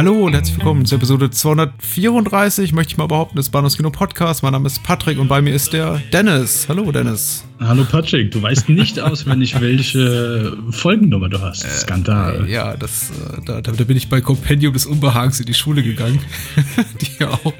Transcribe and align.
Hallo 0.00 0.24
und 0.24 0.32
herzlich 0.32 0.56
willkommen 0.56 0.86
zur 0.86 0.96
Episode 0.96 1.30
234, 1.30 2.72
möchte 2.72 2.92
ich 2.92 2.96
mal 2.96 3.06
behaupten, 3.06 3.36
des 3.36 3.50
Bahnhofs 3.50 3.76
Kino 3.76 3.90
Podcast. 3.90 4.42
Mein 4.42 4.52
Name 4.52 4.66
ist 4.66 4.82
Patrick 4.82 5.18
und 5.18 5.28
bei 5.28 5.42
mir 5.42 5.52
ist 5.52 5.74
der 5.74 6.00
Dennis. 6.10 6.70
Hallo 6.70 6.90
Dennis. 6.90 7.44
Hallo 7.58 7.84
Patrick, 7.84 8.30
du 8.30 8.40
weißt 8.40 8.70
nicht 8.70 8.98
auswendig, 8.98 9.60
welche 9.60 10.56
Folgennummer 10.70 11.28
du 11.28 11.42
hast. 11.42 11.66
Äh, 11.66 11.68
Skandal. 11.68 12.48
ja, 12.48 12.78
das, 12.78 13.10
äh, 13.10 13.44
da, 13.44 13.60
da, 13.60 13.72
bin 13.84 13.94
ich 13.98 14.08
bei 14.08 14.22
Compendium 14.22 14.72
des 14.72 14.86
Unbehagens 14.86 15.38
in 15.38 15.44
die 15.44 15.52
Schule 15.52 15.82
gegangen, 15.82 16.20
die 17.02 17.22
ja 17.22 17.32
auch 17.32 17.52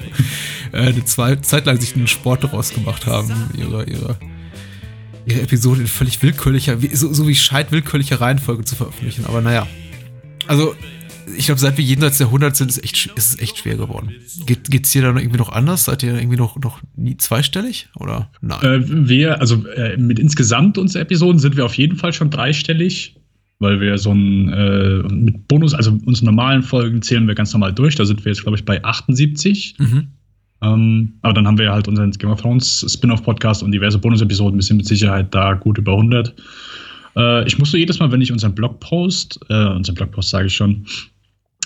äh, 0.71 0.77
eine 0.77 1.05
Zeit 1.05 1.67
lang 1.67 1.79
sich 1.79 1.95
einen 1.95 2.07
Sport 2.07 2.43
daraus 2.43 2.73
gemacht 2.73 3.05
haben, 3.05 3.51
ihre, 3.55 3.83
ihre 3.83 4.17
ihre 5.27 5.41
Episode 5.41 5.81
in 5.81 5.87
völlig 5.87 6.23
willkürlicher, 6.23 6.75
so, 6.93 7.13
so 7.13 7.27
wie 7.27 7.35
Scheid 7.35 7.71
willkürlicher 7.71 8.19
Reihenfolge 8.19 8.65
zu 8.65 8.75
veröffentlichen. 8.75 9.27
Aber 9.27 9.41
naja. 9.41 9.67
Also, 10.47 10.73
ich 11.37 11.45
glaube, 11.45 11.59
seit 11.59 11.77
wir 11.77 11.85
jenseits 11.85 12.17
der 12.17 12.27
100 12.27 12.55
sind, 12.55 12.69
ist, 12.69 12.83
echt, 12.83 13.07
ist 13.15 13.33
es 13.33 13.39
echt 13.39 13.57
schwer 13.57 13.77
geworden. 13.77 14.11
Geht 14.45 14.85
es 14.85 14.91
dir 14.91 15.01
dann 15.01 15.17
irgendwie 15.17 15.37
noch 15.37 15.51
anders? 15.51 15.85
Seid 15.85 16.03
ihr 16.03 16.15
irgendwie 16.15 16.37
noch, 16.37 16.57
noch 16.57 16.79
nie 16.95 17.17
zweistellig? 17.17 17.89
Oder 17.95 18.31
nein? 18.41 18.63
Äh, 18.63 19.09
wir, 19.09 19.39
also 19.39 19.65
äh, 19.67 19.97
mit 19.97 20.19
insgesamt 20.19 20.77
unseren 20.77 21.03
Episoden 21.03 21.39
sind 21.39 21.57
wir 21.57 21.65
auf 21.65 21.75
jeden 21.75 21.97
Fall 21.97 22.13
schon 22.13 22.29
dreistellig, 22.29 23.15
weil 23.59 23.79
wir 23.79 23.97
so 23.97 24.11
ein 24.11 24.49
äh, 24.49 25.03
mit 25.13 25.47
Bonus, 25.47 25.73
also 25.73 25.97
unsere 26.05 26.25
normalen 26.25 26.63
Folgen 26.63 27.01
zählen 27.01 27.27
wir 27.27 27.35
ganz 27.35 27.53
normal 27.53 27.73
durch. 27.73 27.95
Da 27.95 28.05
sind 28.05 28.23
wir 28.25 28.31
jetzt, 28.31 28.43
glaube 28.43 28.57
ich, 28.57 28.65
bei 28.65 28.83
78. 28.83 29.75
Mhm. 29.79 30.07
Ähm, 30.63 31.13
aber 31.21 31.33
dann 31.33 31.47
haben 31.47 31.57
wir 31.57 31.71
halt 31.71 31.87
unseren 31.87 32.11
Game 32.11 32.29
of 32.29 32.41
Thrones 32.41 32.85
Spin-off-Podcast 32.87 33.63
und 33.63 33.71
diverse 33.71 33.97
Bonus-Episoden. 33.97 34.57
Wir 34.57 34.63
sind 34.63 34.77
mit 34.77 34.85
Sicherheit 34.85 35.33
da 35.33 35.53
gut 35.53 35.77
über 35.77 35.93
100. 35.93 36.35
Äh, 37.15 37.47
ich 37.47 37.57
muss 37.57 37.71
so 37.71 37.77
jedes 37.77 37.99
Mal, 37.99 38.11
wenn 38.11 38.21
ich 38.21 38.31
unseren 38.31 38.53
Blogpost, 38.53 39.39
äh, 39.49 39.65
unseren 39.67 39.95
Blogpost 39.95 40.29
sage 40.29 40.47
ich 40.47 40.55
schon, 40.55 40.85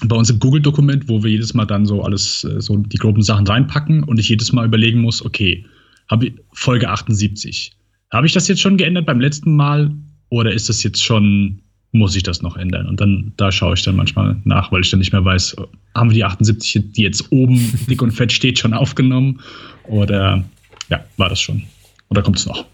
bei 0.04 0.16
uns 0.16 0.30
im 0.30 0.40
Google-Dokument, 0.40 1.08
wo 1.08 1.24
wir 1.24 1.32
jedes 1.32 1.54
Mal 1.54 1.66
dann 1.66 1.86
so 1.86 2.04
alles, 2.04 2.44
äh, 2.44 2.62
so 2.62 2.78
die 2.78 2.98
groben 2.98 3.22
Sachen 3.22 3.48
reinpacken 3.48 4.04
und 4.04 4.20
ich 4.20 4.30
jedes 4.30 4.52
Mal 4.52 4.66
überlegen 4.66 5.02
muss, 5.02 5.24
okay, 5.24 5.66
habe 6.10 6.28
ich 6.28 6.34
Folge 6.52 6.90
78. 6.90 7.72
Habe 8.12 8.28
ich 8.28 8.34
das 8.34 8.48
jetzt 8.48 8.62
schon 8.62 8.78
geändert 8.78 9.06
beim 9.06 9.20
letzten 9.20 9.56
Mal 9.56 9.92
oder 10.30 10.52
ist 10.52 10.70
das 10.70 10.84
jetzt 10.84 11.04
schon, 11.04 11.62
muss 11.92 12.16
ich 12.16 12.24
das 12.24 12.42
noch 12.42 12.58
ändern? 12.58 12.88
Und 12.88 13.00
dann, 13.00 13.34
da 13.38 13.52
schaue 13.52 13.74
ich 13.74 13.84
dann 13.84 13.96
manchmal 13.96 14.40
nach, 14.44 14.72
weil 14.72 14.82
ich 14.82 14.90
dann 14.90 15.00
nicht 15.00 15.14
mehr 15.14 15.26
weiß, 15.26 15.56
haben 15.96 16.10
wir 16.10 16.16
die 16.16 16.24
78, 16.24 16.92
die 16.92 17.02
jetzt 17.02 17.32
oben 17.32 17.74
dick 17.90 18.02
und 18.02 18.12
fett 18.12 18.32
steht, 18.32 18.60
schon 18.60 18.74
aufgenommen? 18.74 19.42
Oder 19.86 20.44
ja, 20.90 21.04
war 21.18 21.30
das 21.30 21.42
schon? 21.42 21.64
Oder 22.10 22.22
kommt 22.22 22.38
es 22.38 22.46
noch? 22.46 22.66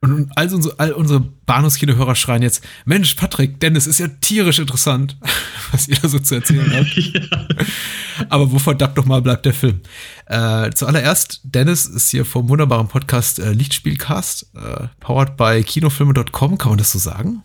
Und 0.00 0.30
all 0.36 0.52
unsere, 0.52 0.78
all 0.78 0.92
unsere 0.92 1.20
Bahnhofskino-Hörer 1.20 2.14
schreien 2.14 2.42
jetzt, 2.42 2.62
Mensch, 2.84 3.14
Patrick, 3.14 3.60
Dennis, 3.60 3.86
ist 3.86 3.98
ja 3.98 4.08
tierisch 4.08 4.58
interessant, 4.58 5.16
was 5.72 5.88
ihr 5.88 5.96
da 5.96 6.08
so 6.08 6.18
zu 6.18 6.34
erzählen 6.36 6.70
habt. 6.72 6.96
ja. 6.96 8.26
Aber 8.28 8.52
wo 8.52 8.58
verdammt 8.58 8.96
nochmal 8.96 9.22
bleibt 9.22 9.46
der 9.46 9.54
Film? 9.54 9.80
Äh, 10.26 10.70
zuallererst, 10.70 11.40
Dennis 11.44 11.86
ist 11.86 12.10
hier 12.10 12.24
vom 12.24 12.48
wunderbaren 12.48 12.88
Podcast 12.88 13.38
äh, 13.38 13.52
Lichtspielcast, 13.52 14.50
äh, 14.54 14.88
powered 15.00 15.36
by 15.36 15.62
kinofilme.com, 15.62 16.58
kann 16.58 16.70
man 16.70 16.78
das 16.78 16.92
so 16.92 16.98
sagen? 16.98 17.42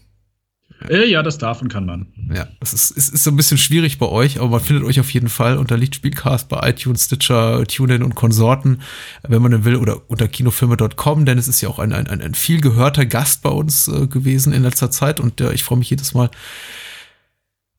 Äh, 0.89 1.09
ja, 1.09 1.21
das 1.21 1.37
darf 1.37 1.61
und 1.61 1.67
kann 1.69 1.85
man. 1.85 2.07
Ja, 2.33 2.47
das 2.59 2.73
ist, 2.73 2.91
ist, 2.91 3.13
ist 3.13 3.23
so 3.23 3.31
ein 3.31 3.35
bisschen 3.35 3.57
schwierig 3.57 3.99
bei 3.99 4.07
euch, 4.07 4.39
aber 4.39 4.49
man 4.49 4.59
findet 4.59 4.83
euch 4.85 4.99
auf 4.99 5.11
jeden 5.11 5.29
Fall 5.29 5.57
unter 5.57 5.77
Lichtspielcast 5.77 6.49
bei 6.49 6.69
iTunes, 6.69 7.05
Stitcher, 7.05 7.63
TuneIn 7.65 8.03
und 8.03 8.15
Konsorten, 8.15 8.81
wenn 9.27 9.41
man 9.41 9.51
denn 9.51 9.63
will, 9.63 9.75
oder 9.75 10.09
unter 10.09 10.27
kinofilme.com, 10.27 11.25
denn 11.25 11.37
es 11.37 11.47
ist 11.47 11.61
ja 11.61 11.69
auch 11.69 11.79
ein, 11.79 11.93
ein, 11.93 12.07
ein 12.07 12.33
viel 12.33 12.61
gehörter 12.61 13.05
Gast 13.05 13.43
bei 13.43 13.49
uns 13.49 13.87
äh, 13.87 14.07
gewesen 14.07 14.53
in 14.53 14.63
letzter 14.63 14.91
Zeit 14.91 15.19
und 15.19 15.41
äh, 15.41 15.53
ich 15.53 15.63
freue 15.63 15.77
mich 15.77 15.89
jedes 15.89 16.13
Mal, 16.13 16.29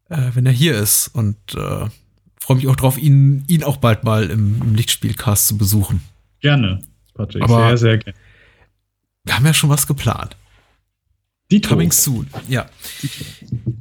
äh, 0.09 0.31
wenn 0.35 0.47
er 0.47 0.53
hier 0.53 0.77
ist 0.79 1.09
und 1.09 1.37
äh, 1.55 1.87
freue 2.39 2.57
mich 2.57 2.69
auch 2.69 2.77
drauf, 2.77 2.99
ihn, 2.99 3.45
ihn 3.49 3.65
auch 3.65 3.79
bald 3.79 4.05
mal 4.05 4.31
im, 4.31 4.61
im 4.63 4.75
Lichtspielcast 4.75 5.49
zu 5.49 5.59
besuchen. 5.59 6.03
Gerne, 6.41 6.81
Patrick, 7.15 7.43
aber 7.43 7.69
sehr, 7.69 7.79
sehr 7.79 7.99
gerne. 7.99 8.19
Wir 9.25 9.37
haben 9.37 9.47
ja 9.47 9.55
schon 9.55 9.71
was 9.71 9.87
geplant. 9.87 10.37
Die 11.53 11.61
Coming 11.61 11.93
soon, 11.93 12.27
ja. 12.49 12.67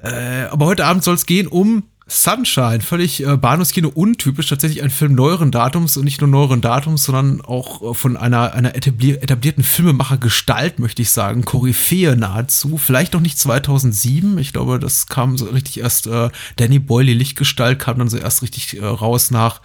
Äh, 0.04 0.46
aber 0.52 0.66
heute 0.66 0.86
Abend 0.86 1.04
soll 1.04 1.16
es 1.16 1.26
gehen 1.26 1.48
um 1.48 1.84
Sunshine, 2.12 2.82
völlig 2.82 3.26
äh, 3.26 3.38
Bahnhofskino 3.38 3.88
untypisch, 3.88 4.48
tatsächlich 4.48 4.84
ein 4.84 4.90
Film 4.90 5.16
neueren 5.16 5.50
Datums. 5.50 5.96
Und 5.96 6.04
nicht 6.04 6.20
nur 6.20 6.30
neueren 6.30 6.60
Datums, 6.60 7.06
sondern 7.06 7.40
auch 7.40 7.92
äh, 7.92 7.94
von 7.94 8.18
einer, 8.18 8.54
einer 8.54 8.76
etablier 8.76 9.24
etablierten 9.24 9.64
Filmemacher-Gestalt, 9.64 10.80
möchte 10.80 11.02
ich 11.02 11.12
sagen, 11.12 11.46
Koryphäe 11.46 12.18
nahezu, 12.18 12.78
vielleicht 12.78 13.14
noch 13.14 13.22
nicht 13.22 13.40
2007, 13.40 14.38
ich 14.40 14.52
glaube, 14.52 14.78
das 14.78 15.08
kam 15.08 15.38
so 15.38 15.46
richtig 15.46 15.80
erst, 15.80 16.08
äh, 16.08 16.30
Danny 16.58 16.80
Boyle, 16.80 17.14
Lichtgestalt, 17.14 17.80
kam 17.80 17.98
dann 17.98 18.10
so 18.10 18.18
erst 18.18 18.42
richtig 18.42 18.78
äh, 18.78 18.86
raus 18.86 19.32
nach 19.32 19.62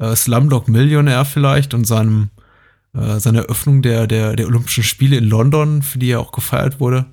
äh, 0.00 0.16
Slumdog 0.16 0.66
Millionär 0.66 1.24
vielleicht 1.24 1.72
und 1.72 1.84
seinem, 1.84 2.30
äh, 2.94 3.20
seiner 3.20 3.42
Eröffnung 3.42 3.82
der, 3.82 4.08
der, 4.08 4.34
der 4.34 4.46
Olympischen 4.46 4.82
Spiele 4.82 5.18
in 5.18 5.28
London, 5.28 5.82
für 5.82 6.00
die 6.00 6.10
er 6.10 6.20
auch 6.20 6.32
gefeiert 6.32 6.80
wurde. 6.80 7.06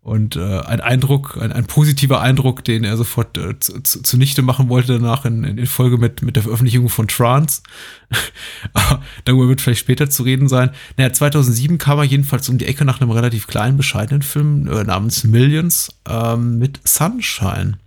Und 0.00 0.36
äh, 0.36 0.60
ein 0.60 0.80
Eindruck, 0.80 1.36
ein, 1.40 1.52
ein 1.52 1.66
positiver 1.66 2.20
Eindruck, 2.20 2.64
den 2.64 2.84
er 2.84 2.96
sofort 2.96 3.36
äh, 3.36 3.58
zu, 3.58 3.82
zu, 3.82 4.02
zunichte 4.02 4.42
machen 4.42 4.68
wollte 4.68 4.94
danach 4.94 5.24
in, 5.24 5.44
in 5.44 5.66
Folge 5.66 5.98
mit, 5.98 6.22
mit 6.22 6.36
der 6.36 6.44
Veröffentlichung 6.44 6.88
von 6.88 7.08
Trance. 7.08 7.62
Darüber 9.24 9.48
wird 9.48 9.60
vielleicht 9.60 9.80
später 9.80 10.08
zu 10.08 10.22
reden 10.22 10.48
sein. 10.48 10.70
Naja, 10.96 11.12
2007 11.12 11.76
kam 11.78 11.98
er 11.98 12.04
jedenfalls 12.04 12.48
um 12.48 12.56
die 12.56 12.66
Ecke 12.66 12.84
nach 12.84 13.00
einem 13.00 13.10
relativ 13.10 13.48
kleinen, 13.48 13.76
bescheidenen 13.76 14.22
Film 14.22 14.66
äh, 14.68 14.84
namens 14.84 15.24
Millions 15.24 15.94
ähm, 16.08 16.58
mit 16.58 16.80
Sunshine. 16.84 17.78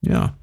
Ja. 0.00 0.34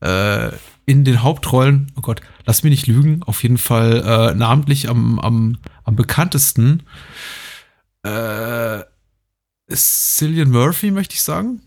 Äh, 0.00 0.50
in 0.86 1.04
den 1.04 1.22
Hauptrollen, 1.22 1.92
oh 1.96 2.00
Gott, 2.00 2.20
lass 2.44 2.62
mich 2.62 2.70
nicht 2.70 2.86
lügen, 2.86 3.22
auf 3.22 3.42
jeden 3.42 3.58
Fall 3.58 4.02
äh, 4.04 4.34
namentlich 4.34 4.88
am, 4.88 5.18
am, 5.18 5.58
am 5.84 5.96
bekanntesten. 5.96 6.82
Äh, 8.02 8.80
Cillian 9.70 10.50
Murphy, 10.50 10.90
möchte 10.90 11.14
ich 11.14 11.22
sagen. 11.22 11.60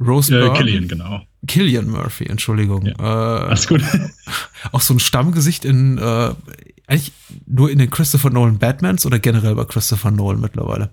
Rose 0.00 0.36
äh, 0.36 0.56
Killian, 0.56 0.88
genau. 0.88 1.22
Killian 1.46 1.88
Murphy, 1.88 2.26
Entschuldigung. 2.26 2.86
Ja, 2.86 2.94
äh, 2.98 3.46
alles 3.48 3.66
gut. 3.68 3.82
Auch 4.72 4.80
so 4.80 4.94
ein 4.94 5.00
Stammgesicht 5.00 5.64
in, 5.64 5.98
äh, 5.98 6.34
eigentlich 6.86 7.12
nur 7.46 7.70
in 7.70 7.78
den 7.78 7.90
Christopher 7.90 8.30
Nolan 8.30 8.58
Batmans 8.58 9.06
oder 9.06 9.18
generell 9.18 9.54
bei 9.54 9.64
Christopher 9.64 10.10
Nolan 10.10 10.40
mittlerweile? 10.40 10.90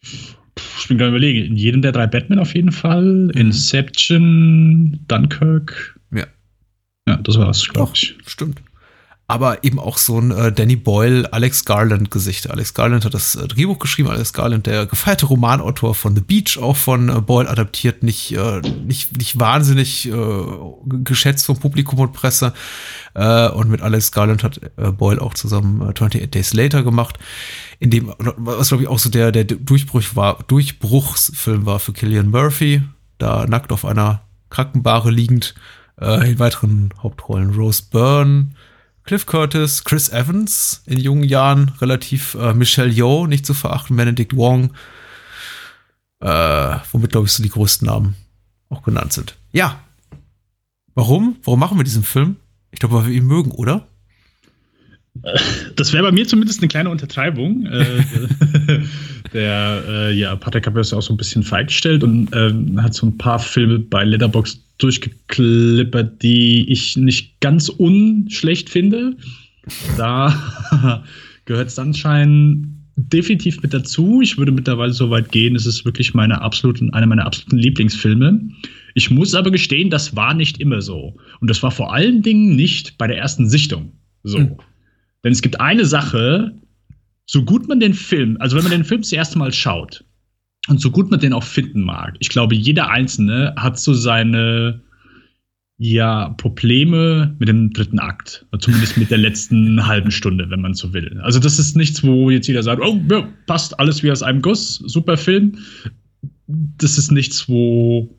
Ich 0.00 0.88
bin 0.88 0.98
gerade 0.98 1.10
überlegen, 1.10 1.44
in 1.46 1.56
jedem 1.56 1.82
der 1.82 1.92
drei 1.92 2.06
Batman 2.06 2.38
auf 2.38 2.54
jeden 2.54 2.72
Fall. 2.72 3.04
Mhm. 3.04 3.30
Inception, 3.30 5.00
Dunkirk. 5.08 5.98
Ja. 6.12 6.26
Ja, 7.06 7.16
das 7.16 7.38
war's, 7.38 7.68
glaube 7.68 7.92
ich. 7.94 8.16
Stimmt 8.26 8.60
aber 9.28 9.64
eben 9.64 9.80
auch 9.80 9.98
so 9.98 10.20
ein 10.20 10.30
äh, 10.30 10.52
Danny 10.52 10.76
Boyle, 10.76 11.32
Alex 11.32 11.64
Garland 11.64 12.12
Gesicht. 12.12 12.48
Alex 12.48 12.74
Garland 12.74 13.04
hat 13.04 13.12
das 13.12 13.34
äh, 13.34 13.48
Drehbuch 13.48 13.80
geschrieben, 13.80 14.08
Alex 14.08 14.32
Garland, 14.32 14.66
der 14.66 14.86
gefeierte 14.86 15.26
Romanautor 15.26 15.96
von 15.96 16.14
The 16.14 16.20
Beach, 16.20 16.58
auch 16.58 16.76
von 16.76 17.08
äh, 17.08 17.20
Boyle 17.20 17.48
adaptiert, 17.48 18.04
nicht, 18.04 18.32
äh, 18.36 18.60
nicht, 18.60 19.16
nicht 19.16 19.38
wahnsinnig 19.38 20.08
äh, 20.08 20.12
geschätzt 21.02 21.46
vom 21.46 21.58
Publikum 21.58 21.98
und 21.98 22.12
Presse. 22.12 22.52
Äh, 23.14 23.48
und 23.48 23.68
mit 23.68 23.82
Alex 23.82 24.12
Garland 24.12 24.44
hat 24.44 24.60
äh, 24.76 24.92
Boyle 24.92 25.20
auch 25.20 25.34
zusammen 25.34 25.80
äh, 25.80 25.90
28 25.90 26.30
Days 26.30 26.54
Later 26.54 26.84
gemacht, 26.84 27.18
in 27.80 27.90
dem, 27.90 28.12
was 28.18 28.68
glaube 28.68 28.84
ich 28.84 28.88
auch 28.88 29.00
so 29.00 29.10
der, 29.10 29.32
der 29.32 29.44
Durchbruch 29.44 30.02
war, 30.14 30.38
Durchbruchsfilm 30.46 31.66
war 31.66 31.80
für 31.80 31.92
Killian 31.92 32.30
Murphy, 32.30 32.82
da 33.18 33.44
nackt 33.46 33.72
auf 33.72 33.84
einer 33.84 34.22
Krankenbare 34.50 35.10
liegend, 35.10 35.56
äh, 36.00 36.30
in 36.30 36.38
weiteren 36.38 36.94
Hauptrollen 37.02 37.54
Rose 37.54 37.82
Byrne, 37.90 38.50
Cliff 39.06 39.24
Curtis, 39.24 39.84
Chris 39.84 40.08
Evans 40.08 40.82
in 40.86 40.98
jungen 40.98 41.22
Jahren, 41.22 41.72
relativ 41.80 42.34
äh, 42.34 42.52
Michelle 42.52 42.90
Yeoh, 42.90 43.26
nicht 43.26 43.46
zu 43.46 43.54
verachten, 43.54 43.96
Benedict 43.96 44.36
Wong, 44.36 44.72
äh, 46.20 46.76
womit, 46.90 47.12
glaube 47.12 47.26
ich, 47.26 47.32
so 47.32 47.42
die 47.42 47.48
größten 47.48 47.86
Namen 47.86 48.16
auch 48.68 48.82
genannt 48.82 49.12
sind. 49.12 49.36
Ja. 49.52 49.80
Warum? 50.94 51.36
Warum 51.44 51.60
machen 51.60 51.78
wir 51.78 51.84
diesen 51.84 52.02
Film? 52.02 52.36
Ich 52.72 52.80
glaube, 52.80 52.96
weil 52.96 53.06
wir 53.06 53.14
ihn 53.14 53.26
mögen, 53.26 53.52
oder? 53.52 53.86
Das 55.76 55.92
wäre 55.92 56.04
bei 56.04 56.12
mir 56.12 56.26
zumindest 56.26 56.60
eine 56.60 56.68
kleine 56.68 56.90
Untertreibung. 56.90 57.66
Äh, 57.66 57.84
der, 59.32 59.82
äh, 59.88 60.14
ja, 60.14 60.36
Patrick 60.36 60.66
hat 60.66 60.76
das 60.76 60.90
ja 60.90 60.98
auch 60.98 61.02
so 61.02 61.12
ein 61.12 61.16
bisschen 61.16 61.42
feiggestellt 61.42 62.02
und 62.04 62.32
äh, 62.32 62.52
hat 62.80 62.94
so 62.94 63.06
ein 63.06 63.18
paar 63.18 63.38
Filme 63.38 63.78
bei 63.78 64.04
Letterbox 64.04 64.60
durchgeklippert, 64.78 66.22
die 66.22 66.70
ich 66.70 66.96
nicht 66.96 67.40
ganz 67.40 67.68
unschlecht 67.68 68.70
finde. 68.70 69.16
Da 69.96 71.02
gehört 71.44 71.70
Sunshine 71.70 72.68
definitiv 72.96 73.62
mit 73.62 73.74
dazu. 73.74 74.20
Ich 74.22 74.38
würde 74.38 74.52
mittlerweile 74.52 74.92
so 74.92 75.10
weit 75.10 75.30
gehen, 75.30 75.54
es 75.54 75.66
ist 75.66 75.84
wirklich 75.84 76.14
meine 76.14 76.40
absoluten, 76.40 76.92
eine 76.94 77.06
meiner 77.06 77.26
absoluten 77.26 77.58
Lieblingsfilme. 77.58 78.40
Ich 78.94 79.10
muss 79.10 79.34
aber 79.34 79.50
gestehen, 79.50 79.90
das 79.90 80.16
war 80.16 80.32
nicht 80.32 80.58
immer 80.58 80.80
so. 80.80 81.16
Und 81.40 81.50
das 81.50 81.62
war 81.62 81.70
vor 81.70 81.92
allen 81.92 82.22
Dingen 82.22 82.56
nicht 82.56 82.96
bei 82.96 83.06
der 83.06 83.18
ersten 83.18 83.48
Sichtung 83.48 83.92
so. 84.22 84.38
Mhm. 84.38 84.56
Denn 85.26 85.32
es 85.32 85.42
gibt 85.42 85.58
eine 85.58 85.84
Sache, 85.84 86.54
so 87.24 87.44
gut 87.44 87.66
man 87.66 87.80
den 87.80 87.94
Film, 87.94 88.36
also 88.38 88.54
wenn 88.54 88.62
man 88.62 88.70
den 88.70 88.84
Film 88.84 89.00
das 89.00 89.10
erste 89.10 89.36
Mal 89.36 89.52
schaut 89.52 90.04
und 90.68 90.80
so 90.80 90.92
gut 90.92 91.10
man 91.10 91.18
den 91.18 91.32
auch 91.32 91.42
finden 91.42 91.82
mag, 91.82 92.14
ich 92.20 92.28
glaube, 92.28 92.54
jeder 92.54 92.90
Einzelne 92.90 93.52
hat 93.56 93.76
so 93.76 93.92
seine 93.92 94.82
ja, 95.78 96.28
Probleme 96.38 97.34
mit 97.40 97.48
dem 97.48 97.72
dritten 97.72 97.98
Akt. 97.98 98.46
Zumindest 98.60 98.98
mit 98.98 99.10
der 99.10 99.18
letzten 99.18 99.84
halben 99.88 100.12
Stunde, 100.12 100.48
wenn 100.48 100.60
man 100.60 100.74
so 100.74 100.92
will. 100.92 101.20
Also, 101.24 101.40
das 101.40 101.58
ist 101.58 101.76
nichts, 101.76 102.04
wo 102.04 102.30
jetzt 102.30 102.46
jeder 102.46 102.62
sagt, 102.62 102.80
oh, 102.80 103.00
ja, 103.10 103.28
passt 103.46 103.80
alles 103.80 104.04
wie 104.04 104.12
aus 104.12 104.22
einem 104.22 104.42
Guss, 104.42 104.76
super 104.76 105.16
Film. 105.16 105.58
Das 106.46 106.98
ist 106.98 107.10
nichts, 107.10 107.48
wo, 107.48 108.16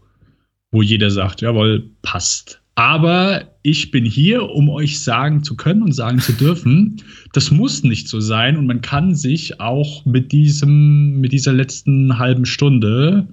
wo 0.72 0.82
jeder 0.82 1.10
sagt, 1.10 1.40
jawohl, 1.40 1.90
passt. 2.02 2.62
Aber 2.78 3.58
ich 3.64 3.90
bin 3.90 4.06
hier, 4.06 4.52
um 4.52 4.70
euch 4.70 5.00
sagen 5.00 5.44
zu 5.44 5.56
können 5.56 5.82
und 5.82 5.94
sagen 5.94 6.20
zu 6.20 6.32
dürfen, 6.32 7.02
das 7.34 7.50
muss 7.50 7.82
nicht 7.82 8.08
so 8.08 8.20
sein 8.20 8.56
und 8.56 8.68
man 8.68 8.82
kann 8.82 9.16
sich 9.16 9.60
auch 9.60 10.06
mit 10.06 10.32
diesem, 10.32 11.20
mit 11.20 11.32
dieser 11.32 11.54
letzten 11.54 12.20
halben 12.20 12.46
Stunde 12.46 13.30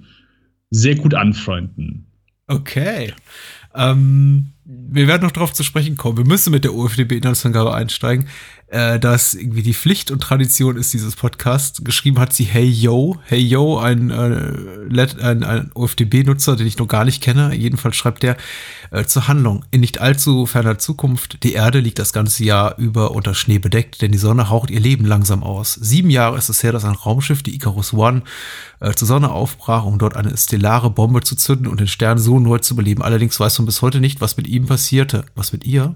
sehr 0.70 0.94
gut 0.94 1.12
anfreunden. 1.12 2.06
Okay. 2.46 3.12
Ähm, 3.74 4.52
wir 4.64 5.08
werden 5.08 5.24
noch 5.24 5.32
darauf 5.32 5.52
zu 5.52 5.62
sprechen 5.62 5.98
kommen. 5.98 6.16
Wir 6.16 6.26
müssen 6.26 6.50
mit 6.50 6.64
der 6.64 6.72
OFDB-Inhaltsangabe 6.72 7.74
einsteigen 7.74 8.28
äh, 8.74 8.98
dass 8.98 9.34
irgendwie 9.34 9.62
die 9.62 9.72
Pflicht 9.72 10.10
und 10.10 10.20
Tradition 10.20 10.76
ist 10.76 10.92
dieses 10.92 11.14
Podcast. 11.14 11.84
Geschrieben 11.84 12.18
hat 12.18 12.32
sie 12.32 12.42
Hey 12.42 12.68
Yo. 12.68 13.16
Hey 13.24 13.38
Yo, 13.38 13.78
ein, 13.78 14.10
äh, 14.10 15.06
ein, 15.22 15.44
ein 15.44 15.70
OFDB-Nutzer, 15.74 16.56
den 16.56 16.66
ich 16.66 16.76
noch 16.78 16.88
gar 16.88 17.04
nicht 17.04 17.22
kenne. 17.22 17.54
Jedenfalls 17.54 17.94
schreibt 17.94 18.24
der 18.24 18.36
äh, 18.90 19.04
zur 19.04 19.28
Handlung. 19.28 19.64
In 19.70 19.80
nicht 19.80 20.00
allzu 20.00 20.44
ferner 20.46 20.76
Zukunft, 20.78 21.44
die 21.44 21.52
Erde 21.52 21.78
liegt 21.78 22.00
das 22.00 22.12
ganze 22.12 22.42
Jahr 22.42 22.76
über 22.76 23.12
unter 23.12 23.34
Schnee 23.34 23.60
bedeckt, 23.60 24.02
denn 24.02 24.10
die 24.10 24.18
Sonne 24.18 24.50
haucht 24.50 24.70
ihr 24.70 24.80
Leben 24.80 25.04
langsam 25.04 25.44
aus. 25.44 25.74
Sieben 25.74 26.10
Jahre 26.10 26.36
ist 26.36 26.48
es 26.48 26.64
her, 26.64 26.72
dass 26.72 26.84
ein 26.84 26.96
Raumschiff, 26.96 27.44
die 27.44 27.54
Icarus 27.54 27.94
One, 27.94 28.22
äh, 28.80 28.92
zur 28.94 29.06
Sonne 29.06 29.30
aufbrach, 29.30 29.84
um 29.84 30.00
dort 30.00 30.16
eine 30.16 30.36
stellare 30.36 30.90
Bombe 30.90 31.20
zu 31.20 31.36
zünden 31.36 31.68
und 31.68 31.78
den 31.78 31.86
Stern 31.86 32.18
so 32.18 32.40
neu 32.40 32.58
zu 32.58 32.74
beleben. 32.74 33.02
Allerdings 33.02 33.38
weiß 33.38 33.56
man 33.60 33.66
bis 33.66 33.82
heute 33.82 34.00
nicht, 34.00 34.20
was 34.20 34.36
mit 34.36 34.48
ihm 34.48 34.66
passierte. 34.66 35.24
Was 35.36 35.52
mit 35.52 35.64
ihr? 35.64 35.94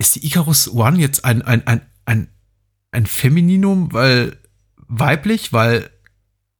Ist 0.00 0.16
die 0.16 0.26
Icarus 0.26 0.72
One 0.72 0.98
jetzt 0.98 1.24
ein, 1.26 1.42
ein, 1.42 1.64
ein, 1.66 1.82
ein, 2.06 2.28
ein 2.90 3.06
Femininum, 3.06 3.92
weil 3.92 4.38
weiblich, 4.88 5.52
weil, 5.52 5.90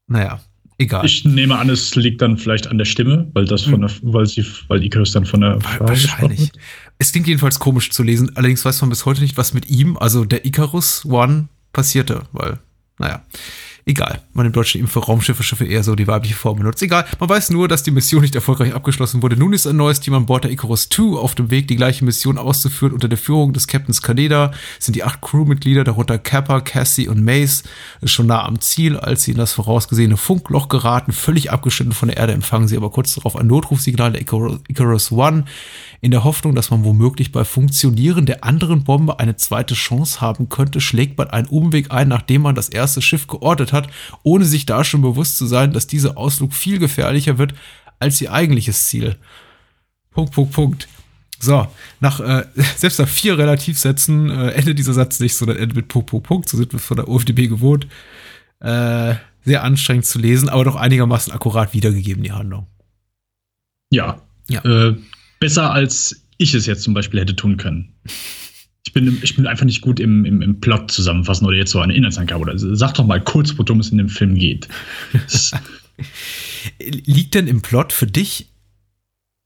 naja, 0.06 0.40
egal. 0.76 1.06
Ich 1.06 1.24
nehme 1.24 1.58
an, 1.58 1.70
es 1.70 1.94
liegt 1.96 2.20
dann 2.20 2.36
vielleicht 2.36 2.66
an 2.66 2.76
der 2.76 2.84
Stimme, 2.84 3.30
weil 3.32 3.46
das 3.46 3.62
von 3.62 3.80
hm. 3.80 3.80
der, 3.80 3.90
weil 4.12 4.26
sie, 4.26 4.44
weil 4.68 4.84
Icarus 4.84 5.12
dann 5.12 5.24
von 5.24 5.40
der 5.40 5.58
Frau 5.60 5.88
Wahrscheinlich. 5.88 6.52
Es 6.98 7.12
klingt 7.12 7.26
jedenfalls 7.26 7.58
komisch 7.58 7.90
zu 7.90 8.02
lesen, 8.02 8.36
allerdings 8.36 8.62
weiß 8.62 8.82
man 8.82 8.90
bis 8.90 9.06
heute 9.06 9.22
nicht, 9.22 9.38
was 9.38 9.54
mit 9.54 9.70
ihm, 9.70 9.96
also 9.96 10.26
der 10.26 10.44
Icarus 10.44 11.06
One, 11.06 11.48
passierte, 11.72 12.24
weil, 12.32 12.58
naja. 12.98 13.24
Egal, 13.90 14.20
man 14.34 14.46
im 14.46 14.52
Deutschen 14.52 14.78
eben 14.78 14.86
für 14.86 15.00
Raumschiffe, 15.00 15.42
Schiffe 15.42 15.64
eher 15.64 15.82
so 15.82 15.96
die 15.96 16.06
weibliche 16.06 16.36
Form 16.36 16.58
benutzt. 16.58 16.80
Egal, 16.80 17.06
man 17.18 17.28
weiß 17.28 17.50
nur, 17.50 17.66
dass 17.66 17.82
die 17.82 17.90
Mission 17.90 18.22
nicht 18.22 18.36
erfolgreich 18.36 18.72
abgeschlossen 18.72 19.20
wurde. 19.20 19.36
Nun 19.36 19.52
ist 19.52 19.66
ein 19.66 19.74
neues 19.74 19.98
Team 19.98 20.14
an 20.14 20.26
Bord 20.26 20.44
der 20.44 20.52
Icarus 20.52 20.88
2 20.90 21.18
auf 21.18 21.34
dem 21.34 21.50
Weg, 21.50 21.66
die 21.66 21.74
gleiche 21.74 22.04
Mission 22.04 22.38
auszuführen. 22.38 22.94
Unter 22.94 23.08
der 23.08 23.18
Führung 23.18 23.52
des 23.52 23.66
Captains 23.66 24.00
Kaneda 24.00 24.52
sind 24.78 24.94
die 24.94 25.02
acht 25.02 25.20
Crewmitglieder, 25.22 25.82
darunter 25.82 26.18
Kappa, 26.18 26.60
Cassie 26.60 27.08
und 27.08 27.24
Mace, 27.24 27.64
schon 28.04 28.28
nah 28.28 28.44
am 28.44 28.60
Ziel, 28.60 28.96
als 28.96 29.24
sie 29.24 29.32
in 29.32 29.38
das 29.38 29.54
vorausgesehene 29.54 30.16
Funkloch 30.16 30.68
geraten. 30.68 31.10
Völlig 31.10 31.50
abgeschnitten 31.50 31.92
von 31.92 32.10
der 32.10 32.18
Erde 32.18 32.32
empfangen 32.32 32.68
sie 32.68 32.76
aber 32.76 32.90
kurz 32.90 33.16
darauf 33.16 33.34
ein 33.34 33.48
Notrufsignal 33.48 34.12
der 34.12 34.20
Icarus 34.20 35.10
One 35.10 35.46
in 36.00 36.10
der 36.12 36.24
Hoffnung, 36.24 36.54
dass 36.54 36.70
man 36.70 36.84
womöglich 36.84 37.32
bei 37.32 37.44
Funktionieren 37.44 38.24
der 38.24 38.44
anderen 38.44 38.84
Bombe 38.84 39.18
eine 39.18 39.36
zweite 39.36 39.74
Chance 39.74 40.20
haben 40.20 40.48
könnte, 40.48 40.80
schlägt 40.80 41.18
man 41.18 41.28
einen 41.30 41.48
Umweg 41.48 41.90
ein, 41.90 42.08
nachdem 42.08 42.42
man 42.42 42.54
das 42.54 42.68
erste 42.68 43.02
Schiff 43.02 43.26
geortet 43.26 43.72
hat, 43.72 43.79
ohne 44.22 44.44
sich 44.44 44.66
da 44.66 44.84
schon 44.84 45.02
bewusst 45.02 45.36
zu 45.36 45.46
sein, 45.46 45.72
dass 45.72 45.86
dieser 45.86 46.16
Ausflug 46.16 46.54
viel 46.54 46.78
gefährlicher 46.78 47.38
wird 47.38 47.54
als 47.98 48.20
ihr 48.20 48.32
eigentliches 48.32 48.86
Ziel. 48.86 49.16
Punkt, 50.10 50.32
Punkt, 50.32 50.52
Punkt. 50.52 50.88
So, 51.38 51.66
nach, 52.00 52.20
äh, 52.20 52.44
selbst 52.76 52.98
nach 52.98 53.08
vier 53.08 53.38
Relativsätzen 53.38 54.30
äh, 54.30 54.50
endet 54.50 54.78
dieser 54.78 54.92
Satz 54.92 55.20
nicht, 55.20 55.34
sondern 55.34 55.56
endet 55.56 55.76
mit 55.76 55.88
Punkt, 55.88 56.10
Punkt, 56.10 56.26
Punkt. 56.26 56.48
So 56.48 56.56
sind 56.56 56.72
wir 56.72 56.78
von 56.78 56.96
der 56.96 57.08
OFDB 57.08 57.48
gewohnt. 57.48 57.86
Äh, 58.60 59.14
sehr 59.44 59.64
anstrengend 59.64 60.04
zu 60.04 60.18
lesen, 60.18 60.48
aber 60.48 60.64
doch 60.64 60.76
einigermaßen 60.76 61.32
akkurat 61.32 61.72
wiedergegeben, 61.72 62.22
die 62.22 62.32
Handlung. 62.32 62.66
Ja. 63.90 64.20
ja. 64.48 64.62
Äh, 64.64 64.96
besser 65.38 65.72
als 65.72 66.22
ich 66.36 66.54
es 66.54 66.66
jetzt 66.66 66.82
zum 66.82 66.94
Beispiel 66.94 67.20
hätte 67.20 67.36
tun 67.36 67.56
können. 67.56 67.94
Ich 68.86 68.92
bin, 68.92 69.18
ich 69.22 69.36
bin 69.36 69.46
einfach 69.46 69.66
nicht 69.66 69.82
gut 69.82 70.00
im, 70.00 70.24
im, 70.24 70.42
im 70.42 70.60
Plot 70.60 70.90
zusammenfassen 70.90 71.46
oder 71.46 71.56
jetzt 71.56 71.70
so 71.70 71.80
eine 71.80 71.94
Inhaltsangabe. 71.94 72.40
Oder 72.40 72.54
sag 72.56 72.94
doch 72.94 73.06
mal 73.06 73.20
kurz, 73.20 73.56
worum 73.56 73.80
es 73.80 73.90
in 73.90 73.98
dem 73.98 74.08
Film 74.08 74.34
geht. 74.34 74.68
Liegt 76.78 77.34
denn 77.34 77.46
im 77.46 77.60
Plot 77.60 77.92
für 77.92 78.06
dich 78.06 78.48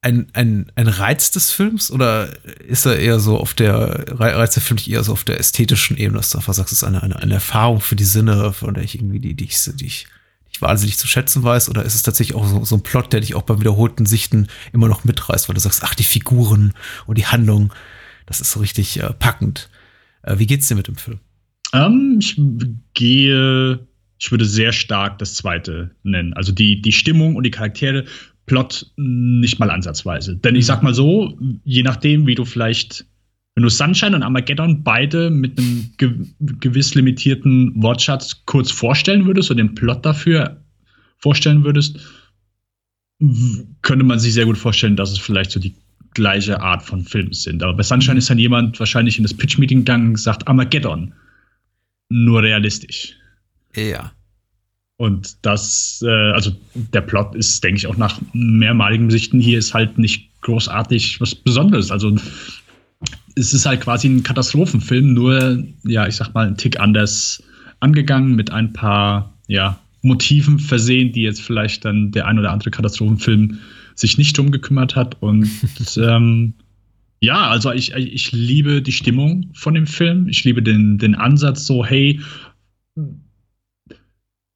ein, 0.02 0.26
ein, 0.34 0.70
ein 0.76 0.86
Reiz 0.86 1.30
des 1.30 1.50
Films 1.50 1.90
oder 1.90 2.28
ist 2.60 2.84
er 2.84 2.98
eher 2.98 3.18
so 3.18 3.38
auf 3.38 3.54
der, 3.54 4.04
Reiz 4.20 4.54
der 4.54 4.62
Film 4.62 4.78
eher 4.86 5.02
so 5.02 5.12
auf 5.12 5.24
der 5.24 5.40
ästhetischen 5.40 5.96
Ebene, 5.96 6.18
dass 6.18 6.30
du 6.30 6.38
einfach 6.38 6.52
sagst, 6.52 6.72
es 6.72 6.78
ist 6.78 6.84
eine, 6.84 7.02
eine, 7.02 7.16
eine 7.16 7.34
Erfahrung 7.34 7.80
für 7.80 7.96
die 7.96 8.04
Sinne, 8.04 8.52
von 8.52 8.74
der 8.74 8.84
ich 8.84 8.96
irgendwie, 8.96 9.18
die, 9.18 9.34
die 9.34 9.44
ich, 9.44 9.58
die 9.64 9.86
ich 9.86 10.06
wahnsinnig 10.60 10.98
zu 10.98 11.06
schätzen 11.06 11.42
weiß? 11.42 11.68
Oder 11.70 11.84
ist 11.84 11.94
es 11.94 12.02
tatsächlich 12.02 12.36
auch 12.36 12.46
so, 12.46 12.64
so 12.64 12.76
ein 12.76 12.82
Plot, 12.82 13.12
der 13.12 13.20
dich 13.20 13.34
auch 13.34 13.42
beim 13.42 13.60
wiederholten 13.60 14.06
Sichten 14.06 14.48
immer 14.72 14.88
noch 14.88 15.04
mitreißt, 15.04 15.48
weil 15.48 15.54
du 15.54 15.60
sagst, 15.60 15.82
ach, 15.82 15.94
die 15.94 16.04
Figuren 16.04 16.74
und 17.06 17.18
die 17.18 17.26
Handlung, 17.26 17.72
das 18.26 18.40
ist 18.40 18.52
so 18.52 18.60
richtig 18.60 19.00
äh, 19.00 19.12
packend. 19.12 19.68
Äh, 20.22 20.38
wie 20.38 20.46
geht's 20.46 20.68
dir 20.68 20.74
mit 20.74 20.88
dem 20.88 20.96
Film? 20.96 21.20
Um, 21.72 21.80
ähm, 21.80 22.18
ich 22.20 22.40
gehe, 22.94 23.86
ich 24.18 24.30
würde 24.30 24.44
sehr 24.44 24.72
stark 24.72 25.18
das 25.18 25.34
zweite 25.34 25.90
nennen. 26.02 26.32
Also 26.34 26.52
die, 26.52 26.80
die 26.80 26.92
Stimmung 26.92 27.36
und 27.36 27.44
die 27.44 27.50
Charaktere, 27.50 28.04
Plot 28.46 28.92
nicht 28.96 29.58
mal 29.58 29.70
ansatzweise. 29.70 30.36
Denn 30.36 30.54
ich 30.54 30.66
sag 30.66 30.82
mal 30.82 30.94
so, 30.94 31.38
je 31.64 31.82
nachdem, 31.82 32.26
wie 32.26 32.34
du 32.34 32.44
vielleicht 32.44 33.06
wenn 33.54 33.62
du 33.62 33.68
Sunshine 33.68 34.16
und 34.16 34.22
Armageddon 34.22 34.82
beide 34.82 35.30
mit 35.30 35.58
einem 35.58 35.92
ge 35.96 36.12
gewiss 36.40 36.94
limitierten 36.94 37.72
Wortschatz 37.80 38.44
kurz 38.46 38.70
vorstellen 38.70 39.26
würdest 39.26 39.50
oder 39.50 39.62
den 39.62 39.74
Plot 39.74 40.04
dafür 40.04 40.60
vorstellen 41.18 41.62
würdest, 41.62 42.00
könnte 43.82 44.04
man 44.04 44.18
sich 44.18 44.34
sehr 44.34 44.46
gut 44.46 44.58
vorstellen, 44.58 44.96
dass 44.96 45.12
es 45.12 45.18
vielleicht 45.18 45.52
so 45.52 45.60
die 45.60 45.76
gleiche 46.14 46.60
Art 46.60 46.82
von 46.82 47.04
Film 47.04 47.32
sind. 47.32 47.62
Aber 47.62 47.74
bei 47.74 47.82
Sunshine 47.82 48.18
ist 48.18 48.30
dann 48.30 48.38
jemand 48.38 48.78
wahrscheinlich 48.78 49.18
in 49.18 49.24
das 49.24 49.34
Pitch-Meeting 49.34 49.78
gegangen 49.78 50.10
und 50.10 50.18
sagt 50.18 50.46
Armageddon. 50.48 51.12
Nur 52.08 52.42
realistisch. 52.42 53.14
Ja. 53.74 54.12
Und 54.96 55.36
das, 55.42 56.02
äh, 56.06 56.32
also 56.32 56.52
der 56.74 57.00
Plot 57.00 57.34
ist, 57.34 57.62
denke 57.64 57.78
ich, 57.78 57.86
auch 57.86 57.96
nach 57.96 58.20
mehrmaligen 58.32 59.10
Sichten 59.10 59.40
hier 59.40 59.58
ist 59.58 59.74
halt 59.74 59.98
nicht 59.98 60.30
großartig 60.42 61.20
was 61.20 61.34
Besonderes. 61.34 61.90
Also 61.90 62.16
es 63.34 63.52
ist 63.52 63.66
halt 63.66 63.80
quasi 63.80 64.08
ein 64.08 64.22
Katastrophenfilm, 64.22 65.12
nur, 65.12 65.64
ja, 65.82 66.06
ich 66.06 66.16
sag 66.16 66.32
mal, 66.34 66.46
ein 66.46 66.56
Tick 66.56 66.78
anders 66.78 67.42
angegangen, 67.80 68.36
mit 68.36 68.52
ein 68.52 68.72
paar, 68.72 69.34
ja, 69.48 69.78
Motiven 70.02 70.58
versehen, 70.58 71.12
die 71.12 71.22
jetzt 71.22 71.40
vielleicht 71.40 71.84
dann 71.84 72.12
der 72.12 72.26
ein 72.26 72.38
oder 72.38 72.52
andere 72.52 72.70
Katastrophenfilm 72.70 73.58
sich 73.94 74.18
nicht 74.18 74.36
drum 74.36 74.50
gekümmert 74.50 74.96
hat. 74.96 75.20
Und 75.22 75.48
ähm, 75.96 76.54
ja, 77.20 77.48
also 77.48 77.72
ich, 77.72 77.94
ich 77.94 78.32
liebe 78.32 78.82
die 78.82 78.92
Stimmung 78.92 79.50
von 79.54 79.74
dem 79.74 79.86
Film. 79.86 80.28
Ich 80.28 80.44
liebe 80.44 80.62
den, 80.62 80.98
den 80.98 81.14
Ansatz 81.14 81.66
so, 81.66 81.84
hey, 81.84 82.20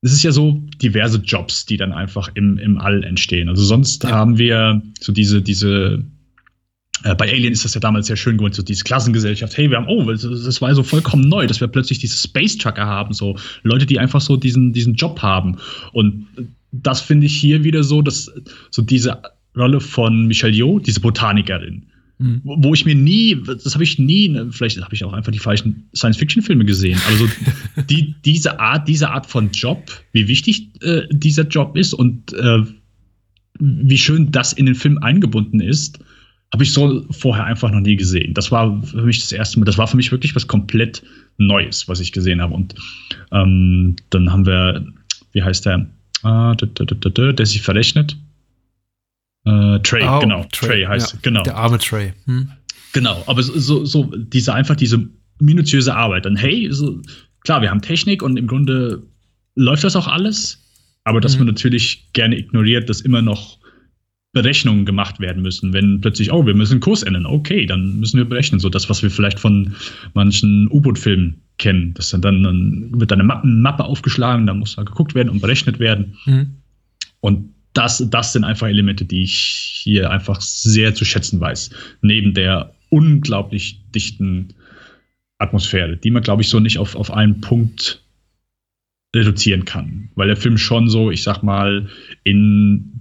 es 0.00 0.12
ist 0.12 0.22
ja 0.22 0.32
so 0.32 0.62
diverse 0.80 1.18
Jobs, 1.18 1.66
die 1.66 1.76
dann 1.76 1.92
einfach 1.92 2.30
im, 2.34 2.58
im 2.58 2.78
All 2.78 3.02
entstehen. 3.02 3.48
Also 3.48 3.64
sonst 3.64 4.04
ja. 4.04 4.10
haben 4.10 4.38
wir 4.38 4.82
so 5.00 5.12
diese, 5.12 5.42
diese 5.42 6.04
äh, 7.04 7.14
bei 7.14 7.30
Alien 7.30 7.52
ist 7.52 7.64
das 7.64 7.74
ja 7.74 7.80
damals 7.80 8.06
sehr 8.06 8.16
schön 8.16 8.36
geworden, 8.36 8.52
so 8.52 8.62
diese 8.62 8.84
Klassengesellschaft. 8.84 9.56
Hey, 9.56 9.70
wir 9.70 9.76
haben, 9.76 9.88
oh, 9.88 10.04
das 10.04 10.60
war 10.60 10.74
so 10.74 10.82
vollkommen 10.82 11.28
neu, 11.28 11.46
dass 11.46 11.60
wir 11.60 11.68
plötzlich 11.68 11.98
diese 11.98 12.16
Space 12.16 12.58
Trucker 12.58 12.86
haben, 12.86 13.12
so 13.12 13.36
Leute, 13.62 13.86
die 13.86 13.98
einfach 13.98 14.20
so 14.20 14.36
diesen, 14.36 14.72
diesen 14.72 14.94
Job 14.94 15.20
haben. 15.22 15.58
Und 15.92 16.26
das 16.72 17.00
finde 17.00 17.26
ich 17.26 17.36
hier 17.36 17.64
wieder 17.64 17.82
so, 17.82 18.02
dass 18.02 18.30
so 18.70 18.82
diese 18.82 19.22
Rolle 19.56 19.80
von 19.80 20.26
Michelle 20.26 20.54
Yeoh, 20.54 20.78
diese 20.78 21.00
Botanikerin, 21.00 21.86
mhm. 22.18 22.40
wo 22.44 22.74
ich 22.74 22.84
mir 22.84 22.94
nie, 22.94 23.36
das 23.44 23.74
habe 23.74 23.84
ich 23.84 23.98
nie, 23.98 24.28
ne, 24.28 24.48
vielleicht 24.50 24.80
habe 24.80 24.94
ich 24.94 25.04
auch 25.04 25.12
einfach 25.12 25.32
die 25.32 25.38
falschen 25.38 25.88
Science-Fiction-Filme 25.94 26.64
gesehen, 26.64 27.00
aber 27.06 27.16
so 27.16 27.28
die, 27.90 28.14
diese 28.24 28.60
Art, 28.60 28.88
diese 28.88 29.10
Art 29.10 29.26
von 29.26 29.50
Job, 29.50 29.90
wie 30.12 30.28
wichtig 30.28 30.68
äh, 30.82 31.02
dieser 31.10 31.46
Job 31.46 31.76
ist 31.76 31.94
und 31.94 32.32
äh, 32.34 32.62
wie 33.58 33.98
schön 33.98 34.30
das 34.30 34.52
in 34.52 34.66
den 34.66 34.74
Film 34.74 34.98
eingebunden 34.98 35.60
ist 35.60 35.98
habe 36.52 36.62
ich 36.62 36.72
so 36.72 37.04
vorher 37.10 37.44
einfach 37.44 37.70
noch 37.70 37.80
nie 37.80 37.96
gesehen. 37.96 38.34
Das 38.34 38.50
war 38.50 38.82
für 38.82 39.02
mich 39.02 39.20
das 39.20 39.32
erste 39.32 39.58
Mal, 39.58 39.66
das 39.66 39.76
war 39.76 39.86
für 39.86 39.96
mich 39.96 40.10
wirklich 40.12 40.34
was 40.34 40.46
komplett 40.46 41.02
Neues, 41.36 41.88
was 41.88 42.00
ich 42.00 42.12
gesehen 42.12 42.40
habe. 42.40 42.54
Und 42.54 42.74
ähm, 43.32 43.96
dann 44.10 44.32
haben 44.32 44.46
wir, 44.46 44.86
wie 45.32 45.42
heißt 45.42 45.66
der? 45.66 45.86
Ah, 46.22 46.54
der 46.54 47.46
sich 47.46 47.62
verrechnet. 47.62 48.16
Äh, 49.44 49.78
Trey, 49.80 50.04
oh, 50.06 50.18
genau. 50.18 50.44
Trey, 50.52 50.68
Trey 50.68 50.84
heißt, 50.84 51.12
ja, 51.14 51.18
genau. 51.22 51.42
Der 51.42 51.56
arme 51.56 51.78
Trey. 51.78 52.12
Hm. 52.26 52.50
Genau, 52.92 53.22
aber 53.26 53.42
so, 53.42 53.84
so 53.84 54.04
diese 54.16 54.54
einfach 54.54 54.76
diese 54.76 55.08
minutiöse 55.40 55.94
Arbeit. 55.94 56.24
Dann, 56.24 56.36
hey, 56.36 56.68
so, 56.70 57.00
klar, 57.44 57.62
wir 57.62 57.70
haben 57.70 57.82
Technik 57.82 58.22
und 58.22 58.36
im 58.36 58.46
Grunde 58.46 59.02
läuft 59.54 59.84
das 59.84 59.96
auch 59.96 60.08
alles, 60.08 60.64
aber 61.04 61.20
dass 61.20 61.34
mhm. 61.34 61.40
man 61.40 61.54
natürlich 61.54 62.12
gerne 62.12 62.38
ignoriert, 62.38 62.88
dass 62.88 63.00
immer 63.00 63.22
noch 63.22 63.58
Berechnungen 64.32 64.84
gemacht 64.84 65.20
werden 65.20 65.42
müssen. 65.42 65.72
Wenn 65.72 66.00
plötzlich, 66.00 66.32
oh, 66.32 66.44
wir 66.46 66.54
müssen 66.54 66.80
Kurs 66.80 67.02
ändern, 67.02 67.26
okay, 67.26 67.66
dann 67.66 67.98
müssen 68.00 68.18
wir 68.18 68.24
berechnen. 68.24 68.60
So 68.60 68.68
das, 68.68 68.88
was 68.90 69.02
wir 69.02 69.10
vielleicht 69.10 69.40
von 69.40 69.74
manchen 70.14 70.68
U-Boot-Filmen 70.70 71.40
kennen. 71.58 71.94
Das 71.94 72.10
dann, 72.10 72.22
dann, 72.22 72.42
dann 72.42 73.00
wird 73.00 73.12
eine 73.12 73.24
Mappe, 73.24 73.46
Mappe 73.46 73.84
aufgeschlagen, 73.84 74.46
dann 74.46 74.58
muss 74.58 74.76
da 74.76 74.82
geguckt 74.82 75.14
werden 75.14 75.28
und 75.28 75.40
berechnet 75.40 75.78
werden. 75.78 76.16
Mhm. 76.24 76.56
Und 77.20 77.54
das, 77.74 78.04
das 78.10 78.32
sind 78.32 78.44
einfach 78.44 78.68
Elemente, 78.68 79.04
die 79.04 79.22
ich 79.22 79.80
hier 79.82 80.10
einfach 80.10 80.40
sehr 80.40 80.94
zu 80.94 81.04
schätzen 81.04 81.40
weiß. 81.40 81.70
Neben 82.00 82.34
der 82.34 82.74
unglaublich 82.90 83.82
dichten 83.94 84.54
Atmosphäre, 85.38 85.96
die 85.96 86.10
man, 86.10 86.22
glaube 86.22 86.42
ich, 86.42 86.48
so 86.48 86.58
nicht 86.58 86.78
auf, 86.78 86.96
auf 86.96 87.12
einen 87.12 87.40
Punkt 87.40 88.02
reduzieren 89.14 89.64
kann. 89.64 90.10
Weil 90.14 90.28
der 90.28 90.36
Film 90.36 90.58
schon 90.58 90.88
so, 90.88 91.10
ich 91.10 91.22
sag 91.22 91.42
mal, 91.42 91.88
in 92.24 93.00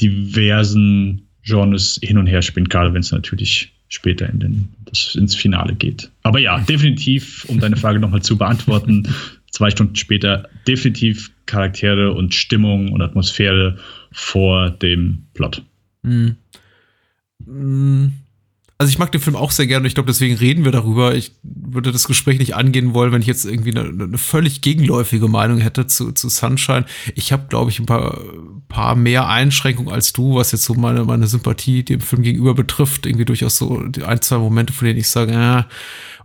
diversen 0.00 1.28
Genres 1.42 1.98
hin 2.02 2.18
und 2.18 2.26
her 2.26 2.42
spinnt, 2.42 2.70
gerade 2.70 2.92
wenn 2.92 3.00
es 3.00 3.10
natürlich 3.10 3.72
später 3.88 4.28
in 4.28 4.40
den, 4.40 4.68
das, 4.84 5.14
ins 5.14 5.34
Finale 5.34 5.74
geht. 5.74 6.10
Aber 6.22 6.38
ja, 6.38 6.58
definitiv, 6.60 7.44
um 7.48 7.58
deine 7.60 7.76
Frage 7.76 7.98
nochmal 7.98 8.22
zu 8.22 8.36
beantworten, 8.36 9.08
zwei 9.50 9.70
Stunden 9.70 9.96
später 9.96 10.48
definitiv 10.66 11.30
Charaktere 11.46 12.12
und 12.12 12.34
Stimmung 12.34 12.92
und 12.92 13.00
Atmosphäre 13.00 13.78
vor 14.12 14.70
dem 14.70 15.26
Plot. 15.34 15.62
Mhm. 16.02 16.36
Also 18.80 18.92
ich 18.92 18.98
mag 19.00 19.10
den 19.10 19.20
Film 19.20 19.34
auch 19.34 19.50
sehr 19.50 19.66
gerne 19.66 19.82
und 19.82 19.86
ich 19.86 19.94
glaube, 19.94 20.06
deswegen 20.06 20.36
reden 20.36 20.64
wir 20.64 20.70
darüber. 20.70 21.16
Ich 21.16 21.32
würde 21.42 21.90
das 21.90 22.06
Gespräch 22.06 22.38
nicht 22.38 22.54
angehen 22.54 22.94
wollen, 22.94 23.10
wenn 23.10 23.20
ich 23.20 23.26
jetzt 23.26 23.44
irgendwie 23.44 23.76
eine, 23.76 23.88
eine 23.88 24.18
völlig 24.18 24.60
gegenläufige 24.60 25.26
Meinung 25.26 25.58
hätte 25.58 25.88
zu, 25.88 26.12
zu 26.12 26.28
Sunshine. 26.28 26.84
Ich 27.16 27.32
habe, 27.32 27.46
glaube 27.48 27.72
ich, 27.72 27.80
ein 27.80 27.86
paar, 27.86 28.20
paar 28.68 28.94
mehr 28.94 29.26
Einschränkungen 29.28 29.92
als 29.92 30.12
du, 30.12 30.36
was 30.36 30.52
jetzt 30.52 30.62
so 30.62 30.74
meine, 30.74 31.04
meine 31.04 31.26
Sympathie 31.26 31.82
dem 31.82 32.00
Film 32.00 32.22
gegenüber 32.22 32.54
betrifft. 32.54 33.04
Irgendwie 33.04 33.24
durchaus 33.24 33.56
so 33.56 33.82
ein, 34.04 34.22
zwei 34.22 34.38
Momente, 34.38 34.72
von 34.72 34.86
denen 34.86 35.00
ich 35.00 35.08
sage, 35.08 35.32
äh, 35.32 35.64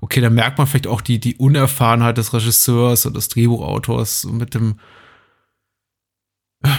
okay, 0.01 0.21
da 0.21 0.29
merkt 0.29 0.59
man 0.59 0.67
vielleicht 0.67 0.85
auch 0.85 1.01
die, 1.01 1.19
die 1.19 1.37
Unerfahrenheit 1.37 2.19
des 2.19 2.33
Regisseurs 2.33 3.07
und 3.07 3.17
des 3.17 3.29
Drehbuchautors 3.29 4.25
mit 4.25 4.53
dem 4.53 4.75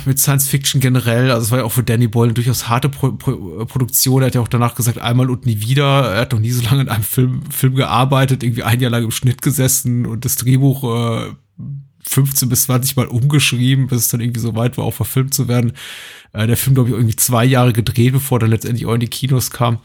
mit 0.06 0.18
Science 0.18 0.48
Fiction 0.48 0.80
generell, 0.80 1.30
also 1.30 1.44
es 1.44 1.50
war 1.50 1.58
ja 1.58 1.64
auch 1.64 1.72
für 1.72 1.82
Danny 1.82 2.08
Boyle 2.08 2.28
eine 2.28 2.34
durchaus 2.34 2.68
harte 2.68 2.88
Pro 2.88 3.12
Pro 3.12 3.64
Produktion. 3.66 4.22
Er 4.22 4.26
hat 4.26 4.34
ja 4.34 4.40
auch 4.40 4.48
danach 4.48 4.74
gesagt, 4.74 4.98
einmal 4.98 5.30
und 5.30 5.46
nie 5.46 5.60
wieder. 5.60 6.12
Er 6.14 6.22
hat 6.22 6.32
noch 6.32 6.40
nie 6.40 6.50
so 6.50 6.62
lange 6.62 6.82
in 6.82 6.88
einem 6.88 7.04
Film, 7.04 7.42
Film 7.50 7.74
gearbeitet, 7.74 8.42
irgendwie 8.42 8.62
ein 8.62 8.80
Jahr 8.80 8.90
lang 8.90 9.04
im 9.04 9.10
Schnitt 9.10 9.42
gesessen 9.42 10.06
und 10.06 10.24
das 10.24 10.36
Drehbuch 10.36 10.84
äh, 10.84 11.32
15 12.06 12.48
bis 12.48 12.64
20 12.64 12.96
Mal 12.96 13.06
umgeschrieben, 13.06 13.88
bis 13.88 14.00
es 14.00 14.08
dann 14.08 14.20
irgendwie 14.20 14.40
so 14.40 14.54
weit 14.54 14.78
war, 14.78 14.84
auch 14.84 14.92
verfilmt 14.94 15.34
zu 15.34 15.48
werden. 15.48 15.72
Äh, 16.32 16.46
der 16.46 16.56
Film, 16.56 16.74
glaube 16.74 16.90
ich, 16.90 16.94
irgendwie 16.94 17.16
zwei 17.16 17.44
Jahre 17.44 17.72
gedreht, 17.72 18.12
bevor 18.12 18.40
er 18.40 18.48
letztendlich 18.48 18.86
auch 18.86 18.94
in 18.94 19.00
die 19.00 19.08
Kinos 19.08 19.50
kam. 19.50 19.80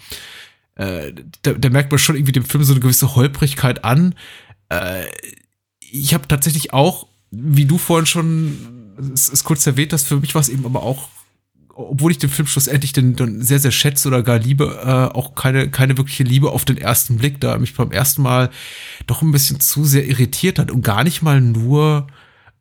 Äh, 0.76 1.14
da, 1.42 1.54
da 1.54 1.70
merkt 1.70 1.92
man 1.92 2.00
schon 2.00 2.16
irgendwie 2.16 2.32
dem 2.32 2.46
Film 2.46 2.64
so 2.64 2.74
eine 2.74 2.82
gewisse 2.82 3.16
Holprigkeit 3.16 3.84
an. 3.84 4.16
Äh, 4.70 5.06
ich 5.80 6.14
habe 6.14 6.28
tatsächlich 6.28 6.74
auch, 6.74 7.08
wie 7.32 7.66
du 7.66 7.78
vorhin 7.78 8.06
schon 8.06 8.79
es 9.14 9.30
ist 9.30 9.44
kurz 9.44 9.66
erwähnt, 9.66 9.94
dass 9.94 10.04
für 10.04 10.18
mich 10.18 10.36
war 10.36 10.42
es 10.42 10.50
eben 10.50 10.66
aber 10.66 10.84
auch, 10.84 11.10
obwohl 11.70 12.12
ich 12.12 12.18
den 12.18 12.30
Film 12.30 12.48
schlussendlich 12.48 12.92
den, 12.92 13.16
den 13.16 13.42
sehr, 13.42 13.60
sehr 13.60 13.72
schätze 13.72 14.08
oder 14.10 14.22
gar 14.22 14.40
liebe, 14.40 14.80
äh, 14.84 15.16
auch 15.16 15.36
keine, 15.36 15.70
keine 15.70 15.98
wirkliche 15.98 16.24
Liebe 16.24 16.52
auf 16.52 16.66
den 16.66 16.78
ersten 16.78 17.18
Blick, 17.18 17.40
da 17.40 17.58
mich 17.58 17.76
beim 17.76 17.92
ersten 17.92 18.22
Mal 18.22 18.50
doch 19.08 19.22
ein 19.22 19.32
bisschen 19.32 19.60
zu 19.60 19.86
sehr 19.86 20.06
irritiert 20.06 20.60
hat 20.60 20.72
und 20.72 20.84
gar 20.84 21.04
nicht 21.04 21.22
mal 21.22 21.40
nur 21.40 22.08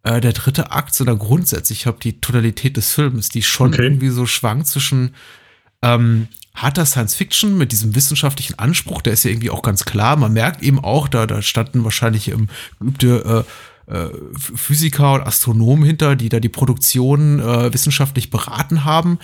äh, 0.05 0.21
der 0.21 0.33
dritte 0.33 0.71
Akt, 0.71 0.95
sondern 0.95 1.19
grundsätzlich, 1.19 1.81
ich 1.81 1.87
habe 1.87 1.99
die 2.01 2.21
Totalität 2.21 2.77
des 2.77 2.93
Films, 2.93 3.29
die 3.29 3.43
schon 3.43 3.75
okay. 3.75 3.83
irgendwie 3.83 4.11
so 4.11 4.27
schwankt 4.27 4.69
zwischen 4.69 5.15
ähm, 5.83 6.29
harter 6.55 6.87
Science 6.87 7.15
Fiction 7.15 7.57
mit 7.57 7.73
diesem 7.73 7.95
wissenschaftlichen 7.95 8.59
Anspruch, 8.59 9.03
der 9.03 9.13
ist 9.13 9.25
ja 9.25 9.31
irgendwie 9.31 9.51
auch 9.51 9.63
ganz 9.63 9.85
klar. 9.85 10.17
Man 10.17 10.33
merkt 10.33 10.63
eben 10.63 10.79
auch, 10.83 11.09
da, 11.09 11.27
da 11.27 11.41
standen 11.43 11.85
wahrscheinlich 11.85 12.29
ähm, 12.29 12.49
geübte 12.81 13.45
äh, 13.47 13.51
Physiker 14.37 15.15
und 15.15 15.23
Astronomen 15.23 15.85
hinter, 15.85 16.17
die 16.17 16.29
da 16.29 16.41
die 16.41 16.49
Produktion 16.49 17.41
äh, 17.41 17.73
wissenschaftlich 17.73 18.31
beraten 18.31 18.85
haben. 18.85 19.19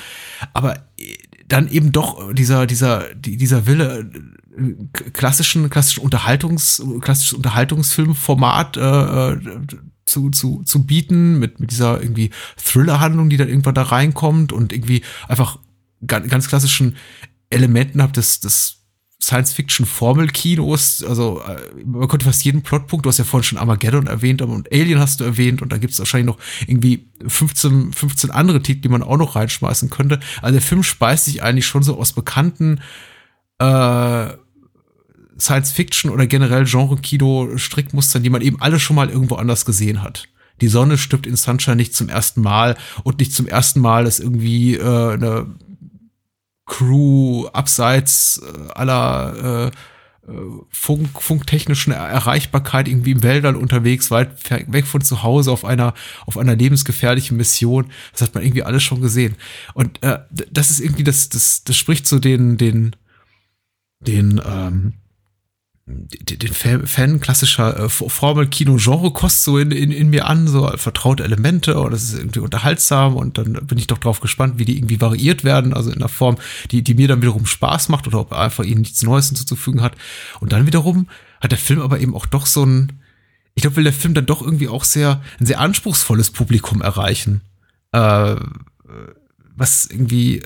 Aber 0.52 0.76
äh, 0.96 1.16
dann 1.46 1.68
eben 1.68 1.92
doch 1.92 2.32
dieser, 2.32 2.66
dieser, 2.66 3.14
dieser 3.14 3.66
Wille, 3.66 4.10
äh, 4.56 5.10
klassischen, 5.12 5.68
klassischen 5.70 6.02
Unterhaltungs, 6.02 6.82
klassisches 7.00 7.34
Unterhaltungsfilmformat 7.34 8.76
äh, 8.76 9.36
zu, 10.06 10.30
zu, 10.30 10.62
zu 10.64 10.84
bieten, 10.86 11.38
mit, 11.38 11.60
mit 11.60 11.70
dieser 11.70 12.00
irgendwie 12.00 12.30
Thriller-Handlung, 12.56 13.28
die 13.28 13.36
dann 13.36 13.48
irgendwann 13.48 13.74
da 13.74 13.82
reinkommt 13.82 14.52
und 14.52 14.72
irgendwie 14.72 15.02
einfach 15.28 15.58
ganz, 16.06 16.28
ganz 16.28 16.48
klassischen 16.48 16.96
Elementen 17.50 18.02
habt 18.02 18.16
des, 18.16 18.40
des 18.40 18.83
Science-Fiction-Formel-Kinos, 19.24 21.02
also 21.02 21.40
äh, 21.40 21.84
man 21.84 22.08
könnte 22.08 22.26
fast 22.26 22.44
jeden 22.44 22.62
Plotpunkt, 22.62 23.06
du 23.06 23.08
hast 23.08 23.18
ja 23.18 23.24
vorhin 23.24 23.44
schon 23.44 23.58
Armageddon 23.58 24.06
erwähnt 24.06 24.42
und 24.42 24.70
Alien 24.70 24.98
hast 24.98 25.20
du 25.20 25.24
erwähnt 25.24 25.62
und 25.62 25.72
da 25.72 25.78
gibt 25.78 25.94
es 25.94 25.98
wahrscheinlich 25.98 26.26
noch 26.26 26.38
irgendwie 26.66 27.08
15, 27.26 27.92
15 27.92 28.30
andere 28.30 28.62
Titel, 28.62 28.82
die 28.82 28.88
man 28.88 29.02
auch 29.02 29.16
noch 29.16 29.34
reinschmeißen 29.34 29.88
könnte. 29.88 30.20
Also 30.42 30.52
der 30.52 30.62
Film 30.62 30.82
speist 30.82 31.24
sich 31.24 31.42
eigentlich 31.42 31.66
schon 31.66 31.82
so 31.82 31.98
aus 31.98 32.12
bekannten 32.12 32.80
äh, 33.58 34.28
Science-Fiction 35.38 36.10
oder 36.10 36.26
generell 36.26 36.64
Genre-Kino-Strickmustern, 36.64 38.22
die 38.22 38.30
man 38.30 38.42
eben 38.42 38.60
alle 38.60 38.78
schon 38.78 38.96
mal 38.96 39.08
irgendwo 39.08 39.36
anders 39.36 39.64
gesehen 39.64 40.02
hat. 40.02 40.28
Die 40.60 40.68
Sonne 40.68 40.98
stirbt 40.98 41.26
in 41.26 41.36
Sunshine 41.36 41.76
nicht 41.76 41.94
zum 41.94 42.08
ersten 42.08 42.42
Mal 42.42 42.76
und 43.02 43.18
nicht 43.20 43.32
zum 43.32 43.46
ersten 43.46 43.80
Mal 43.80 44.06
ist 44.06 44.20
irgendwie 44.20 44.74
äh, 44.74 45.14
eine 45.14 45.46
Crew 46.66 47.46
abseits 47.48 48.42
äh, 48.42 48.72
aller 48.72 49.70
äh, 49.70 49.70
äh, 50.26 50.32
Funk, 50.70 51.20
funktechnischen 51.20 51.92
Erreichbarkeit 51.92 52.88
irgendwie 52.88 53.12
im 53.12 53.22
Wäldern 53.22 53.56
unterwegs, 53.56 54.10
weit 54.10 54.50
weg 54.72 54.86
von 54.86 55.02
zu 55.02 55.22
Hause 55.22 55.52
auf 55.52 55.64
einer, 55.64 55.92
auf 56.26 56.38
einer 56.38 56.56
lebensgefährlichen 56.56 57.36
Mission. 57.36 57.90
Das 58.12 58.22
hat 58.22 58.34
man 58.34 58.42
irgendwie 58.42 58.62
alles 58.62 58.82
schon 58.82 59.02
gesehen. 59.02 59.36
Und 59.74 60.02
äh, 60.02 60.20
das 60.30 60.70
ist 60.70 60.80
irgendwie, 60.80 61.04
das, 61.04 61.28
das, 61.28 61.64
das 61.64 61.76
spricht 61.76 62.06
zu 62.06 62.18
den, 62.18 62.56
den, 62.56 62.96
den, 64.00 64.40
ähm, 64.44 64.94
den 65.86 66.52
Fan 66.54 67.20
klassischer 67.20 67.78
äh, 67.78 67.88
Formel-Kino-Genre-Kost 67.90 69.44
so 69.44 69.58
in, 69.58 69.70
in, 69.70 69.90
in 69.90 70.08
mir 70.08 70.26
an, 70.26 70.48
so 70.48 70.66
vertraute 70.76 71.24
Elemente 71.24 71.78
und 71.78 71.90
das 71.92 72.04
ist 72.04 72.18
irgendwie 72.18 72.40
unterhaltsam 72.40 73.16
und 73.16 73.36
dann 73.36 73.52
bin 73.66 73.76
ich 73.76 73.86
doch 73.86 73.98
drauf 73.98 74.20
gespannt, 74.20 74.58
wie 74.58 74.64
die 74.64 74.78
irgendwie 74.78 75.02
variiert 75.02 75.44
werden, 75.44 75.74
also 75.74 75.90
in 75.90 75.96
einer 75.96 76.08
Form, 76.08 76.38
die, 76.70 76.82
die 76.82 76.94
mir 76.94 77.08
dann 77.08 77.20
wiederum 77.20 77.44
Spaß 77.44 77.90
macht 77.90 78.06
oder 78.06 78.20
ob 78.20 78.32
er 78.32 78.40
einfach 78.40 78.64
ihnen 78.64 78.80
nichts 78.80 79.02
Neues 79.02 79.26
hinzuzufügen 79.26 79.82
hat. 79.82 79.94
Und 80.40 80.52
dann 80.52 80.66
wiederum 80.66 81.06
hat 81.42 81.52
der 81.52 81.58
Film 81.58 81.82
aber 81.82 82.00
eben 82.00 82.14
auch 82.14 82.26
doch 82.26 82.46
so 82.46 82.64
ein, 82.64 83.00
ich 83.54 83.60
glaube, 83.60 83.76
will 83.76 83.84
der 83.84 83.92
Film 83.92 84.14
dann 84.14 84.26
doch 84.26 84.40
irgendwie 84.40 84.68
auch 84.68 84.84
sehr, 84.84 85.22
ein 85.38 85.46
sehr 85.46 85.60
anspruchsvolles 85.60 86.30
Publikum 86.30 86.80
erreichen. 86.80 87.42
Äh, 87.92 88.36
was 89.54 89.84
irgendwie 89.84 90.42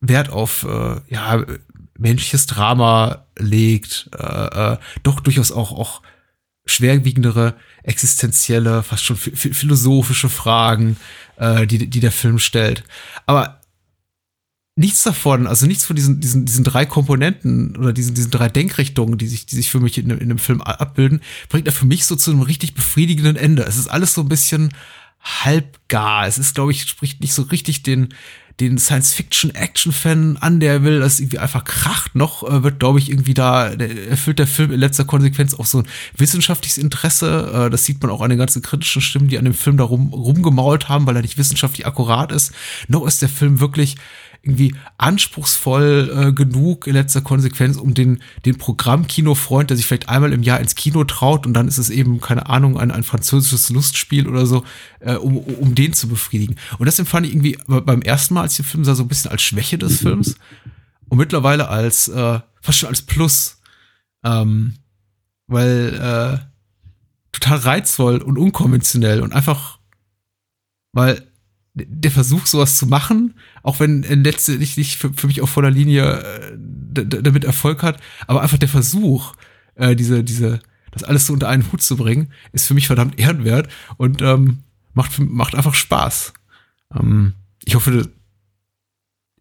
Wert 0.00 0.30
auf, 0.30 0.64
äh, 0.64 1.00
ja, 1.08 1.44
menschliches 1.98 2.46
Drama 2.46 3.26
legt, 3.38 4.10
äh, 4.16 4.72
äh, 4.72 4.78
doch 5.02 5.20
durchaus 5.20 5.52
auch, 5.52 5.72
auch 5.72 6.02
schwerwiegendere, 6.66 7.54
existenzielle, 7.82 8.82
fast 8.82 9.04
schon 9.04 9.16
philosophische 9.16 10.28
Fragen, 10.28 10.96
äh, 11.36 11.66
die, 11.66 11.88
die 11.88 12.00
der 12.00 12.12
Film 12.12 12.38
stellt. 12.38 12.84
Aber 13.26 13.60
nichts 14.76 15.02
davon, 15.02 15.46
also 15.46 15.66
nichts 15.66 15.84
von 15.84 15.94
diesen, 15.94 16.20
diesen, 16.20 16.46
diesen 16.46 16.64
drei 16.64 16.86
Komponenten 16.86 17.76
oder 17.76 17.92
diesen, 17.92 18.14
diesen 18.14 18.30
drei 18.30 18.48
Denkrichtungen, 18.48 19.18
die 19.18 19.28
sich, 19.28 19.46
die 19.46 19.56
sich 19.56 19.70
für 19.70 19.80
mich 19.80 19.98
in, 19.98 20.10
in 20.10 20.20
einem 20.20 20.38
Film 20.38 20.62
abbilden, 20.62 21.20
bringt 21.48 21.66
er 21.66 21.72
für 21.72 21.86
mich 21.86 22.06
so 22.06 22.16
zu 22.16 22.30
einem 22.30 22.42
richtig 22.42 22.74
befriedigenden 22.74 23.36
Ende. 23.36 23.64
Es 23.64 23.76
ist 23.76 23.88
alles 23.88 24.14
so 24.14 24.22
ein 24.22 24.28
bisschen 24.28 24.72
halbgar. 25.20 26.26
Es 26.26 26.38
ist, 26.38 26.54
glaube 26.54 26.72
ich, 26.72 26.82
spricht 26.82 27.20
nicht 27.20 27.34
so 27.34 27.42
richtig 27.42 27.82
den, 27.82 28.14
den 28.60 28.78
Science-Fiction-Action-Fan 28.78 30.36
an, 30.36 30.60
der 30.60 30.84
will, 30.84 31.00
dass 31.00 31.18
irgendwie 31.18 31.38
einfach 31.38 31.64
kracht. 31.64 32.14
Noch 32.14 32.42
äh, 32.48 32.62
wird, 32.62 32.78
glaube 32.78 33.00
ich, 33.00 33.10
irgendwie 33.10 33.34
da, 33.34 33.70
erfüllt 33.70 34.38
der 34.38 34.46
Film 34.46 34.70
in 34.70 34.78
letzter 34.78 35.04
Konsequenz 35.04 35.54
auch 35.54 35.66
so 35.66 35.78
ein 35.78 35.88
wissenschaftliches 36.16 36.78
Interesse. 36.78 37.66
Äh, 37.66 37.70
das 37.70 37.84
sieht 37.84 38.00
man 38.00 38.10
auch 38.10 38.20
an 38.20 38.30
den 38.30 38.38
ganzen 38.38 38.62
kritischen 38.62 39.02
Stimmen, 39.02 39.28
die 39.28 39.38
an 39.38 39.44
dem 39.44 39.54
Film 39.54 39.76
da 39.76 39.84
rum, 39.84 40.12
rumgemault 40.12 40.88
haben, 40.88 41.06
weil 41.06 41.16
er 41.16 41.22
nicht 41.22 41.38
wissenschaftlich 41.38 41.86
akkurat 41.86 42.30
ist. 42.30 42.52
Noch 42.86 43.06
ist 43.06 43.22
der 43.22 43.28
Film 43.28 43.58
wirklich 43.58 43.96
irgendwie 44.44 44.74
anspruchsvoll 44.98 46.10
äh, 46.14 46.32
genug 46.32 46.86
in 46.86 46.94
letzter 46.94 47.20
Konsequenz, 47.20 47.76
um 47.76 47.94
den, 47.94 48.22
den 48.44 48.56
Programmkinofreund, 48.58 49.70
der 49.70 49.76
sich 49.76 49.86
vielleicht 49.86 50.08
einmal 50.08 50.32
im 50.32 50.42
Jahr 50.42 50.60
ins 50.60 50.74
Kino 50.74 51.04
traut 51.04 51.46
und 51.46 51.54
dann 51.54 51.68
ist 51.68 51.78
es 51.78 51.90
eben, 51.90 52.20
keine 52.20 52.48
Ahnung, 52.48 52.78
ein, 52.78 52.90
ein 52.90 53.02
französisches 53.02 53.70
Lustspiel 53.70 54.28
oder 54.28 54.46
so, 54.46 54.64
äh, 55.00 55.14
um, 55.14 55.38
um 55.38 55.74
den 55.74 55.92
zu 55.92 56.08
befriedigen. 56.08 56.56
Und 56.78 56.86
das 56.86 56.98
empfand 56.98 57.26
ich 57.26 57.32
irgendwie 57.32 57.58
beim 57.66 58.02
ersten 58.02 58.34
Mal, 58.34 58.42
als 58.42 58.52
ich 58.52 58.58
den 58.58 58.70
Film 58.70 58.84
sah, 58.84 58.94
so 58.94 59.04
ein 59.04 59.08
bisschen 59.08 59.30
als 59.30 59.42
Schwäche 59.42 59.78
des 59.78 59.98
Films 59.98 60.36
und 61.08 61.18
mittlerweile 61.18 61.68
als 61.68 62.08
äh, 62.08 62.40
fast 62.60 62.78
schon 62.78 62.88
als 62.88 63.02
Plus. 63.02 63.58
Ähm, 64.24 64.74
weil 65.46 65.94
äh, 65.94 66.54
total 67.32 67.58
reizvoll 67.58 68.18
und 68.18 68.38
unkonventionell 68.38 69.20
und 69.20 69.32
einfach, 69.32 69.78
weil 70.92 71.26
der 71.74 72.10
Versuch, 72.10 72.46
sowas 72.46 72.78
zu 72.78 72.86
machen, 72.86 73.34
auch 73.62 73.80
wenn 73.80 74.04
er 74.04 74.16
letztendlich 74.16 74.76
nicht 74.76 74.96
für, 74.96 75.12
für 75.12 75.26
mich 75.26 75.42
auf 75.42 75.50
voller 75.50 75.70
Linie 75.70 76.20
äh, 76.20 76.56
damit 77.04 77.44
Erfolg 77.44 77.82
hat, 77.82 78.00
aber 78.26 78.42
einfach 78.42 78.58
der 78.58 78.68
Versuch, 78.68 79.34
äh, 79.74 79.96
diese, 79.96 80.22
diese, 80.22 80.60
das 80.92 81.02
alles 81.02 81.26
so 81.26 81.32
unter 81.32 81.48
einen 81.48 81.70
Hut 81.72 81.82
zu 81.82 81.96
bringen, 81.96 82.32
ist 82.52 82.66
für 82.66 82.74
mich 82.74 82.86
verdammt 82.86 83.18
ehrenwert 83.18 83.68
und 83.96 84.22
ähm, 84.22 84.58
macht, 84.94 85.18
macht 85.18 85.56
einfach 85.56 85.74
Spaß. 85.74 86.32
Ähm, 86.94 87.34
ich 87.64 87.74
hoffe, 87.74 88.08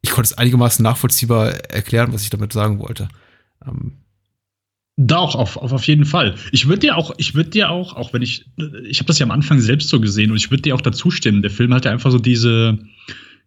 ich 0.01 0.09
konnte 0.09 0.27
es 0.27 0.37
einigermaßen 0.37 0.81
nachvollziehbar 0.81 1.51
erklären, 1.69 2.13
was 2.13 2.23
ich 2.23 2.31
damit 2.31 2.51
sagen 2.51 2.79
wollte. 2.79 3.09
Ähm, 3.65 3.93
doch, 4.95 5.33
auf, 5.35 5.57
auf, 5.57 5.71
auf 5.73 5.87
jeden 5.87 6.05
Fall. 6.05 6.35
Ich 6.51 6.67
würde 6.67 6.81
dir 6.81 6.97
auch, 6.97 7.13
ich 7.17 7.33
würde 7.33 7.49
dir 7.49 7.71
auch, 7.71 7.95
auch 7.95 8.13
wenn 8.13 8.21
ich, 8.21 8.45
ich 8.87 8.99
habe 8.99 9.07
das 9.07 9.17
ja 9.17 9.25
am 9.25 9.31
Anfang 9.31 9.59
selbst 9.59 9.89
so 9.89 9.99
gesehen 9.99 10.29
und 10.29 10.37
ich 10.37 10.51
würde 10.51 10.61
dir 10.61 10.75
auch 10.75 10.81
dazu 10.81 11.09
stimmen. 11.09 11.41
Der 11.41 11.49
Film 11.49 11.73
hat 11.73 11.85
ja 11.85 11.91
einfach 11.91 12.11
so 12.11 12.19
diese, 12.19 12.77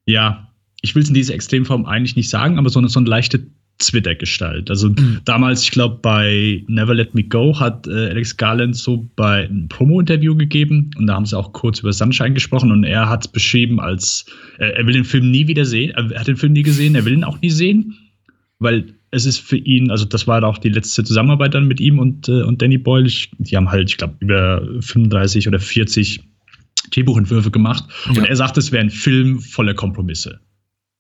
ja, 0.07 0.53
ich 0.83 0.95
will 0.95 1.03
es 1.03 1.09
in 1.09 1.15
dieser 1.15 1.35
Extremform 1.35 1.87
eigentlich 1.87 2.17
nicht 2.17 2.31
sagen, 2.31 2.59
aber 2.59 2.69
so 2.69 2.81
eine, 2.81 2.89
so 2.89 2.99
eine 2.99 3.09
leichte 3.09 3.47
Twitter-Gestalt. 3.79 4.71
Also 4.71 4.89
mhm. 4.89 5.21
damals, 5.25 5.63
ich 5.63 5.71
glaube, 5.71 5.99
bei 6.03 6.65
Never 6.67 6.95
Let 6.95 7.15
Me 7.15 7.23
Go 7.23 7.59
hat 7.61 7.87
äh, 7.87 8.09
Alex 8.09 8.37
Garland 8.37 8.75
so 8.75 9.09
bei 9.15 9.45
einem 9.45 9.69
Promo-Interview 9.69 10.35
gegeben 10.35 10.91
und 10.97 11.07
da 11.07 11.15
haben 11.15 11.27
sie 11.27 11.39
auch 11.39 11.53
kurz 11.53 11.81
über 11.81 11.93
Sunshine 11.93 12.33
gesprochen 12.33 12.73
und 12.73 12.83
er 12.83 13.09
hat 13.09 13.27
es 13.27 13.29
beschrieben 13.29 13.79
als, 13.79 14.27
äh, 14.59 14.71
er 14.71 14.87
will 14.87 14.95
den 14.95 15.05
Film 15.05 15.31
nie 15.31 15.47
wieder 15.47 15.65
sehen, 15.65 15.91
er 15.91 16.19
hat 16.19 16.27
den 16.27 16.37
Film 16.37 16.55
nie 16.55 16.63
gesehen, 16.63 16.95
er 16.97 17.05
will 17.05 17.13
ihn 17.13 17.25
auch 17.25 17.41
nie 17.41 17.51
sehen, 17.51 17.97
weil 18.59 18.96
es 19.11 19.25
ist 19.25 19.39
für 19.39 19.57
ihn, 19.57 19.91
also 19.91 20.05
das 20.05 20.27
war 20.27 20.43
auch 20.45 20.59
die 20.59 20.69
letzte 20.69 21.05
Zusammenarbeit 21.05 21.55
dann 21.55 21.69
mit 21.69 21.81
ihm 21.81 21.99
und, 21.99 22.29
äh, 22.29 22.43
und 22.43 22.61
Danny 22.61 22.79
Boyle. 22.79 23.07
Ich, 23.07 23.31
die 23.39 23.57
haben 23.57 23.71
halt, 23.71 23.91
ich 23.91 23.97
glaube, 23.97 24.17
über 24.21 24.63
35 24.81 25.49
oder 25.49 25.59
40 25.59 26.21
Drehbuchentwürfe 26.91 27.51
gemacht. 27.51 27.85
Ja. 28.13 28.21
Und 28.21 28.29
er 28.29 28.37
sagt, 28.37 28.59
es 28.59 28.73
wäre 28.73 28.83
ein 28.83 28.91
Film 28.91 29.41
voller 29.41 29.75
Kompromisse. 29.75 30.41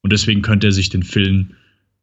Und 0.03 0.13
deswegen 0.13 0.43
könnte 0.43 0.69
er 0.69 0.73
sich 0.73 0.89
den 0.89 1.03
Film 1.03 1.53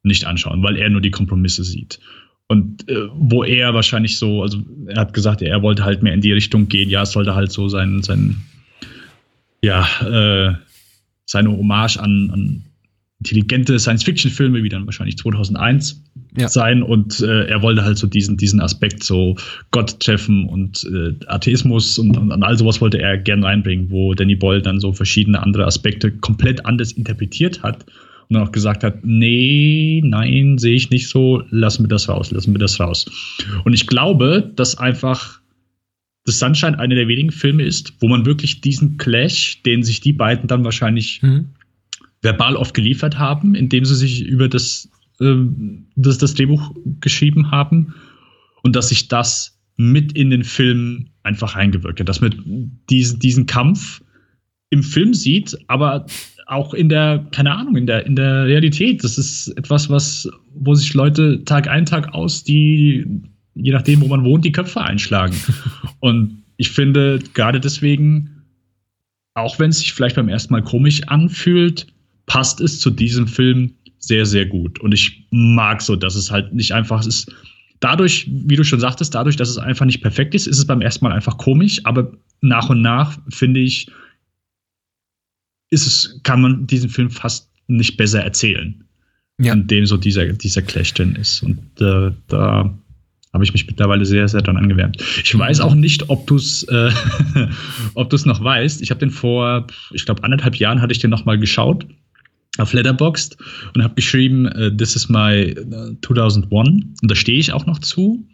nicht 0.04 0.26
anschauen, 0.26 0.62
weil 0.64 0.76
er 0.76 0.90
nur 0.90 1.02
die 1.02 1.12
Kompromisse 1.12 1.64
sieht. 1.64 2.00
Und 2.48 2.88
äh, 2.90 3.08
wo 3.14 3.44
er 3.44 3.74
wahrscheinlich 3.74 4.18
so, 4.18 4.44
also 4.44 4.62
er 4.88 5.00
hat 5.00 5.14
gesagt, 5.14 5.42
er 5.42 5.62
wollte 5.62 5.86
halt 5.86 6.04
mehr 6.04 6.14
in 6.14 6.22
die 6.22 6.34
Richtung 6.34 6.68
gehen, 6.68 6.90
ja, 6.90 7.04
es 7.04 7.14
sollte 7.14 7.36
halt 7.36 7.52
so 7.52 7.70
sein, 7.70 8.04
sein 8.04 8.42
ja, 9.64 9.88
äh, 10.02 10.56
seine 11.26 11.52
Hommage 11.52 11.98
an, 11.98 12.30
an 12.32 12.66
intelligente 13.24 13.80
Science-Fiction-Filme, 13.80 14.64
wie 14.64 14.70
dann 14.70 14.86
wahrscheinlich 14.86 15.18
2001 15.18 16.04
ja. 16.38 16.50
sein. 16.50 16.84
Und 16.84 17.22
äh, 17.22 17.46
er 17.46 17.62
wollte 17.62 17.84
halt 17.84 17.98
so 17.98 18.06
diesen, 18.06 18.36
diesen 18.36 18.60
Aspekt, 18.60 19.04
so 19.04 19.36
Gott 19.72 20.00
treffen 20.02 20.48
und 20.50 20.86
äh, 20.92 21.14
Atheismus 21.28 21.98
und, 21.98 22.18
und, 22.18 22.32
und 22.32 22.44
all 22.44 22.58
sowas 22.58 22.82
wollte 22.82 23.00
er 23.00 23.18
gern 23.18 23.44
reinbringen, 23.44 23.90
wo 23.90 24.14
Danny 24.14 24.36
Boyle 24.36 24.62
dann 24.62 24.80
so 24.80 24.92
verschiedene 24.92 25.42
andere 25.42 25.66
Aspekte 25.66 26.12
komplett 26.12 26.66
anders 26.66 26.92
interpretiert 26.92 27.64
hat 27.64 27.86
und 28.28 28.36
dann 28.36 28.44
auch 28.44 28.52
gesagt 28.52 28.84
hat, 28.84 29.06
nee, 29.06 30.02
nein, 30.04 30.58
sehe 30.58 30.76
ich 30.76 30.90
nicht 30.90 31.08
so, 31.08 31.44
lassen 31.50 31.86
wir 31.86 31.90
das 31.90 32.10
raus, 32.10 32.32
lassen 32.32 32.54
wir 32.54 32.60
das 32.60 32.80
raus. 32.80 33.06
Und 33.64 33.74
ich 33.74 33.88
glaube, 33.88 34.52
dass 34.56 34.78
einfach 34.78 35.40
das 36.26 36.40
Sunshine 36.40 36.78
einer 36.80 36.96
der 36.96 37.08
wenigen 37.08 37.32
Filme 37.32 37.64
ist, 37.64 37.94
wo 38.00 38.08
man 38.08 38.26
wirklich 38.26 38.62
diesen 38.62 38.98
Clash, 38.98 39.62
den 39.64 39.84
sich 39.84 40.02
die 40.02 40.14
beiden 40.14 40.48
dann 40.48 40.64
wahrscheinlich 40.64 41.22
mhm 41.22 41.48
verbal 42.24 42.56
oft 42.56 42.74
geliefert 42.74 43.20
haben, 43.20 43.54
indem 43.54 43.86
sie 43.86 43.96
sich 43.96 44.26
über 44.26 44.48
das, 44.48 44.90
äh, 45.20 45.36
das, 45.96 46.18
das 46.18 46.34
Drehbuch 46.34 46.74
geschrieben 47.00 47.52
haben 47.52 47.94
und 48.64 48.76
dass 48.76 48.90
sich 48.90 49.08
das 49.08 49.60
mit 49.76 50.14
in 50.14 50.30
den 50.30 50.44
Film 50.44 51.10
einfach 51.24 51.56
eingewirkt 51.56 52.00
hat, 52.00 52.10
dass 52.10 52.22
man 52.22 52.80
diesen, 52.90 53.20
diesen 53.20 53.46
Kampf 53.46 54.02
im 54.70 54.84
Film 54.84 55.14
sieht, 55.14 55.58
aber 55.68 56.06
auch 56.48 56.74
in 56.74 56.90
der, 56.90 57.26
keine 57.32 57.54
Ahnung, 57.54 57.76
in 57.76 57.88
der, 57.88 58.06
in 58.06 58.16
der 58.16 58.46
Realität. 58.46 59.04
Das 59.04 59.18
ist 59.18 59.50
etwas, 59.58 59.90
was, 59.90 60.30
wo 60.54 60.76
sich 60.76 60.94
Leute 60.94 61.44
Tag 61.46 61.68
ein, 61.68 61.86
Tag 61.86 62.14
aus, 62.14 62.44
die, 62.44 63.06
je 63.56 63.72
nachdem, 63.72 64.02
wo 64.02 64.08
man 64.08 64.24
wohnt, 64.24 64.46
die 64.46 64.52
Köpfe 64.52 64.82
einschlagen. 64.82 65.36
Und 66.00 66.44
ich 66.58 66.72
finde, 66.72 67.20
gerade 67.34 67.60
deswegen, 67.60 68.44
auch 69.34 69.60
wenn 69.60 69.70
es 69.70 69.80
sich 69.80 69.94
vielleicht 69.94 70.16
beim 70.16 70.30
ersten 70.30 70.54
Mal 70.54 70.64
komisch 70.64 71.04
anfühlt, 71.08 71.88
passt 72.26 72.62
es 72.62 72.80
zu 72.80 72.90
diesem 72.90 73.28
Film 73.28 73.74
sehr, 74.00 74.26
sehr 74.26 74.46
gut. 74.46 74.80
Und 74.80 74.92
ich 74.94 75.28
mag 75.32 75.82
so, 75.82 75.96
dass 75.96 76.16
es 76.16 76.32
halt 76.32 76.54
nicht 76.54 76.74
einfach 76.74 77.06
ist. 77.06 77.32
Dadurch, 77.80 78.30
wie 78.30 78.56
du 78.56 78.64
schon 78.64 78.80
sagtest, 78.80 79.16
dadurch, 79.16 79.36
dass 79.36 79.50
es 79.50 79.58
einfach 79.58 79.86
nicht 79.86 80.02
perfekt 80.02 80.36
ist, 80.36 80.48
ist 80.48 80.58
es 80.58 80.66
beim 80.66 80.82
ersten 80.82 81.06
Mal 81.06 81.14
einfach 81.14 81.38
komisch, 81.38 81.82
aber 81.86 82.12
nach 82.42 82.70
und 82.70 82.82
nach, 82.82 83.18
finde 83.30 83.60
ich, 83.62 83.90
ist 85.70 85.88
es, 85.88 86.20
kann 86.24 86.42
man 86.42 86.68
diesen 86.68 86.90
Film 86.90 87.10
fast 87.10 87.50
nicht 87.68 87.98
besser 87.98 88.22
erzählen. 88.22 88.84
Ja. 89.40 89.54
In 89.54 89.68
dem 89.68 89.86
so 89.86 89.98
dieser, 89.98 90.28
dieser 90.34 90.62
Clash 90.62 90.94
drin 90.94 91.16
ist. 91.16 91.42
Und 91.42 91.60
äh, 91.82 92.12
da 92.28 92.78
habe 93.34 93.44
ich 93.44 93.52
mich 93.52 93.66
mittlerweile 93.66 94.06
sehr, 94.06 94.28
sehr 94.28 94.42
dran 94.42 94.58
angewärmt. 94.58 95.02
Ich 95.24 95.38
weiß 95.38 95.60
auch 95.62 95.74
nicht, 95.74 96.10
ob 96.10 96.28
du 96.28 96.36
es 96.36 96.64
äh, 96.64 96.92
ob 97.96 98.10
du's 98.10 98.26
noch 98.26 98.44
weißt. 98.44 98.82
Ich 98.82 98.92
habe 98.92 99.00
den 99.00 99.10
vor, 99.10 99.68
ich 99.92 100.06
glaube, 100.06 100.24
anderthalb 100.24 100.56
Jahren 100.58 100.82
hatte 100.82 100.92
ich 100.92 101.00
den 101.00 101.10
noch 101.10 101.26
mal 101.26 101.40
geschaut 101.40 101.88
auf 102.58 102.74
Letterboxd 102.74 103.38
und 103.74 103.84
habe 103.84 103.96
geschrieben, 103.96 104.46
uh, 104.46 104.70
this 104.70 104.96
is 104.96 105.10
my 105.10 105.56
2001 106.06 106.50
äh, 106.52 106.60
und 106.62 106.96
da 107.02 107.16
stehe 107.16 107.40
ich 107.40 107.52
auch 107.52 107.66
noch 107.66 107.80
zu. 107.80 108.28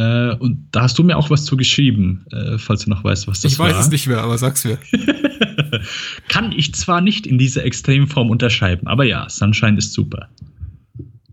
Uh, 0.00 0.36
und 0.38 0.68
da 0.70 0.82
hast 0.82 0.96
du 0.96 1.02
mir 1.02 1.16
auch 1.16 1.28
was 1.28 1.44
zu 1.44 1.56
geschrieben, 1.56 2.24
falls 2.58 2.84
du 2.84 2.90
noch 2.90 3.02
weißt, 3.02 3.26
was 3.26 3.40
das 3.40 3.54
ich 3.54 3.58
war. 3.58 3.68
Ich 3.68 3.74
weiß 3.74 3.86
es 3.86 3.90
nicht 3.90 4.06
mehr, 4.06 4.20
aber 4.22 4.38
sag's 4.38 4.64
mir. 4.64 4.78
Kann 6.28 6.52
ich 6.52 6.72
zwar 6.74 7.00
nicht 7.00 7.26
in 7.26 7.36
dieser 7.36 7.64
Extremform 7.64 8.30
unterschreiben, 8.30 8.86
aber 8.86 9.02
ja, 9.02 9.28
Sunshine 9.28 9.76
ist 9.76 9.92
super. 9.92 10.28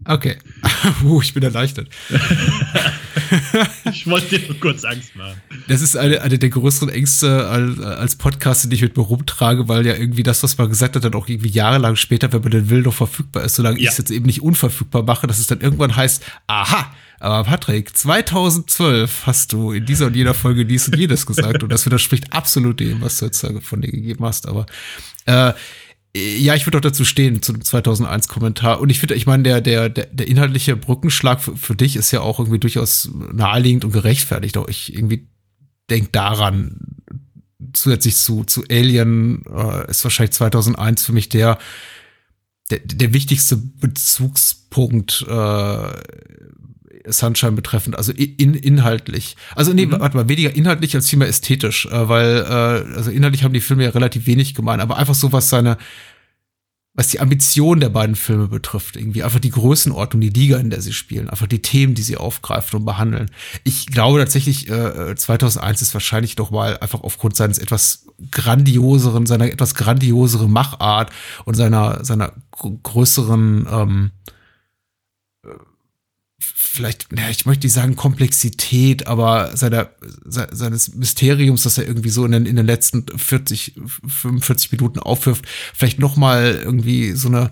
Okay. 0.05 0.38
uh, 1.03 1.21
ich 1.21 1.33
bin 1.33 1.43
erleichtert. 1.43 1.89
ich 3.91 4.08
wollte 4.08 4.38
dir 4.38 4.47
nur 4.47 4.60
kurz 4.60 4.84
Angst 4.84 5.15
machen. 5.15 5.41
Das 5.67 5.82
ist 5.82 5.95
eine, 5.95 6.21
eine 6.21 6.38
der 6.38 6.49
größeren 6.49 6.89
Ängste 6.89 7.47
als, 7.47 7.80
als 7.80 8.15
Podcast, 8.15 8.71
die 8.71 8.75
ich 8.75 8.82
mit 8.82 8.97
mir 8.97 9.04
rumtrage, 9.04 9.67
weil 9.67 9.86
ja 9.86 9.95
irgendwie 9.95 10.23
das, 10.23 10.43
was 10.43 10.58
man 10.58 10.69
gesagt 10.69 10.95
hat, 10.95 11.04
dann 11.04 11.13
auch 11.13 11.28
irgendwie 11.28 11.49
jahrelang 11.49 11.95
später, 11.95 12.32
wenn 12.34 12.41
man 12.41 12.51
den 12.51 12.69
will, 12.69 12.82
noch 12.82 12.93
verfügbar 12.93 13.43
ist, 13.43 13.56
solange 13.56 13.78
ja. 13.80 13.84
ich 13.84 13.89
es 13.89 13.97
jetzt 13.97 14.12
eben 14.12 14.25
nicht 14.25 14.41
unverfügbar 14.41 15.04
mache, 15.04 15.28
dass 15.28 15.39
es 15.39 15.47
dann 15.47 15.62
irgendwann 15.62 15.95
heißt, 15.95 16.23
aha, 16.47 16.91
aber 17.19 17.43
Patrick, 17.43 17.95
2012 17.95 19.25
hast 19.25 19.54
du 19.54 19.71
in 19.71 19.86
dieser 19.86 20.08
und 20.08 20.15
jeder 20.15 20.34
Folge 20.34 20.65
dies 20.65 20.88
und 20.88 20.97
jedes 20.97 21.25
gesagt 21.25 21.63
und 21.63 21.71
das 21.71 21.86
widerspricht 21.86 22.34
absolut 22.34 22.80
dem, 22.80 23.01
was 23.01 23.17
du 23.17 23.25
jetzt 23.25 23.45
von 23.62 23.82
dir 23.82 23.91
gegeben 23.91 24.25
hast, 24.25 24.47
aber 24.47 24.65
äh, 25.25 25.54
ja, 26.15 26.56
ich 26.56 26.65
würde 26.65 26.78
auch 26.78 26.82
dazu 26.82 27.04
stehen, 27.04 27.41
zu 27.41 27.51
dem 27.51 27.62
2001-Kommentar. 27.62 28.80
Und 28.80 28.89
ich 28.89 28.99
finde, 28.99 29.15
ich 29.15 29.25
meine, 29.25 29.43
der, 29.43 29.60
der, 29.60 29.89
der, 29.89 30.06
der 30.06 30.28
inhaltliche 30.28 30.78
Brückenschlag 30.78 31.41
für, 31.41 31.58
für 31.58 31.75
dich 31.75 31.97
ist 31.97 32.12
ja 32.12 32.21
auch 32.21 32.39
irgendwie 32.39 32.60
durchaus 32.60 33.10
naheliegend 33.34 33.84
und 33.84 33.91
gerechtfertigt. 33.91 34.58
Auch 34.58 34.69
ich 34.69 34.93
irgendwie 34.93 35.28
denke 35.89 36.10
daran, 36.13 36.80
zusätzlich 37.73 38.15
zu, 38.15 38.45
zu 38.45 38.63
Alien 38.69 39.43
äh, 39.54 39.89
ist 39.89 40.04
wahrscheinlich 40.06 40.34
2001 40.34 41.04
für 41.04 41.12
mich 41.12 41.28
der, 41.28 41.58
der, 42.71 42.80
der 42.80 43.13
wichtigste 43.13 43.58
Bezugspunkt 43.58 45.25
äh, 45.28 45.91
Sunshine 47.07 47.53
betreffend, 47.53 47.97
also 47.97 48.11
in, 48.11 48.53
inhaltlich. 48.53 49.35
Also 49.55 49.73
nee, 49.73 49.85
mhm. 49.85 49.99
warte 49.99 50.17
mal, 50.17 50.29
weniger 50.29 50.55
inhaltlich 50.55 50.95
als 50.95 51.09
vielmehr 51.09 51.27
ästhetisch, 51.27 51.85
äh, 51.87 52.09
weil 52.09 52.45
äh, 52.47 52.95
also 52.95 53.11
inhaltlich 53.11 53.43
haben 53.43 53.53
die 53.53 53.61
Filme 53.61 53.83
ja 53.83 53.89
relativ 53.91 54.25
wenig 54.27 54.53
gemein, 54.53 54.79
aber 54.79 54.97
einfach 54.97 55.15
so 55.15 55.31
was 55.31 55.49
seine 55.49 55.77
was 56.95 57.09
die 57.09 57.19
Ambition 57.19 57.81
der 57.81 57.89
beiden 57.89 58.15
Filme 58.15 58.47
betrifft, 58.47 58.95
irgendwie 58.95 59.23
einfach 59.23 59.39
die 59.39 59.49
Größenordnung, 59.49 60.21
die 60.21 60.29
Liga, 60.29 60.57
in 60.57 60.69
der 60.69 60.81
sie 60.81 60.93
spielen, 60.93 61.29
einfach 61.29 61.45
die 61.45 61.61
Themen, 61.61 61.93
die 61.93 62.01
sie 62.01 62.15
aufgreifen 62.15 62.79
und 62.79 62.85
behandeln. 62.85 63.29
Ich 63.65 63.87
glaube 63.87 64.19
tatsächlich, 64.19 64.69
äh, 64.69 65.13
2001 65.13 65.81
ist 65.81 65.93
wahrscheinlich 65.93 66.35
doch 66.37 66.51
mal 66.51 66.77
einfach 66.77 67.03
aufgrund 67.03 67.35
seines 67.35 67.59
etwas 67.59 68.07
grandioseren, 68.31 69.25
seiner 69.25 69.51
etwas 69.51 69.75
grandioseren 69.75 70.49
Machart 70.49 71.11
und 71.43 71.55
seiner 71.55 72.05
seiner 72.05 72.31
größeren 72.51 73.67
ähm, 73.69 74.11
vielleicht, 76.75 77.07
ja, 77.17 77.29
ich 77.29 77.45
möchte 77.45 77.65
nicht 77.65 77.73
sagen 77.73 77.95
Komplexität, 77.95 79.07
aber 79.07 79.55
seiner, 79.55 79.89
seines 80.23 80.93
Mysteriums, 80.95 81.63
das 81.63 81.77
er 81.77 81.88
irgendwie 81.88 82.09
so 82.09 82.25
in 82.25 82.31
den, 82.31 82.45
in 82.45 82.55
den 82.55 82.65
letzten 82.65 83.05
40, 83.17 83.73
45 84.07 84.71
Minuten 84.71 84.99
aufwirft, 84.99 85.45
vielleicht 85.73 85.99
noch 85.99 86.17
mal 86.17 86.61
irgendwie 86.63 87.13
so 87.13 87.29
eine 87.29 87.51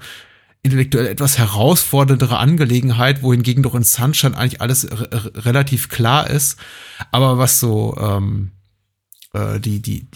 intellektuell 0.64 1.08
etwas 1.08 1.38
herausforderndere 1.38 2.38
Angelegenheit, 2.38 3.22
wohingegen 3.22 3.64
doch 3.64 3.76
in 3.76 3.84
Sunshine 3.84 4.38
eigentlich 4.38 4.62
alles 4.62 4.88
relativ 4.92 5.90
klar 5.90 6.30
ist. 6.30 6.58
Aber 7.12 7.38
was 7.38 7.60
so 7.60 7.98
ähm, 8.00 8.52
äh, 9.34 9.60
die, 9.60 9.82
die, 9.82 10.08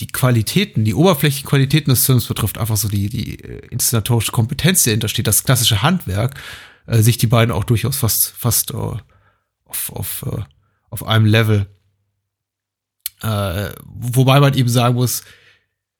die 0.00 0.06
Qualitäten, 0.06 0.84
die 0.84 0.94
oberflächlichen 0.94 1.48
Qualitäten 1.48 1.90
des 1.90 2.06
Films 2.06 2.26
betrifft, 2.26 2.58
einfach 2.58 2.76
so 2.76 2.88
die, 2.88 3.08
die 3.08 3.34
inszenatorische 3.70 4.30
Kompetenz, 4.30 4.84
die 4.84 4.90
dahinter 4.90 5.08
steht, 5.08 5.26
das 5.26 5.42
klassische 5.42 5.82
Handwerk, 5.82 6.40
äh, 6.88 7.02
sich 7.02 7.18
die 7.18 7.26
beiden 7.26 7.54
auch 7.54 7.64
durchaus 7.64 7.96
fast, 7.96 8.30
fast 8.36 8.72
äh, 8.72 8.96
auf, 9.64 9.92
auf, 9.92 10.24
äh, 10.26 10.42
auf 10.90 11.06
einem 11.06 11.26
Level. 11.26 11.66
Äh, 13.22 13.70
wobei 13.84 14.40
man 14.40 14.54
eben 14.54 14.68
sagen 14.68 14.94
muss, 14.94 15.22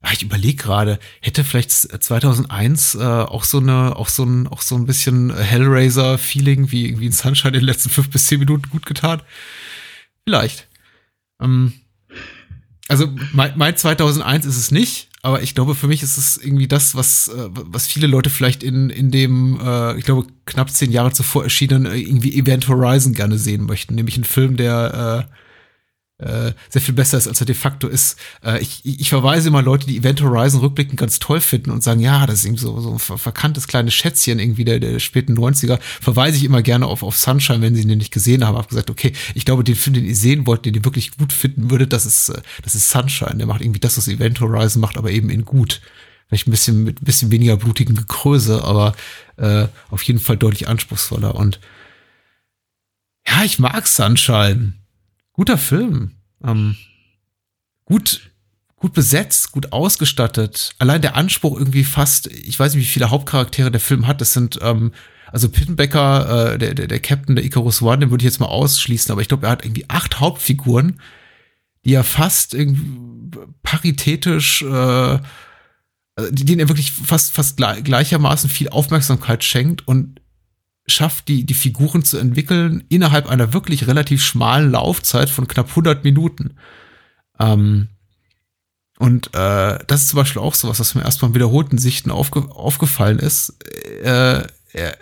Ah, 0.00 0.12
ich 0.12 0.22
überlege 0.22 0.62
gerade, 0.62 1.00
hätte 1.20 1.42
vielleicht 1.42 1.72
2001 1.72 2.94
äh, 2.94 2.98
auch 3.02 3.42
so 3.42 3.58
eine, 3.58 3.96
auch 3.96 4.08
so 4.08 4.22
ein, 4.22 4.46
auch 4.46 4.62
so 4.62 4.76
ein 4.76 4.86
bisschen 4.86 5.34
Hellraiser-Feeling 5.36 6.70
wie 6.70 6.86
irgendwie 6.86 7.08
ein 7.08 7.12
Sunshine 7.12 7.48
in 7.48 7.60
den 7.60 7.64
letzten 7.64 7.90
fünf 7.90 8.08
bis 8.08 8.26
zehn 8.26 8.38
Minuten 8.38 8.70
gut 8.70 8.86
getan? 8.86 9.22
Vielleicht. 10.24 10.68
Ähm, 11.40 11.72
also 12.86 13.12
mein, 13.32 13.54
mein 13.56 13.76
2001 13.76 14.46
ist 14.46 14.56
es 14.56 14.70
nicht, 14.70 15.08
aber 15.28 15.42
ich 15.42 15.54
glaube, 15.54 15.74
für 15.74 15.88
mich 15.88 16.02
ist 16.02 16.16
es 16.16 16.38
irgendwie 16.38 16.68
das, 16.68 16.94
was, 16.94 17.28
äh, 17.28 17.50
was 17.52 17.86
viele 17.86 18.06
Leute 18.06 18.30
vielleicht 18.30 18.62
in, 18.62 18.88
in 18.88 19.10
dem, 19.10 19.60
äh, 19.62 19.98
ich 19.98 20.06
glaube, 20.06 20.26
knapp 20.46 20.70
zehn 20.70 20.90
Jahre 20.90 21.12
zuvor 21.12 21.44
erschienen 21.44 21.84
äh, 21.84 21.96
irgendwie 21.96 22.34
Event 22.38 22.66
Horizon 22.66 23.12
gerne 23.12 23.36
sehen 23.36 23.66
möchten, 23.66 23.94
nämlich 23.94 24.16
ein 24.16 24.24
Film, 24.24 24.56
der 24.56 25.28
äh, 25.28 25.34
äh, 26.18 26.52
sehr 26.68 26.82
viel 26.82 26.94
besser 26.94 27.16
ist, 27.16 27.28
als 27.28 27.40
er 27.40 27.46
de 27.46 27.54
facto 27.54 27.86
ist. 27.86 28.18
Äh, 28.44 28.60
ich, 28.60 28.84
ich 28.84 29.08
verweise 29.08 29.48
immer 29.48 29.62
Leute, 29.62 29.86
die 29.86 29.98
Event 29.98 30.20
Horizon 30.20 30.60
rückblickend 30.60 30.98
ganz 30.98 31.20
toll 31.20 31.40
finden 31.40 31.70
und 31.70 31.82
sagen, 31.82 32.00
ja, 32.00 32.26
das 32.26 32.40
ist 32.40 32.44
irgendwie 32.44 32.62
so, 32.62 32.80
so 32.80 32.92
ein 32.92 33.18
verkanntes 33.18 33.68
kleines 33.68 33.94
Schätzchen 33.94 34.40
irgendwie 34.40 34.64
der, 34.64 34.80
der 34.80 34.98
späten 34.98 35.38
90er. 35.38 35.78
Verweise 36.00 36.36
ich 36.36 36.44
immer 36.44 36.62
gerne 36.62 36.86
auf, 36.86 37.04
auf 37.04 37.16
Sunshine, 37.16 37.60
wenn 37.60 37.76
sie 37.76 37.82
ihn 37.82 37.98
nicht 37.98 38.12
gesehen 38.12 38.44
haben. 38.44 38.58
Hab 38.58 38.68
gesagt, 38.68 38.90
okay, 38.90 39.12
ich 39.34 39.44
glaube, 39.44 39.62
den 39.62 39.76
Film, 39.76 39.94
den 39.94 40.04
ihr 40.04 40.16
sehen 40.16 40.46
wollt, 40.46 40.64
den 40.64 40.74
ihr 40.74 40.84
wirklich 40.84 41.16
gut 41.16 41.32
finden 41.32 41.70
würdet, 41.70 41.92
das 41.92 42.04
ist, 42.04 42.30
äh, 42.30 42.42
das 42.62 42.74
ist 42.74 42.90
Sunshine. 42.90 43.36
Der 43.36 43.46
macht 43.46 43.60
irgendwie 43.60 43.80
das, 43.80 43.96
was 43.96 44.08
Event 44.08 44.40
Horizon 44.40 44.80
macht, 44.80 44.96
aber 44.96 45.12
eben 45.12 45.30
in 45.30 45.44
gut. 45.44 45.80
Vielleicht 46.26 46.48
ein 46.48 46.50
bisschen 46.50 46.82
mit 46.82 47.00
ein 47.00 47.04
bisschen 47.04 47.30
weniger 47.30 47.56
blutigen 47.56 47.94
Gekröse, 47.94 48.64
aber 48.64 48.94
äh, 49.36 49.68
auf 49.88 50.02
jeden 50.02 50.18
Fall 50.18 50.36
deutlich 50.36 50.68
anspruchsvoller. 50.68 51.36
Und 51.36 51.60
ja, 53.26 53.44
ich 53.44 53.58
mag 53.58 53.86
Sunshine 53.86 54.74
guter 55.38 55.56
Film. 55.56 56.16
Ähm, 56.42 56.74
gut, 57.84 58.32
gut 58.74 58.92
besetzt, 58.92 59.52
gut 59.52 59.72
ausgestattet. 59.72 60.74
Allein 60.80 61.00
der 61.00 61.14
Anspruch 61.14 61.56
irgendwie 61.56 61.84
fast, 61.84 62.26
ich 62.26 62.58
weiß 62.58 62.74
nicht, 62.74 62.82
wie 62.82 62.92
viele 62.92 63.10
Hauptcharaktere 63.10 63.70
der 63.70 63.80
Film 63.80 64.08
hat. 64.08 64.20
Das 64.20 64.32
sind, 64.32 64.58
ähm, 64.62 64.90
also 65.30 65.48
Pittenbecker, 65.48 66.54
äh, 66.54 66.58
der, 66.58 66.74
der, 66.74 66.88
der 66.88 66.98
Captain 66.98 67.36
der 67.36 67.44
Icarus 67.44 67.80
One, 67.82 68.00
den 68.00 68.10
würde 68.10 68.22
ich 68.22 68.30
jetzt 68.30 68.40
mal 68.40 68.46
ausschließen, 68.46 69.12
aber 69.12 69.20
ich 69.20 69.28
glaube, 69.28 69.46
er 69.46 69.52
hat 69.52 69.64
irgendwie 69.64 69.88
acht 69.88 70.18
Hauptfiguren, 70.18 71.00
die 71.84 71.94
er 71.94 72.02
fast 72.02 72.52
irgendwie 72.52 73.38
paritätisch, 73.62 74.62
äh, 74.62 75.20
denen 76.30 76.58
er 76.58 76.68
wirklich 76.68 76.90
fast, 76.90 77.32
fast 77.32 77.58
gleichermaßen 77.58 78.50
viel 78.50 78.70
Aufmerksamkeit 78.70 79.44
schenkt 79.44 79.86
und 79.86 80.20
schafft, 80.88 81.28
die, 81.28 81.44
die 81.44 81.54
Figuren 81.54 82.02
zu 82.02 82.18
entwickeln 82.18 82.84
innerhalb 82.88 83.28
einer 83.28 83.52
wirklich 83.52 83.86
relativ 83.86 84.24
schmalen 84.24 84.70
Laufzeit 84.70 85.30
von 85.30 85.48
knapp 85.48 85.68
100 85.68 86.04
Minuten. 86.04 86.56
Ähm, 87.38 87.88
und 88.98 89.28
äh, 89.34 89.78
das 89.86 90.02
ist 90.02 90.08
zum 90.08 90.18
Beispiel 90.18 90.42
auch 90.42 90.54
sowas, 90.54 90.80
was 90.80 90.94
mir 90.94 91.02
erstmal 91.02 91.30
in 91.30 91.34
wiederholten 91.34 91.78
Sichten 91.78 92.10
aufge 92.10 92.40
aufgefallen 92.50 93.18
ist. 93.18 93.54
Äh, 94.02 94.42
er, 94.72 94.98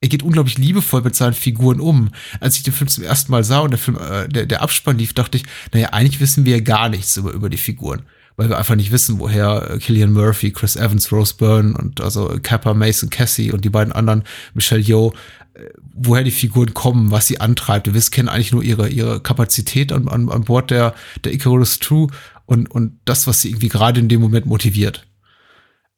er 0.00 0.08
geht 0.08 0.22
unglaublich 0.22 0.58
liebevoll 0.58 1.02
mit 1.02 1.14
seinen 1.14 1.34
Figuren 1.34 1.80
um. 1.80 2.10
Als 2.40 2.56
ich 2.56 2.62
den 2.64 2.72
Film 2.72 2.88
zum 2.88 3.04
ersten 3.04 3.30
Mal 3.30 3.44
sah 3.44 3.60
und 3.60 3.70
der 3.70 3.78
Film, 3.78 3.96
äh, 3.98 4.28
der, 4.28 4.46
der 4.46 4.62
Abspann 4.62 4.98
lief, 4.98 5.12
dachte 5.12 5.38
ich, 5.38 5.44
naja, 5.72 5.90
eigentlich 5.90 6.20
wissen 6.20 6.44
wir 6.44 6.56
ja 6.56 6.62
gar 6.62 6.88
nichts 6.88 7.16
über, 7.16 7.32
über 7.32 7.48
die 7.48 7.58
Figuren 7.58 8.02
weil 8.38 8.48
wir 8.48 8.56
einfach 8.56 8.76
nicht 8.76 8.92
wissen, 8.92 9.18
woher 9.18 9.68
äh, 9.68 9.78
Killian 9.78 10.12
Murphy, 10.12 10.52
Chris 10.52 10.76
Evans, 10.76 11.10
Rose 11.10 11.34
Byrne 11.36 11.76
und 11.76 12.00
also 12.00 12.38
Kappa, 12.40 12.72
Mason, 12.72 13.10
Cassie 13.10 13.50
und 13.50 13.64
die 13.64 13.68
beiden 13.68 13.92
anderen, 13.92 14.22
Michelle 14.54 14.80
Yeoh, 14.80 15.12
äh, 15.54 15.64
woher 15.92 16.22
die 16.22 16.30
Figuren 16.30 16.72
kommen, 16.72 17.10
was 17.10 17.26
sie 17.26 17.40
antreibt. 17.40 17.92
Wir 17.92 18.00
kennen 18.00 18.28
eigentlich 18.28 18.52
nur 18.52 18.62
ihre, 18.62 18.88
ihre 18.88 19.20
Kapazität 19.20 19.90
an, 19.92 20.06
an, 20.06 20.28
an 20.30 20.44
Bord 20.44 20.70
der, 20.70 20.94
der 21.24 21.34
Icarus 21.34 21.80
True 21.80 22.06
und, 22.46 22.70
und 22.70 23.00
das, 23.04 23.26
was 23.26 23.42
sie 23.42 23.48
irgendwie 23.48 23.68
gerade 23.68 23.98
in 23.98 24.08
dem 24.08 24.20
Moment 24.20 24.46
motiviert. 24.46 25.08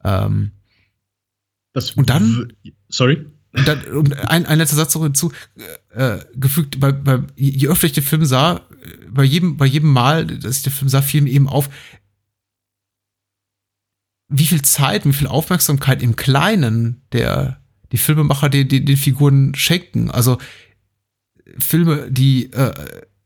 Ähm, 0.02 0.52
das 1.74 1.90
und 1.90 2.08
dann, 2.08 2.54
sorry. 2.88 3.26
Und, 3.52 3.68
dann, 3.68 3.84
und 3.84 4.18
ein, 4.30 4.46
ein 4.46 4.58
letzter 4.58 4.76
Satz 4.76 4.94
noch 4.94 5.02
hinzu, 5.02 5.30
äh, 5.90 6.18
gefügt, 6.36 6.80
bei, 6.80 6.92
bei, 6.92 7.20
je 7.36 7.68
öfter 7.68 7.86
ich 7.86 7.92
den 7.92 8.04
Film 8.04 8.24
sah, 8.24 8.62
bei 9.10 9.24
jedem, 9.24 9.58
bei 9.58 9.66
jedem 9.66 9.92
Mal, 9.92 10.26
dass 10.26 10.58
ich 10.58 10.62
den 10.62 10.72
Film 10.72 10.88
sah, 10.88 11.02
fiel 11.02 11.20
mir 11.20 11.32
eben 11.32 11.48
auf, 11.48 11.68
wie 14.30 14.46
viel 14.46 14.62
Zeit, 14.62 15.04
wie 15.04 15.12
viel 15.12 15.26
Aufmerksamkeit 15.26 16.02
im 16.02 16.16
Kleinen 16.16 17.02
der 17.12 17.60
die 17.92 17.98
Filmemacher 17.98 18.48
den, 18.48 18.68
den, 18.68 18.86
den 18.86 18.96
Figuren 18.96 19.54
schenken. 19.56 20.10
Also 20.10 20.38
Filme, 21.58 22.10
die 22.10 22.52
äh, 22.52 22.72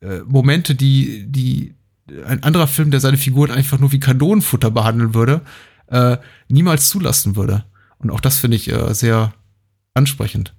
äh, 0.00 0.20
Momente, 0.26 0.74
die 0.74 1.26
die 1.28 1.74
ein 2.26 2.42
anderer 2.42 2.66
Film, 2.66 2.90
der 2.90 3.00
seine 3.00 3.16
Figuren 3.16 3.50
einfach 3.50 3.78
nur 3.78 3.92
wie 3.92 4.00
Kanonenfutter 4.00 4.70
behandeln 4.70 5.14
würde, 5.14 5.42
äh, 5.88 6.18
niemals 6.48 6.88
zulassen 6.88 7.36
würde. 7.36 7.64
Und 7.98 8.10
auch 8.10 8.20
das 8.20 8.38
finde 8.38 8.56
ich 8.56 8.70
äh, 8.70 8.94
sehr 8.94 9.34
ansprechend. 9.94 10.54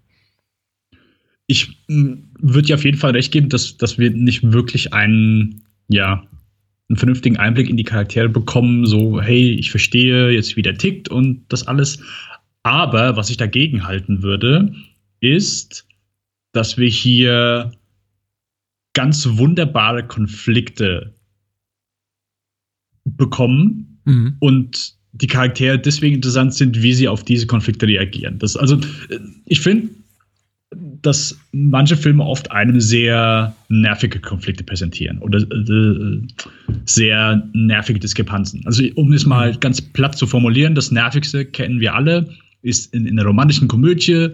Ich 1.48 1.78
würde 1.88 2.64
dir 2.64 2.76
auf 2.76 2.86
jeden 2.86 2.98
Fall 2.98 3.12
recht 3.12 3.32
geben, 3.32 3.50
dass, 3.50 3.78
dass 3.78 4.00
wir 4.00 4.10
nicht 4.10 4.52
wirklich 4.52 4.94
einen, 4.94 5.64
ja, 5.88 6.26
einen 6.90 6.98
vernünftigen 6.98 7.38
Einblick 7.38 7.70
in 7.70 7.78
die 7.78 7.84
Charaktere 7.84 8.30
bekommen, 8.30 8.86
so, 8.86 9.22
hey, 9.22 9.52
ich 9.52 9.72
verstehe 9.72 10.30
jetzt, 10.30 10.56
wie 10.56 10.62
der 10.62 10.78
tickt 10.78 11.10
und 11.10 11.46
das 11.50 11.68
alles. 11.68 12.00
Aber 12.64 13.16
was 13.16 13.30
ich 13.30 13.38
dagegen 13.38 13.88
halten 13.88 14.22
würde, 14.22 14.74
ist, 15.20 15.88
dass 16.52 16.78
wir 16.78 16.88
hier 16.88 17.72
ganz 18.94 19.28
wunderbare 19.38 20.06
Konflikte 20.06 21.14
bekommen 23.04 24.00
mhm. 24.06 24.38
und 24.40 24.96
die 25.12 25.28
Charaktere 25.28 25.80
deswegen 25.80 26.16
interessant 26.16 26.54
sind, 26.54 26.82
wie 26.82 26.94
sie 26.94 27.08
auf 27.08 27.24
diese 27.24 27.48
Konflikte 27.48 27.88
reagieren. 27.88 28.38
Das, 28.40 28.58
also, 28.58 28.80
ich 29.46 29.62
finde, 29.62 29.90
dass 31.06 31.38
manche 31.52 31.96
Filme 31.96 32.24
oft 32.24 32.52
einem 32.52 32.80
sehr 32.80 33.56
nervige 33.70 34.20
Konflikte 34.20 34.64
präsentieren 34.64 35.20
oder 35.20 35.40
äh, 35.40 36.22
sehr 36.86 37.48
nervige 37.54 38.00
Diskrepanzen. 38.00 38.62
Also 38.66 38.84
um 38.96 39.12
es 39.14 39.26
mal 39.26 39.54
mhm. 39.54 39.60
ganz 39.60 39.82
platt 39.82 40.18
zu 40.18 40.28
formulieren, 40.28 40.76
das 40.76 40.92
Nervigste 40.92 41.46
kennen 41.46 41.80
wir 41.80 41.94
alle, 41.94 42.30
ist 42.62 42.94
in, 42.94 43.06
in 43.06 43.20
einer 43.20 43.28
romantischen 43.28 43.68
Komödie 43.68 44.30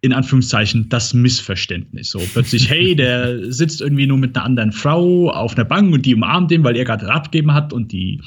in 0.00 0.12
Anführungszeichen 0.12 0.90
das 0.90 1.14
Missverständnis. 1.14 2.10
So 2.10 2.20
plötzlich, 2.34 2.68
hey, 2.68 2.94
der 2.94 3.50
sitzt 3.50 3.80
irgendwie 3.80 4.06
nur 4.06 4.18
mit 4.18 4.36
einer 4.36 4.44
anderen 4.44 4.72
Frau 4.72 5.30
auf 5.30 5.56
einer 5.56 5.64
Bank 5.64 5.94
und 5.94 6.04
die 6.04 6.14
umarmt 6.14 6.52
ihn, 6.52 6.62
weil 6.62 6.76
er 6.76 6.84
gerade 6.84 7.10
abgegeben 7.10 7.54
hat 7.54 7.72
und 7.72 7.90
die 7.90 8.20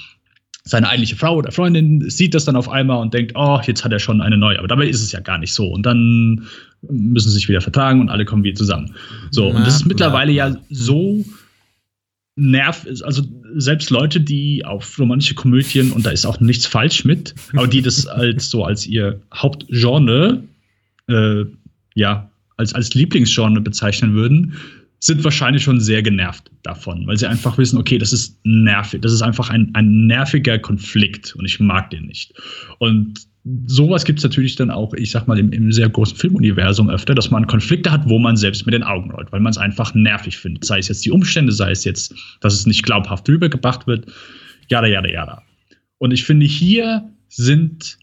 seine 0.68 0.90
eigentliche 0.90 1.16
Frau 1.16 1.36
oder 1.38 1.52
Freundin 1.52 2.10
sieht 2.10 2.34
das 2.34 2.46
dann 2.46 2.56
auf 2.56 2.70
einmal 2.70 3.02
und 3.02 3.14
denkt, 3.14 3.34
oh, 3.36 3.60
jetzt 3.66 3.84
hat 3.84 3.92
er 3.92 4.00
schon 4.00 4.22
eine 4.22 4.38
neue. 4.38 4.60
Aber 4.60 4.68
dabei 4.68 4.88
ist 4.88 5.02
es 5.02 5.12
ja 5.12 5.20
gar 5.20 5.38
nicht 5.38 5.54
so. 5.54 5.66
Und 5.68 5.86
dann 5.86 6.46
müssen 6.82 7.30
sie 7.30 7.36
sich 7.36 7.50
wieder 7.50 7.62
vertragen 7.62 8.02
und 8.02 8.10
alle 8.10 8.26
kommen 8.26 8.44
wieder 8.44 8.56
zusammen. 8.56 8.94
So, 9.32 9.48
und 9.48 9.66
das 9.66 9.78
ist 9.78 9.86
mittlerweile 9.86 10.32
ja 10.32 10.56
so 10.70 11.24
nerv, 12.36 12.86
also 13.04 13.24
selbst 13.56 13.90
Leute, 13.90 14.20
die 14.22 14.64
auf 14.64 15.00
romantische 15.00 15.36
Komödien, 15.36 15.92
und 15.92 16.06
da 16.06 16.12
ist 16.12 16.26
auch 16.26 16.40
nichts 16.40 16.68
falsch 16.68 17.04
mit, 17.04 17.34
aber 17.54 17.68
die 17.68 17.82
das 17.82 18.06
als 18.06 18.50
so 18.50 18.64
als 18.64 18.86
ihr 18.86 19.20
Hauptgenre, 19.34 20.44
äh, 21.08 21.46
ja, 21.96 22.30
als, 22.58 22.74
als 22.74 22.94
Lieblingsgenre 22.94 23.62
bezeichnen 23.62 24.14
würden, 24.14 24.54
sind 25.00 25.24
wahrscheinlich 25.24 25.64
schon 25.64 25.80
sehr 25.80 26.02
genervt 26.02 26.52
davon, 26.64 27.06
weil 27.06 27.18
sie 27.18 27.28
einfach 27.28 27.58
wissen, 27.58 27.78
okay, 27.78 27.98
das 27.98 28.14
ist 28.14 28.40
nervig, 28.44 29.02
das 29.02 29.14
ist 29.14 29.22
einfach 29.22 29.50
ein, 29.50 29.70
ein 29.74 30.08
nerviger 30.08 30.58
Konflikt 30.58 31.36
und 31.36 31.46
ich 31.46 31.60
mag 31.60 31.92
den 31.92 32.06
nicht. 32.06 32.34
Und 32.80 33.28
sowas 33.68 34.06
gibt 34.06 34.20
es 34.20 34.24
natürlich 34.24 34.56
dann 34.56 34.72
auch, 34.72 34.94
ich 34.94 35.12
sag 35.12 35.28
mal, 35.28 35.38
im, 35.38 35.52
im, 35.52 35.72
sehr 35.72 35.90
großen 35.90 36.18
Filmuniversum 36.18 36.90
öfter, 36.90 37.14
dass 37.14 37.30
man 37.30 37.46
Konflikte 37.48 37.92
hat, 37.92 38.10
wo 38.10 38.18
man 38.18 38.36
selbst 38.36 38.66
mit 38.66 38.74
den 38.74 38.84
Augen 38.84 39.12
rollt, 39.12 39.32
weil 39.32 39.40
man 39.40 39.52
es 39.52 39.58
einfach 39.58 39.94
nervig 39.94 40.38
findet. 40.38 40.66
Sei 40.66 40.80
es 40.80 40.88
jetzt 40.88 41.06
die 41.06 41.12
Umstände, 41.12 41.52
sei 41.52 41.72
es 41.72 41.84
jetzt, 41.84 42.14
dass 42.42 42.54
es 42.54 42.66
nicht 42.66 42.84
glaubhaft 42.84 43.30
rübergebracht 43.30 43.88
wird, 43.88 44.12
jada, 44.68 44.88
jada, 44.88 45.10
jada. 45.10 45.44
Und 46.00 46.12
ich 46.12 46.24
finde, 46.24 46.46
hier 46.46 47.10
sind 47.30 47.98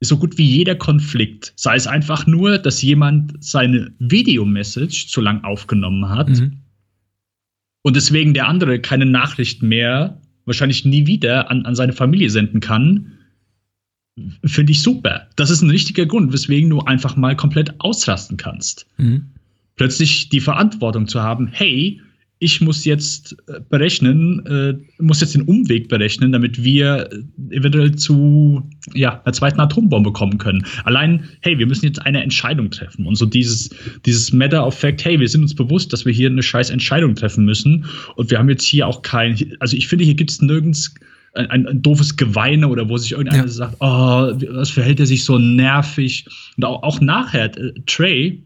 so 0.00 0.18
gut 0.18 0.38
wie 0.38 0.44
jeder 0.44 0.74
Konflikt, 0.74 1.52
sei 1.56 1.76
es 1.76 1.86
einfach 1.86 2.26
nur, 2.26 2.58
dass 2.58 2.82
jemand 2.82 3.42
seine 3.42 3.92
Videomessage 3.98 5.06
zu 5.08 5.20
lang 5.20 5.44
aufgenommen 5.44 6.08
hat 6.08 6.28
mhm. 6.28 6.60
und 7.82 7.96
deswegen 7.96 8.34
der 8.34 8.48
andere 8.48 8.80
keine 8.80 9.06
Nachricht 9.06 9.62
mehr, 9.62 10.20
wahrscheinlich 10.44 10.84
nie 10.84 11.06
wieder 11.06 11.50
an, 11.50 11.64
an 11.64 11.74
seine 11.74 11.92
Familie 11.92 12.30
senden 12.30 12.60
kann, 12.60 13.12
finde 14.44 14.72
ich 14.72 14.82
super. 14.82 15.28
Das 15.36 15.50
ist 15.50 15.62
ein 15.62 15.70
richtiger 15.70 16.06
Grund, 16.06 16.32
weswegen 16.32 16.70
du 16.70 16.80
einfach 16.80 17.16
mal 17.16 17.34
komplett 17.36 17.80
ausrasten 17.80 18.36
kannst. 18.36 18.86
Mhm. 18.98 19.26
Plötzlich 19.76 20.28
die 20.28 20.40
Verantwortung 20.40 21.08
zu 21.08 21.22
haben, 21.22 21.48
hey, 21.48 22.00
ich 22.40 22.60
muss 22.60 22.84
jetzt 22.84 23.36
äh, 23.46 23.60
berechnen, 23.70 24.44
äh, 24.46 25.02
muss 25.02 25.20
jetzt 25.20 25.34
den 25.34 25.42
Umweg 25.42 25.88
berechnen, 25.88 26.32
damit 26.32 26.62
wir 26.62 27.08
äh, 27.10 27.56
eventuell 27.56 27.94
zu 27.94 28.62
ja, 28.92 29.22
einer 29.24 29.32
zweiten 29.32 29.60
Atombombe 29.60 30.12
kommen 30.12 30.38
können. 30.38 30.66
Allein, 30.84 31.24
hey, 31.40 31.58
wir 31.58 31.66
müssen 31.66 31.86
jetzt 31.86 32.02
eine 32.02 32.22
Entscheidung 32.22 32.70
treffen. 32.70 33.06
Und 33.06 33.16
so 33.16 33.24
dieses, 33.24 33.70
dieses 34.04 34.32
Matter 34.32 34.66
of 34.66 34.74
Fact, 34.74 35.04
hey, 35.04 35.18
wir 35.18 35.28
sind 35.28 35.42
uns 35.42 35.54
bewusst, 35.54 35.92
dass 35.92 36.04
wir 36.04 36.12
hier 36.12 36.28
eine 36.28 36.42
scheiß 36.42 36.70
Entscheidung 36.70 37.14
treffen 37.14 37.44
müssen. 37.44 37.86
Und 38.16 38.30
wir 38.30 38.38
haben 38.38 38.48
jetzt 38.48 38.64
hier 38.64 38.86
auch 38.86 39.02
kein, 39.02 39.36
also 39.60 39.76
ich 39.76 39.88
finde, 39.88 40.04
hier 40.04 40.14
gibt 40.14 40.30
es 40.30 40.42
nirgends 40.42 40.94
ein, 41.34 41.50
ein, 41.50 41.66
ein, 41.66 41.82
doofes 41.82 42.16
Geweine 42.16 42.68
oder 42.68 42.88
wo 42.88 42.96
sich 42.96 43.12
irgendeiner 43.12 43.44
ja. 43.44 43.48
sagt, 43.48 43.76
oh, 43.80 44.32
was 44.50 44.70
verhält 44.70 45.00
er 45.00 45.06
sich 45.06 45.24
so 45.24 45.38
nervig. 45.38 46.26
Und 46.56 46.64
auch, 46.64 46.82
auch 46.82 47.00
nachher, 47.00 47.56
äh, 47.56 47.72
Trey, 47.86 48.42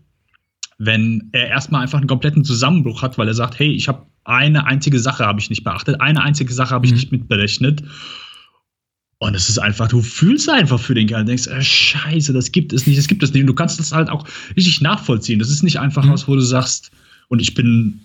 wenn 0.78 1.28
er 1.32 1.48
erstmal 1.48 1.82
einfach 1.82 1.98
einen 1.98 2.06
kompletten 2.06 2.44
Zusammenbruch 2.44 3.02
hat, 3.02 3.18
weil 3.18 3.28
er 3.28 3.34
sagt, 3.34 3.58
hey, 3.58 3.72
ich 3.72 3.88
habe 3.88 4.06
eine 4.24 4.66
einzige 4.66 5.00
Sache 5.00 5.26
habe 5.26 5.40
ich 5.40 5.50
nicht 5.50 5.64
beachtet, 5.64 6.00
eine 6.00 6.22
einzige 6.22 6.52
Sache 6.52 6.74
habe 6.74 6.86
ich 6.86 6.92
mhm. 6.92 6.98
nicht 6.98 7.12
mitberechnet. 7.12 7.82
Und 9.20 9.34
es 9.34 9.48
ist 9.48 9.58
einfach, 9.58 9.88
du 9.88 10.00
fühlst 10.00 10.48
einfach 10.48 10.78
für 10.78 10.94
den 10.94 11.08
Kerl, 11.08 11.24
denkst, 11.24 11.48
äh, 11.48 11.60
scheiße, 11.60 12.32
das 12.32 12.52
gibt 12.52 12.72
es 12.72 12.86
nicht, 12.86 12.96
das 12.96 13.08
gibt 13.08 13.24
es 13.24 13.32
nicht. 13.32 13.42
Und 13.42 13.48
du 13.48 13.54
kannst 13.54 13.80
das 13.80 13.92
halt 13.92 14.08
auch 14.08 14.24
richtig 14.56 14.80
nachvollziehen. 14.80 15.40
Das 15.40 15.50
ist 15.50 15.64
nicht 15.64 15.80
einfach 15.80 16.04
mhm. 16.04 16.12
was, 16.12 16.28
wo 16.28 16.36
du 16.36 16.40
sagst, 16.40 16.92
und 17.26 17.40
ich 17.40 17.54
bin 17.54 18.00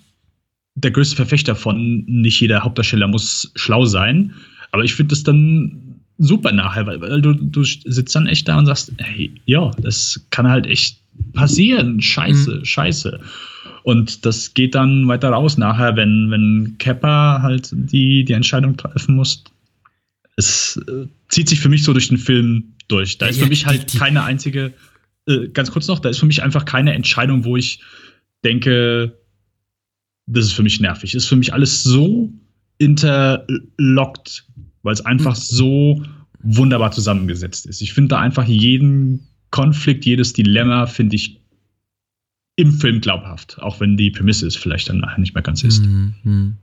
der 0.74 0.90
größte 0.90 1.16
Verfechter 1.16 1.56
von, 1.56 2.04
nicht 2.06 2.40
jeder 2.40 2.64
Hauptdarsteller 2.64 3.08
muss 3.08 3.52
schlau 3.56 3.86
sein. 3.86 4.34
Aber 4.72 4.84
ich 4.84 4.96
finde 4.96 5.12
das 5.12 5.22
dann 5.22 6.00
super 6.18 6.52
nachher, 6.52 6.88
weil, 6.88 7.00
weil 7.00 7.22
du, 7.22 7.34
du 7.34 7.64
sitzt 7.64 8.16
dann 8.16 8.26
echt 8.26 8.48
da 8.48 8.58
und 8.58 8.66
sagst, 8.66 8.92
hey, 8.98 9.32
ja, 9.46 9.70
das 9.78 10.26
kann 10.32 10.50
halt 10.50 10.66
echt 10.66 11.03
passieren. 11.34 12.02
Scheiße, 12.02 12.56
mhm. 12.60 12.66
scheiße. 12.66 13.20
Und 13.84 14.26
das 14.26 14.54
geht 14.54 14.76
dann 14.76 15.08
weiter 15.08 15.30
raus 15.30 15.58
nachher, 15.58 15.96
wenn, 15.96 16.32
wenn 16.32 16.76
Kepper 16.78 17.42
halt 17.42 17.70
die, 17.74 18.24
die 18.24 18.34
Entscheidung 18.34 18.78
treffen 18.78 19.16
muss. 19.16 19.44
Es 20.36 20.82
äh, 20.88 21.08
zieht 21.30 21.50
sich 21.50 21.60
für 21.60 21.70
mich 21.70 21.84
so 21.84 21.94
durch 21.94 22.08
den 22.08 22.18
Film 22.18 22.74
durch. 22.88 23.18
Da 23.18 23.28
ist 23.28 23.38
ja, 23.38 23.44
für 23.44 23.50
mich 23.50 23.66
halt 23.66 23.84
die, 23.84 23.86
die, 23.94 23.98
keine 23.98 24.24
einzige, 24.24 24.74
äh, 25.28 25.50
ganz 25.50 25.72
kurz 25.72 25.88
noch, 25.88 26.00
da 26.00 26.10
ist 26.10 26.20
für 26.20 26.26
mich 26.26 26.42
einfach 26.44 26.66
keine 26.66 26.94
Entscheidung, 26.94 27.44
wo 27.44 27.58
ich 27.58 27.82
denke, 28.44 29.18
das 30.26 30.46
ist 30.46 30.54
für 30.54 30.64
mich 30.64 30.80
nervig. 30.80 31.12
Das 31.12 31.24
ist 31.24 31.30
für 31.30 31.36
mich 31.36 31.54
alles 31.54 31.84
so 31.84 32.32
interlockt, 32.78 34.46
weil 34.82 34.94
es 34.94 35.06
einfach 35.06 35.36
mhm. 35.36 35.42
so 35.42 36.04
wunderbar 36.42 36.92
zusammengesetzt 36.92 37.66
ist. 37.66 37.82
Ich 37.82 37.94
finde 37.94 38.10
da 38.10 38.20
einfach 38.20 38.46
jeden 38.46 39.28
Konflikt, 39.54 40.04
jedes 40.04 40.34
Dilemma 40.34 40.88
finde 40.88 41.16
ich 41.16 41.40
im 42.56 42.72
Film 42.72 43.02
glaubhaft, 43.02 43.60
auch 43.60 43.80
wenn 43.80 43.98
die 43.98 44.10
Prämisse 44.10 44.48
es 44.48 44.56
vielleicht 44.56 44.90
dann 44.90 44.98
nachher 44.98 45.20
nicht 45.20 45.36
mehr 45.36 45.44
ganz 45.44 45.64
ist. 45.64 45.86
Mhm. 45.86 46.58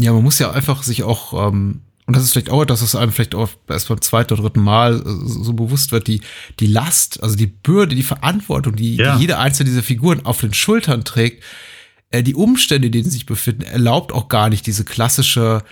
Ja, 0.00 0.14
man 0.14 0.22
muss 0.22 0.38
ja 0.38 0.50
einfach 0.50 0.82
sich 0.82 1.02
auch, 1.02 1.34
ähm, 1.48 1.82
und 2.06 2.16
das 2.16 2.24
ist 2.24 2.32
vielleicht 2.32 2.48
auch, 2.48 2.64
dass 2.64 2.80
es 2.80 2.94
einem 2.94 3.12
vielleicht 3.12 3.34
auch 3.34 3.50
erst 3.68 3.88
beim 3.88 4.00
zweiten 4.00 4.32
oder 4.32 4.44
dritten 4.44 4.62
Mal 4.62 4.94
äh, 4.94 5.02
so 5.04 5.52
bewusst 5.52 5.92
wird, 5.92 6.06
die, 6.06 6.22
die 6.60 6.66
Last, 6.66 7.22
also 7.22 7.36
die 7.36 7.46
Bürde, 7.46 7.94
die 7.94 8.02
Verantwortung, 8.02 8.74
die, 8.74 8.96
ja. 8.96 9.16
die 9.16 9.20
jede 9.20 9.36
einzelne 9.36 9.68
dieser 9.68 9.82
Figuren 9.82 10.24
auf 10.24 10.40
den 10.40 10.54
Schultern 10.54 11.04
trägt, 11.04 11.44
äh, 12.10 12.22
die 12.22 12.34
Umstände, 12.34 12.86
in 12.86 12.92
denen 12.92 13.04
sie 13.04 13.10
sich 13.10 13.26
befinden, 13.26 13.62
erlaubt 13.62 14.12
auch 14.12 14.28
gar 14.28 14.48
nicht 14.48 14.66
diese 14.66 14.86
klassische 14.86 15.62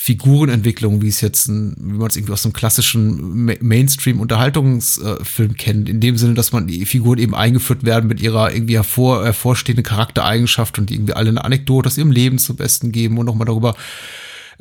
Figurenentwicklung, 0.00 1.02
wie 1.02 1.08
es 1.08 1.20
jetzt, 1.20 1.48
ein, 1.48 1.74
wie 1.76 1.98
man 1.98 2.06
es 2.06 2.16
irgendwie 2.16 2.32
aus 2.32 2.44
einem 2.44 2.52
klassischen 2.52 3.44
Mainstream-Unterhaltungsfilm 3.60 5.56
kennt, 5.56 5.88
in 5.88 6.00
dem 6.00 6.16
Sinne, 6.16 6.34
dass 6.34 6.52
man 6.52 6.68
die 6.68 6.86
Figuren 6.86 7.18
eben 7.18 7.34
eingeführt 7.34 7.84
werden 7.84 8.06
mit 8.06 8.20
ihrer 8.20 8.54
irgendwie 8.54 8.76
hervor, 8.76 9.24
hervorstehenden 9.24 9.84
Charaktereigenschaft 9.84 10.78
und 10.78 10.88
die 10.88 10.94
irgendwie 10.94 11.14
alle 11.14 11.30
eine 11.30 11.44
Anekdote 11.44 11.88
aus 11.88 11.98
ihrem 11.98 12.12
Leben 12.12 12.38
zum 12.38 12.56
Besten 12.56 12.92
geben 12.92 13.18
und 13.18 13.26
nochmal 13.26 13.46
darüber 13.46 13.74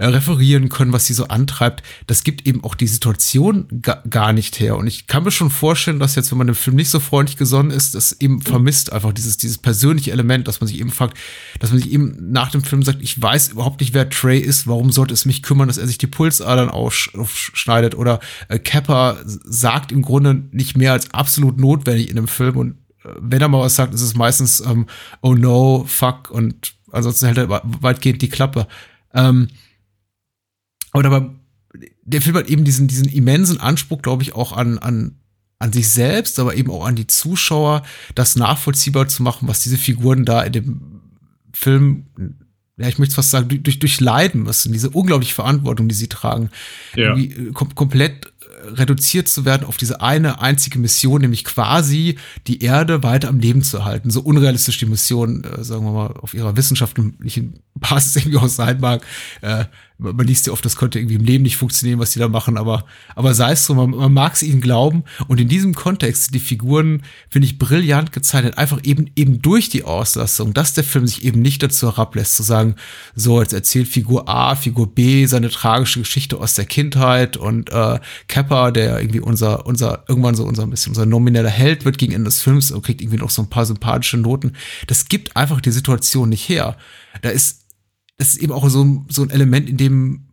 referieren 0.05 0.69
können, 0.69 0.93
was 0.93 1.05
sie 1.05 1.13
so 1.13 1.27
antreibt. 1.27 1.83
Das 2.05 2.23
gibt 2.23 2.45
eben 2.45 2.63
auch 2.63 2.75
die 2.75 2.87
Situation 2.87 3.67
ga 3.81 4.03
gar 4.09 4.31
nicht 4.31 4.59
her. 4.59 4.77
Und 4.77 4.87
ich 4.87 5.07
kann 5.07 5.23
mir 5.23 5.31
schon 5.31 5.49
vorstellen, 5.49 5.99
dass 5.99 6.15
jetzt, 6.15 6.31
wenn 6.31 6.37
man 6.37 6.47
dem 6.47 6.55
Film 6.55 6.75
nicht 6.75 6.89
so 6.89 6.99
freundlich 6.99 7.37
gesonnen 7.37 7.71
ist, 7.71 7.95
das 7.95 8.13
eben 8.19 8.41
vermisst 8.41 8.93
einfach 8.93 9.11
dieses, 9.11 9.37
dieses 9.37 9.57
persönliche 9.57 10.11
Element, 10.11 10.47
dass 10.47 10.61
man 10.61 10.67
sich 10.67 10.79
eben 10.79 10.91
fragt, 10.91 11.17
dass 11.59 11.71
man 11.71 11.81
sich 11.81 11.91
eben 11.91 12.31
nach 12.31 12.51
dem 12.51 12.63
Film 12.63 12.83
sagt, 12.83 13.01
ich 13.01 13.19
weiß 13.19 13.49
überhaupt 13.49 13.81
nicht, 13.81 13.93
wer 13.93 14.09
Trey 14.09 14.39
ist, 14.39 14.67
warum 14.67 14.91
sollte 14.91 15.13
es 15.13 15.25
mich 15.25 15.41
kümmern, 15.41 15.67
dass 15.67 15.77
er 15.77 15.87
sich 15.87 15.97
die 15.97 16.07
Pulsadern 16.07 16.69
aufschneidet 16.69 17.95
oder 17.95 18.19
äh, 18.49 18.59
Kappa 18.59 19.17
sagt 19.25 19.91
im 19.91 20.03
Grunde 20.03 20.43
nicht 20.51 20.77
mehr 20.77 20.93
als 20.93 21.11
absolut 21.13 21.57
notwendig 21.57 22.09
in 22.09 22.15
dem 22.15 22.27
Film 22.27 22.57
und 22.57 22.71
äh, 23.03 23.09
wenn 23.19 23.41
er 23.41 23.47
mal 23.47 23.61
was 23.61 23.75
sagt, 23.75 23.93
ist 23.93 24.01
es 24.01 24.15
meistens 24.15 24.59
ähm, 24.59 24.85
oh 25.21 25.33
no, 25.33 25.85
fuck 25.87 26.29
und 26.29 26.73
ansonsten 26.91 27.25
hält 27.25 27.37
er 27.37 27.61
weitgehend 27.81 28.21
die 28.21 28.29
Klappe. 28.29 28.67
Ähm, 29.13 29.47
aber 31.05 31.35
der 32.03 32.21
Film 32.21 32.35
hat 32.35 32.47
eben 32.47 32.63
diesen, 32.63 32.87
diesen 32.87 33.09
immensen 33.09 33.59
Anspruch, 33.59 34.01
glaube 34.01 34.23
ich, 34.23 34.33
auch 34.33 34.53
an, 34.53 34.77
an, 34.77 35.15
an 35.59 35.73
sich 35.73 35.89
selbst, 35.89 36.39
aber 36.39 36.55
eben 36.55 36.71
auch 36.71 36.85
an 36.85 36.95
die 36.95 37.07
Zuschauer, 37.07 37.83
das 38.15 38.35
nachvollziehbar 38.35 39.07
zu 39.07 39.23
machen, 39.23 39.47
was 39.47 39.61
diese 39.61 39.77
Figuren 39.77 40.25
da 40.25 40.41
in 40.41 40.53
dem 40.53 41.01
Film, 41.53 42.05
ja, 42.77 42.87
ich 42.87 42.99
möchte 42.99 43.15
fast 43.15 43.31
sagen, 43.31 43.63
durch, 43.63 43.79
durch 43.79 43.99
Leiden 43.99 44.43
müssen, 44.43 44.71
diese 44.71 44.91
unglaubliche 44.91 45.33
Verantwortung, 45.33 45.87
die 45.87 45.95
sie 45.95 46.07
tragen, 46.07 46.49
ja. 46.95 47.15
äh, 47.17 47.51
kom 47.53 47.73
komplett 47.75 48.31
reduziert 48.63 49.27
zu 49.27 49.45
werden 49.45 49.65
auf 49.65 49.77
diese 49.77 50.01
eine 50.01 50.41
einzige 50.41 50.79
Mission, 50.79 51.21
nämlich 51.21 51.43
quasi 51.43 52.17
die 52.47 52.61
Erde 52.61 53.03
weiter 53.03 53.29
am 53.29 53.39
Leben 53.39 53.61
zu 53.61 53.85
halten. 53.85 54.09
So 54.09 54.21
unrealistisch 54.21 54.77
die 54.79 54.85
Mission, 54.85 55.43
äh, 55.43 55.63
sagen 55.63 55.85
wir 55.85 55.91
mal, 55.91 56.13
auf 56.17 56.33
ihrer 56.33 56.57
wissenschaftlichen 56.57 57.59
Basis 57.75 58.15
irgendwie 58.15 58.37
auch 58.37 58.47
sein 58.47 58.79
mag. 58.79 59.05
Äh, 59.41 59.65
man 59.99 60.27
liest 60.27 60.45
ja 60.45 60.53
oft, 60.53 60.63
das 60.63 60.75
könnte 60.75 60.99
irgendwie 60.99 61.15
im 61.15 61.23
Leben 61.23 61.43
nicht 61.43 61.57
funktionieren, 61.57 61.99
was 61.99 62.11
die 62.11 62.19
da 62.19 62.27
machen, 62.27 62.57
aber, 62.57 62.85
aber 63.15 63.33
sei 63.33 63.53
es 63.53 63.65
so, 63.65 63.73
man, 63.73 63.89
man 63.89 64.13
mag 64.13 64.33
es 64.33 64.43
ihnen 64.43 64.61
glauben. 64.61 65.03
Und 65.27 65.41
in 65.41 65.47
diesem 65.47 65.73
Kontext 65.73 66.25
sind 66.25 66.35
die 66.35 66.39
Figuren, 66.39 67.01
finde 67.29 67.47
ich, 67.47 67.57
brillant 67.57 68.11
gezeichnet, 68.11 68.57
einfach 68.57 68.79
eben, 68.83 69.09
eben 69.15 69.41
durch 69.41 69.69
die 69.69 69.83
Auslastung, 69.83 70.53
dass 70.53 70.73
der 70.73 70.83
Film 70.83 71.07
sich 71.07 71.25
eben 71.25 71.41
nicht 71.41 71.63
dazu 71.63 71.87
herablässt, 71.87 72.35
zu 72.35 72.43
sagen, 72.43 72.75
so, 73.15 73.41
jetzt 73.41 73.53
erzählt 73.53 73.87
Figur 73.87 74.29
A, 74.29 74.55
Figur 74.55 74.87
B 74.87 75.25
seine 75.25 75.49
tragische 75.49 75.99
Geschichte 75.99 76.37
aus 76.37 76.53
der 76.53 76.65
Kindheit 76.65 77.35
und 77.35 77.71
äh, 77.71 77.99
Kappa, 78.27 78.69
der 78.71 78.99
irgendwie 78.99 79.21
unser, 79.21 79.65
unser, 79.65 80.03
irgendwann 80.07 80.35
so 80.35 80.43
unser 80.43 80.63
ein 80.63 80.69
bisschen 80.69 80.91
unser 80.91 81.07
nomineller 81.07 81.49
Held 81.49 81.85
wird 81.85 81.97
gegen 81.97 82.13
Ende 82.13 82.25
des 82.25 82.41
Films 82.41 82.69
und 82.71 82.85
kriegt 82.85 83.01
irgendwie 83.01 83.17
noch 83.17 83.31
so 83.31 83.41
ein 83.41 83.49
paar 83.49 83.65
sympathische 83.65 84.17
Noten. 84.17 84.53
Das 84.85 85.09
gibt 85.09 85.35
einfach 85.35 85.59
die 85.59 85.71
Situation 85.71 86.29
nicht 86.29 86.47
her. 86.47 86.77
Da 87.21 87.29
ist 87.29 87.66
das 88.17 88.29
ist 88.29 88.37
eben 88.37 88.53
auch 88.53 88.67
so, 88.69 89.05
so 89.09 89.23
ein 89.23 89.29
Element, 89.29 89.69
in 89.69 89.77
dem 89.77 90.23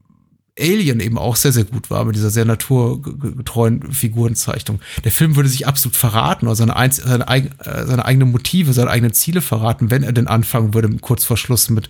Alien 0.58 1.00
eben 1.00 1.18
auch 1.18 1.34
sehr, 1.36 1.52
sehr 1.52 1.64
gut 1.64 1.90
war 1.90 2.04
mit 2.04 2.14
dieser 2.14 2.30
sehr 2.30 2.44
naturgetreuen 2.44 3.92
Figurenzeichnung. 3.92 4.80
Der 5.02 5.10
Film 5.10 5.34
würde 5.34 5.48
sich 5.48 5.66
absolut 5.66 5.96
verraten 5.96 6.46
oder 6.46 6.54
seine, 6.54 6.74
seine, 6.92 7.28
äh, 7.28 7.86
seine 7.86 8.04
eigenen 8.04 8.30
Motive, 8.30 8.72
seine 8.72 8.90
eigenen 8.90 9.12
Ziele 9.12 9.40
verraten, 9.40 9.90
wenn 9.90 10.04
er 10.04 10.12
denn 10.12 10.28
anfangen 10.28 10.72
würde, 10.72 10.88
kurz 11.00 11.24
vor 11.24 11.36
Schluss 11.36 11.70
mit 11.70 11.88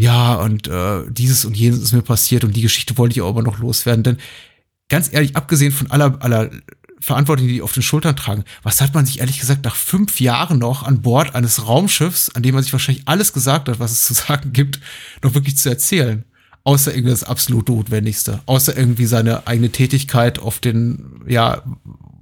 ja, 0.00 0.36
und 0.36 0.66
äh, 0.66 1.02
dieses 1.10 1.44
und 1.44 1.54
jenes 1.54 1.80
ist 1.82 1.92
mir 1.92 2.00
passiert 2.00 2.42
und 2.42 2.56
die 2.56 2.62
Geschichte 2.62 2.96
wollte 2.96 3.12
ich 3.12 3.20
auch 3.20 3.28
aber 3.28 3.42
noch 3.42 3.58
loswerden. 3.58 4.02
Denn 4.02 4.16
ganz 4.88 5.12
ehrlich, 5.12 5.36
abgesehen 5.36 5.72
von 5.72 5.90
aller, 5.90 6.16
aller 6.20 6.48
Verantwortung, 7.00 7.46
die 7.46 7.54
die 7.54 7.62
auf 7.62 7.72
den 7.72 7.82
Schultern 7.82 8.14
tragen. 8.14 8.44
Was 8.62 8.80
hat 8.80 8.94
man 8.94 9.06
sich 9.06 9.20
ehrlich 9.20 9.40
gesagt 9.40 9.64
nach 9.64 9.74
fünf 9.74 10.20
Jahren 10.20 10.58
noch 10.58 10.82
an 10.82 11.00
Bord 11.00 11.34
eines 11.34 11.66
Raumschiffs, 11.66 12.30
an 12.34 12.42
dem 12.42 12.54
man 12.54 12.62
sich 12.62 12.72
wahrscheinlich 12.72 13.08
alles 13.08 13.32
gesagt 13.32 13.68
hat, 13.68 13.80
was 13.80 13.92
es 13.92 14.04
zu 14.04 14.14
sagen 14.28 14.52
gibt, 14.52 14.80
noch 15.22 15.34
wirklich 15.34 15.56
zu 15.56 15.68
erzählen? 15.68 16.24
Außer 16.62 16.92
irgendwie 16.92 17.10
das 17.10 17.24
absolut 17.24 17.68
Notwendigste. 17.68 18.40
Außer 18.44 18.76
irgendwie 18.76 19.06
seine 19.06 19.46
eigene 19.46 19.70
Tätigkeit 19.70 20.38
auf 20.38 20.58
den, 20.58 21.22
ja, 21.26 21.62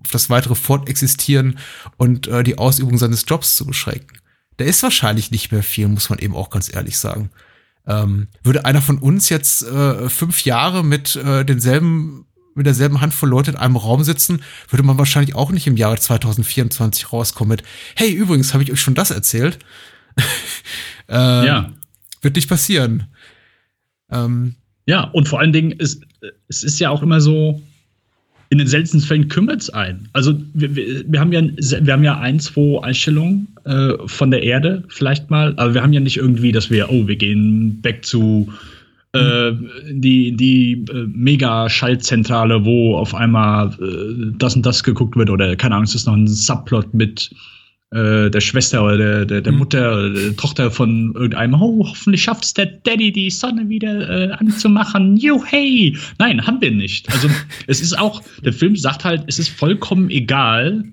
auf 0.04 0.10
das 0.12 0.30
weitere 0.30 0.54
Fortexistieren 0.54 1.58
und 1.96 2.28
äh, 2.28 2.44
die 2.44 2.56
Ausübung 2.56 2.98
seines 2.98 3.24
Jobs 3.26 3.56
zu 3.56 3.66
beschränken. 3.66 4.18
Da 4.58 4.64
ist 4.64 4.82
wahrscheinlich 4.84 5.32
nicht 5.32 5.50
mehr 5.50 5.64
viel, 5.64 5.88
muss 5.88 6.08
man 6.08 6.20
eben 6.20 6.36
auch 6.36 6.50
ganz 6.50 6.72
ehrlich 6.72 6.98
sagen. 6.98 7.30
Ähm, 7.86 8.28
würde 8.44 8.64
einer 8.64 8.82
von 8.82 8.98
uns 8.98 9.28
jetzt 9.28 9.62
äh, 9.62 10.08
fünf 10.08 10.44
Jahre 10.44 10.84
mit 10.84 11.16
äh, 11.16 11.44
denselben 11.44 12.26
mit 12.58 12.66
derselben 12.66 13.00
Handvoll 13.00 13.30
Leute 13.30 13.52
in 13.52 13.56
einem 13.56 13.76
Raum 13.76 14.04
sitzen, 14.04 14.42
würde 14.68 14.82
man 14.82 14.98
wahrscheinlich 14.98 15.34
auch 15.34 15.50
nicht 15.50 15.66
im 15.66 15.76
Jahre 15.76 15.96
2024 15.96 17.12
rauskommen 17.12 17.50
mit, 17.50 17.62
hey, 17.96 18.10
übrigens, 18.12 18.52
habe 18.52 18.62
ich 18.62 18.70
euch 18.70 18.80
schon 18.80 18.94
das 18.94 19.10
erzählt? 19.10 19.58
ähm, 21.08 21.46
ja. 21.46 21.72
Wird 22.20 22.36
nicht 22.36 22.48
passieren. 22.48 23.04
Ähm, 24.10 24.56
ja, 24.86 25.04
und 25.04 25.28
vor 25.28 25.40
allen 25.40 25.52
Dingen, 25.52 25.72
ist, 25.72 26.02
es 26.48 26.62
ist 26.62 26.78
ja 26.78 26.90
auch 26.90 27.02
immer 27.02 27.20
so, 27.20 27.62
in 28.50 28.58
den 28.58 28.66
seltensten 28.66 29.00
Fällen 29.00 29.28
kümmert 29.28 29.60
es 29.60 29.70
einen. 29.70 30.08
Also 30.12 30.34
wir, 30.54 30.74
wir, 30.74 31.04
wir, 31.06 31.20
haben 31.20 31.32
ja, 31.32 31.42
wir 31.42 31.92
haben 31.92 32.04
ja 32.04 32.18
ein, 32.18 32.40
zwei 32.40 32.82
Einstellungen 32.82 33.48
äh, 33.64 33.92
von 34.06 34.30
der 34.30 34.42
Erde 34.42 34.84
vielleicht 34.88 35.28
mal, 35.30 35.52
aber 35.58 35.74
wir 35.74 35.82
haben 35.82 35.92
ja 35.92 36.00
nicht 36.00 36.16
irgendwie, 36.16 36.52
dass 36.52 36.70
wir, 36.70 36.90
oh, 36.90 37.06
wir 37.06 37.16
gehen 37.16 37.80
back 37.82 38.04
zu 38.04 38.50
äh, 39.18 39.92
die, 39.92 40.36
die 40.36 40.84
äh, 40.90 41.06
Mega-Schaltzentrale, 41.08 42.64
wo 42.64 42.96
auf 42.96 43.14
einmal 43.14 43.68
äh, 43.80 44.32
das 44.38 44.56
und 44.56 44.64
das 44.64 44.82
geguckt 44.82 45.16
wird, 45.16 45.30
oder 45.30 45.56
keine 45.56 45.74
Ahnung, 45.74 45.84
es 45.84 45.94
ist 45.94 46.06
noch 46.06 46.14
ein 46.14 46.28
Subplot 46.28 46.94
mit 46.94 47.30
äh, 47.90 48.30
der 48.30 48.40
Schwester 48.40 48.84
oder 48.84 48.98
der, 48.98 49.24
der, 49.24 49.40
der 49.40 49.52
mhm. 49.52 49.58
Mutter 49.58 49.92
oder 49.92 50.10
der 50.10 50.36
Tochter 50.36 50.70
von 50.70 51.12
irgendeinem, 51.14 51.54
oh, 51.54 51.86
hoffentlich 51.88 52.22
schafft 52.22 52.44
es 52.44 52.54
der 52.54 52.66
Daddy, 52.66 53.12
die 53.12 53.30
Sonne 53.30 53.68
wieder 53.68 54.08
äh, 54.08 54.32
anzumachen. 54.32 55.16
Yo, 55.16 55.42
hey! 55.44 55.96
Nein, 56.18 56.46
haben 56.46 56.60
wir 56.60 56.70
nicht. 56.70 57.10
Also, 57.10 57.28
es 57.66 57.80
ist 57.80 57.98
auch, 57.98 58.22
der 58.44 58.52
Film 58.52 58.76
sagt 58.76 59.04
halt, 59.04 59.24
es 59.26 59.38
ist 59.38 59.48
vollkommen 59.48 60.10
egal, 60.10 60.84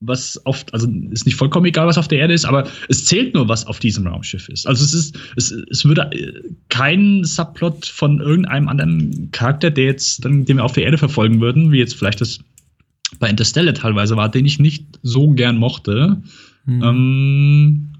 was 0.00 0.44
auf, 0.46 0.64
also 0.72 0.88
ist 1.10 1.26
nicht 1.26 1.36
vollkommen 1.36 1.66
egal, 1.66 1.86
was 1.86 1.98
auf 1.98 2.08
der 2.08 2.18
Erde 2.18 2.34
ist, 2.34 2.44
aber 2.44 2.68
es 2.88 3.04
zählt 3.04 3.34
nur, 3.34 3.48
was 3.48 3.66
auf 3.66 3.78
diesem 3.78 4.06
Raumschiff 4.06 4.48
ist. 4.48 4.66
Also 4.66 4.84
es 4.84 4.92
ist, 4.92 5.18
es, 5.36 5.50
es 5.50 5.84
würde 5.84 6.10
äh, 6.12 6.42
kein 6.68 7.24
Subplot 7.24 7.86
von 7.86 8.20
irgendeinem 8.20 8.68
anderen 8.68 9.30
Charakter, 9.32 9.70
der 9.70 9.84
jetzt, 9.86 10.24
dann, 10.24 10.44
den 10.44 10.58
wir 10.58 10.64
auf 10.64 10.72
der 10.72 10.84
Erde 10.84 10.98
verfolgen 10.98 11.40
würden, 11.40 11.72
wie 11.72 11.78
jetzt 11.78 11.94
vielleicht 11.94 12.20
das 12.20 12.40
bei 13.18 13.30
Interstellar 13.30 13.74
teilweise 13.74 14.16
war, 14.16 14.28
den 14.28 14.46
ich 14.46 14.58
nicht 14.58 14.98
so 15.02 15.30
gern 15.30 15.56
mochte, 15.56 16.22
mhm. 16.64 16.82
ähm, 16.82 17.92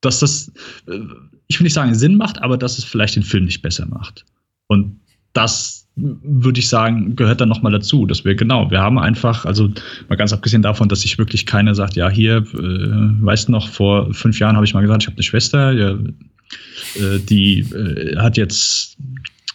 dass 0.00 0.20
das, 0.20 0.52
äh, 0.86 0.98
ich 1.46 1.58
will 1.58 1.64
nicht 1.64 1.74
sagen 1.74 1.94
Sinn 1.94 2.16
macht, 2.16 2.42
aber 2.42 2.56
dass 2.56 2.78
es 2.78 2.84
vielleicht 2.84 3.16
den 3.16 3.22
Film 3.22 3.44
nicht 3.44 3.62
besser 3.62 3.86
macht. 3.86 4.24
Und 4.66 5.00
das 5.32 5.87
würde 5.98 6.60
ich 6.60 6.68
sagen, 6.68 7.16
gehört 7.16 7.40
dann 7.40 7.48
nochmal 7.48 7.72
dazu, 7.72 8.06
dass 8.06 8.24
wir 8.24 8.34
genau, 8.34 8.70
wir 8.70 8.80
haben 8.80 8.98
einfach, 8.98 9.44
also 9.44 9.68
mal 10.08 10.16
ganz 10.16 10.32
abgesehen 10.32 10.62
davon, 10.62 10.88
dass 10.88 11.00
sich 11.00 11.18
wirklich 11.18 11.46
keiner 11.46 11.74
sagt, 11.74 11.96
ja, 11.96 12.08
hier, 12.08 12.36
äh, 12.36 13.24
weißt 13.24 13.48
noch, 13.48 13.68
vor 13.68 14.12
fünf 14.14 14.38
Jahren 14.38 14.56
habe 14.56 14.64
ich 14.64 14.74
mal 14.74 14.80
gesagt, 14.80 15.02
ich 15.02 15.06
habe 15.06 15.16
eine 15.16 15.22
Schwester, 15.22 15.72
ja, 15.72 15.90
äh, 15.90 17.18
die 17.18 17.60
äh, 17.60 18.16
hat 18.16 18.36
jetzt 18.36 18.96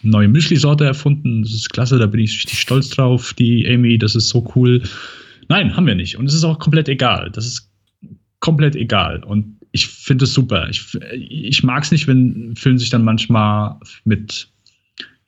neue 0.02 0.28
Müsli-Sorte 0.28 0.84
erfunden, 0.84 1.42
das 1.42 1.52
ist 1.52 1.70
klasse, 1.70 1.98
da 1.98 2.06
bin 2.06 2.20
ich 2.20 2.32
richtig 2.32 2.60
stolz 2.60 2.90
drauf, 2.90 3.32
die 3.34 3.66
Amy, 3.68 3.98
das 3.98 4.14
ist 4.14 4.28
so 4.28 4.50
cool. 4.54 4.82
Nein, 5.48 5.76
haben 5.76 5.86
wir 5.86 5.94
nicht. 5.94 6.16
Und 6.16 6.26
es 6.26 6.34
ist 6.34 6.44
auch 6.44 6.58
komplett 6.58 6.88
egal. 6.88 7.30
Das 7.30 7.46
ist 7.46 7.70
komplett 8.40 8.76
egal. 8.76 9.22
Und 9.24 9.58
ich 9.72 9.86
finde 9.86 10.24
es 10.24 10.34
super. 10.34 10.68
Ich, 10.68 10.94
ich 11.12 11.62
mag 11.62 11.82
es 11.82 11.90
nicht, 11.90 12.06
wenn 12.06 12.54
Film 12.56 12.78
sich 12.78 12.90
dann 12.90 13.04
manchmal 13.04 13.76
mit, 14.04 14.48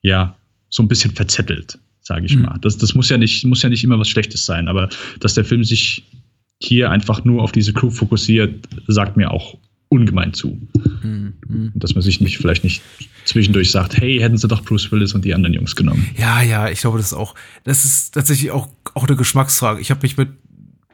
ja, 0.02 0.36
so 0.68 0.82
ein 0.82 0.88
bisschen 0.88 1.12
verzettelt, 1.12 1.78
sage 2.00 2.26
ich 2.26 2.36
mhm. 2.36 2.42
mal. 2.42 2.58
Das, 2.60 2.76
das 2.78 2.94
muss 2.94 3.08
ja 3.08 3.18
nicht, 3.18 3.44
muss 3.44 3.62
ja 3.62 3.68
nicht 3.68 3.84
immer 3.84 3.98
was 3.98 4.08
Schlechtes 4.08 4.46
sein, 4.46 4.68
aber 4.68 4.88
dass 5.20 5.34
der 5.34 5.44
Film 5.44 5.64
sich 5.64 6.04
hier 6.60 6.90
einfach 6.90 7.24
nur 7.24 7.42
auf 7.42 7.52
diese 7.52 7.72
Crew 7.72 7.90
fokussiert, 7.90 8.66
sagt 8.86 9.16
mir 9.16 9.30
auch 9.30 9.56
ungemein 9.88 10.32
zu. 10.32 10.60
Mhm. 11.02 11.72
Dass 11.74 11.94
man 11.94 12.02
sich 12.02 12.20
nicht, 12.20 12.38
vielleicht 12.38 12.64
nicht 12.64 12.82
zwischendurch 13.24 13.70
sagt, 13.70 13.96
hey, 13.98 14.18
hätten 14.18 14.36
sie 14.36 14.48
doch 14.48 14.64
Bruce 14.64 14.90
Willis 14.90 15.14
und 15.14 15.24
die 15.24 15.34
anderen 15.34 15.54
Jungs 15.54 15.76
genommen. 15.76 16.08
Ja, 16.16 16.42
ja, 16.42 16.68
ich 16.68 16.80
glaube, 16.80 16.98
das 16.98 17.08
ist 17.08 17.12
auch, 17.12 17.34
das 17.64 17.84
ist 17.84 18.14
tatsächlich 18.14 18.50
auch, 18.50 18.68
auch 18.94 19.06
eine 19.06 19.16
Geschmacksfrage. 19.16 19.80
Ich 19.80 19.90
habe 19.90 20.00
mich 20.02 20.16
mit 20.16 20.30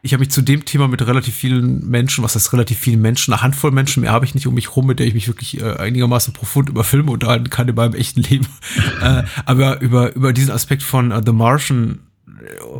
ich 0.04 0.12
habe 0.12 0.20
mich 0.20 0.30
zu 0.30 0.42
dem 0.42 0.64
Thema 0.64 0.88
mit 0.88 1.06
relativ 1.06 1.34
vielen 1.34 1.88
Menschen, 1.88 2.24
was 2.24 2.34
heißt 2.34 2.52
relativ 2.52 2.78
vielen 2.78 3.00
Menschen, 3.00 3.32
eine 3.32 3.42
Handvoll 3.42 3.70
Menschen 3.70 4.00
mehr 4.00 4.10
habe 4.10 4.24
ich 4.24 4.34
nicht 4.34 4.48
um 4.48 4.54
mich 4.54 4.74
rum, 4.74 4.86
mit 4.86 4.98
der 4.98 5.06
ich 5.06 5.14
mich 5.14 5.28
wirklich 5.28 5.60
äh, 5.60 5.76
einigermaßen 5.76 6.34
profund 6.34 6.68
über 6.68 6.82
Filme 6.82 7.12
unterhalten 7.12 7.50
kann 7.50 7.68
in 7.68 7.76
meinem 7.76 7.94
echten 7.94 8.20
Leben. 8.20 8.48
äh, 9.00 9.22
aber 9.46 9.80
über, 9.80 10.12
über 10.14 10.32
diesen 10.32 10.50
Aspekt 10.50 10.82
von 10.82 11.12
uh, 11.12 11.20
The 11.24 11.32
Martian 11.32 12.00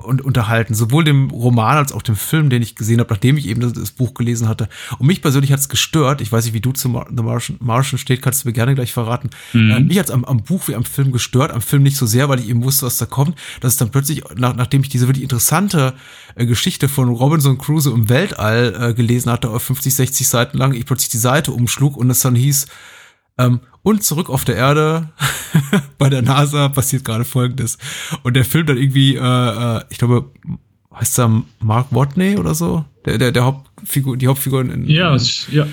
und 0.05 0.23
unterhalten, 0.23 0.75
sowohl 0.75 1.05
dem 1.05 1.31
Roman 1.31 1.77
als 1.77 1.93
auch 1.93 2.03
dem 2.03 2.17
Film, 2.17 2.51
den 2.51 2.63
ich 2.63 2.75
gesehen 2.75 3.01
habe, 3.01 3.13
nachdem 3.13 3.37
ich 3.37 3.47
eben 3.47 3.61
das, 3.61 3.73
das 3.73 3.91
Buch 3.91 4.15
gelesen 4.15 4.49
hatte. 4.49 4.69
Und 4.99 5.07
mich 5.07 5.23
persönlich 5.23 5.53
hat 5.53 5.61
es 5.61 5.69
gestört. 5.69 6.21
Ich 6.21 6.33
weiß 6.33 6.45
nicht, 6.45 6.55
wie 6.55 6.61
du 6.61 6.73
zu 6.73 6.89
The 6.89 7.23
Martian, 7.23 7.59
Martian 7.61 7.99
steht, 7.99 8.23
kannst 8.23 8.45
du 8.45 8.49
mir 8.49 8.53
gerne 8.53 8.75
gleich 8.75 8.93
verraten. 8.93 9.31
Mhm. 9.53 9.71
Äh, 9.71 9.81
mich 9.81 9.99
hat 9.99 10.07
es 10.07 10.11
am, 10.11 10.25
am, 10.25 10.43
Buch 10.43 10.69
wie 10.69 10.75
am 10.75 10.85
Film 10.85 11.13
gestört, 11.13 11.51
am 11.51 11.61
Film 11.61 11.83
nicht 11.83 11.97
so 11.97 12.07
sehr, 12.07 12.29
weil 12.29 12.41
ich 12.41 12.49
eben 12.49 12.63
wusste, 12.65 12.87
was 12.87 12.99
da 12.99 13.07
kommt, 13.07 13.39
dass 13.61 13.75
es 13.75 13.79
dann 13.79 13.91
plötzlich, 13.91 14.23
nach, 14.37 14.57
nachdem 14.57 14.83
ich 14.83 14.89
diese 14.89 15.07
wirklich 15.07 15.23
interessante 15.23 15.95
äh, 16.35 16.47
Geschichte 16.47 16.89
von 16.89 17.09
Robinson 17.09 17.59
Crusoe 17.59 17.95
im 17.95 18.09
Weltall 18.09 18.75
äh, 18.79 18.95
gelesen 18.95 19.31
hatte, 19.31 19.51
auf 19.51 19.63
50, 19.63 19.95
60 19.95 20.29
Seiten 20.29 20.59
lang, 20.59 20.75
ich 20.75 20.87
plötzlich 20.87 21.11
die 21.11 21.19
Seite 21.19 21.53
umschlug 21.53 21.97
und 21.97 22.11
es 22.11 22.21
dann 22.21 22.35
hieß, 22.35 22.67
ähm, 23.39 23.61
und 23.83 24.05
zurück 24.05 24.31
auf 24.31 24.45
der 24.45 24.57
Erde 24.57 25.09
bei 25.99 26.09
der 26.09 26.23
NASA 26.23 26.69
passiert 26.69 27.05
gerade 27.05 27.25
Folgendes. 27.25 27.79
Und 28.23 28.35
der 28.35 28.45
Film 28.45 28.67
dann 28.67 28.79
irgendwie, 28.79 29.17
äh, 29.17 29.21
äh, 29.21 29.85
ich 29.91 29.99
glaube, 29.99 30.31
heißt 30.95 31.19
er 31.19 31.43
Mark 31.61 31.89
Watney 31.91 32.37
oder 32.37 32.55
so? 32.55 32.85
Der, 33.05 33.19
der, 33.19 33.33
der 33.33 33.45
Hauptfigur, 33.45 34.17
die 34.17 34.29
Hauptfigur 34.29 34.61
in. 34.63 34.89
Ja, 34.89 35.17
ja. 35.51 35.67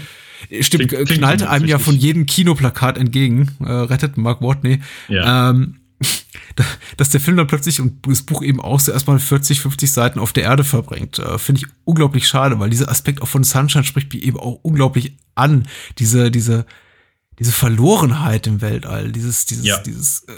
Stimmt, 0.61 0.89
klingt, 0.89 1.09
knallte 1.09 1.43
klingt 1.43 1.43
einem 1.43 1.65
ja 1.65 1.79
von 1.79 1.95
jedem 1.95 2.25
Kinoplakat 2.25 2.97
entgegen, 2.97 3.51
äh, 3.59 3.71
rettet 3.71 4.17
Mark 4.17 4.41
Watney. 4.41 4.79
Ja. 5.07 5.51
Ähm, 5.51 5.75
dass 6.97 7.09
der 7.09 7.19
Film 7.19 7.37
dann 7.37 7.47
plötzlich 7.47 7.81
und 7.81 8.07
das 8.07 8.23
Buch 8.23 8.41
eben 8.41 8.61
auch 8.61 8.79
so 8.79 8.91
erstmal 8.91 9.19
40, 9.19 9.59
50 9.59 9.91
Seiten 9.91 10.19
auf 10.19 10.31
der 10.31 10.43
Erde 10.43 10.63
verbringt, 10.63 11.19
äh, 11.19 11.37
finde 11.37 11.61
ich 11.61 11.67
unglaublich 11.83 12.27
schade, 12.27 12.59
weil 12.59 12.69
dieser 12.69 12.89
Aspekt 12.89 13.21
auch 13.21 13.27
von 13.27 13.43
Sunshine 13.43 13.83
spricht 13.83 14.13
mich 14.13 14.23
eben 14.23 14.39
auch 14.39 14.59
unglaublich 14.61 15.17
an. 15.35 15.67
Diese, 15.97 16.31
diese, 16.31 16.65
diese 17.39 17.51
Verlorenheit 17.51 18.47
im 18.47 18.61
Weltall, 18.61 19.11
dieses, 19.11 19.45
dieses, 19.45 19.65
ja. 19.65 19.79
dieses, 19.79 20.23
äh, 20.27 20.33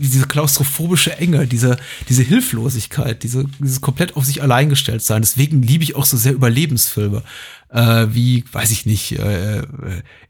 diese 0.00 0.26
klaustrophobische 0.26 1.16
Enge, 1.18 1.46
diese, 1.46 1.76
diese 2.08 2.22
Hilflosigkeit, 2.22 3.22
diese, 3.22 3.44
dieses 3.58 3.80
komplett 3.80 4.16
auf 4.16 4.24
sich 4.24 4.42
allein 4.42 4.68
gestellt 4.68 5.02
sein. 5.02 5.22
Deswegen 5.22 5.62
liebe 5.62 5.84
ich 5.84 5.96
auch 5.96 6.04
so 6.04 6.16
sehr 6.16 6.32
Überlebensfilme, 6.32 7.22
äh, 7.70 8.06
wie, 8.10 8.44
weiß 8.50 8.70
ich 8.70 8.86
nicht, 8.86 9.18
äh, 9.18 9.58
äh, 9.58 9.64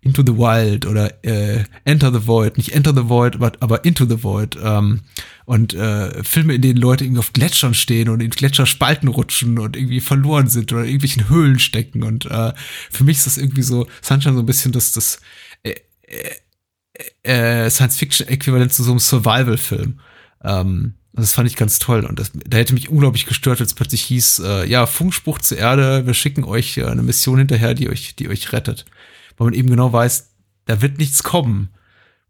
Into 0.00 0.22
the 0.26 0.36
Wild 0.36 0.86
oder 0.86 1.24
äh, 1.24 1.64
Enter 1.84 2.12
the 2.12 2.26
Void, 2.26 2.56
nicht 2.56 2.72
Enter 2.72 2.94
the 2.94 3.08
Void, 3.08 3.36
aber, 3.36 3.52
aber 3.60 3.84
Into 3.84 4.06
the 4.06 4.22
Void. 4.22 4.58
Ähm, 4.62 5.00
und 5.44 5.74
äh, 5.74 6.22
Filme, 6.22 6.54
in 6.54 6.62
denen 6.62 6.78
Leute 6.78 7.04
irgendwie 7.04 7.20
auf 7.20 7.32
Gletschern 7.32 7.74
stehen 7.74 8.08
und 8.08 8.20
in 8.20 8.30
Gletscherspalten 8.30 9.08
rutschen 9.08 9.58
und 9.58 9.76
irgendwie 9.76 10.00
verloren 10.00 10.48
sind 10.48 10.72
oder 10.72 10.82
in 10.82 10.88
irgendwelchen 10.88 11.28
Höhlen 11.28 11.58
stecken. 11.58 12.02
Und 12.02 12.26
äh, 12.26 12.52
für 12.90 13.04
mich 13.04 13.18
ist 13.18 13.26
das 13.26 13.36
irgendwie 13.36 13.62
so, 13.62 13.86
Sunshine 14.00 14.34
so 14.34 14.40
ein 14.40 14.46
bisschen 14.46 14.72
das, 14.72 14.92
das 14.92 15.20
äh, 17.22 17.70
Science-Fiction-Äquivalent 17.70 18.72
zu 18.72 18.82
so 18.82 18.90
einem 18.90 19.00
Survival-Film. 19.00 20.00
Ähm, 20.42 20.94
das 21.12 21.32
fand 21.32 21.48
ich 21.48 21.56
ganz 21.56 21.78
toll. 21.78 22.04
Und 22.04 22.18
das, 22.18 22.30
da 22.34 22.58
hätte 22.58 22.74
mich 22.74 22.88
unglaublich 22.88 23.26
gestört, 23.26 23.60
als 23.60 23.74
plötzlich 23.74 24.02
hieß, 24.02 24.40
äh, 24.40 24.66
ja, 24.68 24.86
Funkspruch 24.86 25.38
zur 25.38 25.58
Erde, 25.58 26.06
wir 26.06 26.14
schicken 26.14 26.44
euch 26.44 26.78
äh, 26.78 26.84
eine 26.84 27.02
Mission 27.02 27.38
hinterher, 27.38 27.74
die 27.74 27.88
euch, 27.88 28.16
die 28.16 28.28
euch 28.28 28.52
rettet. 28.52 28.84
Weil 29.36 29.46
man 29.46 29.54
eben 29.54 29.70
genau 29.70 29.92
weiß, 29.92 30.30
da 30.66 30.82
wird 30.82 30.98
nichts 30.98 31.22
kommen. 31.22 31.70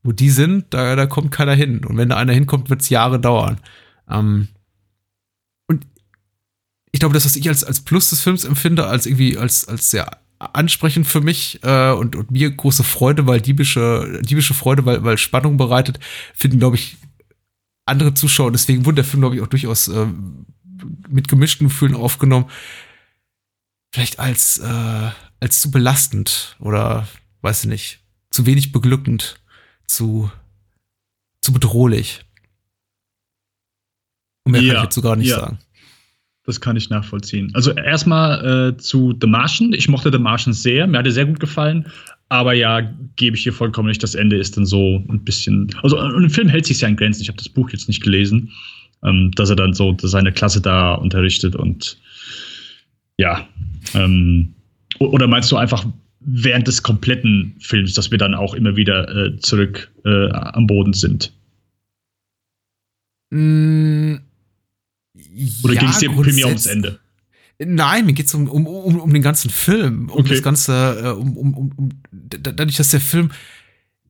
Wo 0.02 0.12
die 0.12 0.30
sind, 0.30 0.72
da, 0.72 0.96
da 0.96 1.06
kommt 1.06 1.30
keiner 1.30 1.54
hin. 1.54 1.84
Und 1.84 1.96
wenn 1.98 2.08
da 2.08 2.16
einer 2.16 2.32
hinkommt, 2.32 2.70
wird 2.70 2.80
es 2.80 2.88
Jahre 2.88 3.20
dauern. 3.20 3.60
Ähm, 4.08 4.48
und 5.66 5.86
ich 6.90 7.00
glaube, 7.00 7.12
das, 7.12 7.26
was 7.26 7.36
ich 7.36 7.48
als, 7.48 7.64
als 7.64 7.82
Plus 7.82 8.10
des 8.10 8.22
Films 8.22 8.44
empfinde, 8.44 8.86
als 8.86 9.04
irgendwie, 9.04 9.36
als, 9.36 9.68
als 9.68 9.90
sehr 9.90 10.20
ansprechend 10.40 11.06
für 11.06 11.20
mich 11.20 11.60
äh, 11.62 11.92
und, 11.92 12.16
und 12.16 12.30
mir 12.30 12.50
große 12.50 12.82
Freude, 12.82 13.26
weil 13.26 13.40
diebische, 13.40 14.20
diebische 14.22 14.54
Freude, 14.54 14.86
weil, 14.86 15.04
weil 15.04 15.18
Spannung 15.18 15.58
bereitet, 15.58 16.00
finden, 16.34 16.58
glaube 16.58 16.76
ich, 16.76 16.96
andere 17.84 18.14
Zuschauer. 18.14 18.50
Deswegen 18.50 18.86
wurde 18.86 18.96
der 18.96 19.04
Film, 19.04 19.20
glaube 19.20 19.36
ich, 19.36 19.42
auch 19.42 19.48
durchaus 19.48 19.88
äh, 19.88 20.06
mit 21.08 21.28
gemischten 21.28 21.68
Gefühlen 21.68 21.94
aufgenommen. 21.94 22.46
Vielleicht 23.92 24.18
als, 24.18 24.58
äh, 24.58 25.10
als 25.40 25.60
zu 25.60 25.70
belastend 25.70 26.56
oder, 26.58 27.06
weiß 27.42 27.64
ich 27.64 27.70
nicht, 27.70 28.00
zu 28.30 28.46
wenig 28.46 28.72
beglückend, 28.72 29.40
zu, 29.86 30.30
zu 31.42 31.52
bedrohlich. 31.52 32.24
Und 34.44 34.52
mehr 34.52 34.62
ja, 34.62 34.72
kann 34.72 34.76
ich 34.78 34.84
jetzt 34.84 34.94
sogar 34.94 35.16
nicht 35.16 35.28
ja. 35.28 35.40
sagen. 35.40 35.58
Das 36.46 36.60
kann 36.60 36.76
ich 36.76 36.88
nachvollziehen. 36.88 37.50
Also 37.54 37.72
erstmal 37.72 38.70
äh, 38.70 38.76
zu 38.78 39.14
The 39.20 39.26
Martian. 39.26 39.72
Ich 39.74 39.88
mochte 39.88 40.10
The 40.10 40.18
Martian 40.18 40.54
sehr. 40.54 40.86
Mir 40.86 40.98
hat 40.98 41.06
er 41.06 41.12
sehr 41.12 41.26
gut 41.26 41.38
gefallen. 41.38 41.86
Aber 42.30 42.54
ja, 42.54 42.80
gebe 43.16 43.36
ich 43.36 43.42
hier 43.42 43.52
vollkommen 43.52 43.88
nicht. 43.88 44.02
Das 44.02 44.14
Ende 44.14 44.36
ist 44.36 44.56
dann 44.56 44.64
so 44.64 45.04
ein 45.08 45.22
bisschen. 45.22 45.70
Also 45.82 46.00
und 46.00 46.24
im 46.24 46.30
Film 46.30 46.48
hält 46.48 46.64
sich 46.64 46.80
ja 46.80 46.88
in 46.88 46.96
Grenzen. 46.96 47.22
Ich 47.22 47.28
habe 47.28 47.36
das 47.36 47.48
Buch 47.48 47.70
jetzt 47.70 47.88
nicht 47.88 48.02
gelesen, 48.02 48.50
ähm, 49.04 49.32
dass 49.32 49.50
er 49.50 49.56
dann 49.56 49.74
so 49.74 49.94
seine 50.00 50.32
Klasse 50.32 50.60
da 50.60 50.94
unterrichtet 50.94 51.56
und 51.56 51.98
ja. 53.18 53.46
Ähm, 53.94 54.54
oder 54.98 55.26
meinst 55.26 55.52
du 55.52 55.56
einfach 55.56 55.84
während 56.20 56.68
des 56.68 56.82
kompletten 56.82 57.54
Films, 57.58 57.94
dass 57.94 58.10
wir 58.10 58.18
dann 58.18 58.34
auch 58.34 58.54
immer 58.54 58.76
wieder 58.76 59.08
äh, 59.14 59.36
zurück 59.38 59.90
äh, 60.04 60.30
am 60.30 60.66
Boden 60.66 60.92
sind? 60.92 61.32
Mm 63.30 64.16
oder 65.62 65.74
ja, 65.74 65.80
ging 65.80 65.88
es 65.90 65.98
dir 65.98 66.10
primär 66.10 66.46
ums 66.46 66.66
Ende? 66.66 67.00
Nein, 67.58 68.06
mir 68.06 68.14
geht 68.14 68.26
es 68.26 68.34
um, 68.34 68.48
um, 68.48 68.66
um, 68.66 69.00
um 69.00 69.12
den 69.12 69.22
ganzen 69.22 69.50
Film, 69.50 70.08
um 70.08 70.20
okay. 70.20 70.30
das 70.30 70.42
ganze, 70.42 71.02
äh, 71.04 71.08
um, 71.10 71.36
um, 71.36 71.72
um, 71.76 71.88
dadurch, 72.10 72.76
dass 72.76 72.90
der 72.90 73.00
Film 73.00 73.30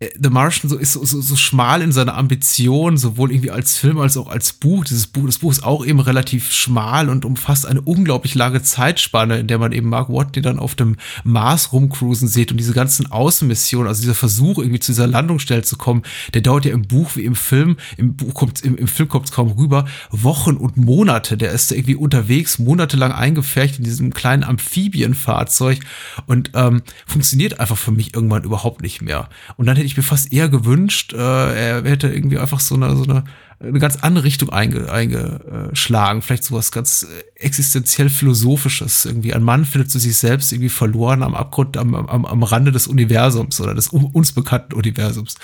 The 0.03 0.31
Martian 0.31 0.71
so 0.71 0.79
ist 0.79 0.95
so, 0.95 1.05
so, 1.05 1.21
so 1.21 1.37
schmal 1.37 1.83
in 1.83 1.93
seiner 1.93 2.17
Ambition, 2.17 2.97
sowohl 2.97 3.33
irgendwie 3.33 3.51
als 3.51 3.77
Film 3.77 3.99
als 3.99 4.17
auch 4.17 4.29
als 4.29 4.55
Buch. 4.55 4.87
Dieses 4.87 5.07
Buch, 5.07 5.27
das 5.27 5.41
Buch 5.41 5.51
ist 5.51 5.63
auch 5.63 5.85
eben 5.85 6.01
relativ 6.01 6.53
schmal 6.53 7.11
und 7.11 7.27
umfasst 7.27 7.67
eine 7.67 7.83
unglaublich 7.83 8.35
lange 8.35 8.63
Zeitspanne, 8.63 9.39
in 9.39 9.47
der 9.47 9.59
man 9.59 9.73
eben 9.73 9.91
Mark 9.91 10.09
Watney 10.09 10.41
dann 10.41 10.59
auf 10.59 10.75
dem 10.75 10.97
Mars 11.23 11.75
rumcruisen 11.75 12.29
sieht 12.29 12.51
und 12.51 12.57
diese 12.57 12.73
ganzen 12.73 13.13
Außenmissionen, 13.13 13.89
also 13.89 14.01
dieser 14.01 14.15
Versuch 14.15 14.57
irgendwie 14.57 14.81
zu 14.81 14.93
dieser 14.93 15.07
Landungsstelle 15.07 15.61
zu 15.61 15.77
kommen, 15.77 16.03
der 16.33 16.41
dauert 16.41 16.65
ja 16.65 16.73
im 16.73 16.81
Buch 16.81 17.17
wie 17.17 17.27
im 17.27 17.35
Film, 17.35 17.77
im 17.99 18.17
Buch 18.17 18.33
kommt 18.33 18.63
im, 18.63 18.77
im 18.77 18.89
Film 18.89 19.11
kommt 19.11 19.27
es 19.27 19.33
kaum 19.33 19.51
rüber, 19.51 19.85
Wochen 20.11 20.57
und 20.57 20.79
Monate. 20.79 21.37
Der 21.37 21.53
ist 21.53 21.71
da 21.71 21.75
irgendwie 21.75 21.97
unterwegs, 21.97 22.59
monatelang 22.59 23.13
eingefärcht 23.13 23.77
in 23.77 23.85
diesem 23.85 24.15
kleinen 24.15 24.45
Amphibienfahrzeug 24.45 25.81
und 26.25 26.53
ähm, 26.55 26.81
funktioniert 27.07 27.61
einfach 27.61 27.77
für 27.77 27.93
mich 27.93 28.15
irgendwann 28.15 28.45
überhaupt 28.45 28.81
nicht 28.81 29.03
mehr. 29.03 29.29
Und 29.59 29.67
dann 29.67 29.77
hätte 29.77 29.90
ich 29.90 29.90
mir 29.97 30.03
fast 30.03 30.33
eher 30.33 30.49
gewünscht, 30.49 31.13
äh, 31.13 31.17
er 31.17 31.85
hätte 31.85 32.09
irgendwie 32.09 32.39
einfach 32.39 32.61
so 32.61 32.75
eine, 32.75 32.97
so 32.97 33.05
eine, 33.05 33.25
eine 33.59 33.79
ganz 33.79 33.97
andere 33.97 34.25
Richtung 34.25 34.51
einge, 34.51 34.91
eingeschlagen. 34.91 36.23
Vielleicht 36.23 36.45
sowas 36.45 36.73
ganz 36.73 37.07
existenziell 37.35 38.09
philosophisches. 38.09 39.05
Irgendwie 39.05 39.35
ein 39.35 39.43
Mann 39.43 39.65
findet 39.65 39.91
zu 39.91 39.99
sich 39.99 40.17
selbst 40.17 40.53
irgendwie 40.53 40.71
verloren 40.71 41.23
am 41.23 41.35
Abgrund, 41.35 41.77
am, 41.77 41.95
am, 41.95 42.25
am 42.25 42.43
Rande 42.43 42.73
des 42.73 42.87
Universums 42.87 43.61
oder 43.61 43.75
des 43.75 43.89
uns 43.89 44.33
bekannten 44.33 44.75
Universums. 44.75 45.37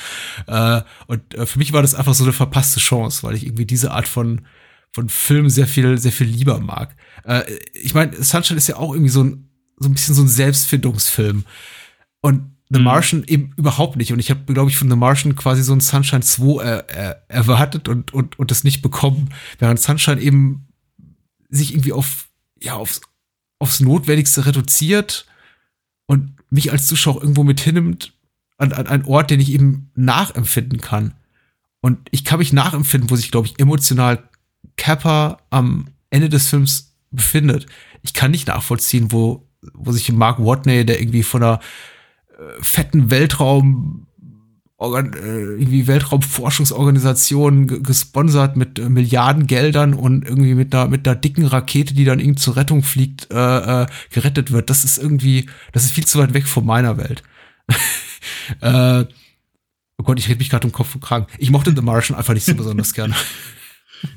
Äh, 0.47 0.83
und 1.07 1.35
äh, 1.35 1.47
für 1.47 1.59
mich 1.59 1.73
war 1.73 1.83
das 1.83 1.95
einfach 1.95 2.15
so 2.15 2.25
eine 2.25 2.33
verpasste 2.33 2.81
Chance, 2.81 3.23
weil 3.23 3.35
ich 3.35 3.45
irgendwie 3.45 3.67
diese 3.67 3.93
Art 3.93 4.09
von 4.09 4.43
von 4.97 5.11
Film 5.11 5.51
sehr 5.51 5.67
viel, 5.67 5.99
sehr 5.99 6.11
viel 6.11 6.27
lieber 6.27 6.59
mag. 6.59 6.97
Äh, 7.25 7.43
ich 7.75 7.93
meine, 7.93 8.17
Sunshine 8.23 8.57
ist 8.57 8.67
ja 8.67 8.77
auch 8.77 8.95
irgendwie 8.95 9.11
so 9.11 9.25
ein, 9.25 9.51
so 9.77 9.91
ein 9.91 9.93
bisschen 9.93 10.15
so 10.15 10.23
ein 10.23 10.29
Selbstfindungsfilm. 10.29 11.45
Und 12.23 12.56
The 12.69 12.79
mhm. 12.79 12.85
Martian 12.85 13.25
eben 13.25 13.53
überhaupt 13.57 13.97
nicht. 13.97 14.13
Und 14.13 14.19
ich 14.19 14.31
habe, 14.31 14.53
glaube 14.53 14.71
ich, 14.71 14.77
von 14.77 14.91
The 14.91 14.97
Martian 14.97 15.37
quasi 15.37 15.63
so 15.63 15.73
ein 15.73 15.81
Sunshine 15.81 16.23
2 16.23 16.63
äh, 16.63 16.79
äh, 16.89 17.15
erwartet 17.29 17.89
und, 17.89 18.13
und, 18.13 18.39
und 18.39 18.51
das 18.51 18.65
nicht 18.65 18.83
bekommen. 18.83 19.31
Während 19.59 19.81
Sunshine 19.81 20.21
eben 20.21 20.67
sich 21.49 21.73
irgendwie 21.73 21.93
auf, 21.93 22.29
ja, 22.61 22.75
aufs, 22.75 23.01
aufs 23.59 23.81
Notwendigste 23.81 24.47
reduziert 24.47 25.27
und 26.07 26.35
mich 26.51 26.73
als 26.73 26.87
Zuschauer 26.87 27.23
irgendwo 27.23 27.45
mit 27.45 27.61
hinnimmt 27.61 28.13
an, 28.59 28.73
an 28.73 28.87
einen 28.87 29.05
Ort, 29.05 29.31
den 29.31 29.41
ich 29.41 29.51
eben 29.51 29.91
nachempfinden 29.95 30.81
kann. 30.81 31.15
Und 31.81 32.09
ich 32.11 32.25
kann 32.25 32.39
mich 32.39 32.53
nachempfinden, 32.53 33.11
wo 33.11 33.17
sich, 33.17 33.31
glaube 33.31 33.47
ich, 33.47 33.61
emotional 33.61 34.29
Kappa 34.77 35.39
am 35.51 35.89
Ende 36.11 36.29
des 36.29 36.49
Films 36.49 36.97
befindet. 37.11 37.67
Ich 38.03 38.13
kann 38.13 38.31
nicht 38.31 38.49
nachvollziehen, 38.49 39.13
wo, 39.13 39.49
wo 39.73 39.93
sich 39.93 40.11
Mark 40.11 40.39
Watney, 40.39 40.85
der 40.85 41.01
irgendwie 41.01 41.23
von 41.23 41.43
einer 41.43 41.61
fetten 42.61 43.11
Weltraum 43.11 44.07
äh, 44.79 44.85
irgendwie 44.85 45.87
Weltraumforschungsorganisation 45.87 47.83
gesponsert 47.83 48.57
mit 48.57 48.79
äh, 48.79 48.91
Milliarden 48.91 49.47
Geldern 49.47 49.95
und 49.95 50.27
irgendwie 50.27 50.55
mit 50.55 50.75
einer 50.75 50.89
mit 50.89 51.09
einer 51.09 51.17
dicken 51.17 51.47
Rakete, 51.47 51.95
die 51.95 52.05
dann 52.05 52.21
irgendwie 52.21 52.41
zur 52.41 52.57
Rettung 52.57 52.83
fliegt, 52.83 53.31
äh, 53.31 53.83
äh, 53.83 53.87
gerettet 54.11 54.53
wird. 54.53 54.69
Das 54.69 54.85
ist 54.85 54.99
irgendwie, 54.99 55.49
das 55.73 55.85
ist 55.85 55.93
viel 55.93 56.07
zu 56.07 56.19
weit 56.19 56.35
weg 56.35 56.47
von 56.47 56.67
meiner 56.67 56.99
Welt. 56.99 57.23
äh, 58.61 59.05
oh 59.99 60.05
Gott, 60.05 60.19
ich 60.19 60.29
rede 60.29 60.39
mich 60.39 60.51
gerade 60.51 60.67
um 60.67 60.73
Kopf 60.73 60.95
und 60.95 61.01
Kragen. 61.01 61.27
Ich 61.39 61.51
mochte 61.51 61.73
The 61.75 61.83
Martian 61.83 62.19
einfach 62.19 62.35
nicht 62.35 62.45
so 62.45 62.55
besonders 62.55 62.93
gerne. 62.93 63.15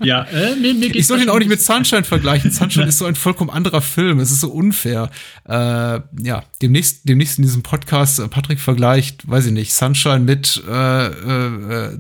Ja, 0.02 0.24
äh, 0.24 0.56
mir, 0.56 0.74
mir 0.74 0.96
ich 0.96 1.08
soll 1.08 1.22
ihn 1.22 1.30
auch 1.30 1.40
nicht 1.40 1.50
mit 1.50 1.62
Sunshine 1.62 2.04
vergleichen. 2.04 2.52
Sunshine 2.52 2.88
ist 2.88 2.98
so 2.98 3.06
ein 3.06 3.16
vollkommen 3.16 3.50
anderer 3.50 3.82
Film. 3.82 4.20
Es 4.20 4.32
ist 4.32 4.42
so 4.42 4.50
unfair. 4.50 5.10
Äh, 5.46 5.54
ja, 5.54 6.44
demnächst, 6.62 7.08
demnächst 7.08 7.38
in 7.38 7.44
diesem 7.44 7.64
Podcast, 7.64 8.20
äh, 8.20 8.28
Patrick 8.28 8.60
vergleicht, 8.60 9.28
weiß 9.30 9.48
ich 9.48 9.52
nicht, 9.52 9.74
Sunshine 9.74 10.20
mit 10.20 10.62
äh, 10.68 11.08
äh, 11.08 11.86
äh 11.86 11.98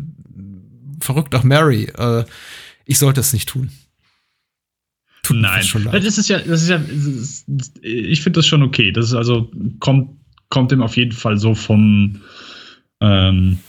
Verrückt 1.02 1.32
nach 1.32 1.44
Mary. 1.44 1.86
Äh, 1.98 2.26
ich 2.86 3.00
sollte 3.00 3.22
es 3.22 3.32
nicht 3.32 3.48
tun. 3.48 3.72
Tut 5.24 5.38
Nein, 5.38 5.64
schon 5.64 5.86
leid. 5.86 6.04
das 6.04 6.18
ist 6.18 6.28
ja, 6.28 6.40
das 6.40 6.64
ist 6.64 6.70
ja, 6.70 6.78
das 6.78 7.06
ist, 7.06 7.46
ich 7.82 8.22
finde 8.22 8.40
das 8.40 8.48
schon 8.48 8.64
okay. 8.64 8.92
Das 8.92 9.06
ist 9.06 9.14
also 9.14 9.50
kommt 9.80 10.20
kommt 10.50 10.72
ihm 10.72 10.82
auf 10.82 10.98
jeden 10.98 11.12
Fall 11.12 11.38
so 11.38 11.56
vom 11.56 12.22
ähm, 13.00 13.60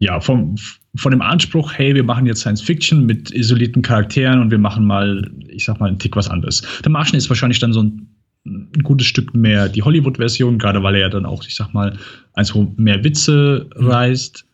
ja, 0.00 0.18
vom, 0.18 0.56
von 0.96 1.12
dem 1.12 1.20
Anspruch, 1.20 1.74
hey, 1.74 1.94
wir 1.94 2.02
machen 2.02 2.26
jetzt 2.26 2.40
Science 2.40 2.62
Fiction 2.62 3.04
mit 3.04 3.30
isolierten 3.30 3.82
Charakteren 3.82 4.40
und 4.40 4.50
wir 4.50 4.58
machen 4.58 4.86
mal, 4.86 5.30
ich 5.48 5.66
sag 5.66 5.78
mal, 5.78 5.88
einen 5.88 5.98
Tick 5.98 6.16
was 6.16 6.28
anderes. 6.28 6.62
Der 6.82 6.90
Martian 6.90 7.18
ist 7.18 7.28
wahrscheinlich 7.28 7.58
dann 7.58 7.74
so 7.74 7.82
ein, 7.82 8.08
ein 8.46 8.82
gutes 8.82 9.06
Stück 9.06 9.34
mehr 9.34 9.68
die 9.68 9.82
Hollywood-Version, 9.82 10.58
gerade 10.58 10.82
weil 10.82 10.94
er 10.94 11.02
ja 11.02 11.08
dann 11.10 11.26
auch, 11.26 11.44
ich 11.44 11.54
sag 11.54 11.74
mal, 11.74 11.98
eins, 12.32 12.54
wo 12.54 12.72
mehr 12.76 13.04
Witze 13.04 13.68
reißt, 13.74 14.46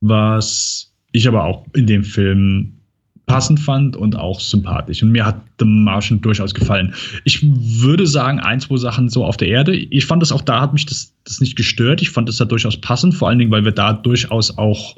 was 0.00 0.94
ich 1.10 1.26
aber 1.26 1.44
auch 1.44 1.66
in 1.74 1.88
dem 1.88 2.04
Film 2.04 2.81
passend 3.26 3.60
fand 3.60 3.96
und 3.96 4.16
auch 4.16 4.40
sympathisch. 4.40 5.02
Und 5.02 5.12
mir 5.12 5.24
hat 5.24 5.40
The 5.58 5.64
Martian 5.64 6.20
durchaus 6.20 6.54
gefallen. 6.54 6.94
Ich 7.24 7.42
würde 7.42 8.06
sagen, 8.06 8.40
ein, 8.40 8.60
zwei 8.60 8.76
Sachen 8.76 9.08
so 9.08 9.24
auf 9.24 9.36
der 9.36 9.48
Erde. 9.48 9.74
Ich 9.76 10.06
fand 10.06 10.22
das 10.22 10.32
auch 10.32 10.42
da, 10.42 10.60
hat 10.60 10.72
mich 10.72 10.86
das, 10.86 11.14
das 11.24 11.40
nicht 11.40 11.56
gestört. 11.56 12.02
Ich 12.02 12.10
fand 12.10 12.28
das 12.28 12.36
da 12.36 12.44
durchaus 12.44 12.76
passend, 12.76 13.14
vor 13.14 13.28
allen 13.28 13.38
Dingen, 13.38 13.50
weil 13.50 13.64
wir 13.64 13.72
da 13.72 13.92
durchaus 13.92 14.58
auch, 14.58 14.96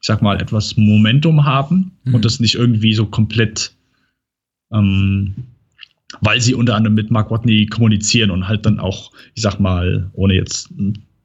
ich 0.00 0.06
sag 0.06 0.22
mal, 0.22 0.40
etwas 0.40 0.76
Momentum 0.76 1.44
haben 1.44 1.92
mhm. 2.04 2.14
und 2.14 2.24
das 2.24 2.40
nicht 2.40 2.54
irgendwie 2.54 2.94
so 2.94 3.06
komplett, 3.06 3.72
ähm, 4.72 5.34
weil 6.20 6.40
sie 6.40 6.54
unter 6.54 6.76
anderem 6.76 6.94
mit 6.94 7.10
Mark 7.10 7.30
Watney 7.30 7.66
kommunizieren 7.66 8.30
und 8.30 8.46
halt 8.46 8.64
dann 8.66 8.78
auch, 8.78 9.10
ich 9.34 9.42
sag 9.42 9.58
mal, 9.58 10.10
ohne 10.12 10.34
jetzt 10.34 10.72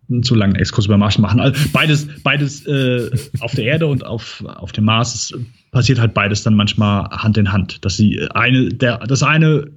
einen 0.09 0.23
zu 0.23 0.35
langen 0.35 0.55
Exkurs 0.55 0.85
über 0.85 0.97
Mars 0.97 1.17
machen. 1.17 1.39
Also 1.39 1.59
beides, 1.71 2.07
beides 2.23 2.65
äh, 2.65 3.09
auf 3.39 3.53
der 3.53 3.65
Erde 3.65 3.87
und 3.87 4.05
auf, 4.05 4.43
auf 4.45 4.71
dem 4.71 4.85
Mars 4.85 5.15
ist 5.15 5.35
passiert 5.71 5.99
halt 5.99 6.13
beides 6.13 6.43
dann 6.43 6.55
manchmal 6.55 7.09
Hand 7.09 7.37
in 7.37 7.51
Hand. 7.51 7.83
Dass 7.85 7.97
sie 7.97 8.27
eine, 8.33 8.69
der, 8.69 8.99
das 8.99 9.23
eine 9.23 9.67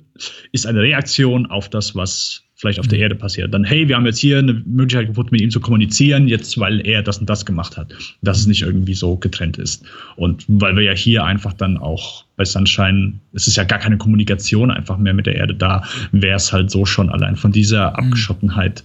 ist 0.52 0.66
eine 0.66 0.80
Reaktion 0.80 1.46
auf 1.46 1.68
das, 1.68 1.94
was 1.94 2.42
vielleicht 2.54 2.78
auf 2.78 2.86
der 2.86 2.98
mhm. 2.98 3.02
Erde 3.02 3.14
passiert. 3.16 3.52
Dann, 3.52 3.64
hey, 3.64 3.88
wir 3.88 3.96
haben 3.96 4.06
jetzt 4.06 4.20
hier 4.20 4.38
eine 4.38 4.52
Möglichkeit 4.52 5.08
gefunden, 5.08 5.30
mit 5.32 5.40
ihm 5.40 5.50
zu 5.50 5.58
kommunizieren, 5.58 6.28
jetzt 6.28 6.58
weil 6.58 6.86
er 6.86 7.02
das 7.02 7.18
und 7.18 7.28
das 7.28 7.44
gemacht 7.44 7.76
hat. 7.76 7.92
Dass 8.22 8.38
es 8.38 8.46
nicht 8.46 8.62
irgendwie 8.62 8.94
so 8.94 9.16
getrennt 9.16 9.58
ist. 9.58 9.84
Und 10.14 10.44
weil 10.46 10.76
wir 10.76 10.84
ja 10.84 10.92
hier 10.92 11.24
einfach 11.24 11.54
dann 11.54 11.76
auch 11.76 12.24
bei 12.36 12.44
Sunshine, 12.44 13.14
es 13.32 13.48
ist 13.48 13.56
ja 13.56 13.64
gar 13.64 13.80
keine 13.80 13.98
Kommunikation 13.98 14.70
einfach 14.70 14.96
mehr 14.96 15.12
mit 15.12 15.26
der 15.26 15.34
Erde 15.34 15.54
da, 15.54 15.82
wäre 16.12 16.36
es 16.36 16.52
halt 16.52 16.70
so 16.70 16.86
schon 16.86 17.10
allein 17.10 17.34
von 17.34 17.50
dieser 17.50 17.90
mhm. 17.90 17.96
Abgeschottenheit 17.96 18.84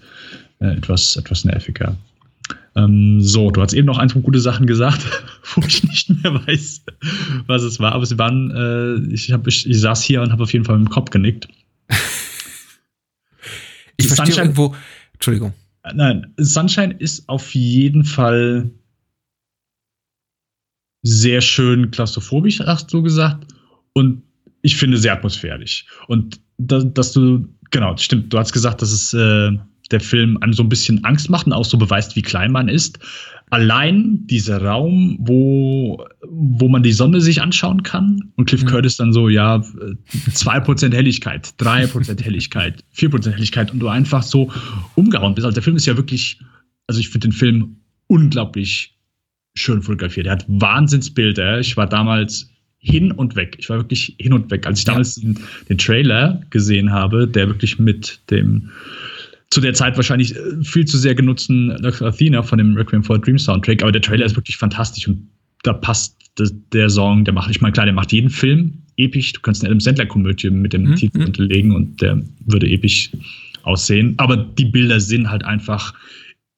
äh, 0.59 0.75
etwas, 0.75 1.15
etwas 1.15 1.45
nerviger. 1.45 1.95
Ähm, 2.75 3.21
so, 3.21 3.49
du 3.49 3.61
hast 3.61 3.73
eben 3.73 3.87
noch 3.87 3.97
ein, 3.97 4.09
zwei 4.09 4.19
gute 4.19 4.39
Sachen 4.39 4.67
gesagt, 4.67 5.03
wo 5.55 5.61
ich 5.65 5.83
nicht 5.83 6.09
mehr 6.09 6.33
weiß, 6.47 6.83
was 7.47 7.63
es 7.63 7.79
war. 7.79 7.93
Aber 7.93 8.05
sie 8.05 8.19
waren, 8.19 8.51
äh, 8.51 9.13
ich, 9.13 9.31
hab, 9.31 9.47
ich, 9.47 9.67
ich 9.67 9.79
saß 9.79 10.03
hier 10.03 10.21
und 10.21 10.31
habe 10.31 10.43
auf 10.43 10.53
jeden 10.53 10.65
Fall 10.65 10.77
mit 10.77 10.87
dem 10.87 10.91
Kopf 10.91 11.09
genickt. 11.09 11.47
ich 13.97 14.07
verstehe 14.07 14.25
Sunshine, 14.27 14.45
irgendwo, 14.45 14.75
Entschuldigung. 15.13 15.53
Äh, 15.83 15.93
nein, 15.95 16.33
Sunshine 16.37 16.93
ist 16.99 17.27
auf 17.27 17.55
jeden 17.55 18.05
Fall 18.05 18.69
sehr 21.01 21.41
schön 21.41 21.89
klaustrophobisch, 21.91 22.59
hast 22.59 22.93
du 22.93 23.01
gesagt. 23.01 23.47
Und 23.93 24.21
ich 24.61 24.75
finde 24.75 24.97
sehr 24.97 25.13
atmosphärisch. 25.13 25.85
Und 26.07 26.39
da, 26.57 26.79
dass 26.79 27.13
du, 27.13 27.47
genau, 27.71 27.95
stimmt, 27.97 28.31
du 28.33 28.37
hast 28.37 28.53
gesagt, 28.53 28.81
dass 28.81 28.91
es 28.91 29.13
äh, 29.13 29.57
der 29.91 29.99
Film 29.99 30.37
einem 30.41 30.53
so 30.53 30.63
ein 30.63 30.69
bisschen 30.69 31.03
Angst 31.03 31.29
macht 31.29 31.47
und 31.47 31.53
auch 31.53 31.65
so 31.65 31.77
beweist, 31.77 32.15
wie 32.15 32.21
klein 32.21 32.51
man 32.51 32.67
ist. 32.67 32.99
Allein 33.49 34.27
dieser 34.27 34.61
Raum, 34.61 35.17
wo, 35.21 36.05
wo 36.27 36.67
man 36.67 36.83
die 36.83 36.91
Sonne 36.91 37.21
sich 37.21 37.41
anschauen 37.41 37.83
kann 37.83 38.33
und 38.35 38.45
Cliff 38.45 38.63
mhm. 38.63 38.67
Curtis 38.67 38.97
dann 38.97 39.13
so, 39.13 39.29
ja, 39.29 39.57
2% 39.57 40.93
Helligkeit, 40.93 41.53
3% 41.57 42.21
Helligkeit, 42.21 42.83
4% 42.95 43.31
Helligkeit 43.31 43.71
und 43.71 43.79
du 43.79 43.87
einfach 43.87 44.23
so 44.23 44.51
umgehauen 44.95 45.33
bist. 45.33 45.45
Also 45.45 45.55
der 45.55 45.63
Film 45.63 45.77
ist 45.77 45.85
ja 45.85 45.95
wirklich, 45.95 46.39
also 46.87 46.99
ich 46.99 47.09
finde 47.09 47.29
den 47.29 47.33
Film 47.33 47.77
unglaublich 48.07 48.97
schön 49.55 49.81
fotografiert. 49.81 50.27
Er 50.27 50.33
hat 50.33 50.45
Wahnsinnsbilder. 50.47 51.59
Ich 51.59 51.77
war 51.77 51.87
damals 51.87 52.49
hin 52.79 53.11
und 53.11 53.35
weg. 53.35 53.55
Ich 53.59 53.69
war 53.69 53.77
wirklich 53.77 54.15
hin 54.19 54.33
und 54.33 54.51
weg. 54.51 54.65
Als 54.67 54.79
ich 54.79 54.85
damals 54.85 55.17
ja. 55.17 55.23
den, 55.23 55.39
den 55.69 55.77
Trailer 55.77 56.41
gesehen 56.49 56.91
habe, 56.91 57.27
der 57.27 57.47
wirklich 57.47 57.79
mit 57.79 58.21
dem 58.29 58.69
zu 59.49 59.61
der 59.61 59.73
Zeit 59.73 59.95
wahrscheinlich 59.95 60.35
äh, 60.35 60.63
viel 60.63 60.85
zu 60.85 60.97
sehr 60.97 61.15
genutzten 61.15 61.71
Athena 61.85 62.43
von 62.43 62.57
dem 62.57 62.75
Requiem 62.75 63.03
for 63.03 63.15
a 63.15 63.19
Dream 63.19 63.37
Soundtrack, 63.37 63.81
aber 63.81 63.91
der 63.91 64.01
Trailer 64.01 64.25
ist 64.25 64.35
wirklich 64.35 64.57
fantastisch 64.57 65.07
und 65.07 65.27
da 65.63 65.73
passt 65.73 66.15
der 66.71 66.89
Song, 66.89 67.25
der 67.25 67.33
macht, 67.33 67.49
ich 67.49 67.61
meine, 67.61 67.73
klar, 67.73 67.85
der 67.85 67.95
macht 67.95 68.11
jeden 68.11 68.29
Film 68.29 68.73
episch. 68.97 69.33
Du 69.33 69.41
kannst 69.41 69.63
eine 69.63 69.69
Adam 69.69 69.79
Sandler-Komödie 69.79 70.49
mit 70.49 70.73
dem 70.73 70.83
mhm. 70.83 70.95
Titel 70.95 71.23
unterlegen 71.23 71.75
und 71.75 72.01
der 72.01 72.21
würde 72.45 72.69
episch 72.69 73.11
aussehen. 73.63 74.13
Aber 74.17 74.37
die 74.37 74.65
Bilder 74.65 74.99
sind 74.99 75.29
halt 75.29 75.43
einfach 75.43 75.93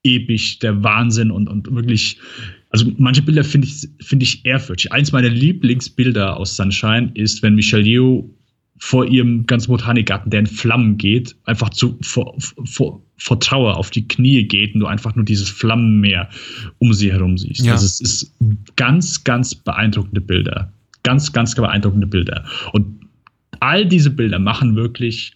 episch, 0.04 0.60
der 0.60 0.84
Wahnsinn 0.84 1.32
und, 1.32 1.48
und 1.48 1.74
wirklich, 1.74 2.18
also 2.70 2.92
manche 2.98 3.22
Bilder 3.22 3.44
finde 3.44 3.68
ich, 3.68 3.88
finde 4.02 4.24
ich 4.24 4.46
ehrfürchtig. 4.46 4.92
Eins 4.92 5.12
meiner 5.12 5.30
Lieblingsbilder 5.30 6.38
aus 6.38 6.56
Sunshine 6.56 7.12
ist, 7.16 7.42
wenn 7.42 7.56
Michelle 7.56 7.84
Yeoh 7.84 8.30
vor 8.80 9.06
ihrem 9.06 9.46
ganzen 9.46 9.70
Botanikgarten, 9.70 10.32
der 10.32 10.40
in 10.40 10.48
Flammen 10.48 10.98
geht, 10.98 11.36
einfach 11.44 11.70
zu, 11.70 12.00
vor, 12.02 12.36
vor, 12.40 13.04
vor 13.18 13.40
Trauer 13.40 13.78
auf 13.78 13.92
die 13.92 14.08
Knie 14.08 14.48
geht 14.48 14.74
und 14.74 14.80
du 14.80 14.88
einfach 14.88 15.16
nur 15.16 15.26
dieses 15.26 15.50
Flammenmeer 15.50 16.30
um 16.80 16.94
sie 16.94 17.12
herum 17.12 17.38
siehst. 17.38 17.66
Ja. 17.66 17.74
Also 17.74 17.86
es 17.86 18.00
ist 18.00 18.36
ganz, 18.78 19.24
ganz 19.26 19.54
beeindruckende 19.54 20.22
Bilder. 20.22 20.74
Ganz, 21.04 21.32
ganz 21.34 21.56
beeindruckende 21.56 22.08
Bilder. 22.08 22.46
Und 22.72 23.06
all 23.60 23.86
diese 23.86 24.10
Bilder 24.10 24.40
machen 24.40 24.78
wirklich 24.78 25.36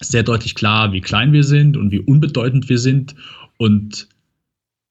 sehr 0.00 0.24
deutlich 0.24 0.56
klar, 0.56 0.92
wie 0.92 1.00
klein 1.00 1.32
wir 1.32 1.44
sind 1.44 1.76
und 1.76 1.92
wie 1.92 2.00
unbedeutend 2.00 2.68
wir 2.68 2.78
sind 2.78 3.14
und 3.56 4.08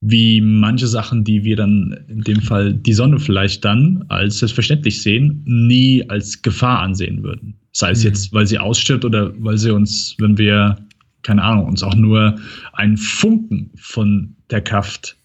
wie 0.01 0.41
manche 0.41 0.87
Sachen, 0.87 1.23
die 1.23 1.43
wir 1.43 1.55
dann 1.55 1.97
in 2.07 2.21
dem 2.21 2.41
Fall 2.41 2.73
die 2.73 2.93
Sonne 2.93 3.19
vielleicht 3.19 3.65
dann 3.65 4.05
als 4.09 4.39
selbstverständlich 4.39 5.01
sehen, 5.01 5.41
nie 5.45 6.07
als 6.09 6.41
Gefahr 6.41 6.79
ansehen 6.79 7.23
würden. 7.23 7.55
Sei 7.71 7.91
es 7.91 7.99
mhm. 7.99 8.09
jetzt, 8.09 8.33
weil 8.33 8.45
sie 8.45 8.59
ausstirbt 8.59 9.05
oder 9.05 9.33
weil 9.43 9.57
sie 9.57 9.73
uns, 9.73 10.15
wenn 10.19 10.37
wir, 10.37 10.77
keine 11.23 11.43
Ahnung, 11.43 11.65
uns 11.65 11.81
auch 11.81 11.95
nur 11.95 12.39
einen 12.73 12.97
Funken 12.97 13.71
von 13.75 14.35
der 14.51 14.61
Kraft 14.61 15.17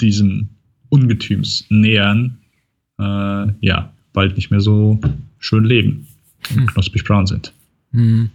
diesem 0.00 0.48
Ungetüms 0.88 1.66
nähern, 1.68 2.38
äh, 2.98 3.46
ja, 3.60 3.92
bald 4.12 4.36
nicht 4.36 4.50
mehr 4.50 4.60
so 4.60 5.00
schön 5.38 5.64
leben 5.64 6.06
und 6.50 6.62
mhm. 6.62 6.66
knusprig 6.66 7.04
braun 7.04 7.26
sind. 7.26 7.52
Mhm. 7.90 8.30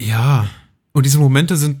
Ja, 0.00 0.48
und 0.92 1.06
diese 1.06 1.18
Momente 1.18 1.56
sind 1.56 1.78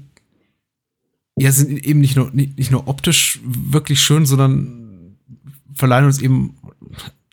ja, 1.38 1.50
sind 1.50 1.84
eben 1.84 2.00
nicht 2.00 2.16
nur, 2.16 2.30
nicht, 2.32 2.58
nicht 2.58 2.70
nur 2.70 2.88
optisch 2.88 3.40
wirklich 3.44 4.00
schön, 4.02 4.26
sondern 4.26 5.16
verleihen 5.74 6.04
uns 6.04 6.20
eben, 6.20 6.56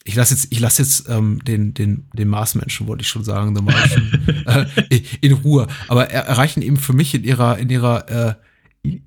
ich 0.06 0.16
lasse 0.16 0.34
jetzt, 0.34 0.48
ich 0.50 0.60
lasse 0.60 0.82
jetzt 0.82 1.10
ähm, 1.10 1.44
den, 1.44 1.74
den, 1.74 2.06
den 2.14 2.28
Marsmenschen, 2.30 2.88
wollte 2.88 3.02
ich 3.02 3.10
schon 3.10 3.24
sagen, 3.24 3.56
The 3.56 3.62
Martian, 3.62 4.46
äh, 4.90 5.02
in 5.22 5.34
Ruhe. 5.34 5.68
Aber 5.88 6.10
er, 6.10 6.26
erreichen 6.26 6.62
eben 6.62 6.78
für 6.78 6.94
mich 6.94 7.14
in 7.14 7.24
ihrer, 7.24 7.58
in 7.58 7.70
ihrer 7.70 8.10
äh, 8.10 8.34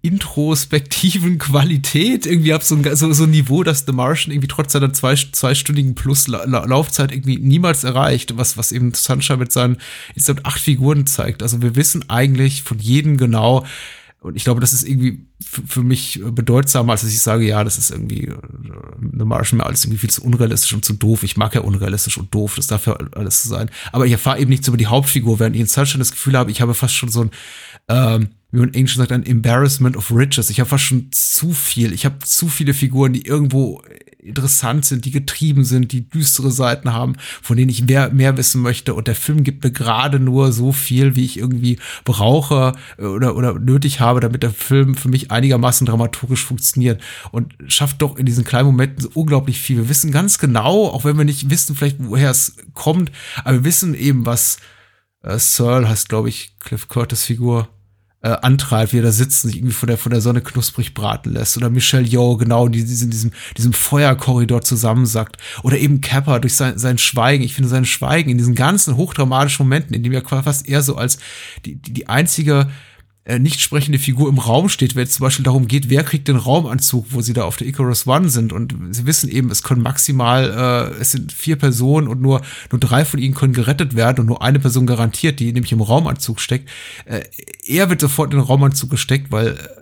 introspektiven 0.02 1.38
Qualität 1.38 2.26
irgendwie 2.26 2.52
ab 2.52 2.62
so 2.62 2.74
ein, 2.74 2.94
so, 2.94 3.10
so 3.14 3.24
ein 3.24 3.30
Niveau, 3.30 3.62
dass 3.62 3.86
The 3.86 3.92
Martian 3.92 4.32
irgendwie 4.32 4.48
trotz 4.48 4.72
seiner 4.72 4.92
zwei, 4.92 5.14
zweistündigen 5.14 5.94
plus 5.94 6.28
La 6.28 6.44
La 6.44 6.64
Laufzeit 6.66 7.10
irgendwie 7.10 7.38
niemals 7.38 7.82
erreicht, 7.82 8.36
was, 8.36 8.58
was 8.58 8.70
eben 8.70 8.92
Sunshine 8.92 9.38
mit 9.38 9.50
seinen 9.50 9.78
insgesamt 10.14 10.44
acht 10.44 10.60
Figuren 10.60 11.06
zeigt. 11.06 11.42
Also 11.42 11.62
wir 11.62 11.74
wissen 11.74 12.08
eigentlich 12.10 12.62
von 12.62 12.78
jedem 12.78 13.16
genau, 13.16 13.64
und 14.22 14.36
ich 14.36 14.44
glaube, 14.44 14.60
das 14.60 14.72
ist 14.72 14.88
irgendwie 14.88 15.26
für 15.40 15.82
mich 15.82 16.22
bedeutsamer, 16.24 16.92
als 16.92 17.00
dass 17.00 17.10
ich 17.10 17.20
sage, 17.20 17.44
ja, 17.44 17.64
das 17.64 17.76
ist 17.76 17.90
irgendwie 17.90 18.28
äh, 18.28 18.36
eine 19.12 19.24
Martian 19.24 19.58
mir 19.58 19.66
alles 19.66 19.84
irgendwie 19.84 19.98
viel 19.98 20.10
zu 20.10 20.22
unrealistisch 20.22 20.72
und 20.72 20.84
zu 20.84 20.92
doof. 20.92 21.24
Ich 21.24 21.36
mag 21.36 21.54
ja 21.56 21.62
unrealistisch 21.62 22.18
und 22.18 22.32
doof, 22.32 22.54
das 22.54 22.68
darf 22.68 22.86
ja 22.86 22.96
alles 23.16 23.42
sein. 23.42 23.68
Aber 23.90 24.06
ich 24.06 24.12
erfahre 24.12 24.38
eben 24.38 24.50
nichts 24.50 24.68
über 24.68 24.76
die 24.76 24.86
Hauptfigur, 24.86 25.40
während 25.40 25.56
ich 25.56 25.62
in 25.62 25.66
Sunshine 25.66 25.98
das 25.98 26.12
Gefühl 26.12 26.38
habe, 26.38 26.52
ich 26.52 26.60
habe 26.60 26.72
fast 26.72 26.94
schon 26.94 27.08
so 27.08 27.22
ein 27.22 27.30
ähm, 27.88 28.28
wie 28.52 28.60
man 28.60 28.74
Englisch 28.74 28.96
sagt, 28.96 29.12
ein 29.12 29.24
Embarrassment 29.24 29.96
of 29.96 30.12
Riches. 30.14 30.50
Ich 30.50 30.60
habe 30.60 30.68
fast 30.68 30.84
schon 30.84 31.08
zu 31.10 31.52
viel. 31.52 31.92
Ich 31.94 32.04
habe 32.04 32.18
zu 32.20 32.48
viele 32.48 32.74
Figuren, 32.74 33.14
die 33.14 33.24
irgendwo 33.24 33.82
interessant 34.18 34.84
sind, 34.84 35.04
die 35.06 35.10
getrieben 35.10 35.64
sind, 35.64 35.90
die 35.90 36.08
düstere 36.08 36.52
Seiten 36.52 36.92
haben, 36.92 37.14
von 37.40 37.56
denen 37.56 37.70
ich 37.70 37.84
mehr, 37.84 38.10
mehr 38.10 38.36
wissen 38.36 38.62
möchte. 38.62 38.94
Und 38.94 39.08
der 39.08 39.14
Film 39.14 39.42
gibt 39.42 39.64
mir 39.64 39.72
gerade 39.72 40.20
nur 40.20 40.52
so 40.52 40.70
viel, 40.70 41.16
wie 41.16 41.24
ich 41.24 41.38
irgendwie 41.38 41.78
brauche 42.04 42.74
äh, 42.98 43.04
oder, 43.04 43.36
oder 43.36 43.58
nötig 43.58 44.00
habe, 44.00 44.20
damit 44.20 44.42
der 44.42 44.52
Film 44.52 44.96
für 44.96 45.08
mich 45.08 45.30
einigermaßen 45.30 45.86
dramaturgisch 45.86 46.44
funktioniert. 46.44 47.00
Und 47.32 47.54
schafft 47.66 48.02
doch 48.02 48.16
in 48.16 48.26
diesen 48.26 48.44
kleinen 48.44 48.66
Momenten 48.66 49.00
so 49.00 49.10
unglaublich 49.14 49.60
viel. 49.60 49.78
Wir 49.78 49.88
wissen 49.88 50.12
ganz 50.12 50.38
genau, 50.38 50.88
auch 50.88 51.04
wenn 51.04 51.16
wir 51.16 51.24
nicht 51.24 51.48
wissen, 51.48 51.74
vielleicht 51.74 51.96
woher 51.98 52.30
es 52.30 52.56
kommt, 52.74 53.10
aber 53.44 53.58
wir 53.58 53.64
wissen 53.64 53.94
eben, 53.94 54.26
was 54.26 54.58
äh, 55.22 55.38
Searle 55.38 55.88
heißt, 55.88 56.10
glaube 56.10 56.28
ich, 56.28 56.54
Cliff 56.60 56.86
Curtis 56.88 57.24
Figur 57.24 57.68
äh, 58.22 58.36
antreibt, 58.42 58.92
wie 58.92 58.98
er 58.98 59.02
da 59.02 59.12
sitzt 59.12 59.44
und 59.44 59.50
sich 59.50 59.58
irgendwie 59.58 59.74
von 59.74 59.88
der, 59.88 59.98
von 59.98 60.12
der 60.12 60.20
Sonne 60.20 60.40
knusprig 60.40 60.94
braten 60.94 61.32
lässt. 61.32 61.56
Oder 61.56 61.70
Michelle 61.70 62.06
Yeoh 62.06 62.36
genau 62.36 62.66
in 62.66 62.72
diesem, 62.72 63.32
diesem 63.56 63.72
Feuerkorridor 63.72 64.62
zusammensackt. 64.62 65.36
Oder 65.62 65.78
eben 65.78 66.00
Kappa 66.00 66.38
durch 66.38 66.54
sein, 66.54 66.78
sein 66.78 66.98
Schweigen. 66.98 67.42
Ich 67.42 67.54
finde 67.54 67.68
sein 67.68 67.84
Schweigen 67.84 68.30
in 68.30 68.38
diesen 68.38 68.54
ganzen 68.54 68.96
hochdramatischen 68.96 69.66
Momenten, 69.66 69.94
in 69.94 70.02
dem 70.02 70.12
er 70.12 70.22
fast 70.22 70.68
eher 70.68 70.82
so 70.82 70.96
als 70.96 71.18
die, 71.64 71.74
die, 71.74 71.92
die 71.92 72.08
einzige 72.08 72.68
äh, 73.24 73.38
nicht 73.38 73.60
sprechende 73.60 73.98
Figur 73.98 74.28
im 74.28 74.38
Raum 74.38 74.68
steht, 74.68 74.96
wenn 74.96 75.04
es 75.04 75.14
zum 75.14 75.24
Beispiel 75.24 75.44
darum 75.44 75.68
geht, 75.68 75.88
wer 75.88 76.02
kriegt 76.02 76.26
den 76.26 76.36
Raumanzug, 76.36 77.06
wo 77.10 77.20
sie 77.20 77.32
da 77.32 77.44
auf 77.44 77.56
der 77.56 77.68
Icarus 77.68 78.06
One 78.06 78.28
sind 78.28 78.52
und 78.52 78.74
sie 78.90 79.06
wissen 79.06 79.28
eben, 79.30 79.50
es 79.50 79.62
können 79.62 79.80
maximal, 79.80 80.92
äh, 80.96 81.00
es 81.00 81.12
sind 81.12 81.32
vier 81.32 81.56
Personen 81.56 82.08
und 82.08 82.20
nur, 82.20 82.42
nur 82.72 82.80
drei 82.80 83.04
von 83.04 83.20
ihnen 83.20 83.34
können 83.34 83.52
gerettet 83.52 83.94
werden 83.94 84.20
und 84.20 84.26
nur 84.26 84.42
eine 84.42 84.58
Person 84.58 84.86
garantiert, 84.86 85.38
die 85.38 85.52
nämlich 85.52 85.70
im 85.70 85.80
Raumanzug 85.80 86.40
steckt. 86.40 86.68
Äh, 87.04 87.22
er 87.64 87.90
wird 87.90 88.00
sofort 88.00 88.32
in 88.32 88.40
den 88.40 88.46
Raumanzug 88.46 88.90
gesteckt, 88.90 89.30
weil 89.30 89.48
äh, 89.48 89.81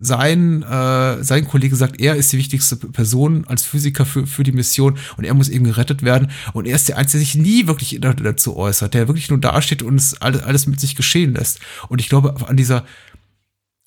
sein, 0.00 0.62
äh, 0.62 1.22
sein 1.22 1.46
Kollege 1.46 1.76
sagt, 1.76 2.00
er 2.00 2.16
ist 2.16 2.32
die 2.32 2.38
wichtigste 2.38 2.76
Person 2.76 3.44
als 3.46 3.64
Physiker 3.64 4.06
für, 4.06 4.26
für 4.26 4.42
die 4.42 4.52
Mission 4.52 4.98
und 5.16 5.24
er 5.24 5.34
muss 5.34 5.48
eben 5.48 5.64
gerettet 5.64 6.02
werden. 6.02 6.30
Und 6.52 6.66
er 6.66 6.76
ist 6.76 6.88
der 6.88 6.98
Einzige, 6.98 7.18
der 7.18 7.26
sich 7.26 7.34
nie 7.34 7.66
wirklich 7.66 7.98
dazu 8.00 8.56
äußert, 8.56 8.94
der 8.94 9.08
wirklich 9.08 9.30
nur 9.30 9.40
dasteht 9.40 9.82
und 9.82 9.96
es 9.96 10.20
alles, 10.20 10.42
alles 10.42 10.66
mit 10.66 10.80
sich 10.80 10.96
geschehen 10.96 11.34
lässt. 11.34 11.60
Und 11.88 12.00
ich 12.00 12.08
glaube, 12.08 12.34
an 12.46 12.56
dieser, 12.56 12.84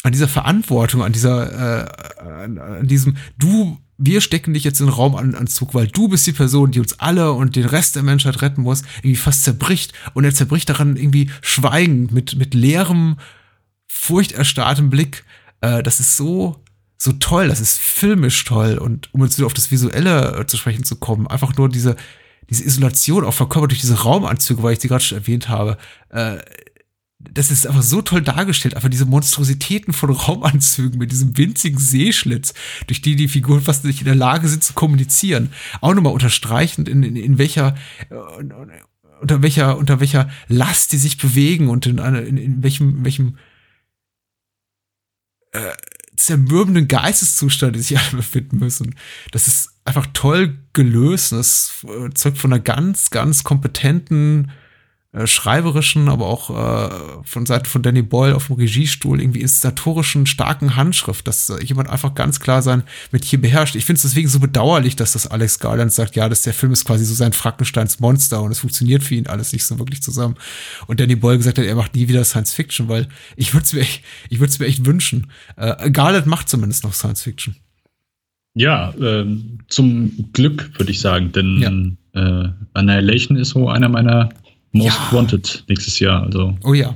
an 0.04 0.12
dieser 0.12 0.28
Verantwortung, 0.28 1.04
an 1.04 1.14
dieser, 1.14 1.88
äh, 1.88 2.22
an, 2.22 2.58
an 2.58 2.88
diesem, 2.88 3.16
du 3.38 3.78
wir 4.04 4.20
stecken 4.20 4.56
dich 4.56 4.64
jetzt 4.64 4.80
in 4.80 4.88
den 4.88 4.94
Raumanzug, 4.94 5.76
weil 5.76 5.86
du 5.86 6.08
bist 6.08 6.26
die 6.26 6.32
Person, 6.32 6.72
die 6.72 6.80
uns 6.80 7.00
alle 7.00 7.34
und 7.34 7.56
den 7.56 7.66
Rest 7.66 7.96
der 7.96 8.02
Menschheit 8.02 8.42
retten 8.42 8.64
muss, 8.64 8.82
irgendwie 8.98 9.16
fast 9.16 9.44
zerbricht. 9.44 9.94
Und 10.16 10.24
er 10.24 10.34
zerbricht 10.34 10.68
daran 10.70 10.96
irgendwie 10.96 11.30
schweigend, 11.42 12.12
mit, 12.12 12.36
mit 12.36 12.56
leerem, 12.56 13.18
furchterstarrtem 13.86 14.90
Blick. 14.90 15.24
Äh, 15.62 15.84
das 15.84 16.00
ist 16.00 16.18
so, 16.18 16.62
so 16.98 17.14
toll, 17.14 17.48
das 17.48 17.62
ist 17.62 17.80
filmisch 17.80 18.44
toll. 18.44 18.78
Und 18.78 19.14
um 19.14 19.24
jetzt 19.24 19.38
wieder 19.38 19.46
auf 19.46 19.54
das 19.54 19.72
Visuelle 19.72 20.40
äh, 20.40 20.46
zu 20.48 20.58
sprechen 20.58 20.84
zu 20.84 20.98
kommen, 20.98 21.28
einfach 21.28 21.56
nur 21.56 21.70
diese, 21.70 21.96
diese 22.50 22.64
Isolation 22.64 23.24
auch 23.24 23.34
verkörpert 23.34 23.72
durch 23.72 23.82
diese 23.82 24.02
Raumanzüge, 24.02 24.62
weil 24.62 24.74
ich 24.74 24.80
die 24.80 24.88
gerade 24.88 25.04
schon 25.04 25.18
erwähnt 25.18 25.50
habe, 25.50 25.78
äh, 26.10 26.38
das 27.20 27.52
ist 27.52 27.68
einfach 27.68 27.84
so 27.84 28.02
toll 28.02 28.22
dargestellt, 28.22 28.76
einfach 28.76 28.90
diese 28.90 29.06
Monstrositäten 29.06 29.94
von 29.94 30.10
Raumanzügen 30.10 30.98
mit 30.98 31.12
diesem 31.12 31.38
winzigen 31.38 31.80
Seeschlitz, 31.80 32.54
durch 32.88 33.02
die 33.02 33.16
die 33.16 33.28
Figuren 33.28 33.62
fast 33.62 33.86
nicht 33.86 34.00
in 34.00 34.06
der 34.06 34.16
Lage 34.16 34.48
sind 34.48 34.64
zu 34.64 34.74
kommunizieren. 34.74 35.52
Auch 35.82 35.94
nochmal 35.94 36.14
unterstreichend, 36.14 36.90
in, 36.90 37.04
in, 37.04 37.16
in 37.16 37.38
welcher, 37.38 37.76
äh, 38.10 38.16
unter 39.22 39.42
welcher, 39.44 39.78
unter 39.78 40.00
welcher 40.00 40.30
Last 40.48 40.94
die 40.94 40.98
sich 40.98 41.18
bewegen 41.18 41.70
und 41.70 41.86
in, 41.86 42.00
in, 42.00 42.38
in 42.38 42.64
welchem, 42.64 42.98
in 42.98 43.06
welchem 43.06 43.38
äh, 45.52 45.72
zermürbenden 46.16 46.88
Geisteszustand, 46.88 47.76
die 47.76 47.82
sich 47.82 47.98
alle 47.98 48.18
befinden 48.18 48.60
müssen. 48.60 48.96
Das 49.32 49.48
ist 49.48 49.72
einfach 49.86 50.08
toll 50.14 50.58
gelöst. 50.74 51.32
Das 51.32 51.86
äh, 51.88 52.10
zeugt 52.14 52.38
von 52.38 52.54
einer 52.54 52.62
ganz, 52.62 53.10
ganz 53.10 53.44
kompetenten 53.44 54.52
äh, 55.14 55.28
schreiberischen, 55.28 56.08
aber 56.08 56.28
auch 56.28 56.50
äh, 56.50 57.24
von 57.26 57.46
Seiten 57.46 57.66
von 57.66 57.82
Danny 57.82 58.02
Boyle 58.02 58.34
auf 58.34 58.48
dem 58.48 58.56
Regiestuhl 58.56 59.20
irgendwie 59.20 59.42
inszenatorischen, 59.42 60.26
starken 60.26 60.78
Handschrift, 60.78 61.28
dass 61.28 61.50
äh, 61.50 61.62
jemand 61.62 61.90
einfach 61.90 62.16
ganz 62.16 62.40
klar 62.40 62.62
sein 62.62 62.84
Metier 63.12 63.42
beherrscht. 63.42 63.76
Ich 63.76 63.84
finde 63.84 63.98
es 63.98 64.04
deswegen 64.04 64.30
so 64.30 64.40
bedauerlich, 64.40 64.96
dass 64.96 65.12
das 65.12 65.28
Alex 65.28 65.60
Garland 65.60 65.92
sagt, 65.92 66.16
ja, 66.16 66.30
dass 66.30 66.44
der 66.44 66.54
Film 66.54 66.72
ist 66.72 66.86
quasi 66.86 67.04
so 67.04 67.14
sein 67.14 67.34
Frankensteins 67.34 68.00
Monster 68.00 68.42
und 68.42 68.52
es 68.52 68.60
funktioniert 68.60 69.04
für 69.04 69.16
ihn 69.16 69.28
alles 69.28 69.52
nicht 69.52 69.66
so 69.66 69.78
wirklich 69.80 70.02
zusammen. 70.02 70.36
Und 70.88 71.02
Danny 71.02 71.16
Boyle 71.16 71.38
gesagt 71.38 71.58
hat, 71.58 71.66
er 71.66 71.76
macht 71.76 71.94
nie 71.94 72.08
wieder 72.08 72.24
Science 72.24 72.54
Fiction, 72.54 72.88
weil 72.88 73.10
ich 73.36 73.54
würde 73.54 73.66
es 73.66 73.74
mir 73.74 73.82
echt, 73.82 74.04
ich 74.30 74.40
würde 74.40 74.52
es 74.52 74.60
mir 74.60 74.68
echt 74.68 74.86
wünschen. 74.86 75.28
Äh, 75.58 75.92
Garland 75.92 76.26
macht 76.26 76.48
zumindest 76.48 76.86
noch 76.86 76.94
Science 76.94 77.24
Fiction. 77.24 77.58
Ja, 78.54 78.92
äh, 78.92 79.26
zum 79.68 80.32
Glück 80.32 80.72
würde 80.78 80.92
ich 80.92 81.02
sagen, 81.02 81.34
denn 81.34 81.98
ja. 82.14 82.46
äh, 82.46 82.50
Annihilation 82.74 83.38
ist 83.38 83.50
so 83.50 83.70
einer 83.70 83.90
meiner 83.90 84.30
Most 84.72 84.98
ja. 84.98 85.18
Wanted 85.18 85.64
nächstes 85.68 86.00
Jahr. 86.00 86.24
Also. 86.24 86.58
Oh 86.64 86.74
ja. 86.74 86.96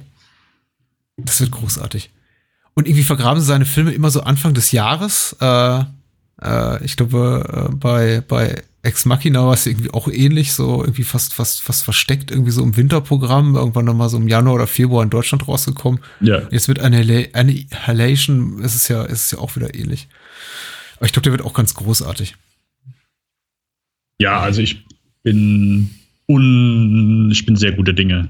Das 1.17 1.39
wird 1.39 1.51
großartig. 1.51 2.09
Und 2.73 2.87
irgendwie 2.87 3.03
vergraben 3.03 3.39
sie 3.39 3.47
seine 3.47 3.65
Filme 3.65 3.91
immer 3.91 4.11
so 4.11 4.21
Anfang 4.21 4.53
des 4.53 4.71
Jahres. 4.71 5.35
Äh, 5.39 5.83
äh, 6.41 6.83
ich 6.83 6.97
glaube, 6.97 7.69
äh, 7.71 7.75
bei, 7.75 8.21
bei 8.21 8.63
Ex 8.81 9.05
Machina 9.05 9.45
war 9.45 9.53
es 9.53 9.65
irgendwie 9.65 9.91
auch 9.91 10.07
ähnlich, 10.07 10.53
so 10.53 10.81
irgendwie 10.81 11.03
fast, 11.03 11.33
fast, 11.33 11.63
fast 11.63 11.83
versteckt, 11.83 12.31
irgendwie 12.31 12.51
so 12.51 12.61
im 12.61 12.75
Winterprogramm, 12.77 13.55
irgendwann 13.55 13.85
nochmal 13.85 14.09
so 14.09 14.17
im 14.17 14.27
Januar 14.27 14.55
oder 14.55 14.67
Februar 14.67 15.03
in 15.03 15.09
Deutschland 15.09 15.47
rausgekommen. 15.47 16.01
Ja. 16.19 16.43
Jetzt 16.51 16.67
mit 16.67 16.79
Annihilation 16.79 18.61
ist 18.61 18.75
es 18.75 18.87
ja, 18.89 19.03
ist 19.03 19.25
es 19.25 19.31
ja 19.31 19.39
auch 19.39 19.55
wieder 19.55 19.73
ähnlich. 19.73 20.07
Aber 20.97 21.05
ich 21.05 21.13
glaube, 21.13 21.23
der 21.23 21.31
wird 21.31 21.41
auch 21.41 21.53
ganz 21.53 21.73
großartig. 21.73 22.35
Ja, 24.19 24.39
also 24.39 24.61
ich 24.61 24.85
bin 25.23 25.95
und 26.27 27.29
ich 27.31 27.45
bin 27.45 27.55
sehr 27.55 27.71
guter 27.71 27.93
Dinge. 27.93 28.29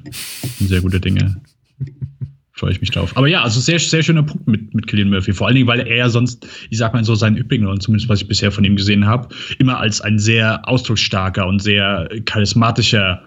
Bin 0.60 0.68
sehr 0.68 0.82
guter 0.82 1.00
Dinge. 1.00 1.42
freue 2.52 2.72
ich 2.72 2.82
mich 2.82 2.92
drauf. 2.92 3.16
Aber 3.16 3.28
ja, 3.28 3.44
also 3.44 3.60
sehr, 3.60 3.80
sehr 3.80 4.02
schöner 4.02 4.24
Punkt 4.24 4.48
mit, 4.48 4.74
mit 4.74 4.88
Killian 4.88 5.10
Murphy. 5.10 5.34
Vor 5.34 5.48
allen 5.48 5.56
Dingen, 5.56 5.68
weil 5.68 5.86
er 5.86 6.10
sonst, 6.10 6.48
ich 6.70 6.78
sag 6.78 6.94
mal 6.94 7.04
so 7.04 7.16
seinen 7.16 7.38
übrigen, 7.38 7.68
und 7.68 7.82
zumindest 7.82 8.10
was 8.10 8.22
ich 8.22 8.28
bisher 8.28 8.52
von 8.52 8.64
ihm 8.64 8.76
gesehen 8.76 9.06
habe, 9.06 9.30
immer 9.60 9.80
als 9.80 10.02
ein 10.02 10.20
sehr 10.20 10.68
ausdrucksstarker 10.68 11.46
und 11.48 11.62
sehr 11.62 12.10
charismatischer 12.26 13.22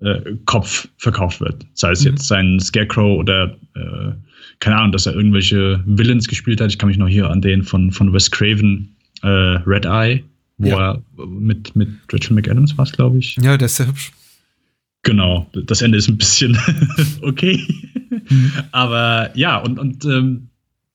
äh, 0.00 0.20
Kopf 0.46 0.88
verkauft 0.98 1.40
wird. 1.40 1.66
Sei 1.74 1.90
es 1.90 2.04
mhm. 2.04 2.10
jetzt 2.10 2.28
sein 2.28 2.60
Scarecrow 2.60 3.18
oder 3.18 3.56
äh, 3.74 4.12
keine 4.60 4.76
Ahnung, 4.76 4.92
dass 4.92 5.06
er 5.06 5.14
irgendwelche 5.14 5.82
Villains 5.86 6.28
gespielt 6.28 6.60
hat. 6.60 6.70
Ich 6.70 6.78
kann 6.78 6.88
mich 6.88 6.98
noch 6.98 7.08
hier 7.08 7.30
an 7.30 7.42
den 7.42 7.62
von, 7.62 7.92
von 7.92 8.12
Wes 8.12 8.30
Craven, 8.30 8.96
äh, 9.22 9.28
Red 9.28 9.84
Eye, 9.84 10.24
wo 10.58 10.68
ja. 10.68 10.92
er 10.92 11.02
mit, 11.26 11.76
mit 11.76 11.88
Rachel 12.12 12.34
McAdams 12.34 12.76
war 12.78 12.86
glaube 12.86 13.18
ich. 13.18 13.36
Ja, 13.36 13.56
der 13.56 13.66
ist 13.66 13.76
sehr 13.76 13.88
hübsch. 13.88 14.12
Genau, 15.02 15.48
das 15.52 15.82
Ende 15.82 15.98
ist 15.98 16.08
ein 16.08 16.18
bisschen 16.18 16.58
okay. 17.22 17.64
Mhm. 18.28 18.52
Aber 18.72 19.30
ja, 19.36 19.58
und, 19.58 19.78
und 19.78 20.04
ähm, 20.04 20.48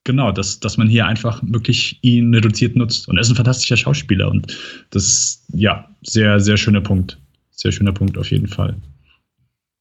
genau, 0.04 0.32
dass, 0.34 0.60
dass 0.60 0.78
man 0.78 0.90
hier 0.90 1.06
einfach 1.06 1.42
wirklich 1.44 1.98
ihn 2.02 2.34
reduziert 2.34 2.76
nutzt. 2.76 3.08
Und 3.08 3.18
er 3.18 3.22
ist 3.22 3.30
ein 3.30 3.36
fantastischer 3.36 3.78
Schauspieler. 3.78 4.30
Und 4.30 4.54
das, 4.90 5.46
ja, 5.54 5.90
sehr, 6.02 6.42
sehr 6.42 6.58
schöner 6.58 6.82
Punkt. 6.82 7.18
Sehr 7.52 7.72
schöner 7.72 7.94
Punkt 7.94 8.18
auf 8.18 8.32
jeden 8.32 8.48
Fall. 8.48 8.76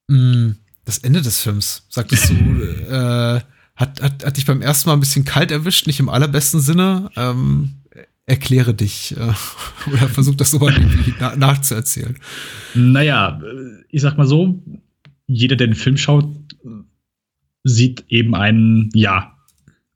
Mm, 0.09 0.51
das 0.85 0.99
Ende 0.99 1.22
des 1.22 1.41
Films, 1.41 1.85
sagtest 1.89 2.31
du, 2.31 2.35
äh, 2.89 3.41
hat, 3.74 4.01
hat, 4.01 4.24
hat 4.24 4.37
dich 4.37 4.47
beim 4.47 4.62
ersten 4.62 4.89
Mal 4.89 4.95
ein 4.95 5.01
bisschen 5.01 5.24
kalt 5.24 5.51
erwischt, 5.51 5.87
nicht 5.87 5.99
im 5.99 6.09
allerbesten 6.09 6.61
Sinne. 6.61 7.11
Ähm, 7.16 7.80
erkläre 8.31 8.74
dich 8.74 9.16
äh, 9.16 9.33
oder 9.93 10.09
versuch 10.09 10.37
das 10.37 10.53
so 10.53 10.68
irgendwie 10.68 11.14
na 11.18 11.35
nachzuerzählen. 11.37 12.16
Naja, 12.74 13.43
ich 13.89 14.01
sag 14.01 14.16
mal 14.16 14.26
so, 14.26 14.62
jeder, 15.26 15.57
der 15.57 15.66
den 15.66 15.74
Film 15.74 15.97
schaut, 15.97 16.28
sieht 17.64 18.05
eben 18.09 18.35
einen, 18.35 18.91
ja, 18.95 19.37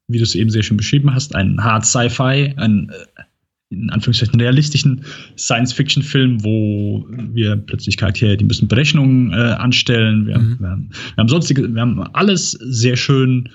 wie 0.09 0.19
du 0.19 0.25
es 0.25 0.35
eben 0.35 0.51
sehr 0.51 0.63
schön 0.63 0.77
beschrieben 0.77 1.15
hast, 1.15 1.35
einen 1.35 1.63
Hard 1.63 1.87
Sci-Fi, 1.87 2.55
einen 2.57 2.91
äh, 2.91 3.23
in 3.71 3.91
Anführungszeichen 3.91 4.39
realistischen 4.41 5.05
Science-Fiction-Film, 5.37 6.45
wo 6.45 7.07
wir 7.09 7.57
plötzlich 7.57 7.97
Charaktere, 7.97 8.37
die 8.37 8.45
müssen 8.45 8.69
Berechnungen 8.69 9.33
äh, 9.33 9.37
anstellen. 9.37 10.27
Wir, 10.27 10.39
mhm. 10.39 10.61
wir, 10.61 10.69
haben, 10.69 10.91
wir, 10.91 11.17
haben, 11.17 11.29
sonstige, 11.29 11.75
wir 11.75 11.81
haben 11.81 12.01
alles 12.15 12.53
sehr 12.53 12.97
schön 12.97 13.49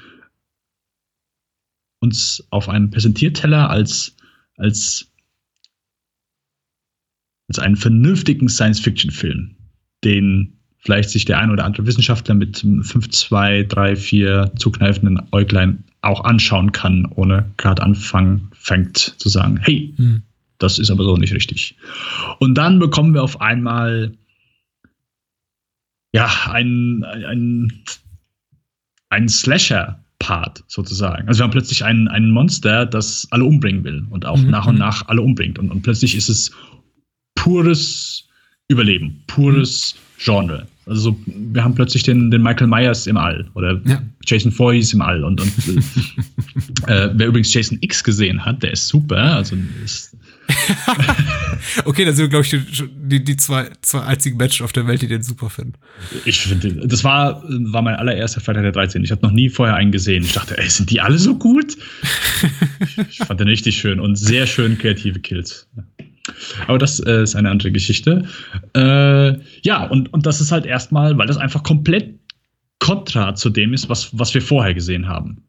uns 2.01 2.45
auf 2.49 2.69
einem 2.69 2.89
Präsentierteller 2.89 3.69
als 3.69 4.15
als, 4.59 5.11
als 7.47 7.59
einen 7.59 7.75
vernünftigen 7.75 8.49
Science-Fiction-Film, 8.49 9.55
den 10.03 10.59
vielleicht 10.79 11.09
sich 11.09 11.25
der 11.25 11.39
ein 11.39 11.51
oder 11.51 11.65
andere 11.65 11.85
Wissenschaftler 11.85 12.35
mit 12.35 12.59
5, 12.59 13.09
2, 13.09 13.63
3, 13.63 13.95
4 13.95 14.51
zukneifenden 14.57 15.21
Äuglein 15.31 15.83
auch 16.01 16.23
anschauen 16.23 16.71
kann, 16.71 17.05
ohne 17.15 17.51
gerade 17.57 17.81
anfangen 17.81 18.49
fängt 18.53 18.97
zu 18.97 19.27
sagen, 19.27 19.57
hey, 19.57 19.93
hm. 19.97 20.21
das 20.57 20.79
ist 20.79 20.89
aber 20.89 21.03
so 21.03 21.17
nicht 21.17 21.33
richtig. 21.33 21.75
Und 22.39 22.55
dann 22.55 22.79
bekommen 22.79 23.13
wir 23.13 23.23
auf 23.23 23.41
einmal 23.41 24.13
ja, 26.13 26.29
ein, 26.49 27.03
ein, 27.03 27.83
ein 29.09 29.29
Slasher 29.29 30.03
Part 30.19 30.63
sozusagen. 30.67 31.27
Also 31.27 31.39
wir 31.39 31.43
haben 31.45 31.51
plötzlich 31.51 31.83
ein, 31.83 32.07
ein 32.07 32.29
Monster, 32.29 32.85
das 32.85 33.27
alle 33.31 33.45
umbringen 33.45 33.83
will 33.83 34.05
und 34.09 34.25
auch 34.25 34.37
mhm. 34.37 34.49
nach 34.49 34.67
und 34.67 34.75
mhm. 34.75 34.79
nach 34.79 35.07
alle 35.07 35.21
umbringt. 35.21 35.57
Und, 35.57 35.71
und 35.71 35.81
plötzlich 35.81 36.15
ist 36.15 36.29
es 36.29 36.51
pures 37.35 38.25
Überleben, 38.67 39.23
pures 39.27 39.95
Genre. 40.19 40.67
Also 40.85 41.17
wir 41.25 41.63
haben 41.63 41.75
plötzlich 41.75 42.03
den, 42.03 42.29
den 42.29 42.41
Michael 42.41 42.67
Myers 42.67 43.07
im 43.07 43.17
All 43.17 43.49
oder 43.53 43.79
ja. 43.85 44.01
Jason 44.25 44.51
Voorhees 44.51 44.93
im 44.93 45.01
All 45.01 45.23
und, 45.23 45.39
und 45.39 45.51
äh, 46.87 47.09
wer 47.13 47.27
übrigens 47.27 47.53
Jason 47.53 47.77
X 47.81 48.03
gesehen 48.03 48.43
hat, 48.43 48.61
der 48.61 48.73
ist 48.73 48.87
super. 48.87 49.35
Also 49.35 49.55
ist, 49.83 50.15
okay, 51.85 52.05
dann 52.05 52.15
sind 52.15 52.25
wir, 52.25 52.29
glaube 52.29 52.45
ich, 52.45 52.55
die, 52.95 53.23
die, 53.23 53.37
zwei, 53.37 53.69
zwei 53.81 54.01
einzigen 54.01 54.37
Menschen 54.37 54.63
auf 54.63 54.71
der 54.71 54.87
Welt, 54.87 55.01
die 55.01 55.07
den 55.07 55.23
super 55.23 55.49
finden. 55.49 55.73
Ich 56.25 56.41
finde, 56.41 56.87
das 56.87 57.03
war, 57.03 57.43
war 57.43 57.81
mein 57.81 57.95
allererster 57.95 58.41
Freitag 58.41 58.63
der 58.63 58.71
13. 58.71 59.03
Ich 59.03 59.11
habe 59.11 59.21
noch 59.21 59.31
nie 59.31 59.49
vorher 59.49 59.75
einen 59.75 59.91
gesehen. 59.91 60.23
Ich 60.23 60.33
dachte, 60.33 60.57
ey, 60.57 60.69
sind 60.69 60.89
die 60.89 61.01
alle 61.01 61.17
so 61.17 61.37
gut? 61.37 61.77
ich 63.09 63.17
fand 63.17 63.39
den 63.39 63.47
richtig 63.47 63.77
schön 63.77 63.99
und 63.99 64.15
sehr 64.15 64.47
schön 64.47 64.77
kreative 64.77 65.19
Kills. 65.19 65.67
Aber 66.67 66.77
das 66.77 66.99
äh, 66.99 67.23
ist 67.23 67.35
eine 67.35 67.49
andere 67.49 67.71
Geschichte. 67.71 68.27
Äh, 68.75 69.33
ja, 69.63 69.85
und, 69.85 70.13
und 70.13 70.25
das 70.25 70.41
ist 70.41 70.51
halt 70.51 70.65
erstmal, 70.65 71.17
weil 71.17 71.27
das 71.27 71.37
einfach 71.37 71.63
komplett 71.63 72.19
kontra 72.79 73.35
zu 73.35 73.49
dem 73.49 73.73
ist, 73.73 73.89
was, 73.89 74.17
was 74.17 74.33
wir 74.33 74.41
vorher 74.41 74.73
gesehen 74.73 75.07
haben. 75.07 75.43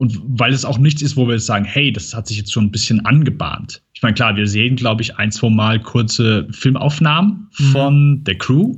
Und 0.00 0.18
weil 0.24 0.54
es 0.54 0.64
auch 0.64 0.78
nichts 0.78 1.02
ist, 1.02 1.18
wo 1.18 1.26
wir 1.26 1.34
jetzt 1.34 1.44
sagen, 1.44 1.66
hey, 1.66 1.92
das 1.92 2.14
hat 2.14 2.26
sich 2.26 2.38
jetzt 2.38 2.50
schon 2.50 2.64
ein 2.64 2.70
bisschen 2.70 3.04
angebahnt. 3.04 3.82
Ich 3.92 4.00
meine, 4.00 4.14
klar, 4.14 4.34
wir 4.34 4.46
sehen, 4.46 4.76
glaube 4.76 5.02
ich, 5.02 5.18
ein, 5.18 5.30
zwei 5.30 5.50
Mal 5.50 5.78
kurze 5.78 6.48
Filmaufnahmen 6.52 7.50
mhm. 7.58 7.64
von 7.64 8.24
der 8.24 8.38
Crew. 8.38 8.76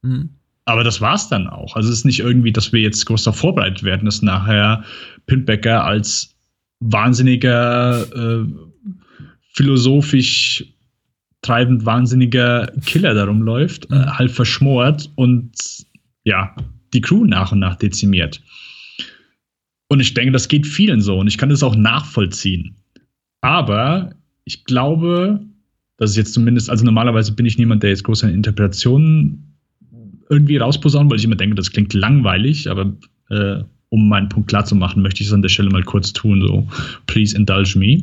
Mhm. 0.00 0.30
Aber 0.64 0.82
das 0.82 1.02
war's 1.02 1.28
dann 1.28 1.48
auch. 1.48 1.76
Also 1.76 1.90
es 1.90 1.98
ist 1.98 2.04
nicht 2.06 2.20
irgendwie, 2.20 2.50
dass 2.50 2.72
wir 2.72 2.80
jetzt 2.80 3.04
groß 3.04 3.24
darauf 3.24 3.40
vorbereitet 3.40 3.82
werden, 3.82 4.06
dass 4.06 4.22
nachher 4.22 4.82
Pintbecker 5.26 5.84
als 5.84 6.34
wahnsinniger, 6.80 8.06
äh, 8.16 8.46
philosophisch 9.52 10.64
treibend 11.42 11.84
wahnsinniger 11.84 12.72
Killer 12.86 13.12
darum 13.12 13.42
läuft, 13.42 13.90
äh, 13.90 13.96
mhm. 13.96 14.18
halb 14.18 14.30
verschmort 14.30 15.10
und 15.16 15.52
ja, 16.24 16.56
die 16.94 17.02
Crew 17.02 17.26
nach 17.26 17.52
und 17.52 17.58
nach 17.58 17.76
dezimiert. 17.76 18.40
Und 19.94 20.00
ich 20.00 20.12
denke, 20.12 20.32
das 20.32 20.48
geht 20.48 20.66
vielen 20.66 21.00
so 21.00 21.20
und 21.20 21.28
ich 21.28 21.38
kann 21.38 21.50
das 21.50 21.62
auch 21.62 21.76
nachvollziehen. 21.76 22.74
Aber 23.42 24.10
ich 24.44 24.64
glaube, 24.64 25.38
dass 25.98 26.10
es 26.10 26.16
jetzt 26.16 26.34
zumindest, 26.34 26.68
also 26.68 26.84
normalerweise 26.84 27.32
bin 27.32 27.46
ich 27.46 27.58
niemand, 27.58 27.84
der 27.84 27.90
jetzt 27.90 28.02
große 28.02 28.28
Interpretationen 28.28 29.54
irgendwie 30.28 30.56
rausposaunt, 30.56 31.08
weil 31.08 31.18
ich 31.18 31.24
immer 31.24 31.36
denke, 31.36 31.54
das 31.54 31.70
klingt 31.70 31.94
langweilig, 31.94 32.68
aber 32.68 32.92
äh, 33.30 33.62
um 33.90 34.08
meinen 34.08 34.28
Punkt 34.28 34.48
klar 34.48 34.64
zu 34.64 34.74
machen, 34.74 35.00
möchte 35.00 35.22
ich 35.22 35.28
es 35.28 35.32
an 35.32 35.42
der 35.42 35.48
Stelle 35.48 35.70
mal 35.70 35.84
kurz 35.84 36.12
tun, 36.12 36.40
so 36.44 36.66
please 37.06 37.36
indulge 37.36 37.78
me. 37.78 38.02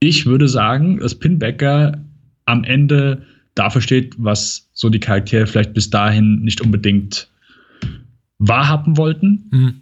Ich 0.00 0.26
würde 0.26 0.48
sagen, 0.48 0.98
dass 0.98 1.14
Pinbacker 1.14 2.02
am 2.44 2.64
Ende 2.64 3.22
dafür 3.54 3.82
steht, 3.82 4.16
was 4.18 4.68
so 4.72 4.88
die 4.88 4.98
Charaktere 4.98 5.46
vielleicht 5.46 5.74
bis 5.74 5.90
dahin 5.90 6.40
nicht 6.40 6.60
unbedingt 6.60 7.28
wahrhaben 8.38 8.96
wollten. 8.96 9.44
Mhm. 9.52 9.74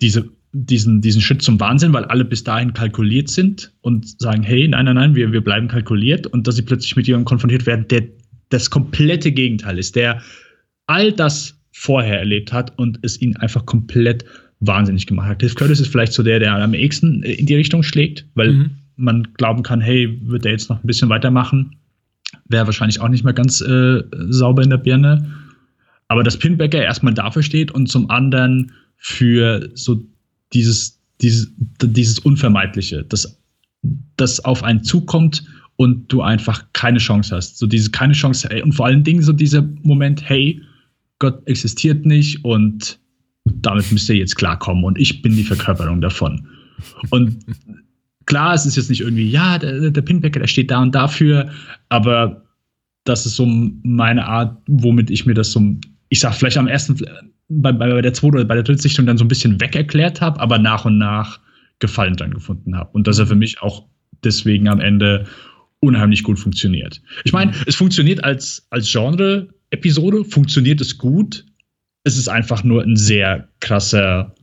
Diese 0.00 0.30
diesen, 0.52 1.00
diesen 1.00 1.22
Schritt 1.22 1.42
zum 1.42 1.58
Wahnsinn, 1.58 1.92
weil 1.92 2.04
alle 2.04 2.24
bis 2.24 2.44
dahin 2.44 2.74
kalkuliert 2.74 3.28
sind 3.28 3.72
und 3.80 4.20
sagen, 4.20 4.42
hey, 4.42 4.68
nein, 4.68 4.84
nein, 4.84 4.96
nein, 4.96 5.14
wir, 5.14 5.32
wir 5.32 5.42
bleiben 5.42 5.68
kalkuliert 5.68 6.26
und 6.26 6.46
dass 6.46 6.56
sie 6.56 6.62
plötzlich 6.62 6.94
mit 6.94 7.06
jemandem 7.06 7.24
konfrontiert 7.26 7.66
werden, 7.66 7.86
der 7.88 8.02
das 8.50 8.68
komplette 8.68 9.32
Gegenteil 9.32 9.78
ist, 9.78 9.96
der 9.96 10.20
all 10.86 11.10
das 11.12 11.58
vorher 11.72 12.18
erlebt 12.18 12.52
hat 12.52 12.78
und 12.78 12.98
es 13.02 13.20
ihn 13.20 13.36
einfach 13.38 13.64
komplett 13.64 14.26
wahnsinnig 14.60 15.06
gemacht 15.06 15.28
hat. 15.28 15.38
Cliff 15.38 15.54
Curtis 15.54 15.80
ist 15.80 15.88
vielleicht 15.88 16.12
so 16.12 16.22
der, 16.22 16.38
der 16.38 16.54
am 16.54 16.74
ehesten 16.74 17.22
in 17.22 17.46
die 17.46 17.56
Richtung 17.56 17.82
schlägt, 17.82 18.26
weil 18.34 18.52
mhm. 18.52 18.70
man 18.96 19.28
glauben 19.34 19.62
kann, 19.62 19.80
hey, 19.80 20.18
wird 20.22 20.44
er 20.44 20.52
jetzt 20.52 20.68
noch 20.68 20.82
ein 20.82 20.86
bisschen 20.86 21.08
weitermachen? 21.08 21.76
Wäre 22.48 22.66
wahrscheinlich 22.66 23.00
auch 23.00 23.08
nicht 23.08 23.24
mehr 23.24 23.32
ganz 23.32 23.62
äh, 23.62 24.02
sauber 24.28 24.62
in 24.62 24.70
der 24.70 24.76
Birne. 24.76 25.32
Aber 26.08 26.22
dass 26.22 26.36
Pinbacker 26.36 26.82
erstmal 26.82 27.14
dafür 27.14 27.42
steht 27.42 27.70
und 27.70 27.88
zum 27.88 28.10
anderen 28.10 28.72
für 28.98 29.70
so 29.74 30.04
dieses, 30.52 31.00
dieses, 31.20 31.52
dieses 31.82 32.18
Unvermeidliche, 32.18 33.04
das, 33.04 33.38
das 34.16 34.44
auf 34.44 34.62
einen 34.62 34.84
zukommt 34.84 35.44
und 35.76 36.12
du 36.12 36.22
einfach 36.22 36.64
keine 36.72 36.98
Chance 36.98 37.34
hast. 37.34 37.58
So 37.58 37.66
diese 37.66 37.90
keine 37.90 38.12
Chance, 38.12 38.50
ey, 38.50 38.62
und 38.62 38.72
vor 38.72 38.86
allen 38.86 39.04
Dingen 39.04 39.22
so 39.22 39.32
dieser 39.32 39.62
Moment, 39.82 40.22
hey, 40.28 40.60
Gott 41.18 41.46
existiert 41.46 42.04
nicht 42.04 42.44
und 42.44 42.98
damit 43.44 43.90
müsst 43.90 44.08
ihr 44.08 44.16
jetzt 44.16 44.36
klarkommen 44.36 44.84
und 44.84 44.98
ich 44.98 45.22
bin 45.22 45.34
die 45.34 45.44
Verkörperung 45.44 46.00
davon. 46.00 46.46
Und 47.10 47.38
klar, 48.26 48.54
es 48.54 48.66
ist 48.66 48.76
jetzt 48.76 48.90
nicht 48.90 49.00
irgendwie, 49.00 49.28
ja, 49.28 49.58
der, 49.58 49.90
der 49.90 50.02
Pinbacker, 50.02 50.40
der 50.40 50.46
steht 50.46 50.70
da 50.70 50.82
und 50.82 50.94
dafür, 50.94 51.50
aber 51.88 52.44
das 53.04 53.26
ist 53.26 53.36
so 53.36 53.46
meine 53.46 54.26
Art, 54.26 54.56
womit 54.68 55.10
ich 55.10 55.26
mir 55.26 55.34
das 55.34 55.52
so, 55.52 55.76
ich 56.12 56.20
sag 56.20 56.34
vielleicht 56.34 56.58
am 56.58 56.68
ersten, 56.68 57.00
bei, 57.48 57.72
bei 57.72 58.02
der 58.02 58.12
zweiten 58.12 58.36
oder 58.36 58.44
bei 58.44 58.54
der 58.54 58.64
dritten 58.64 58.82
Sichtung 58.82 59.06
dann 59.06 59.16
so 59.16 59.24
ein 59.24 59.28
bisschen 59.28 59.58
weg 59.62 59.74
erklärt 59.74 60.20
habe, 60.20 60.38
aber 60.40 60.58
nach 60.58 60.84
und 60.84 60.98
nach 60.98 61.40
Gefallen 61.78 62.16
dran 62.16 62.34
gefunden 62.34 62.76
habe. 62.76 62.90
Und 62.92 63.06
dass 63.06 63.18
er 63.18 63.26
für 63.26 63.34
mich 63.34 63.62
auch 63.62 63.86
deswegen 64.22 64.68
am 64.68 64.78
Ende 64.78 65.24
unheimlich 65.80 66.22
gut 66.22 66.38
funktioniert. 66.38 67.00
Ich 67.24 67.32
meine, 67.32 67.52
es 67.66 67.76
funktioniert 67.76 68.22
als, 68.24 68.66
als 68.68 68.92
Genre-Episode, 68.92 70.26
funktioniert 70.26 70.82
es 70.82 70.98
gut. 70.98 71.46
Es 72.04 72.18
ist 72.18 72.28
einfach 72.28 72.62
nur 72.62 72.82
ein 72.82 72.96
sehr 72.96 73.48
krasser 73.60 74.34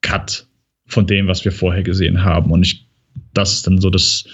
Cut 0.00 0.46
von 0.86 1.08
dem, 1.08 1.26
was 1.26 1.44
wir 1.44 1.50
vorher 1.50 1.82
gesehen 1.82 2.22
haben. 2.22 2.52
Und 2.52 2.64
ich, 2.64 2.86
das 3.32 3.54
ist 3.54 3.66
dann 3.66 3.80
so 3.80 3.90
das, 3.90 4.26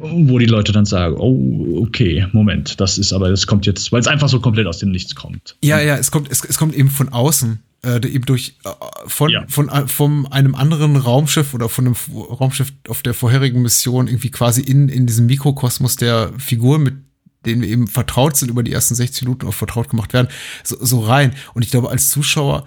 wo 0.00 0.38
die 0.38 0.46
Leute 0.46 0.72
dann 0.72 0.84
sagen, 0.84 1.16
oh, 1.18 1.82
okay, 1.82 2.26
Moment, 2.32 2.80
das 2.80 2.98
ist 2.98 3.12
aber, 3.12 3.30
das 3.30 3.46
kommt 3.46 3.66
jetzt, 3.66 3.92
weil 3.92 4.00
es 4.00 4.06
einfach 4.06 4.28
so 4.28 4.40
komplett 4.40 4.66
aus 4.66 4.78
dem 4.78 4.90
Nichts 4.90 5.14
kommt. 5.14 5.56
Ja, 5.62 5.80
ja, 5.80 5.96
es 5.96 6.10
kommt, 6.10 6.30
es, 6.30 6.44
es 6.44 6.58
kommt 6.58 6.74
eben 6.74 6.90
von 6.90 7.08
außen. 7.08 7.58
äh, 7.84 8.06
eben 8.06 8.26
durch 8.26 8.54
äh, 8.64 8.70
von, 9.06 9.30
ja. 9.30 9.44
von, 9.48 9.68
äh, 9.68 9.86
von 9.86 10.26
einem 10.32 10.54
anderen 10.54 10.96
Raumschiff 10.96 11.54
oder 11.54 11.68
von 11.68 11.86
einem 11.86 11.96
Raumschiff 12.14 12.72
auf 12.88 13.02
der 13.02 13.14
vorherigen 13.14 13.62
Mission 13.62 14.08
irgendwie 14.08 14.30
quasi 14.30 14.62
in, 14.62 14.88
in 14.88 15.06
diesem 15.06 15.26
Mikrokosmos 15.26 15.96
der 15.96 16.32
Figur, 16.38 16.78
mit 16.78 16.94
denen 17.44 17.62
wir 17.62 17.68
eben 17.68 17.86
vertraut 17.86 18.36
sind, 18.36 18.50
über 18.50 18.62
die 18.62 18.72
ersten 18.72 18.94
60 18.94 19.22
Minuten 19.22 19.46
auch 19.46 19.54
vertraut 19.54 19.88
gemacht 19.88 20.12
werden, 20.12 20.28
so, 20.64 20.76
so 20.80 21.00
rein. 21.00 21.32
Und 21.54 21.64
ich 21.64 21.70
glaube, 21.70 21.90
als 21.90 22.10
Zuschauer 22.10 22.64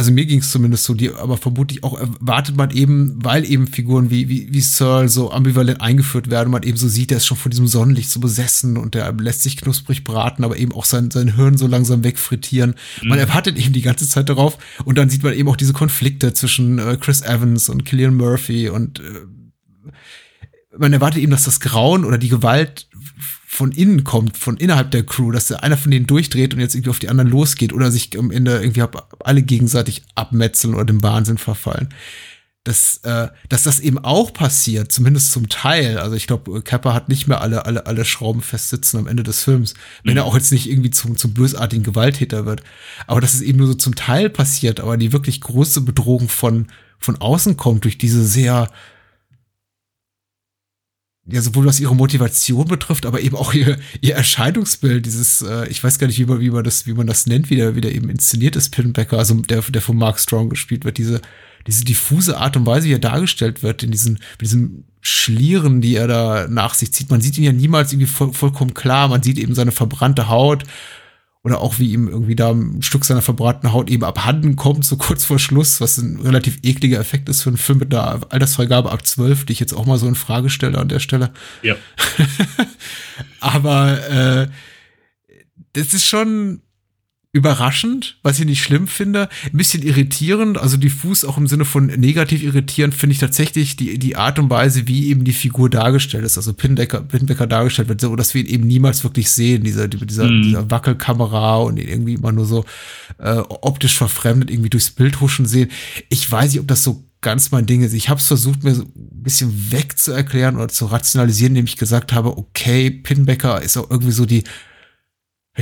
also 0.00 0.12
mir 0.12 0.24
ging 0.24 0.38
es 0.38 0.50
zumindest 0.50 0.84
so, 0.84 0.94
die, 0.94 1.12
aber 1.12 1.36
vermutlich 1.36 1.84
auch 1.84 2.00
erwartet 2.00 2.56
man 2.56 2.70
eben, 2.70 3.22
weil 3.22 3.44
eben 3.44 3.66
Figuren 3.66 4.10
wie, 4.10 4.30
wie, 4.30 4.50
wie 4.50 4.62
Searle 4.62 5.10
so 5.10 5.30
ambivalent 5.30 5.82
eingeführt 5.82 6.30
werden, 6.30 6.50
man 6.50 6.62
eben 6.62 6.78
so 6.78 6.88
sieht, 6.88 7.10
der 7.10 7.18
ist 7.18 7.26
schon 7.26 7.36
von 7.36 7.50
diesem 7.50 7.66
Sonnenlicht 7.66 8.08
so 8.08 8.18
besessen 8.18 8.78
und 8.78 8.94
der 8.94 9.12
lässt 9.12 9.42
sich 9.42 9.58
knusprig 9.58 10.02
braten, 10.02 10.42
aber 10.42 10.56
eben 10.56 10.72
auch 10.72 10.86
sein, 10.86 11.10
sein 11.10 11.36
Hirn 11.36 11.58
so 11.58 11.66
langsam 11.66 12.02
wegfrittieren. 12.02 12.76
Mhm. 13.02 13.08
Man 13.10 13.18
erwartet 13.18 13.58
eben 13.58 13.74
die 13.74 13.82
ganze 13.82 14.08
Zeit 14.08 14.30
darauf 14.30 14.56
und 14.86 14.96
dann 14.96 15.10
sieht 15.10 15.22
man 15.22 15.34
eben 15.34 15.50
auch 15.50 15.56
diese 15.56 15.74
Konflikte 15.74 16.32
zwischen 16.32 16.78
äh, 16.78 16.96
Chris 16.98 17.20
Evans 17.20 17.68
und 17.68 17.84
Killian 17.84 18.14
Murphy 18.14 18.70
und 18.70 19.00
äh, 19.00 19.02
man 20.78 20.94
erwartet 20.94 21.22
eben, 21.22 21.30
dass 21.30 21.44
das 21.44 21.60
Grauen 21.60 22.06
oder 22.06 22.16
die 22.16 22.30
Gewalt 22.30 22.88
von 23.52 23.72
innen 23.72 24.04
kommt, 24.04 24.38
von 24.38 24.56
innerhalb 24.58 24.92
der 24.92 25.02
Crew, 25.02 25.32
dass 25.32 25.48
der 25.48 25.64
einer 25.64 25.76
von 25.76 25.90
denen 25.90 26.06
durchdreht 26.06 26.54
und 26.54 26.60
jetzt 26.60 26.76
irgendwie 26.76 26.90
auf 26.90 27.00
die 27.00 27.08
anderen 27.08 27.28
losgeht 27.28 27.72
oder 27.72 27.90
sich 27.90 28.16
am 28.16 28.30
Ende 28.30 28.60
irgendwie 28.60 28.84
alle 29.24 29.42
gegenseitig 29.42 30.04
abmetzeln 30.14 30.74
oder 30.74 30.84
dem 30.84 31.02
Wahnsinn 31.02 31.36
verfallen. 31.36 31.88
Dass, 32.62 32.98
äh, 32.98 33.26
dass 33.48 33.64
das 33.64 33.80
eben 33.80 33.98
auch 33.98 34.32
passiert, 34.32 34.92
zumindest 34.92 35.32
zum 35.32 35.48
Teil. 35.48 35.98
Also 35.98 36.14
ich 36.14 36.28
glaube, 36.28 36.62
Kappa 36.62 36.94
hat 36.94 37.08
nicht 37.08 37.26
mehr 37.26 37.40
alle, 37.40 37.66
alle, 37.66 37.86
alle 37.86 38.04
Schrauben 38.04 38.40
festsitzen 38.40 39.00
am 39.00 39.08
Ende 39.08 39.24
des 39.24 39.42
Films, 39.42 39.74
wenn 40.04 40.12
mhm. 40.12 40.18
er 40.18 40.24
auch 40.26 40.36
jetzt 40.36 40.52
nicht 40.52 40.70
irgendwie 40.70 40.90
zum, 40.90 41.16
zum 41.16 41.34
bösartigen 41.34 41.82
Gewalttäter 41.82 42.46
wird. 42.46 42.62
Aber 43.08 43.20
dass 43.20 43.34
es 43.34 43.40
eben 43.40 43.58
nur 43.58 43.66
so 43.66 43.74
zum 43.74 43.96
Teil 43.96 44.30
passiert, 44.30 44.78
aber 44.78 44.96
die 44.96 45.12
wirklich 45.12 45.40
große 45.40 45.80
Bedrohung 45.80 46.28
von, 46.28 46.68
von 47.00 47.16
außen 47.16 47.56
kommt 47.56 47.82
durch 47.82 47.98
diese 47.98 48.24
sehr, 48.24 48.70
ja, 51.26 51.40
sowohl 51.42 51.66
was 51.66 51.80
ihre 51.80 51.94
Motivation 51.94 52.66
betrifft, 52.66 53.06
aber 53.06 53.20
eben 53.20 53.36
auch 53.36 53.52
ihr, 53.52 53.78
ihr 54.00 54.14
Erscheinungsbild, 54.14 55.04
dieses, 55.06 55.42
äh, 55.42 55.68
ich 55.68 55.82
weiß 55.82 55.98
gar 55.98 56.06
nicht, 56.06 56.18
wie 56.18 56.24
man, 56.24 56.40
wie 56.40 56.50
man 56.50 56.64
das, 56.64 56.86
wie 56.86 56.94
man 56.94 57.06
das 57.06 57.26
nennt, 57.26 57.50
wie 57.50 57.56
der, 57.56 57.76
wie 57.76 57.80
der 57.80 57.94
eben 57.94 58.08
inszeniert 58.08 58.56
ist, 58.56 58.70
Pinbacker, 58.70 59.18
also 59.18 59.34
der, 59.34 59.62
der 59.62 59.82
von 59.82 59.96
Mark 59.96 60.18
Strong 60.18 60.48
gespielt 60.50 60.84
wird, 60.84 60.98
diese, 60.98 61.20
diese 61.66 61.84
diffuse 61.84 62.38
Art 62.38 62.56
und 62.56 62.66
Weise, 62.66 62.88
wie 62.88 62.94
er 62.94 62.98
dargestellt 62.98 63.62
wird, 63.62 63.82
in 63.82 63.90
diesen, 63.90 64.14
mit 64.14 64.42
diesen 64.42 64.84
Schlieren, 65.02 65.80
die 65.80 65.94
er 65.94 66.08
da 66.08 66.46
nach 66.48 66.74
sich 66.74 66.92
zieht. 66.92 67.10
Man 67.10 67.20
sieht 67.20 67.38
ihn 67.38 67.44
ja 67.44 67.52
niemals 67.52 67.92
irgendwie 67.92 68.10
voll, 68.10 68.32
vollkommen 68.32 68.74
klar, 68.74 69.08
man 69.08 69.22
sieht 69.22 69.38
eben 69.38 69.54
seine 69.54 69.72
verbrannte 69.72 70.28
Haut, 70.28 70.64
oder 71.42 71.60
auch 71.60 71.78
wie 71.78 71.92
ihm 71.92 72.08
irgendwie 72.08 72.36
da 72.36 72.50
ein 72.50 72.82
Stück 72.82 73.04
seiner 73.04 73.22
verbratenen 73.22 73.72
Haut 73.72 73.88
eben 73.88 74.04
abhanden 74.04 74.56
kommt, 74.56 74.84
so 74.84 74.96
kurz 74.96 75.24
vor 75.24 75.38
Schluss, 75.38 75.80
was 75.80 75.96
ein 75.96 76.20
relativ 76.20 76.58
ekliger 76.62 76.98
Effekt 76.98 77.28
ist 77.28 77.42
für 77.42 77.50
einen 77.50 77.56
Film 77.56 77.78
mit 77.78 77.94
einer 77.94 78.20
Altersfreigabe 78.30 78.92
ab 78.92 79.06
12, 79.06 79.46
die 79.46 79.54
ich 79.54 79.60
jetzt 79.60 79.72
auch 79.72 79.86
mal 79.86 79.98
so 79.98 80.06
in 80.06 80.14
Frage 80.14 80.50
stelle 80.50 80.78
an 80.78 80.88
der 80.88 81.00
Stelle. 81.00 81.32
Ja. 81.62 81.76
Aber 83.40 84.10
äh, 84.10 84.48
das 85.72 85.94
ist 85.94 86.06
schon 86.06 86.60
überraschend, 87.32 88.18
was 88.24 88.40
ich 88.40 88.46
nicht 88.46 88.62
schlimm 88.62 88.88
finde, 88.88 89.28
ein 89.44 89.56
bisschen 89.56 89.84
irritierend, 89.84 90.58
also 90.58 90.76
diffus 90.76 91.24
auch 91.24 91.38
im 91.38 91.46
Sinne 91.46 91.64
von 91.64 91.86
negativ 91.86 92.42
irritierend 92.42 92.92
finde 92.92 93.12
ich 93.12 93.20
tatsächlich 93.20 93.76
die, 93.76 94.00
die 94.00 94.16
Art 94.16 94.40
und 94.40 94.50
Weise, 94.50 94.88
wie 94.88 95.08
eben 95.08 95.22
die 95.22 95.32
Figur 95.32 95.70
dargestellt 95.70 96.24
ist, 96.24 96.38
also 96.38 96.52
Pindecker, 96.52 97.02
Pindecker 97.02 97.46
dargestellt 97.46 97.88
wird, 97.88 98.00
so 98.00 98.16
dass 98.16 98.34
wir 98.34 98.42
ihn 98.42 98.52
eben 98.52 98.66
niemals 98.66 99.04
wirklich 99.04 99.30
sehen, 99.30 99.62
dieser, 99.62 99.86
dieser, 99.86 100.24
mhm. 100.24 100.42
dieser 100.42 100.70
Wackelkamera 100.72 101.58
und 101.58 101.78
ihn 101.78 101.86
irgendwie 101.86 102.14
immer 102.14 102.32
nur 102.32 102.46
so 102.46 102.64
äh, 103.18 103.36
optisch 103.36 103.96
verfremdet 103.96 104.50
irgendwie 104.50 104.70
durchs 104.70 104.90
Bild 104.90 105.20
huschen 105.20 105.46
sehen. 105.46 105.70
Ich 106.08 106.28
weiß 106.28 106.50
nicht, 106.50 106.60
ob 106.60 106.66
das 106.66 106.82
so 106.82 107.04
ganz 107.20 107.52
mein 107.52 107.66
Ding 107.66 107.82
ist. 107.82 107.92
Ich 107.92 108.08
habe 108.08 108.18
es 108.18 108.26
versucht, 108.26 108.64
mir 108.64 108.74
so 108.74 108.82
ein 108.82 109.22
bisschen 109.22 109.70
wegzuerklären 109.70 110.56
oder 110.56 110.68
zu 110.68 110.86
rationalisieren, 110.86 111.52
indem 111.52 111.66
ich 111.66 111.76
gesagt 111.76 112.12
habe, 112.12 112.36
okay, 112.36 112.90
Pinbecker 112.90 113.62
ist 113.62 113.76
auch 113.76 113.88
irgendwie 113.88 114.12
so 114.12 114.26
die 114.26 114.42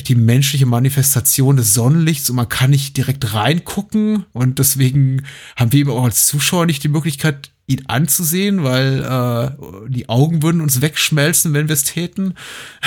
die 0.07 0.14
menschliche 0.14 0.66
Manifestation 0.66 1.57
des 1.57 1.74
Sonnenlichts 1.74 2.30
und 2.30 2.36
man 2.36 2.49
kann 2.49 2.70
nicht 2.70 2.97
direkt 2.97 3.34
reingucken 3.34 4.26
und 4.32 4.59
deswegen 4.59 5.22
haben 5.57 5.72
wir 5.72 5.80
eben 5.80 5.91
auch 5.91 6.05
als 6.05 6.26
Zuschauer 6.26 6.66
nicht 6.66 6.84
die 6.84 6.89
Möglichkeit, 6.89 7.51
ihn 7.66 7.84
anzusehen, 7.86 8.64
weil 8.64 9.03
äh, 9.03 9.89
die 9.89 10.09
Augen 10.09 10.43
würden 10.43 10.61
uns 10.61 10.80
wegschmelzen, 10.80 11.53
wenn 11.53 11.68
wir 11.68 11.74
es 11.74 11.84
täten. 11.84 12.34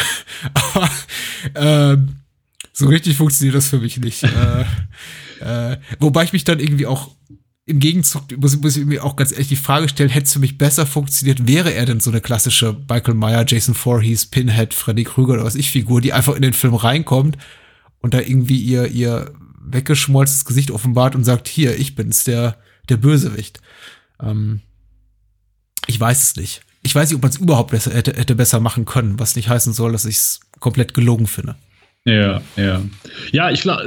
Aber 0.54 0.90
äh, 1.54 1.98
so 2.74 2.88
richtig 2.88 3.18
funktioniert 3.18 3.56
das 3.56 3.68
für 3.68 3.80
mich 3.80 3.98
nicht. 3.98 4.24
äh, 4.24 4.66
äh, 5.42 5.78
wobei 6.00 6.24
ich 6.24 6.34
mich 6.34 6.44
dann 6.44 6.60
irgendwie 6.60 6.88
auch 6.88 7.12
im 7.66 7.80
Gegenzug 7.80 8.24
muss, 8.38 8.60
muss 8.60 8.78
ich 8.78 8.86
mir 8.86 9.04
auch 9.04 9.16
ganz 9.16 9.32
ehrlich 9.32 9.50
die 9.50 9.56
Frage 9.56 9.88
stellen, 9.88 10.10
hätte 10.10 10.26
es 10.26 10.34
für 10.34 10.40
mich 10.40 10.58
besser 10.58 10.86
funktioniert, 10.86 11.48
wäre 11.48 11.74
er 11.74 11.86
denn 11.86 12.00
so 12.00 12.10
eine 12.10 12.22
klassische 12.22 12.78
Michael 12.90 13.14
Meyer, 13.14 13.46
Jason 13.48 13.76
Voorhees, 13.76 14.26
Pinhead, 14.26 14.74
Freddy 14.74 15.04
Krüger 15.04 15.34
oder 15.34 15.44
was 15.44 15.56
ich 15.56 15.70
Figur, 15.70 16.02
die 16.02 16.14
einfach 16.14 16.36
in 16.36 16.42
den 16.42 16.54
Film 16.54 16.74
reinkommt 16.74 17.38
und 18.00 18.14
da 18.14 18.20
irgendwie 18.20 18.60
ihr, 18.60 18.88
ihr 18.88 19.34
weggeschmolzenes 19.64 20.46
Gesicht 20.46 20.72
offenbart 20.72 21.16
und 21.16 21.24
sagt, 21.24 21.48
hier, 21.48 21.78
ich 21.78 21.96
bin's, 21.96 22.24
der, 22.24 22.58
der 22.90 22.98
Bösewicht. 22.98 23.62
Ähm, 24.20 24.62
ich 25.86 26.00
weiß 26.00 26.24
es 26.24 26.36
nicht. 26.36 26.62
Ich 26.82 26.96
weiß 26.96 27.10
nicht, 27.10 27.16
ob 27.16 27.22
man 27.22 27.32
es 27.32 27.38
überhaupt 27.38 27.72
besser, 27.72 27.94
hätte, 27.94 28.14
hätte 28.14 28.34
besser 28.34 28.60
machen 28.60 28.86
können, 28.86 29.20
was 29.20 29.36
nicht 29.36 29.50
heißen 29.50 29.72
soll, 29.72 29.92
dass 29.92 30.06
ich 30.06 30.18
es 30.18 30.40
komplett 30.60 30.96
gelogen 30.96 31.28
finde. 31.28 31.56
Ja, 32.06 32.42
ja. 32.58 32.82
Ja, 33.32 33.52
ich 33.52 33.62
glaube, 33.62 33.84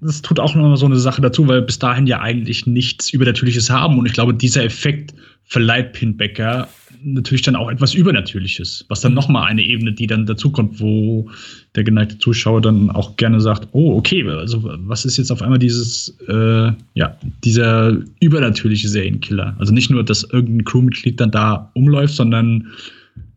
das 0.00 0.22
tut 0.22 0.38
auch 0.38 0.54
noch 0.54 0.76
so 0.76 0.86
eine 0.86 0.96
Sache 0.96 1.20
dazu, 1.20 1.48
weil 1.48 1.62
bis 1.62 1.80
dahin 1.80 2.06
ja 2.06 2.20
eigentlich 2.20 2.66
nichts 2.66 3.12
Übernatürliches 3.12 3.70
haben. 3.70 3.98
Und 3.98 4.06
ich 4.06 4.12
glaube, 4.12 4.34
dieser 4.34 4.64
Effekt 4.64 5.14
verleiht 5.44 5.94
Pinbacker 5.94 6.68
natürlich 7.02 7.42
dann 7.42 7.56
auch 7.56 7.70
etwas 7.70 7.94
Übernatürliches, 7.94 8.84
was 8.88 9.00
dann 9.00 9.14
nochmal 9.14 9.48
eine 9.48 9.62
Ebene, 9.62 9.92
die 9.92 10.06
dann 10.06 10.26
dazukommt, 10.26 10.80
wo 10.80 11.30
der 11.74 11.84
geneigte 11.84 12.18
Zuschauer 12.18 12.60
dann 12.60 12.90
auch 12.90 13.16
gerne 13.16 13.40
sagt, 13.40 13.68
oh, 13.72 13.96
okay, 13.96 14.28
also 14.28 14.62
was 14.62 15.04
ist 15.04 15.16
jetzt 15.16 15.30
auf 15.30 15.42
einmal 15.42 15.58
dieses, 15.58 16.16
äh, 16.28 16.72
ja, 16.94 17.16
dieser 17.44 17.96
übernatürliche 18.20 18.88
Serienkiller? 18.88 19.56
Also 19.58 19.72
nicht 19.72 19.90
nur, 19.90 20.04
dass 20.04 20.24
irgendein 20.24 20.64
Crewmitglied 20.64 21.20
dann 21.20 21.30
da 21.30 21.70
umläuft, 21.74 22.14
sondern 22.14 22.68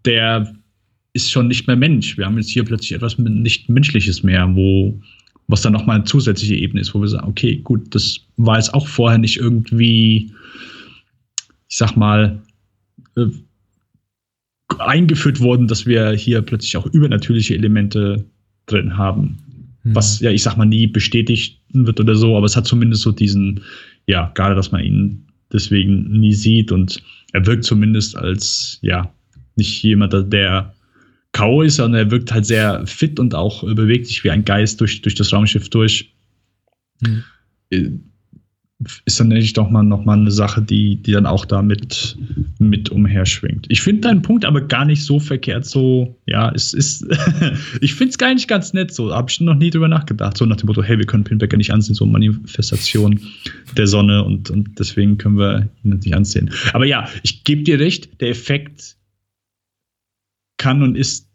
der 0.05 0.53
ist 1.13 1.31
schon 1.31 1.47
nicht 1.47 1.67
mehr 1.67 1.75
Mensch. 1.75 2.17
Wir 2.17 2.25
haben 2.25 2.37
jetzt 2.37 2.49
hier 2.49 2.65
plötzlich 2.65 2.93
etwas 2.93 3.17
nicht 3.17 3.69
Menschliches 3.69 4.23
mehr, 4.23 4.49
wo 4.55 4.99
was 5.47 5.61
dann 5.61 5.73
nochmal 5.73 5.97
eine 5.97 6.05
zusätzliche 6.05 6.55
Ebene 6.55 6.81
ist, 6.81 6.93
wo 6.93 7.01
wir 7.01 7.07
sagen, 7.07 7.27
okay, 7.27 7.57
gut, 7.57 7.93
das 7.93 8.19
war 8.37 8.57
jetzt 8.57 8.73
auch 8.73 8.87
vorher 8.87 9.17
nicht 9.17 9.37
irgendwie, 9.37 10.31
ich 11.69 11.77
sag 11.77 11.95
mal, 11.95 12.41
äh, 13.17 13.27
eingeführt 14.79 15.41
worden, 15.41 15.67
dass 15.67 15.85
wir 15.85 16.11
hier 16.11 16.41
plötzlich 16.41 16.77
auch 16.77 16.85
übernatürliche 16.87 17.55
Elemente 17.55 18.25
drin 18.65 18.97
haben. 18.97 19.37
Mhm. 19.83 19.95
Was 19.95 20.19
ja, 20.21 20.31
ich 20.31 20.43
sag 20.43 20.57
mal, 20.57 20.65
nie 20.65 20.87
bestätigt 20.87 21.59
wird 21.73 21.99
oder 21.99 22.15
so, 22.15 22.37
aber 22.37 22.45
es 22.45 22.55
hat 22.55 22.65
zumindest 22.65 23.03
so 23.03 23.11
diesen, 23.11 23.61
ja, 24.07 24.31
gerade, 24.35 24.55
dass 24.55 24.71
man 24.71 24.83
ihn 24.83 25.27
deswegen 25.51 26.09
nie 26.19 26.33
sieht 26.33 26.71
und 26.71 27.03
er 27.33 27.45
wirkt 27.45 27.65
zumindest 27.65 28.15
als, 28.15 28.79
ja, 28.81 29.13
nicht 29.55 29.83
jemand, 29.83 30.13
der 30.33 30.73
K.O. 31.33 31.63
ist, 31.63 31.75
sondern 31.75 32.05
er 32.05 32.11
wirkt 32.11 32.31
halt 32.31 32.45
sehr 32.45 32.85
fit 32.87 33.19
und 33.19 33.35
auch 33.35 33.63
äh, 33.63 33.73
bewegt 33.73 34.07
sich 34.07 34.23
wie 34.23 34.31
ein 34.31 34.45
Geist 34.45 34.79
durch, 34.79 35.01
durch 35.01 35.15
das 35.15 35.33
Raumschiff 35.33 35.69
durch. 35.69 36.13
Hm. 37.03 37.23
Äh, 37.69 37.89
ist 39.05 39.19
dann 39.19 39.29
natürlich 39.29 39.53
doch 39.53 39.69
mal 39.69 39.83
noch 39.83 40.03
mal 40.03 40.17
eine 40.17 40.31
Sache, 40.31 40.61
die, 40.61 40.97
die 40.97 41.11
dann 41.11 41.25
auch 41.25 41.45
da 41.45 41.61
mit, 41.61 42.17
mit 42.59 42.89
umherschwingt. 42.89 43.65
Ich 43.69 43.81
finde 43.81 44.01
deinen 44.01 44.21
Punkt 44.21 44.45
aber 44.45 44.61
gar 44.61 44.85
nicht 44.85 45.03
so 45.03 45.19
verkehrt, 45.19 45.65
so, 45.65 46.19
ja, 46.25 46.51
es 46.53 46.73
ist, 46.73 47.05
ich 47.81 47.95
finde 47.95 48.11
es 48.11 48.17
gar 48.17 48.33
nicht 48.33 48.47
ganz 48.47 48.73
nett, 48.73 48.93
so, 48.93 49.13
habe 49.13 49.29
ich 49.29 49.39
noch 49.39 49.55
nie 49.55 49.69
drüber 49.69 49.87
nachgedacht, 49.87 50.37
so 50.37 50.45
nach 50.45 50.57
dem 50.57 50.67
Motto, 50.67 50.83
hey, 50.83 50.97
wir 50.97 51.05
können 51.05 51.23
Pinbacker 51.23 51.57
nicht 51.57 51.71
ansehen, 51.71 51.95
so 51.95 52.05
Manifestation 52.05 53.19
der 53.77 53.87
Sonne 53.87 54.23
und, 54.23 54.49
und 54.49 54.77
deswegen 54.79 55.17
können 55.17 55.37
wir 55.37 55.69
ihn 55.83 55.91
nicht 55.91 56.13
ansehen. 56.13 56.51
Aber 56.73 56.85
ja, 56.85 57.07
ich 57.23 57.43
gebe 57.43 57.63
dir 57.63 57.79
recht, 57.79 58.21
der 58.21 58.29
Effekt 58.29 58.97
kann 60.63 60.81
und 60.81 60.95
ist 60.95 61.27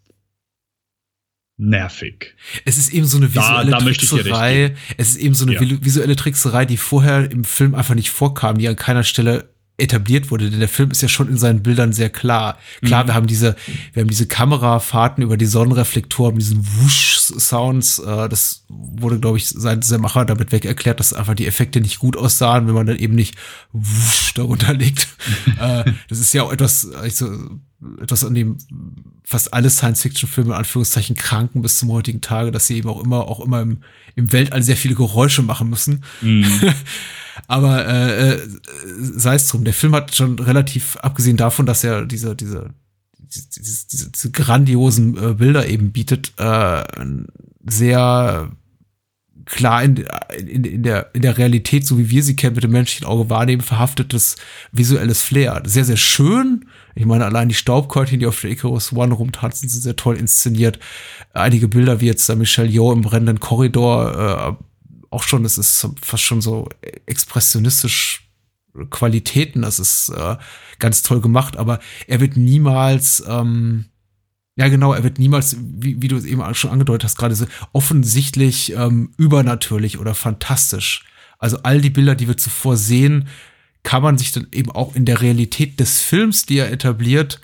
nervig. 1.59 2.35
Es 2.65 2.79
ist 2.79 2.93
eben 2.93 3.07
so 3.07 3.19
eine 3.19 3.35
visuelle 3.35 3.71
da, 3.73 3.79
da 3.79 3.85
Trickserei. 3.85 4.75
Es 4.97 5.11
ist 5.11 5.17
eben 5.17 5.35
so 5.35 5.45
eine 5.45 5.55
ja. 5.55 5.61
visuelle 5.61 6.17
Trickserei, 6.17 6.65
die 6.65 6.79
vorher 6.79 7.31
im 7.31 7.45
Film 7.45 7.75
einfach 7.75 7.95
nicht 7.95 8.11
vorkam, 8.11 8.57
die 8.57 8.69
an 8.69 8.77
keiner 8.77 9.05
Stelle 9.05 9.53
etabliert 9.77 10.31
wurde, 10.31 10.51
denn 10.51 10.59
der 10.59 10.69
Film 10.69 10.91
ist 10.91 11.03
ja 11.03 11.09
schon 11.09 11.29
in 11.29 11.37
seinen 11.37 11.63
Bildern 11.63 11.93
sehr 11.93 12.11
klar. 12.11 12.59
Klar, 12.83 13.05
mhm. 13.05 13.09
wir 13.09 13.15
haben 13.15 13.27
diese, 13.27 13.55
wir 13.93 14.01
haben 14.01 14.09
diese 14.09 14.27
Kamerafahrten 14.27 15.23
über 15.23 15.37
die 15.37 15.47
Sonnenreflektoren, 15.47 16.37
diesen 16.37 16.67
Wusch 16.81 17.18
Sounds, 17.29 17.99
äh, 17.99 18.29
das 18.29 18.65
wurde, 18.69 19.19
glaube 19.19 19.39
ich, 19.39 19.49
seitens 19.49 19.89
der 19.89 19.99
Macher 19.99 20.25
damit 20.25 20.53
weg 20.53 20.65
erklärt, 20.65 21.01
dass 21.01 21.13
einfach 21.13 21.35
die 21.35 21.47
Effekte 21.47 21.81
nicht 21.81 21.99
gut 21.99 22.17
aussahen, 22.17 22.67
wenn 22.67 22.75
man 22.75 22.87
dann 22.87 22.99
eben 22.99 23.15
nicht 23.15 23.37
wusch 23.73 24.35
darunter 24.35 24.75
legt. 24.75 25.09
äh, 25.61 25.85
das 26.09 26.19
ist 26.19 26.33
ja 26.35 26.43
auch 26.43 26.53
etwas, 26.53 26.91
also, 26.93 27.31
etwas 28.01 28.25
an 28.25 28.35
dem 28.35 28.59
fast 29.25 29.53
alle 29.53 29.71
Science-Fiction-Filme 29.71 30.51
in 30.51 30.57
Anführungszeichen 30.57 31.15
kranken 31.15 31.61
bis 31.61 31.79
zum 31.79 31.93
heutigen 31.93 32.21
Tage, 32.21 32.51
dass 32.51 32.67
sie 32.67 32.79
eben 32.79 32.89
auch 32.89 33.05
immer, 33.05 33.29
auch 33.29 33.41
immer 33.41 33.61
im, 33.61 33.83
im 34.17 34.33
Weltall 34.33 34.63
sehr 34.63 34.77
viele 34.77 34.95
Geräusche 34.95 35.43
machen 35.43 35.69
müssen. 35.69 36.03
Mm. 36.23 36.45
Aber 37.47 37.87
äh, 37.87 38.35
äh, 38.35 38.49
sei 38.99 39.35
es 39.35 39.49
drum, 39.49 39.65
der 39.65 39.75
Film 39.75 39.95
hat 39.95 40.15
schon 40.15 40.39
relativ, 40.39 40.97
abgesehen 40.97 41.37
davon, 41.37 41.67
dass 41.67 41.85
er 41.85 42.05
diese, 42.07 42.35
diese 42.35 42.71
diese, 43.35 43.87
diese, 43.89 44.11
diese 44.11 44.31
grandiosen 44.31 45.17
äh, 45.17 45.35
Bilder 45.35 45.69
eben 45.69 45.93
bietet, 45.93 46.33
äh, 46.39 46.85
sehr 47.67 48.51
klar 49.49 49.83
in, 49.83 49.97
in, 50.37 50.65
in, 50.65 50.83
der, 50.83 51.15
in 51.15 51.23
der 51.23 51.39
Realität, 51.39 51.87
so 51.87 51.99
wie 51.99 52.11
wir 52.11 52.23
sie 52.23 52.37
kennen, 52.37 52.55
mit 52.55 52.65
dem 52.65 52.71
menschlichen 52.71 53.07
Auge 53.07 53.31
wahrnehmen, 53.31 53.63
verhaftetes 53.63 54.37
visuelles 54.73 55.23
Flair. 55.23 55.63
Sehr, 55.65 55.85
sehr 55.85 55.97
schön. 55.97 56.67
Ich 56.95 57.07
meine, 57.07 57.25
allein 57.25 57.49
die 57.49 57.55
Staubkörtchen, 57.55 58.21
die 58.21 58.27
auf 58.27 58.41
der 58.41 58.51
Icarus 58.51 58.93
One 58.93 59.15
rumtanzen, 59.15 59.69
sind 59.69 59.81
sehr 59.81 59.97
toll 59.97 60.17
inszeniert. 60.17 60.79
Einige 61.33 61.69
Bilder, 61.69 62.01
wie 62.01 62.07
jetzt 62.07 62.29
da 62.29 62.35
Michelle 62.35 62.69
Yeoh 62.69 62.93
im 62.93 63.03
brennenden 63.03 63.41
Korridor, 63.41 64.59
äh, 64.59 64.65
auch 65.11 65.23
schon, 65.23 65.45
es 65.45 65.57
ist 65.57 65.89
fast 66.03 66.23
schon 66.23 66.43
so 66.43 66.69
expressionistisch 67.07 68.28
Qualitäten, 68.87 69.63
das 69.63 69.79
ist 69.79 70.11
äh, 70.11 70.37
ganz 70.79 71.03
toll 71.03 71.21
gemacht, 71.21 71.57
aber 71.57 71.81
er 72.07 72.21
wird 72.21 72.37
niemals, 72.37 73.23
ähm, 73.27 73.87
ja 74.57 74.69
genau, 74.69 74.93
er 74.93 75.05
wird 75.05 75.19
niemals, 75.19 75.57
wie, 75.61 76.01
wie 76.03 76.09
du 76.09 76.17
es 76.17 76.25
eben 76.25 76.43
schon 76.55 76.71
angedeutet 76.71 77.05
hast, 77.05 77.17
gerade 77.17 77.35
so 77.35 77.47
offensichtlich 77.73 78.73
ähm, 78.75 79.13
übernatürlich 79.17 79.99
oder 79.99 80.15
fantastisch. 80.15 81.05
Also 81.39 81.59
all 81.63 81.81
die 81.81 81.91
Bilder, 81.91 82.15
die 82.15 82.29
wir 82.29 82.37
zuvor 82.37 82.77
sehen, 82.77 83.29
kann 83.83 84.03
man 84.03 84.19
sich 84.19 84.33
dann 84.33 84.49
eben 84.53 84.71
auch 84.71 84.95
in 84.95 85.05
der 85.05 85.21
Realität 85.21 85.79
des 85.81 86.01
Films, 86.01 86.47
die 86.47 86.59
er 86.59 86.73
etabliert, 86.73 87.41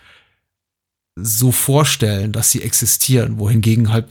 so 1.16 1.52
vorstellen, 1.52 2.32
dass 2.32 2.50
sie 2.50 2.62
existieren, 2.62 3.38
wohingegen 3.38 3.92
halt 3.92 4.08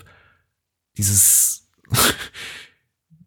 dieses 0.97 1.67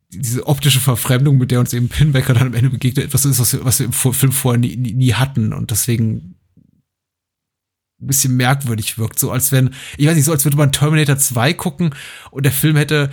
diese 0.08 0.46
optische 0.46 0.80
Verfremdung, 0.80 1.38
mit 1.38 1.50
der 1.50 1.60
uns 1.60 1.72
eben 1.72 1.88
Pinbacker 1.88 2.34
dann 2.34 2.48
am 2.48 2.54
Ende 2.54 2.70
begegnet, 2.70 3.06
etwas 3.06 3.24
ist, 3.24 3.40
was 3.40 3.52
wir, 3.52 3.64
was 3.64 3.78
wir 3.80 3.86
im 3.86 3.92
Film 3.92 4.32
vorher 4.32 4.58
nie, 4.58 4.76
nie, 4.76 4.92
nie 4.92 5.14
hatten 5.14 5.52
und 5.52 5.70
deswegen 5.70 6.36
ein 8.00 8.06
bisschen 8.06 8.36
merkwürdig 8.36 8.98
wirkt. 8.98 9.18
So 9.18 9.30
als 9.30 9.52
wenn, 9.52 9.70
ich 9.96 10.06
weiß 10.06 10.14
nicht, 10.14 10.24
so 10.24 10.32
als 10.32 10.44
würde 10.44 10.56
man 10.56 10.72
Terminator 10.72 11.16
2 11.16 11.54
gucken 11.54 11.94
und 12.30 12.44
der 12.44 12.52
Film 12.52 12.76
hätte 12.76 13.10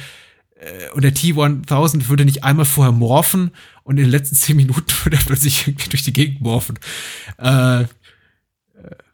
äh, 0.56 0.90
und 0.94 1.04
der 1.04 1.14
T-1000 1.14 2.10
würde 2.10 2.26
nicht 2.26 2.44
einmal 2.44 2.66
vorher 2.66 2.92
morphen 2.92 3.52
und 3.84 3.98
in 3.98 4.04
den 4.04 4.12
letzten 4.12 4.36
zehn 4.36 4.58
Minuten 4.58 4.92
würde 5.04 5.18
er 5.18 5.24
plötzlich 5.24 5.68
irgendwie 5.68 5.90
durch 5.90 6.04
die 6.04 6.14
Gegend 6.14 6.42
morphen. 6.42 6.80
Äh, 7.38 7.84
äh 7.84 7.88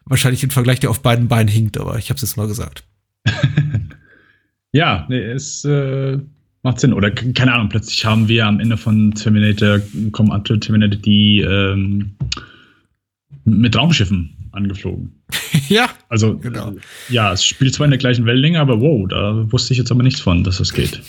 wahrscheinlich 0.06 0.44
im 0.44 0.50
Vergleich, 0.50 0.80
der 0.80 0.90
auf 0.90 1.02
beiden 1.02 1.28
Beinen 1.28 1.48
hinkt, 1.48 1.78
aber 1.78 2.00
ich 2.00 2.10
habe 2.10 2.16
es 2.16 2.24
jetzt 2.24 2.36
mal 2.36 2.48
gesagt. 2.48 2.84
ja, 4.72 5.06
nee, 5.08 5.22
es 5.22 5.64
äh, 5.66 6.18
macht 6.64 6.80
Sinn. 6.80 6.94
Oder 6.94 7.12
keine 7.12 7.54
Ahnung, 7.54 7.70
plötzlich 7.70 8.06
haben 8.06 8.28
wir 8.28 8.46
am 8.46 8.60
Ende 8.60 8.78
von 8.78 9.14
Terminator, 9.14 9.80
kommen 10.12 10.32
andere 10.32 10.60
Terminator, 10.60 11.00
die 11.00 11.42
ähm, 11.42 12.16
mit 13.46 13.76
Raumschiffen 13.76 14.32
angeflogen. 14.52 15.14
ja. 15.70 15.90
Also, 16.10 16.38
genau. 16.38 16.76
ja, 17.10 17.34
es 17.34 17.46
spielt 17.46 17.74
zwar 17.74 17.86
in 17.86 17.92
der 17.92 18.00
gleichen 18.00 18.26
Wellenlänge, 18.26 18.60
aber 18.60 18.82
wow, 18.82 19.08
da 19.08 19.52
wusste 19.52 19.74
ich 19.74 19.78
jetzt 19.78 19.92
aber 19.92 20.04
nichts 20.04 20.20
von, 20.20 20.44
dass 20.44 20.58
das 20.58 20.74
geht. 20.74 21.02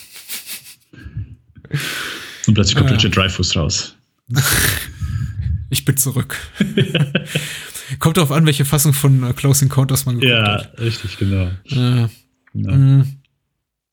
Und 2.46 2.55
plötzlich 2.55 2.76
kommt 2.76 2.90
ah, 2.90 2.94
Richard 2.94 3.16
Dreyfuss 3.16 3.57
raus. 3.57 3.96
ich 5.70 5.84
bin 5.84 5.96
zurück. 5.96 6.36
kommt 7.98 8.16
darauf 8.16 8.32
an, 8.32 8.46
welche 8.46 8.64
Fassung 8.64 8.92
von 8.92 9.24
uh, 9.24 9.32
Close 9.32 9.64
Encounters 9.64 10.07
man 10.07 10.20
geguckt 10.20 10.32
ja, 10.32 10.53
hat. 10.53 10.72
Ja, 10.78 10.84
richtig, 10.84 11.18
genau. 11.18 11.51
Äh, 11.70 12.09
genau. 12.53 13.05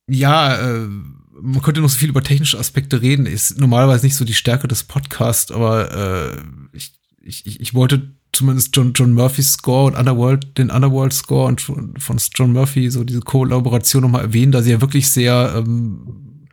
Ja, 0.09 0.55
äh, 0.55 0.87
man 1.41 1.61
könnte 1.61 1.81
noch 1.81 1.89
so 1.89 1.97
viel 1.97 2.09
über 2.09 2.23
technische 2.23 2.59
Aspekte 2.59 3.01
reden. 3.01 3.25
Ist 3.25 3.59
normalerweise 3.59 4.05
nicht 4.05 4.15
so 4.15 4.25
die 4.25 4.33
Stärke 4.33 4.67
des 4.67 4.83
Podcasts, 4.83 5.51
aber 5.51 6.33
äh, 6.33 6.41
ich, 6.73 6.93
ich, 7.21 7.59
ich 7.59 7.73
wollte 7.73 8.11
zumindest 8.31 8.75
John, 8.75 8.93
John 8.93 9.13
Murphys 9.13 9.53
Score 9.53 9.87
und 9.87 9.97
Underworld, 9.97 10.57
den 10.57 10.69
Underworld 10.69 11.13
Score 11.13 11.47
und 11.47 11.61
von, 11.61 11.95
John 12.35 12.53
Murphy, 12.53 12.89
so 12.89 13.03
diese 13.03 13.21
Kollaboration 13.21 14.03
nochmal 14.03 14.23
erwähnen, 14.23 14.51
da 14.51 14.61
sie 14.61 14.71
ja 14.71 14.81
wirklich 14.81 15.09
sehr 15.09 15.53
ähm, 15.57 16.47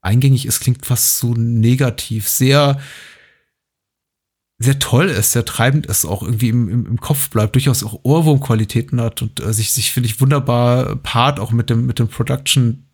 eingängig 0.00 0.46
ist, 0.46 0.60
klingt 0.60 0.86
fast 0.86 1.18
so 1.18 1.34
negativ, 1.34 2.28
sehr 2.28 2.78
sehr 4.60 4.80
toll 4.80 5.06
ist, 5.06 5.32
sehr 5.32 5.44
treibend 5.44 5.86
ist, 5.86 6.04
auch 6.04 6.22
irgendwie 6.22 6.48
im, 6.48 6.68
im, 6.68 6.86
im 6.86 7.00
Kopf 7.00 7.30
bleibt, 7.30 7.54
durchaus 7.54 7.84
auch 7.84 8.00
Ohrwurmqualitäten 8.02 9.00
hat 9.00 9.22
und 9.22 9.38
äh, 9.38 9.52
sich, 9.52 9.72
sich 9.72 9.92
finde 9.92 10.08
ich, 10.08 10.20
wunderbar 10.20 10.96
part 10.96 11.38
auch 11.38 11.52
mit 11.52 11.70
dem, 11.70 11.86
mit 11.86 12.00
dem 12.00 12.08
Production 12.08 12.87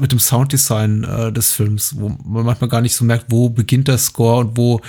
mit 0.00 0.12
dem 0.12 0.18
Sounddesign 0.18 1.04
äh, 1.04 1.32
des 1.32 1.52
Films, 1.52 1.96
wo 1.98 2.08
man 2.08 2.46
manchmal 2.46 2.70
gar 2.70 2.80
nicht 2.80 2.94
so 2.94 3.04
merkt, 3.04 3.26
wo 3.28 3.48
beginnt 3.48 3.88
der 3.88 3.98
Score 3.98 4.40
und 4.40 4.56
wo 4.56 4.80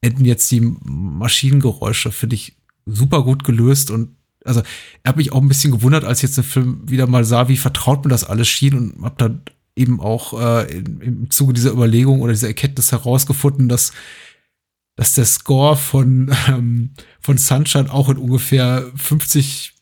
enden 0.00 0.24
jetzt 0.24 0.50
die 0.50 0.60
Maschinengeräusche, 0.60 2.12
finde 2.12 2.36
ich 2.36 2.56
super 2.86 3.22
gut 3.22 3.44
gelöst 3.44 3.90
und 3.90 4.16
also 4.44 4.62
er 5.04 5.10
hat 5.10 5.16
mich 5.16 5.32
auch 5.32 5.40
ein 5.40 5.48
bisschen 5.48 5.70
gewundert, 5.70 6.04
als 6.04 6.18
ich 6.18 6.24
jetzt 6.24 6.36
den 6.36 6.44
Film 6.44 6.80
wieder 6.84 7.06
mal 7.06 7.24
sah, 7.24 7.48
wie 7.48 7.56
vertraut 7.56 8.04
mir 8.04 8.10
das 8.10 8.24
alles 8.24 8.48
schien 8.48 8.74
und 8.74 9.04
habe 9.04 9.14
dann 9.18 9.42
eben 9.76 10.00
auch 10.00 10.38
äh, 10.40 10.78
im, 10.78 11.00
im 11.00 11.30
Zuge 11.30 11.52
dieser 11.52 11.70
Überlegung 11.70 12.20
oder 12.20 12.32
dieser 12.32 12.48
Erkenntnis 12.48 12.92
herausgefunden, 12.92 13.68
dass 13.68 13.92
dass 14.94 15.14
der 15.14 15.24
Score 15.24 15.76
von 15.76 16.34
ähm, 16.48 16.90
von 17.20 17.38
Sunshine 17.38 17.92
auch 17.92 18.08
in 18.08 18.18
ungefähr 18.18 18.90
50 18.96 19.74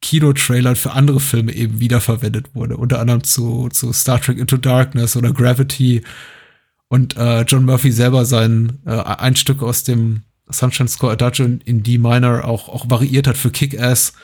Kinotrailern 0.00 0.76
für 0.76 0.92
andere 0.92 1.20
Filme 1.20 1.52
eben 1.52 1.80
wiederverwendet 1.80 2.54
wurde. 2.54 2.76
Unter 2.76 3.00
anderem 3.00 3.24
zu, 3.24 3.68
zu 3.68 3.92
Star 3.92 4.20
Trek 4.20 4.38
Into 4.38 4.56
Darkness 4.56 5.16
oder 5.16 5.32
Gravity. 5.32 6.02
Und 6.88 7.16
äh, 7.16 7.42
John 7.42 7.64
Murphy 7.64 7.92
selber 7.92 8.24
sein 8.24 8.78
äh, 8.86 8.92
ein 8.92 9.36
Stück 9.36 9.62
aus 9.62 9.84
dem 9.84 10.22
Sunshine 10.48 10.88
Score 10.88 11.12
Adagio 11.12 11.46
in 11.64 11.82
D 11.82 11.98
minor 11.98 12.44
auch, 12.44 12.68
auch 12.68 12.88
variiert 12.88 13.26
hat 13.26 13.36
für 13.36 13.50
Kick-Ass 13.50 14.14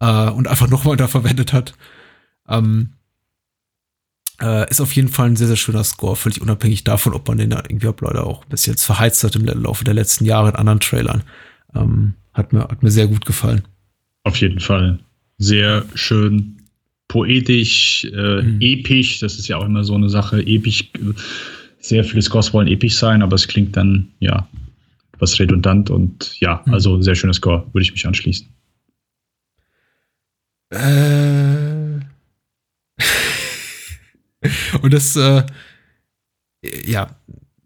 äh, 0.00 0.28
und 0.30 0.46
einfach 0.46 0.68
nochmal 0.70 0.96
da 0.96 1.08
verwendet 1.08 1.52
hat. 1.52 1.74
Ähm, 2.48 2.92
äh, 4.40 4.68
ist 4.68 4.80
auf 4.80 4.92
jeden 4.94 5.08
Fall 5.08 5.28
ein 5.30 5.36
sehr, 5.36 5.46
sehr 5.46 5.56
schöner 5.56 5.84
Score, 5.84 6.16
völlig 6.16 6.42
unabhängig 6.42 6.84
davon, 6.84 7.14
ob 7.14 7.26
man 7.28 7.38
den 7.38 7.50
da 7.50 7.58
irgendwie 7.58 7.88
ob 7.88 8.00
Leute 8.00 8.24
auch 8.24 8.44
bis 8.44 8.66
jetzt 8.66 8.84
verheizt 8.84 9.24
hat 9.24 9.36
im 9.36 9.44
Laufe 9.44 9.84
der 9.84 9.94
letzten 9.94 10.24
Jahre 10.24 10.50
in 10.50 10.56
anderen 10.56 10.80
Trailern. 10.80 11.22
Ähm, 11.74 12.14
hat, 12.32 12.52
mir, 12.52 12.62
hat 12.62 12.82
mir 12.82 12.90
sehr 12.90 13.06
gut 13.06 13.24
gefallen. 13.24 13.62
Auf 14.24 14.36
jeden 14.36 14.60
Fall 14.60 14.98
sehr 15.38 15.84
schön 15.94 16.56
poetisch, 17.08 18.04
äh, 18.12 18.42
mhm. 18.42 18.60
episch. 18.60 19.20
Das 19.20 19.38
ist 19.38 19.48
ja 19.48 19.56
auch 19.56 19.64
immer 19.64 19.84
so 19.84 19.94
eine 19.94 20.08
Sache. 20.08 20.40
Episch, 20.40 20.90
sehr 21.78 22.04
viele 22.04 22.22
Scores 22.22 22.52
wollen 22.52 22.68
episch 22.68 22.96
sein, 22.96 23.22
aber 23.22 23.34
es 23.34 23.46
klingt 23.46 23.76
dann, 23.76 24.08
ja, 24.20 24.48
etwas 25.12 25.38
redundant 25.38 25.90
und 25.90 26.38
ja, 26.40 26.62
mhm. 26.66 26.74
also 26.74 27.00
sehr 27.00 27.14
schöner 27.14 27.34
Score, 27.34 27.66
würde 27.72 27.84
ich 27.84 27.92
mich 27.92 28.06
anschließen. 28.06 28.48
Äh. 30.70 32.00
und 34.82 34.92
das, 34.92 35.16
äh, 35.16 35.44
ja, 36.84 37.16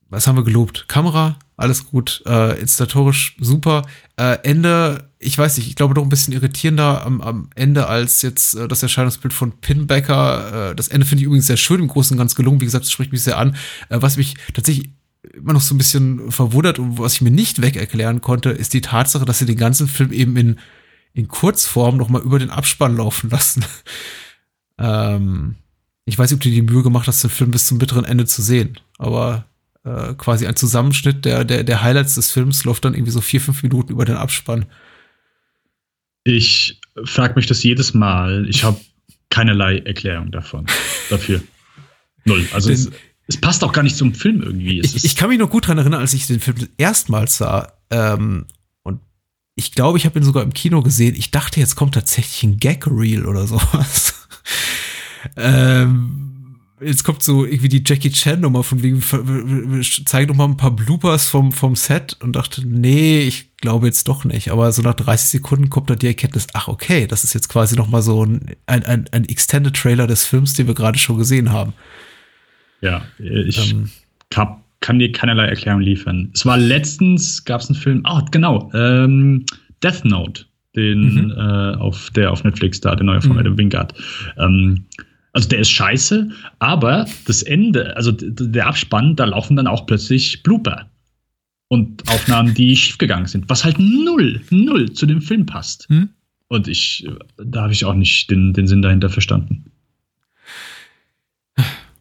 was 0.08 0.26
haben 0.26 0.36
wir 0.36 0.44
gelobt? 0.44 0.88
Kamera, 0.88 1.38
alles 1.58 1.86
gut, 1.86 2.22
äh, 2.24 2.58
installatorisch 2.60 3.36
super. 3.40 3.82
Äh, 4.16 4.38
Ende, 4.44 5.10
ich 5.18 5.36
weiß 5.36 5.58
nicht, 5.58 5.68
ich 5.68 5.74
glaube 5.74 5.92
doch 5.92 6.04
ein 6.04 6.08
bisschen 6.08 6.32
irritierender 6.32 7.04
am, 7.04 7.20
am 7.20 7.50
Ende 7.56 7.88
als 7.88 8.22
jetzt 8.22 8.54
äh, 8.54 8.68
das 8.68 8.84
Erscheinungsbild 8.84 9.34
von 9.34 9.50
Pinbacker. 9.60 10.70
Äh, 10.70 10.74
das 10.76 10.86
Ende 10.86 11.04
finde 11.04 11.22
ich 11.22 11.26
übrigens 11.26 11.48
sehr 11.48 11.56
schön, 11.56 11.80
im 11.80 11.88
Großen 11.88 12.14
und 12.14 12.18
Ganz 12.18 12.36
gelungen. 12.36 12.60
Wie 12.60 12.64
gesagt, 12.64 12.84
das 12.84 12.92
spricht 12.92 13.10
mich 13.10 13.24
sehr 13.24 13.38
an. 13.38 13.56
Äh, 13.88 14.00
was 14.00 14.16
mich 14.16 14.36
tatsächlich 14.54 14.90
immer 15.34 15.52
noch 15.52 15.60
so 15.60 15.74
ein 15.74 15.78
bisschen 15.78 16.30
verwundert 16.30 16.78
und 16.78 16.96
was 16.98 17.14
ich 17.14 17.22
mir 17.22 17.32
nicht 17.32 17.60
weg 17.60 17.74
erklären 17.74 18.20
konnte, 18.20 18.50
ist 18.50 18.72
die 18.72 18.80
Tatsache, 18.80 19.24
dass 19.24 19.40
sie 19.40 19.46
den 19.46 19.58
ganzen 19.58 19.88
Film 19.88 20.12
eben 20.12 20.36
in, 20.36 20.60
in 21.12 21.26
Kurzform 21.26 21.96
noch 21.96 22.08
mal 22.08 22.22
über 22.22 22.38
den 22.38 22.50
Abspann 22.50 22.96
laufen 22.96 23.30
lassen. 23.30 23.64
ähm, 24.78 25.56
ich 26.04 26.16
weiß 26.16 26.30
nicht, 26.30 26.38
ob 26.38 26.42
du 26.42 26.50
die 26.50 26.62
Mühe 26.62 26.84
gemacht 26.84 27.08
hast, 27.08 27.24
den 27.24 27.30
Film 27.30 27.50
bis 27.50 27.66
zum 27.66 27.78
bitteren 27.78 28.04
Ende 28.04 28.26
zu 28.26 28.42
sehen, 28.42 28.78
aber 28.96 29.48
äh, 29.84 30.14
quasi 30.14 30.46
ein 30.46 30.56
Zusammenschnitt 30.56 31.24
der, 31.24 31.44
der, 31.44 31.64
der 31.64 31.82
Highlights 31.82 32.14
des 32.14 32.30
Films 32.30 32.64
läuft 32.64 32.84
dann 32.84 32.94
irgendwie 32.94 33.12
so 33.12 33.20
vier, 33.20 33.40
fünf 33.40 33.62
Minuten 33.62 33.92
über 33.92 34.04
den 34.04 34.16
Abspann. 34.16 34.66
Ich 36.24 36.80
frage 37.04 37.34
mich 37.36 37.46
das 37.46 37.62
jedes 37.62 37.94
Mal. 37.94 38.46
Ich 38.48 38.64
habe 38.64 38.80
keinerlei 39.30 39.78
Erklärung 39.78 40.30
davon. 40.30 40.66
Dafür. 41.10 41.42
Null. 42.24 42.46
Also 42.52 42.70
es, 42.70 42.90
es, 43.26 43.40
passt 43.40 43.64
auch 43.64 43.72
gar 43.72 43.82
nicht 43.82 43.96
zum 43.96 44.14
Film 44.14 44.42
irgendwie. 44.42 44.80
Ich, 44.80 45.04
ich, 45.04 45.16
kann 45.16 45.30
mich 45.30 45.38
noch 45.38 45.50
gut 45.50 45.64
daran 45.64 45.78
erinnern, 45.78 46.00
als 46.00 46.12
ich 46.12 46.26
den 46.26 46.40
Film 46.40 46.68
erstmals 46.76 47.38
sah. 47.38 47.72
Ähm, 47.90 48.46
und 48.82 49.00
ich 49.54 49.72
glaube, 49.72 49.98
ich 49.98 50.04
habe 50.04 50.18
ihn 50.18 50.24
sogar 50.24 50.42
im 50.42 50.52
Kino 50.52 50.82
gesehen. 50.82 51.14
Ich 51.16 51.30
dachte, 51.30 51.60
jetzt 51.60 51.76
kommt 51.76 51.94
tatsächlich 51.94 52.42
ein 52.42 52.58
Gag-Reel 52.58 53.24
oder 53.24 53.46
sowas. 53.46 54.14
ähm, 55.36 56.37
jetzt 56.80 57.04
kommt 57.04 57.22
so 57.22 57.44
irgendwie 57.44 57.68
die 57.68 57.82
Jackie 57.84 58.10
Chan 58.10 58.40
Nummer 58.40 58.62
von 58.62 58.82
wegen, 58.82 59.02
zeigt 59.82 60.28
noch 60.28 60.36
mal 60.36 60.44
ein 60.44 60.56
paar 60.56 60.74
Bloopers 60.74 61.28
vom, 61.28 61.52
vom 61.52 61.76
Set 61.76 62.16
und 62.20 62.36
dachte, 62.36 62.66
nee, 62.66 63.20
ich 63.20 63.56
glaube 63.56 63.86
jetzt 63.86 64.08
doch 64.08 64.24
nicht. 64.24 64.50
Aber 64.50 64.70
so 64.72 64.82
nach 64.82 64.94
30 64.94 65.28
Sekunden 65.28 65.70
kommt 65.70 65.90
da 65.90 65.96
die 65.96 66.06
Erkenntnis, 66.06 66.46
ach 66.54 66.68
okay, 66.68 67.06
das 67.06 67.24
ist 67.24 67.34
jetzt 67.34 67.48
quasi 67.48 67.76
noch 67.76 67.88
mal 67.88 68.02
so 68.02 68.24
ein, 68.24 68.54
ein, 68.66 68.84
ein, 68.84 69.08
ein 69.12 69.24
Extended 69.24 69.74
Trailer 69.74 70.06
des 70.06 70.24
Films, 70.24 70.54
den 70.54 70.66
wir 70.66 70.74
gerade 70.74 70.98
schon 70.98 71.18
gesehen 71.18 71.50
haben. 71.50 71.72
Ja, 72.80 73.02
ich 73.18 73.72
ähm, 73.72 73.90
hab, 74.34 74.62
kann 74.80 74.98
dir 74.98 75.10
keinerlei 75.10 75.46
Erklärung 75.46 75.80
liefern. 75.80 76.30
Es 76.34 76.46
war 76.46 76.56
letztens, 76.56 77.44
gab 77.44 77.60
es 77.60 77.68
einen 77.68 77.78
Film, 77.78 78.00
ah, 78.04 78.24
genau, 78.30 78.70
ähm, 78.74 79.44
Death 79.82 80.04
Note, 80.04 80.44
den 80.76 81.26
mhm. 81.26 81.30
äh, 81.32 81.74
auf 81.76 82.10
der 82.10 82.30
auf 82.30 82.44
Netflix 82.44 82.80
da, 82.80 82.94
der 82.94 83.04
neue 83.04 83.20
von 83.20 83.32
mhm. 83.32 83.38
Adam 83.38 83.58
Wingard. 83.58 83.94
Ähm, 84.38 84.86
also 85.38 85.50
der 85.50 85.60
ist 85.60 85.70
scheiße, 85.70 86.30
aber 86.58 87.06
das 87.28 87.44
Ende, 87.44 87.96
also 87.96 88.10
der 88.10 88.66
Abspann, 88.66 89.14
da 89.14 89.24
laufen 89.24 89.54
dann 89.54 89.68
auch 89.68 89.86
plötzlich 89.86 90.42
Blooper 90.42 90.90
und 91.68 92.02
Aufnahmen, 92.10 92.54
die 92.54 92.76
schiefgegangen 92.76 93.26
sind, 93.26 93.48
was 93.48 93.64
halt 93.64 93.78
null, 93.78 94.40
null 94.50 94.92
zu 94.94 95.06
dem 95.06 95.22
Film 95.22 95.46
passt. 95.46 95.88
Hm? 95.90 96.08
Und 96.48 96.66
ich, 96.66 97.06
da 97.36 97.62
habe 97.62 97.72
ich 97.72 97.84
auch 97.84 97.94
nicht 97.94 98.28
den, 98.32 98.52
den 98.52 98.66
Sinn 98.66 98.82
dahinter 98.82 99.10
verstanden. 99.10 99.70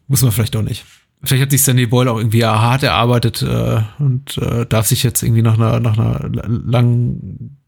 Muss 0.08 0.22
man 0.22 0.32
vielleicht 0.32 0.56
auch 0.56 0.62
nicht. 0.62 0.84
Vielleicht 1.22 1.42
hat 1.44 1.52
sich 1.52 1.62
Sandy 1.62 1.86
Boyle 1.86 2.10
auch 2.10 2.18
irgendwie 2.18 2.44
hart 2.44 2.82
erarbeitet 2.82 3.42
äh, 3.42 3.82
und 4.00 4.36
äh, 4.38 4.66
darf 4.66 4.88
sich 4.88 5.04
jetzt 5.04 5.22
irgendwie 5.22 5.42
nach 5.42 5.54
einer, 5.54 5.78
nach 5.78 5.96
einer 5.96 6.28
langen 6.28 7.58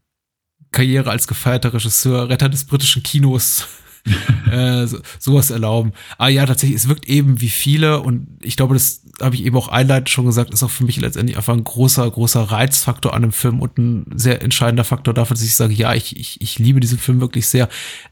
Karriere 0.71 1.11
als 1.11 1.27
gefeierter 1.27 1.73
Regisseur, 1.73 2.27
Retter 2.27 2.49
des 2.49 2.65
britischen 2.65 3.03
Kinos 3.03 3.69
äh, 4.51 4.87
so, 4.87 4.99
sowas 5.19 5.49
erlauben. 5.49 5.93
Ah 6.17 6.27
ja, 6.27 6.45
tatsächlich, 6.45 6.77
es 6.77 6.87
wirkt 6.87 7.07
eben 7.07 7.41
wie 7.41 7.49
viele 7.49 8.01
und 8.01 8.27
ich 8.41 8.57
glaube, 8.57 8.73
das 8.73 9.01
habe 9.21 9.35
ich 9.35 9.43
eben 9.43 9.55
auch 9.55 9.67
einleitend 9.67 10.09
schon 10.09 10.25
gesagt, 10.25 10.53
ist 10.53 10.63
auch 10.63 10.71
für 10.71 10.85
mich 10.85 10.99
letztendlich 10.99 11.37
einfach 11.37 11.53
ein 11.53 11.63
großer, 11.63 12.09
großer 12.09 12.41
Reizfaktor 12.41 13.13
an 13.13 13.21
dem 13.21 13.31
Film 13.31 13.59
und 13.59 13.77
ein 13.77 14.05
sehr 14.15 14.41
entscheidender 14.41 14.83
Faktor 14.83 15.13
dafür, 15.13 15.35
dass 15.35 15.43
ich 15.43 15.55
sage, 15.55 15.73
ja, 15.73 15.93
ich, 15.93 16.17
ich, 16.17 16.41
ich 16.41 16.59
liebe 16.59 16.79
diesen 16.79 16.97
Film 16.97 17.21
wirklich 17.21 17.47
sehr. 17.47 17.69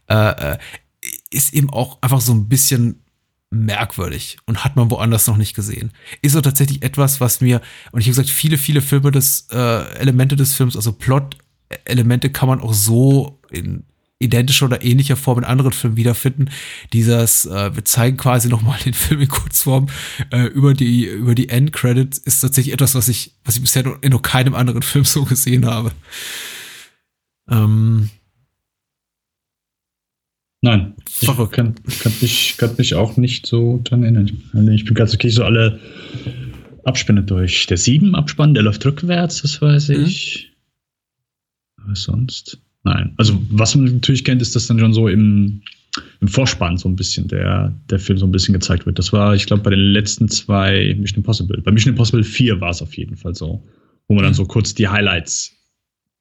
Äh, 0.08 0.54
äh 0.54 0.58
ist 1.32 1.54
eben 1.54 1.70
auch 1.70 2.02
einfach 2.02 2.20
so 2.20 2.34
ein 2.34 2.50
bisschen 2.50 3.04
merkwürdig 3.52 4.38
und 4.46 4.64
hat 4.64 4.76
man 4.76 4.92
woanders 4.92 5.28
noch 5.28 5.38
nicht 5.38 5.56
gesehen. 5.56 5.92
Ist 6.22 6.34
so 6.34 6.42
tatsächlich 6.42 6.84
etwas, 6.84 7.20
was 7.20 7.42
mir, 7.42 7.62
und 7.92 8.02
ich 8.02 8.08
habe 8.08 8.12
gesagt, 8.12 8.30
viele, 8.30 8.58
viele 8.58 8.82
Filme 8.82 9.12
des, 9.12 9.48
äh, 9.52 9.98
Elemente 9.98 10.36
des 10.36 10.54
Films, 10.54 10.76
also 10.76 10.92
Plot-Elemente 10.92 12.30
kann 12.30 12.50
man 12.50 12.62
auch 12.62 12.74
so 12.74 13.40
in 13.50 13.86
identischer 14.20 14.66
oder 14.66 14.84
ähnlicher 14.84 15.16
Form 15.16 15.40
in 15.40 15.46
anderen 15.46 15.72
Filmen 15.72 15.98
wiederfinden. 15.98 16.50
Dieses, 16.92 17.46
äh, 17.46 17.76
wir 17.76 17.86
zeigen 17.86 18.18
quasi 18.18 18.50
nochmal 18.50 18.78
den 18.86 18.94
Film 18.94 19.22
in 19.22 19.30
Kurzform 19.30 19.88
äh, 20.32 20.46
über 20.48 20.74
die, 20.74 21.06
über 21.06 21.36
die 21.36 21.50
End-Credits, 21.50 22.18
ist 22.20 22.42
tatsächlich 22.42 22.74
etwas, 22.74 22.96
was 22.96 23.08
ich, 23.08 23.34
was 23.46 23.56
ich 23.56 23.62
bisher 23.62 23.86
in 24.02 24.12
noch 24.12 24.22
keinem 24.22 24.56
anderen 24.56 24.82
Film 24.82 25.06
so 25.06 25.24
gesehen 25.24 25.66
habe. 25.66 25.92
Ähm, 27.50 28.10
Nein, 30.62 30.96
ich 31.22 31.26
kann, 31.26 31.52
kann, 31.52 32.14
mich, 32.20 32.56
kann 32.58 32.76
mich 32.78 32.94
auch 32.94 33.16
nicht 33.16 33.46
so 33.46 33.80
dran 33.86 34.04
erinnern. 34.04 34.44
Also 34.52 34.70
ich 34.72 34.84
bin 34.84 34.94
ganz 34.94 35.14
okay 35.14 35.30
so 35.30 35.46
alle 35.46 35.80
Abspänne 36.84 37.24
durch. 37.24 37.66
Der 37.68 37.78
sieben 37.78 38.14
Abspann, 38.14 38.54
der 38.54 38.64
läuft 38.64 38.86
rückwärts, 38.86 39.42
das 39.42 39.62
weiß 39.62 39.88
mhm. 39.88 40.04
ich. 40.04 40.52
Was 41.78 42.04
sonst? 42.04 42.60
Nein. 42.84 43.14
Also, 43.18 43.42
was 43.50 43.76
man 43.76 43.86
natürlich 43.86 44.24
kennt, 44.24 44.42
ist, 44.42 44.56
dass 44.56 44.68
dann 44.68 44.80
schon 44.80 44.94
so 44.94 45.08
im, 45.08 45.62
im 46.22 46.28
Vorspann 46.28 46.78
so 46.78 46.88
ein 46.88 46.96
bisschen 46.96 47.28
der, 47.28 47.76
der 47.90 48.00
Film 48.00 48.18
so 48.18 48.26
ein 48.26 48.32
bisschen 48.32 48.54
gezeigt 48.54 48.86
wird. 48.86 48.98
Das 48.98 49.12
war, 49.12 49.36
ich 49.36 49.46
glaube, 49.46 49.64
bei 49.64 49.72
den 49.72 49.80
letzten 49.80 50.30
zwei 50.30 50.96
Mission 50.98 51.18
Impossible. 51.18 51.62
Bei 51.62 51.72
Mission 51.72 51.94
Impossible 51.94 52.24
4 52.24 52.62
war 52.62 52.70
es 52.70 52.82
auf 52.82 52.96
jeden 52.96 53.18
Fall 53.18 53.36
so, 53.36 53.64
wo 54.08 54.16
man 54.16 54.24
dann 54.24 54.34
so 54.34 54.46
kurz 54.46 54.74
die 54.74 54.88
Highlights 54.88 55.56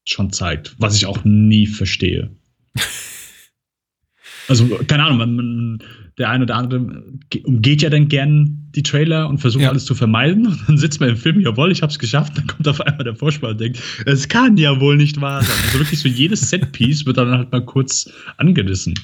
schon 0.04 0.32
zeigt, 0.32 0.74
was 0.78 0.96
ich 0.96 1.06
auch 1.06 1.24
nie 1.24 1.66
verstehe. 1.66 2.30
also, 4.48 4.66
keine 4.86 5.04
Ahnung, 5.04 5.18
man, 5.18 5.36
man, 5.36 5.78
der 6.18 6.30
eine 6.30 6.44
oder 6.44 6.56
andere 6.56 7.04
umgeht 7.44 7.82
ja 7.82 7.90
dann 7.90 8.08
gern 8.08 8.68
die 8.74 8.82
Trailer 8.82 9.28
und 9.28 9.38
versucht 9.38 9.62
ja. 9.62 9.70
alles 9.70 9.84
zu 9.84 9.94
vermeiden. 9.94 10.46
Und 10.48 10.68
dann 10.68 10.78
sitzt 10.78 11.00
man 11.00 11.10
im 11.10 11.16
Film, 11.16 11.40
jawohl, 11.40 11.70
ich 11.72 11.82
hab's 11.82 11.98
geschafft. 11.98 12.36
Dann 12.36 12.46
kommt 12.46 12.66
auf 12.66 12.80
einmal 12.80 13.04
der 13.04 13.14
Vorspann 13.14 13.52
und 13.52 13.60
denkt, 13.60 13.80
es 14.04 14.28
kann 14.28 14.56
ja 14.56 14.80
wohl 14.80 14.96
nicht 14.96 15.20
wahr 15.20 15.42
sein. 15.42 15.56
Also 15.66 15.78
wirklich 15.78 16.00
so 16.00 16.08
jedes 16.08 16.50
Setpiece 16.50 17.06
wird 17.06 17.16
dann 17.16 17.30
halt 17.30 17.52
mal 17.52 17.64
kurz 17.64 18.10
angerissen. 18.36 18.94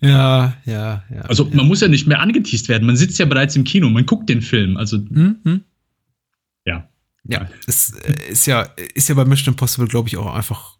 Ja, 0.00 0.56
ja, 0.64 1.04
ja. 1.10 1.20
Also 1.22 1.44
man 1.44 1.58
ja. 1.58 1.64
muss 1.64 1.80
ja 1.80 1.88
nicht 1.88 2.06
mehr 2.06 2.20
angeteased 2.20 2.68
werden. 2.68 2.86
Man 2.86 2.96
sitzt 2.96 3.18
ja 3.18 3.26
bereits 3.26 3.56
im 3.56 3.64
Kino, 3.64 3.88
man 3.88 4.06
guckt 4.06 4.28
den 4.28 4.42
Film. 4.42 4.76
Also 4.76 4.98
mhm. 4.98 5.62
ja. 6.64 6.88
Ja, 7.28 7.48
es 7.66 7.92
äh, 7.92 8.30
ist 8.30 8.46
ja, 8.46 8.62
ist 8.94 9.08
ja 9.08 9.14
bei 9.14 9.24
Mission 9.24 9.52
Impossible, 9.52 9.88
glaube 9.88 10.08
ich, 10.08 10.16
auch 10.16 10.32
einfach 10.32 10.76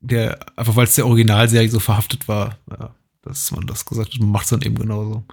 der, 0.00 0.38
einfach 0.56 0.76
weil 0.76 0.84
es 0.84 0.94
der 0.94 1.06
Originalserie 1.06 1.68
so 1.68 1.80
verhaftet 1.80 2.28
war. 2.28 2.58
Ja 2.70 2.94
dass 3.22 3.50
man 3.50 3.66
das 3.66 3.84
gesagt 3.84 4.14
hat, 4.14 4.20
man 4.20 4.30
macht 4.30 4.44
es 4.44 4.50
dann 4.50 4.62
eben 4.62 4.76
genauso. 4.76 5.24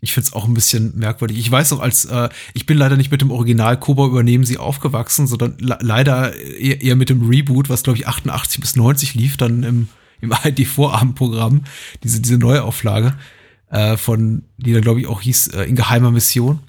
Ich 0.00 0.12
finde 0.12 0.28
es 0.28 0.32
auch 0.34 0.46
ein 0.46 0.54
bisschen 0.54 0.96
merkwürdig. 0.98 1.38
Ich 1.38 1.50
weiß 1.50 1.72
auch, 1.72 1.80
als 1.80 2.04
äh, 2.04 2.28
ich 2.52 2.66
bin 2.66 2.76
leider 2.76 2.96
nicht 2.96 3.10
mit 3.10 3.22
dem 3.22 3.30
Original 3.30 3.80
Koba 3.80 4.06
übernehmen 4.06 4.44
sie 4.44 4.58
aufgewachsen, 4.58 5.26
sondern 5.26 5.56
leider 5.58 6.36
eher, 6.36 6.82
eher, 6.82 6.96
mit 6.96 7.08
dem 7.08 7.26
Reboot, 7.26 7.70
was 7.70 7.82
glaube 7.82 7.98
ich 7.98 8.06
88 8.06 8.60
bis 8.60 8.76
90 8.76 9.14
lief, 9.14 9.36
dann 9.38 9.62
im, 9.62 9.88
im 10.20 10.34
ID-Vorabendprogramm, 10.44 11.64
diese, 12.02 12.20
diese 12.20 12.36
Neuauflage, 12.36 13.14
äh, 13.70 13.96
von, 13.96 14.44
die 14.58 14.74
dann 14.74 14.82
glaube 14.82 15.00
ich 15.00 15.06
auch 15.06 15.22
hieß, 15.22 15.48
äh, 15.48 15.62
in 15.64 15.76
geheimer 15.76 16.10
Mission. 16.10 16.60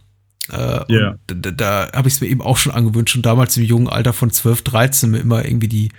Äh, 0.50 0.90
yeah. 0.90 1.20
Da, 1.28 1.52
da 1.52 1.92
habe 1.94 2.08
ich 2.08 2.16
es 2.16 2.22
mir 2.22 2.28
eben 2.28 2.42
auch 2.42 2.58
schon 2.58 2.72
angewöhnt, 2.72 3.10
schon 3.10 3.22
damals 3.22 3.58
im 3.58 3.64
jungen 3.64 3.90
Alter 3.90 4.14
von 4.14 4.32
12, 4.32 4.62
13 4.62 5.12
mir 5.12 5.20
immer 5.20 5.44
irgendwie 5.44 5.68
die 5.68 5.90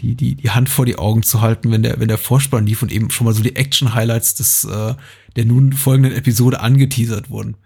die, 0.00 0.14
die, 0.14 0.34
die 0.34 0.50
Hand 0.50 0.68
vor 0.68 0.86
die 0.86 0.98
Augen 0.98 1.22
zu 1.22 1.40
halten, 1.40 1.70
wenn 1.70 1.82
der, 1.82 2.00
wenn 2.00 2.08
der 2.08 2.18
Vorspann 2.18 2.66
lief 2.66 2.82
und 2.82 2.92
eben 2.92 3.10
schon 3.10 3.26
mal 3.26 3.34
so 3.34 3.42
die 3.42 3.56
Action-Highlights 3.56 4.34
des, 4.34 4.64
äh, 4.64 4.94
der 5.36 5.44
nun 5.44 5.72
folgenden 5.72 6.12
Episode 6.12 6.60
angeteasert 6.60 7.30
wurden. 7.30 7.56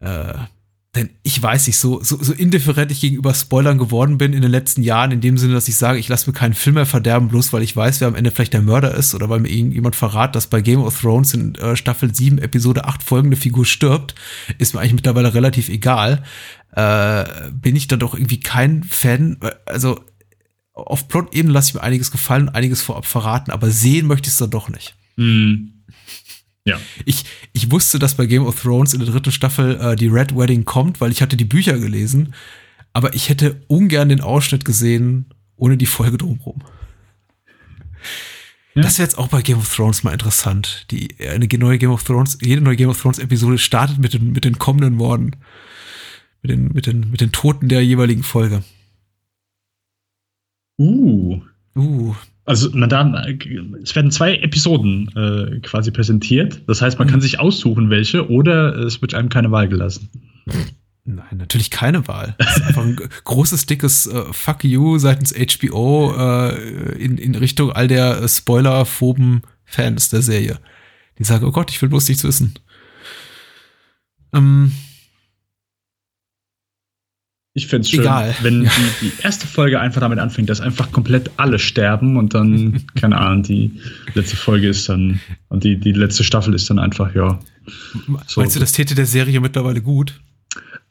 Äh, 0.00 0.34
denn 0.94 1.08
ich 1.22 1.42
weiß 1.42 1.68
nicht, 1.68 1.78
so, 1.78 2.02
so, 2.02 2.22
so 2.22 2.34
indifferent 2.34 2.92
ich 2.92 3.00
gegenüber 3.00 3.32
Spoilern 3.32 3.78
geworden 3.78 4.18
bin 4.18 4.34
in 4.34 4.42
den 4.42 4.50
letzten 4.50 4.82
Jahren, 4.82 5.10
in 5.10 5.22
dem 5.22 5.38
Sinne, 5.38 5.54
dass 5.54 5.66
ich 5.66 5.76
sage, 5.76 5.98
ich 5.98 6.08
lasse 6.08 6.28
mir 6.28 6.34
keinen 6.34 6.52
Film 6.52 6.74
mehr 6.74 6.84
verderben, 6.84 7.28
bloß 7.28 7.50
weil 7.54 7.62
ich 7.62 7.74
weiß, 7.74 8.02
wer 8.02 8.08
am 8.08 8.14
Ende 8.14 8.30
vielleicht 8.30 8.52
der 8.52 8.60
Mörder 8.60 8.94
ist 8.94 9.14
oder 9.14 9.30
weil 9.30 9.40
mir 9.40 9.48
irgendjemand 9.48 9.96
verrat, 9.96 10.36
dass 10.36 10.48
bei 10.48 10.60
Game 10.60 10.82
of 10.82 11.00
Thrones 11.00 11.32
in 11.32 11.54
äh, 11.54 11.76
Staffel 11.76 12.14
7, 12.14 12.36
Episode 12.36 12.84
8 12.84 13.02
folgende 13.02 13.38
Figur 13.38 13.64
stirbt, 13.64 14.14
ist 14.58 14.74
mir 14.74 14.80
eigentlich 14.80 14.92
mittlerweile 14.92 15.32
relativ 15.32 15.70
egal. 15.70 16.24
Äh, 16.72 17.24
bin 17.52 17.74
ich 17.74 17.88
dann 17.88 18.00
doch 18.00 18.14
irgendwie 18.14 18.40
kein 18.40 18.84
Fan, 18.84 19.38
also 19.64 19.98
auf 20.74 21.08
Plot-Ebene 21.08 21.52
lasse 21.52 21.70
ich 21.70 21.74
mir 21.74 21.82
einiges 21.82 22.10
gefallen 22.10 22.48
und 22.48 22.54
einiges 22.54 22.82
vorab 22.82 23.06
verraten, 23.06 23.50
aber 23.50 23.70
sehen 23.70 24.06
möchte 24.06 24.28
ich 24.28 24.32
es 24.32 24.38
dann 24.38 24.50
doch 24.50 24.68
nicht. 24.68 24.94
Mm. 25.16 25.68
Ja. 26.64 26.80
Ich, 27.04 27.24
ich 27.52 27.70
wusste, 27.70 27.98
dass 27.98 28.16
bei 28.16 28.26
Game 28.26 28.46
of 28.46 28.60
Thrones 28.60 28.94
in 28.94 29.00
der 29.00 29.10
dritten 29.10 29.32
Staffel 29.32 29.78
äh, 29.80 29.96
die 29.96 30.08
Red 30.08 30.36
Wedding 30.36 30.64
kommt, 30.64 31.00
weil 31.00 31.10
ich 31.10 31.20
hatte 31.20 31.36
die 31.36 31.44
Bücher 31.44 31.78
gelesen, 31.78 32.34
aber 32.92 33.14
ich 33.14 33.28
hätte 33.28 33.62
ungern 33.66 34.08
den 34.08 34.20
Ausschnitt 34.20 34.64
gesehen, 34.64 35.26
ohne 35.56 35.76
die 35.76 35.86
Folge 35.86 36.18
drumherum. 36.18 36.62
Ja. 38.74 38.82
Das 38.82 38.98
wäre 38.98 39.06
jetzt 39.06 39.18
auch 39.18 39.28
bei 39.28 39.42
Game 39.42 39.58
of 39.58 39.74
Thrones 39.74 40.02
mal 40.02 40.12
interessant. 40.12 40.86
Die, 40.90 41.08
eine 41.28 41.46
neue 41.46 41.78
Game 41.78 41.90
of 41.90 42.04
Thrones, 42.04 42.38
jede 42.40 42.62
neue 42.62 42.76
Game 42.76 42.88
of 42.88 43.00
Thrones 43.00 43.18
Episode 43.18 43.58
startet 43.58 43.98
mit 43.98 44.14
den, 44.14 44.32
mit 44.32 44.44
den 44.44 44.58
kommenden 44.58 44.94
Morden. 44.94 45.36
Mit 46.40 46.50
den, 46.50 46.72
mit 46.72 46.86
den, 46.86 47.10
mit 47.10 47.20
den 47.20 47.32
Toten 47.32 47.68
der 47.68 47.84
jeweiligen 47.84 48.22
Folge. 48.22 48.62
Uh. 50.82 51.40
Uh. 51.76 52.14
Also 52.44 52.70
man 52.72 52.88
da, 52.88 53.24
es 53.82 53.94
werden 53.94 54.10
zwei 54.10 54.34
Episoden 54.36 55.08
äh, 55.16 55.60
quasi 55.60 55.92
präsentiert. 55.92 56.62
Das 56.66 56.82
heißt, 56.82 56.98
man 56.98 57.06
mhm. 57.06 57.12
kann 57.12 57.20
sich 57.20 57.38
aussuchen, 57.38 57.88
welche, 57.88 58.28
oder 58.28 58.76
es 58.78 59.00
wird 59.00 59.14
einem 59.14 59.28
keine 59.28 59.52
Wahl 59.52 59.68
gelassen. 59.68 60.10
Nein, 61.04 61.36
natürlich 61.36 61.70
keine 61.70 62.06
Wahl. 62.08 62.34
Das 62.38 62.56
ist 62.56 62.62
einfach 62.64 62.82
ein 62.82 62.96
großes, 63.24 63.66
dickes 63.66 64.06
äh, 64.08 64.24
Fuck 64.32 64.64
you 64.64 64.98
seitens 64.98 65.32
HBO 65.32 66.14
äh, 66.16 66.94
in, 66.96 67.16
in 67.16 67.34
Richtung 67.36 67.70
all 67.70 67.86
der 67.86 68.22
äh, 68.22 68.28
spoilerphoben 68.28 69.42
Fans 69.64 70.10
der 70.10 70.22
Serie. 70.22 70.58
Die 71.18 71.24
sagen, 71.24 71.44
oh 71.44 71.52
Gott, 71.52 71.70
ich 71.70 71.80
will 71.80 71.88
bloß 71.88 72.08
nichts 72.08 72.24
wissen. 72.24 72.54
Ähm, 74.32 74.72
ich 77.54 77.66
finde 77.66 77.82
es 77.82 77.90
schön, 77.90 78.00
Egal. 78.00 78.34
wenn 78.40 78.62
die, 78.62 78.70
die, 79.02 79.12
erste 79.22 79.46
Folge 79.46 79.78
einfach 79.78 80.00
damit 80.00 80.18
anfängt, 80.18 80.48
dass 80.48 80.60
einfach 80.60 80.90
komplett 80.90 81.30
alle 81.36 81.58
sterben 81.58 82.16
und 82.16 82.32
dann, 82.32 82.82
keine 82.94 83.18
Ahnung, 83.18 83.42
die 83.42 83.72
letzte 84.14 84.36
Folge 84.36 84.68
ist 84.68 84.88
dann, 84.88 85.20
und 85.48 85.62
die, 85.62 85.76
die 85.78 85.92
letzte 85.92 86.24
Staffel 86.24 86.54
ist 86.54 86.70
dann 86.70 86.78
einfach, 86.78 87.14
ja. 87.14 87.38
So. 88.26 88.40
Meinst 88.40 88.56
du, 88.56 88.60
das 88.60 88.72
täte 88.72 88.94
der 88.94 89.06
Serie 89.06 89.40
mittlerweile 89.40 89.82
gut? 89.82 90.18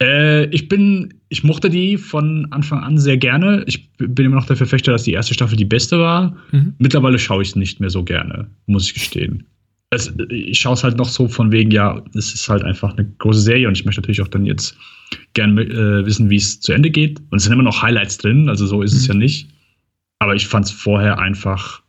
Äh, 0.02 0.46
ich 0.46 0.68
bin, 0.68 1.16
ich 1.30 1.44
mochte 1.44 1.70
die 1.70 1.98
von 1.98 2.48
Anfang 2.52 2.80
an 2.80 2.98
sehr 2.98 3.18
gerne. 3.18 3.64
Ich 3.66 3.92
bin 3.98 4.26
immer 4.26 4.36
noch 4.36 4.46
der 4.46 4.56
Verfechter, 4.56 4.92
dass 4.92 5.04
die 5.04 5.14
erste 5.14 5.34
Staffel 5.34 5.56
die 5.56 5.66
beste 5.66 6.00
war. 6.00 6.38
Mhm. 6.52 6.76
Mittlerweile 6.78 7.18
schaue 7.18 7.42
ich 7.42 7.50
es 7.50 7.56
nicht 7.56 7.80
mehr 7.80 7.90
so 7.90 8.04
gerne, 8.04 8.50
muss 8.68 8.86
ich 8.86 8.94
gestehen. 8.94 9.46
es, 9.90 10.14
ich 10.30 10.60
schaue 10.60 10.74
es 10.74 10.84
halt 10.84 10.98
noch 10.98 11.10
so 11.10 11.28
von 11.28 11.52
wegen, 11.52 11.72
ja, 11.72 12.04
es 12.16 12.34
ist 12.34 12.48
halt 12.48 12.64
einfach 12.64 12.96
eine 12.96 13.12
große 13.18 13.42
Serie 13.42 13.68
und 13.68 13.78
ich 13.78 13.86
möchte 13.86 14.02
natürlich 14.02 14.22
auch 14.22 14.28
dann 14.28 14.46
jetzt 14.46 14.78
gerne 15.34 15.62
äh, 15.62 16.06
wissen, 16.06 16.30
wie 16.30 16.36
es 16.36 16.60
zu 16.60 16.74
Ende 16.74 16.90
geht. 16.90 17.20
Und 17.30 17.38
es 17.38 17.44
sind 17.44 17.54
immer 17.54 17.64
noch 17.64 17.82
Highlights 17.82 18.18
drin, 18.18 18.50
also 18.50 18.66
so 18.66 18.82
ist 18.82 18.94
mhm. 18.94 18.98
es 18.98 19.08
ja 19.08 19.14
nicht. 19.14 19.50
Aber 20.20 20.36
ich 20.36 20.48
fand 20.48 20.66
es 20.66 20.72
vorher 20.72 21.20
einfach 21.20 21.82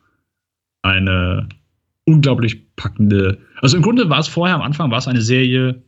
eine 0.83 1.49
unglaublich 2.05 2.75
packende. 2.77 3.39
Also 3.61 3.77
im 3.77 3.83
Grunde 3.83 4.09
war 4.09 4.18
es 4.18 4.29
vorher 4.29 4.57
am 4.57 4.62
Anfang 4.62 4.91
war 4.91 4.99
es 4.99 5.09
eine 5.09 5.23
Serie, 5.23 5.83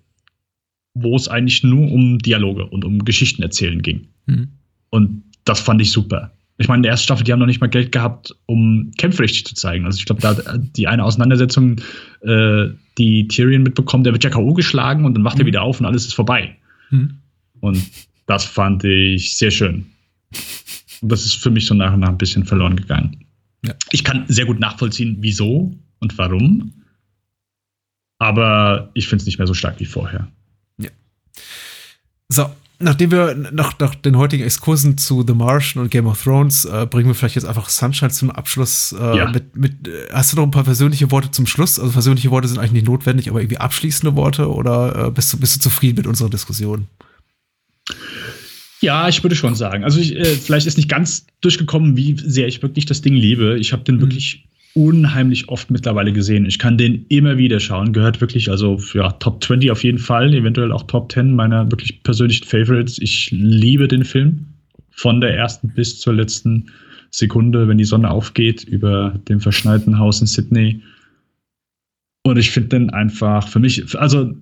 wo 0.95 1.17
es 1.17 1.29
eigentlich 1.29 1.65
nur 1.65 1.91
um 1.91 2.19
Dialoge 2.19 2.67
und 2.67 2.85
um 2.85 3.05
Geschichten 3.05 3.43
erzählen 3.43 3.83
ging. 3.83 4.09
Mhm. 4.27 4.49
Und 4.91 5.25
das 5.45 5.61
fand 5.61 5.83
ich 5.83 5.91
super. 5.91 6.33
Ich 6.57 6.69
meine, 6.69 6.79
in 6.79 6.83
der 6.85 6.93
ersten 6.93 7.05
Staffel, 7.05 7.25
die 7.25 7.33
haben 7.33 7.41
noch 7.41 7.47
nicht 7.47 7.61
mal 7.61 7.67
Geld 7.67 7.91
gehabt, 7.91 8.35
um 8.47 8.93
Kämpfe 8.97 9.25
richtig 9.25 9.45
zu 9.45 9.57
zeigen. 9.57 9.87
Also 9.87 9.99
ich 9.99 10.05
glaube, 10.05 10.23
da 10.23 10.37
die 10.57 10.87
eine 10.87 11.03
Auseinandersetzung, 11.03 11.81
äh, 12.21 12.69
die 12.97 13.27
Tyrion 13.27 13.65
mitbekommt, 13.65 14.07
der 14.07 14.13
wird 14.13 14.23
ja 14.23 14.31
K.O. 14.31 14.55
geschlagen 14.55 15.05
und 15.05 15.15
dann 15.15 15.25
wacht 15.25 15.37
mhm. 15.37 15.43
er 15.43 15.47
wieder 15.47 15.63
auf 15.63 15.81
und 15.81 15.87
alles 15.87 16.07
ist 16.07 16.15
vorbei. 16.15 16.57
Mhm. 16.91 17.19
Und 17.65 17.83
das 18.27 18.45
fand 18.45 18.85
ich 18.85 19.39
sehr 19.39 19.51
schön. 19.51 19.87
Und 21.01 21.09
das 21.11 21.25
ist 21.25 21.37
für 21.37 21.51
mich 21.51 21.65
so 21.65 21.73
nach 21.73 21.95
und 21.95 22.01
nach 22.01 22.11
ein 22.11 22.19
bisschen 22.19 22.45
verloren 22.45 22.77
gegangen. 22.77 23.25
Ja. 23.65 23.73
Ich 23.91 24.05
kann 24.05 24.27
sehr 24.29 24.45
gut 24.45 24.61
nachvollziehen, 24.61 25.17
wieso 25.21 25.75
und 26.01 26.19
warum. 26.19 26.75
Aber 28.19 28.91
ich 28.93 29.09
finde 29.09 29.23
es 29.23 29.27
nicht 29.27 29.39
mehr 29.39 29.47
so 29.47 29.55
stark 29.55 29.81
wie 29.81 29.87
vorher. 29.87 30.29
Ja. 30.77 30.91
So, 32.29 32.51
nachdem 32.79 33.11
wir 33.11 33.35
nach, 33.35 33.79
nach 33.79 33.95
den 33.95 34.19
heutigen 34.19 34.45
Exkursen 34.45 34.99
zu 34.99 35.25
The 35.27 35.33
Martian 35.33 35.85
und 35.85 35.91
Game 35.91 36.07
of 36.07 36.23
Thrones 36.23 36.67
äh, 36.67 36.87
bringen 36.87 37.09
wir 37.09 37.15
vielleicht 37.15 37.37
jetzt 37.37 37.47
einfach 37.47 37.71
Sunshine 37.71 38.11
zum 38.11 38.31
Abschluss. 38.31 38.93
Äh, 38.93 39.17
ja. 39.17 39.31
mit, 39.31 39.57
mit, 39.57 39.89
äh, 39.89 40.09
hast 40.13 40.35
du 40.35 40.37
noch 40.37 40.45
ein 40.45 40.51
paar 40.51 40.65
persönliche 40.65 41.11
Worte 41.11 41.31
zum 41.31 41.47
Schluss? 41.47 41.81
Also 41.81 41.93
persönliche 41.93 42.31
Worte 42.31 42.47
sind 42.47 42.59
eigentlich 42.59 42.73
nicht 42.73 42.89
notwendig, 42.89 43.31
aber 43.31 43.41
irgendwie 43.41 43.59
abschließende 43.59 44.17
Worte 44.17 44.53
oder 44.53 45.07
äh, 45.07 45.11
bist, 45.11 45.33
du, 45.33 45.39
bist 45.39 45.57
du 45.57 45.61
zufrieden 45.61 45.97
mit 45.97 46.07
unserer 46.07 46.29
Diskussion? 46.29 46.89
Ja, 48.85 49.09
ich 49.09 49.23
würde 49.23 49.35
schon 49.35 49.55
sagen. 49.55 49.83
Also 49.83 49.99
ich, 49.99 50.15
äh, 50.15 50.25
vielleicht 50.25 50.67
ist 50.67 50.77
nicht 50.77 50.91
ganz 50.91 51.27
durchgekommen, 51.41 51.97
wie 51.97 52.17
sehr 52.19 52.47
ich 52.47 52.61
wirklich 52.63 52.85
das 52.85 53.01
Ding 53.01 53.15
liebe. 53.15 53.57
Ich 53.59 53.73
habe 53.73 53.83
den 53.83 53.97
mhm. 53.97 54.01
wirklich 54.03 54.47
unheimlich 54.75 55.49
oft 55.49 55.71
mittlerweile 55.71 56.13
gesehen. 56.13 56.45
Ich 56.45 56.59
kann 56.59 56.77
den 56.77 57.07
immer 57.09 57.39
wieder 57.39 57.61
schauen. 57.61 57.95
Gehört 57.95 58.21
wirklich, 58.21 58.51
also 58.51 58.79
ja, 58.93 59.11
Top 59.13 59.43
20 59.43 59.71
auf 59.71 59.83
jeden 59.85 59.99
Fall, 59.99 60.35
eventuell 60.35 60.71
auch 60.71 60.83
Top 60.83 61.11
10 61.11 61.35
meiner 61.35 61.71
wirklich 61.71 62.03
persönlichen 62.03 62.45
Favorites. 62.45 62.99
Ich 62.99 63.31
liebe 63.31 63.89
den 63.89 64.05
Film. 64.05 64.49
Von 64.91 65.23
der 65.23 65.35
ersten 65.35 65.71
bis 65.71 65.99
zur 65.99 66.13
letzten 66.13 66.71
Sekunde, 67.11 67.67
wenn 67.67 67.79
die 67.79 67.85
Sonne 67.85 68.11
aufgeht, 68.11 68.65
über 68.65 69.19
dem 69.29 69.41
verschneiten 69.41 69.99
Haus 69.99 70.21
in 70.21 70.27
Sydney. 70.27 70.83
Und 72.23 72.37
ich 72.37 72.51
finde 72.51 72.69
den 72.69 72.91
einfach 72.91 73.49
für 73.49 73.61
mich, 73.61 73.99
also 73.99 74.35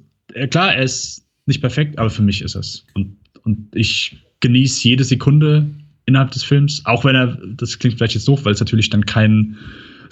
klar, 0.50 0.74
er 0.74 0.82
ist 0.82 1.24
nicht 1.46 1.60
perfekt, 1.60 1.98
aber 1.98 2.10
für 2.10 2.22
mich 2.22 2.42
ist 2.42 2.56
es. 2.56 2.84
Und, 2.94 3.16
und 3.44 3.68
ich 3.74 4.16
genieße 4.42 4.86
jede 4.86 5.04
Sekunde 5.04 5.66
innerhalb 6.04 6.32
des 6.32 6.44
Films, 6.44 6.82
auch 6.84 7.04
wenn 7.04 7.16
er, 7.16 7.38
das 7.56 7.78
klingt 7.78 7.96
vielleicht 7.96 8.14
jetzt 8.14 8.28
doof, 8.28 8.44
weil 8.44 8.52
es 8.52 8.60
natürlich 8.60 8.90
dann 8.90 9.06
kein 9.06 9.56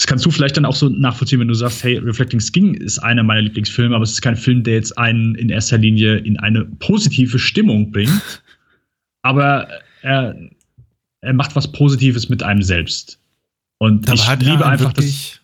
das 0.01 0.07
kannst 0.07 0.25
du 0.25 0.31
vielleicht 0.31 0.57
dann 0.57 0.65
auch 0.65 0.75
so 0.75 0.89
nachvollziehen, 0.89 1.41
wenn 1.41 1.49
du 1.49 1.53
sagst, 1.53 1.85
hey, 1.85 1.99
Reflecting 1.99 2.41
Skin 2.41 2.73
ist 2.73 2.99
einer 3.01 3.23
meiner 3.23 3.43
Lieblingsfilme, 3.43 3.95
aber 3.95 4.03
es 4.03 4.13
ist 4.13 4.23
kein 4.23 4.35
Film, 4.35 4.63
der 4.63 4.73
jetzt 4.73 4.97
einen 4.97 5.35
in 5.35 5.51
erster 5.51 5.77
Linie 5.77 6.17
in 6.17 6.39
eine 6.39 6.65
positive 6.65 7.39
Stimmung 7.39 7.93
bringt. 7.93 8.43
aber 9.23 9.69
er, 10.01 10.35
er 11.21 11.35
macht 11.35 11.55
was 11.55 11.71
Positives 11.71 12.31
mit 12.31 12.43
einem 12.43 12.63
selbst. 12.63 13.21
Und 13.77 14.09
da 14.09 14.15
ich 14.15 14.27
liebe 14.39 14.65
einfach 14.65 14.95
das. 14.95 15.39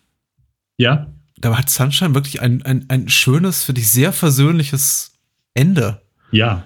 Ja. 0.77 1.05
Da 1.39 1.55
hat 1.55 1.69
Sunshine 1.69 2.15
wirklich 2.15 2.41
ein, 2.41 2.63
ein, 2.63 2.85
ein 2.87 3.09
schönes, 3.09 3.63
für 3.63 3.75
dich 3.75 3.87
sehr 3.89 4.11
versöhnliches 4.11 5.19
Ende. 5.53 6.01
Ja. 6.31 6.63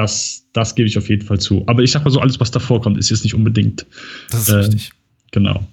Das, 0.00 0.46
das 0.54 0.74
gebe 0.74 0.88
ich 0.88 0.96
auf 0.96 1.10
jeden 1.10 1.26
Fall 1.26 1.38
zu. 1.38 1.62
Aber 1.66 1.82
ich 1.82 1.90
sag 1.90 2.06
mal 2.06 2.10
so, 2.10 2.20
alles, 2.20 2.40
was 2.40 2.50
davor 2.50 2.80
kommt, 2.80 2.96
ist 2.96 3.10
jetzt 3.10 3.22
nicht 3.22 3.34
unbedingt. 3.34 3.84
Das 4.30 4.42
ist 4.42 4.48
äh, 4.48 4.54
richtig. 4.54 4.92
Genau. 5.30 5.68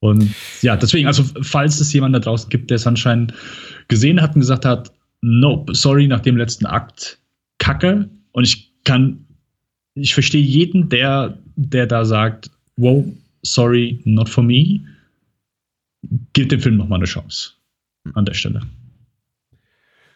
Und 0.00 0.34
ja, 0.60 0.76
deswegen, 0.76 1.06
also 1.06 1.22
falls 1.42 1.78
es 1.78 1.92
jemand 1.92 2.16
da 2.16 2.18
draußen 2.18 2.50
gibt, 2.50 2.68
der 2.68 2.80
Sunshine 2.80 3.28
gesehen 3.86 4.20
hat 4.20 4.34
und 4.34 4.40
gesagt 4.40 4.64
hat, 4.64 4.90
nope, 5.20 5.72
sorry, 5.72 6.08
nach 6.08 6.18
dem 6.18 6.36
letzten 6.36 6.66
Akt, 6.66 7.20
Kacke. 7.58 8.10
Und 8.32 8.42
ich 8.42 8.72
kann, 8.82 9.24
ich 9.94 10.12
verstehe 10.12 10.42
jeden, 10.42 10.88
der, 10.88 11.38
der 11.54 11.86
da 11.86 12.04
sagt, 12.04 12.50
wow, 12.76 13.04
sorry, 13.42 14.00
not 14.02 14.28
for 14.28 14.42
me, 14.42 14.80
gibt 16.32 16.50
dem 16.50 16.58
Film 16.58 16.76
nochmal 16.76 16.98
eine 16.98 17.06
Chance 17.06 17.52
an 18.14 18.24
der 18.24 18.34
Stelle. 18.34 18.62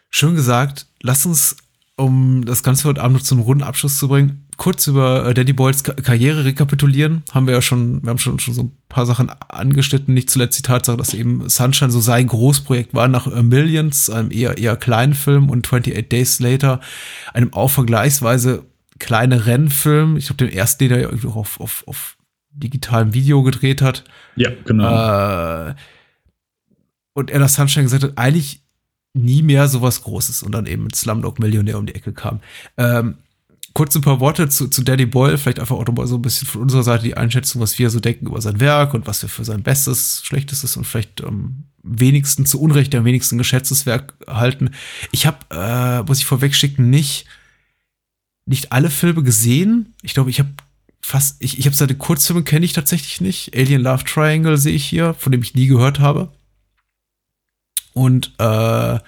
Schön 0.09 0.35
gesagt, 0.35 0.87
lass 1.01 1.25
uns, 1.25 1.55
um 2.01 2.43
das 2.45 2.63
Ganze 2.63 2.87
heute 2.87 3.01
Abend 3.01 3.17
noch 3.17 3.23
zum 3.23 3.39
runden 3.39 3.63
Abschluss 3.63 3.97
zu 3.97 4.07
bringen, 4.07 4.45
kurz 4.57 4.87
über 4.87 5.25
äh, 5.25 5.33
Danny 5.33 5.53
Boyles 5.53 5.83
Karriere 5.83 6.45
rekapitulieren. 6.45 7.23
Haben 7.31 7.47
wir 7.47 7.53
ja 7.53 7.61
schon, 7.61 8.03
wir 8.03 8.09
haben 8.09 8.17
schon, 8.17 8.39
schon 8.39 8.53
so 8.53 8.63
ein 8.63 8.71
paar 8.89 9.05
Sachen 9.05 9.29
angeschnitten, 9.29 10.13
nicht 10.13 10.29
zuletzt 10.29 10.57
die 10.57 10.63
Tatsache, 10.63 10.97
dass 10.97 11.13
eben 11.13 11.47
Sunshine 11.49 11.91
so 11.91 11.99
sein 11.99 12.27
Großprojekt 12.27 12.93
war 12.93 13.07
nach 13.07 13.27
Millions, 13.41 14.09
einem 14.09 14.31
eher, 14.31 14.57
eher 14.57 14.75
kleinen 14.75 15.13
Film 15.13 15.49
und 15.49 15.65
28 15.65 16.09
Days 16.09 16.39
Later, 16.39 16.79
einem 17.33 17.53
auch 17.53 17.69
vergleichsweise 17.69 18.65
kleine 18.99 19.45
Rennfilm. 19.45 20.17
Ich 20.17 20.27
glaube, 20.27 20.45
den 20.45 20.55
ersten, 20.55 20.87
den 20.87 20.91
er 20.91 21.01
irgendwie 21.01 21.27
auch 21.27 21.37
auf, 21.37 21.59
auf, 21.59 21.83
auf 21.87 22.17
digitalem 22.51 23.13
Video 23.13 23.43
gedreht 23.43 23.81
hat. 23.81 24.03
Ja, 24.35 24.51
genau. 24.65 25.69
Äh, 25.69 25.75
und 27.13 27.29
er 27.29 27.39
das 27.39 27.55
Sunshine 27.55 27.83
gesagt 27.83 28.03
hat, 28.03 28.17
eigentlich 28.17 28.60
nie 29.13 29.41
mehr 29.41 29.67
sowas 29.67 30.03
Großes 30.03 30.43
und 30.43 30.53
dann 30.53 30.65
eben 30.65 30.83
mit 30.83 30.95
Slumdog 30.95 31.39
Millionär 31.39 31.77
um 31.77 31.85
die 31.85 31.95
Ecke 31.95 32.13
kam. 32.13 32.39
Ähm, 32.77 33.15
kurz 33.73 33.95
ein 33.95 34.01
paar 34.01 34.19
Worte 34.19 34.49
zu, 34.49 34.67
zu 34.67 34.83
Daddy 34.83 35.05
Boyle, 35.05 35.37
vielleicht 35.37 35.59
einfach 35.59 35.75
auch 35.75 35.85
nochmal 35.85 36.07
so 36.07 36.15
ein 36.15 36.21
bisschen 36.21 36.47
von 36.47 36.61
unserer 36.61 36.83
Seite 36.83 37.03
die 37.03 37.17
Einschätzung, 37.17 37.61
was 37.61 37.77
wir 37.79 37.89
so 37.89 37.99
denken 37.99 38.27
über 38.27 38.41
sein 38.41 38.59
Werk 38.59 38.93
und 38.93 39.07
was 39.07 39.21
wir 39.21 39.29
für 39.29 39.45
sein 39.45 39.63
Bestes, 39.63 40.21
Schlechtestes 40.23 40.77
und 40.77 40.85
vielleicht 40.85 41.23
am 41.23 41.65
wenigsten 41.83 42.45
zu 42.45 42.61
Unrecht 42.61 42.93
am 42.95 43.05
wenigsten 43.05 43.37
geschätztes 43.37 43.85
Werk 43.85 44.13
halten. 44.27 44.71
Ich 45.11 45.25
habe, 45.25 45.37
äh, 45.49 46.03
muss 46.03 46.19
ich 46.19 46.25
vorwegschicken, 46.25 46.89
nicht, 46.89 47.25
nicht 48.45 48.71
alle 48.71 48.89
Filme 48.89 49.23
gesehen. 49.23 49.93
Ich 50.03 50.13
glaube, 50.13 50.29
ich 50.29 50.39
habe 50.39 50.49
fast, 51.01 51.41
ich, 51.43 51.57
ich 51.57 51.65
habe 51.65 51.75
seine 51.75 51.95
Kurzfilme 51.95 52.43
kenne 52.43 52.65
ich 52.65 52.73
tatsächlich 52.73 53.21
nicht. 53.21 53.55
Alien 53.55 53.81
Love 53.81 54.03
Triangle 54.03 54.57
sehe 54.57 54.75
ich 54.75 54.85
hier, 54.85 55.13
von 55.15 55.31
dem 55.31 55.41
ich 55.41 55.55
nie 55.55 55.67
gehört 55.67 55.99
habe. 55.99 56.31
Und 57.93 58.33
äh, 58.39 58.95
äh, 58.95 58.99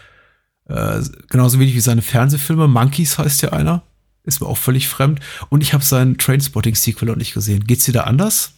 genauso 1.29 1.59
wenig 1.59 1.75
wie 1.75 1.79
seine 1.79 2.01
Fernsehfilme. 2.01 2.67
Monkeys 2.67 3.17
heißt 3.17 3.41
ja 3.41 3.49
einer 3.53 3.83
ist 4.25 4.41
mir 4.41 4.47
auch 4.47 4.57
völlig 4.57 4.87
fremd. 4.87 5.19
Und 5.49 5.61
ich 5.61 5.73
habe 5.73 5.83
seinen 5.83 6.17
Trainspotting-Sequel 6.17 7.07
noch 7.07 7.15
nicht 7.15 7.33
gesehen. 7.33 7.65
Geht's 7.65 7.85
dir 7.85 7.91
da 7.91 8.01
anders? 8.01 8.55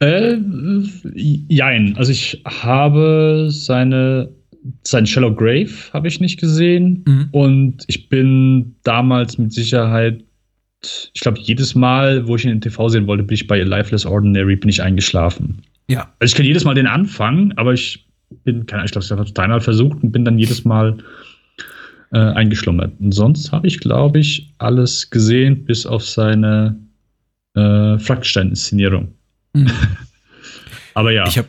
Äh, 0.00 0.36
jein. 1.14 1.96
Also 1.96 2.12
ich 2.12 2.42
habe 2.44 3.48
seine 3.50 4.30
sein 4.82 5.06
Shallow 5.06 5.34
Grave 5.34 5.70
habe 5.92 6.08
ich 6.08 6.20
nicht 6.20 6.38
gesehen 6.38 7.04
mhm. 7.06 7.28
und 7.30 7.84
ich 7.86 8.08
bin 8.08 8.74
damals 8.82 9.38
mit 9.38 9.52
Sicherheit 9.52 10.22
ich 11.14 11.20
glaube 11.20 11.38
jedes 11.40 11.74
Mal, 11.74 12.26
wo 12.26 12.36
ich 12.36 12.44
ihn 12.44 12.50
in 12.50 12.60
TV 12.60 12.88
sehen 12.88 13.06
wollte, 13.06 13.22
bin 13.22 13.34
ich 13.34 13.46
bei 13.46 13.60
Lifeless 13.62 14.04
Ordinary 14.04 14.56
bin 14.56 14.68
ich 14.68 14.82
eingeschlafen. 14.82 15.62
Ja. 15.88 16.12
Also 16.18 16.32
ich 16.32 16.36
kenne 16.36 16.48
jedes 16.48 16.64
Mal 16.64 16.74
den 16.74 16.86
Anfang, 16.86 17.52
aber 17.56 17.72
ich 17.72 18.07
bin 18.44 18.66
keine 18.66 18.84
ich 18.84 18.92
glaube, 18.92 19.04
ich 19.04 19.10
habe 19.10 19.22
es 19.22 19.34
dreimal 19.34 19.60
versucht 19.60 20.02
und 20.02 20.12
bin 20.12 20.24
dann 20.24 20.38
jedes 20.38 20.64
Mal 20.64 20.98
äh, 22.12 22.18
eingeschlummert. 22.18 22.92
Und 23.00 23.12
sonst 23.12 23.52
habe 23.52 23.66
ich, 23.66 23.80
glaube 23.80 24.18
ich, 24.18 24.54
alles 24.58 25.10
gesehen, 25.10 25.64
bis 25.64 25.86
auf 25.86 26.04
seine 26.04 26.78
äh, 27.54 27.98
Flagstein-Inszenierung. 27.98 29.14
Mhm. 29.54 29.70
Aber 30.94 31.12
ja. 31.12 31.26
Ich 31.28 31.38
habe, 31.38 31.48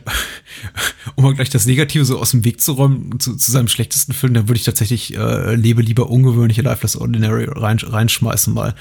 um 1.16 1.24
mal 1.24 1.34
gleich 1.34 1.50
das 1.50 1.66
Negative 1.66 2.04
so 2.04 2.18
aus 2.18 2.30
dem 2.30 2.44
Weg 2.44 2.60
zu 2.60 2.72
räumen, 2.72 3.18
zu, 3.18 3.36
zu 3.36 3.50
seinem 3.50 3.68
schlechtesten 3.68 4.12
Film, 4.12 4.34
dann 4.34 4.48
würde 4.48 4.58
ich 4.58 4.64
tatsächlich 4.64 5.16
äh, 5.16 5.54
Lebe 5.54 5.82
lieber 5.82 6.08
ungewöhnliche 6.08 6.62
Lifeless 6.62 6.96
Ordinary 6.96 7.46
rein, 7.48 7.78
reinschmeißen, 7.78 8.54
mal. 8.54 8.74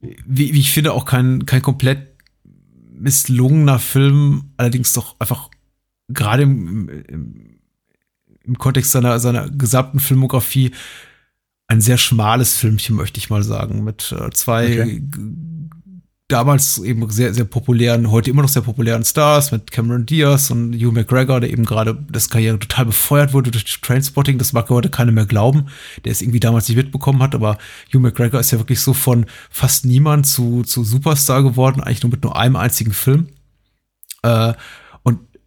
Wie, 0.00 0.54
wie 0.54 0.60
ich 0.60 0.72
finde, 0.72 0.92
auch 0.92 1.04
kein, 1.04 1.46
kein 1.46 1.62
komplett 1.62 2.08
misslungener 2.92 3.78
Film, 3.78 4.50
allerdings 4.56 4.92
doch 4.92 5.16
einfach 5.18 5.50
gerade 6.08 6.42
im, 6.42 6.88
im, 6.88 7.60
im 8.44 8.58
Kontext 8.58 8.92
seiner, 8.92 9.20
seiner 9.20 9.50
gesamten 9.50 10.00
Filmografie 10.00 10.72
ein 11.68 11.80
sehr 11.82 11.98
schmales 11.98 12.56
Filmchen, 12.56 12.96
möchte 12.96 13.18
ich 13.18 13.30
mal 13.30 13.42
sagen, 13.42 13.84
mit 13.84 14.10
äh, 14.18 14.30
zwei 14.30 14.80
okay. 14.80 15.02
damals 16.28 16.78
eben 16.78 17.08
sehr, 17.10 17.34
sehr 17.34 17.44
populären, 17.44 18.10
heute 18.10 18.30
immer 18.30 18.40
noch 18.40 18.48
sehr 18.48 18.62
populären 18.62 19.04
Stars, 19.04 19.52
mit 19.52 19.70
Cameron 19.70 20.06
Diaz 20.06 20.50
und 20.50 20.74
Hugh 20.74 20.92
McGregor, 20.92 21.40
der 21.40 21.50
eben 21.50 21.66
gerade 21.66 22.02
das 22.10 22.30
Karriere 22.30 22.58
total 22.58 22.86
befeuert 22.86 23.34
wurde 23.34 23.50
durch 23.50 23.80
Trainspotting. 23.82 24.38
Das 24.38 24.54
mag 24.54 24.70
heute 24.70 24.88
keiner 24.88 25.12
mehr 25.12 25.26
glauben, 25.26 25.66
der 26.06 26.12
es 26.12 26.22
irgendwie 26.22 26.40
damals 26.40 26.68
nicht 26.68 26.78
mitbekommen 26.78 27.22
hat, 27.22 27.34
aber 27.34 27.58
Hugh 27.92 28.00
McGregor 28.00 28.40
ist 28.40 28.50
ja 28.50 28.58
wirklich 28.58 28.80
so 28.80 28.94
von 28.94 29.26
fast 29.50 29.84
niemand 29.84 30.26
zu, 30.26 30.62
zu 30.62 30.84
Superstar 30.84 31.42
geworden, 31.42 31.82
eigentlich 31.82 32.02
nur 32.02 32.12
mit 32.12 32.24
nur 32.24 32.34
einem 32.34 32.56
einzigen 32.56 32.92
Film. 32.92 33.28
Äh, 34.22 34.54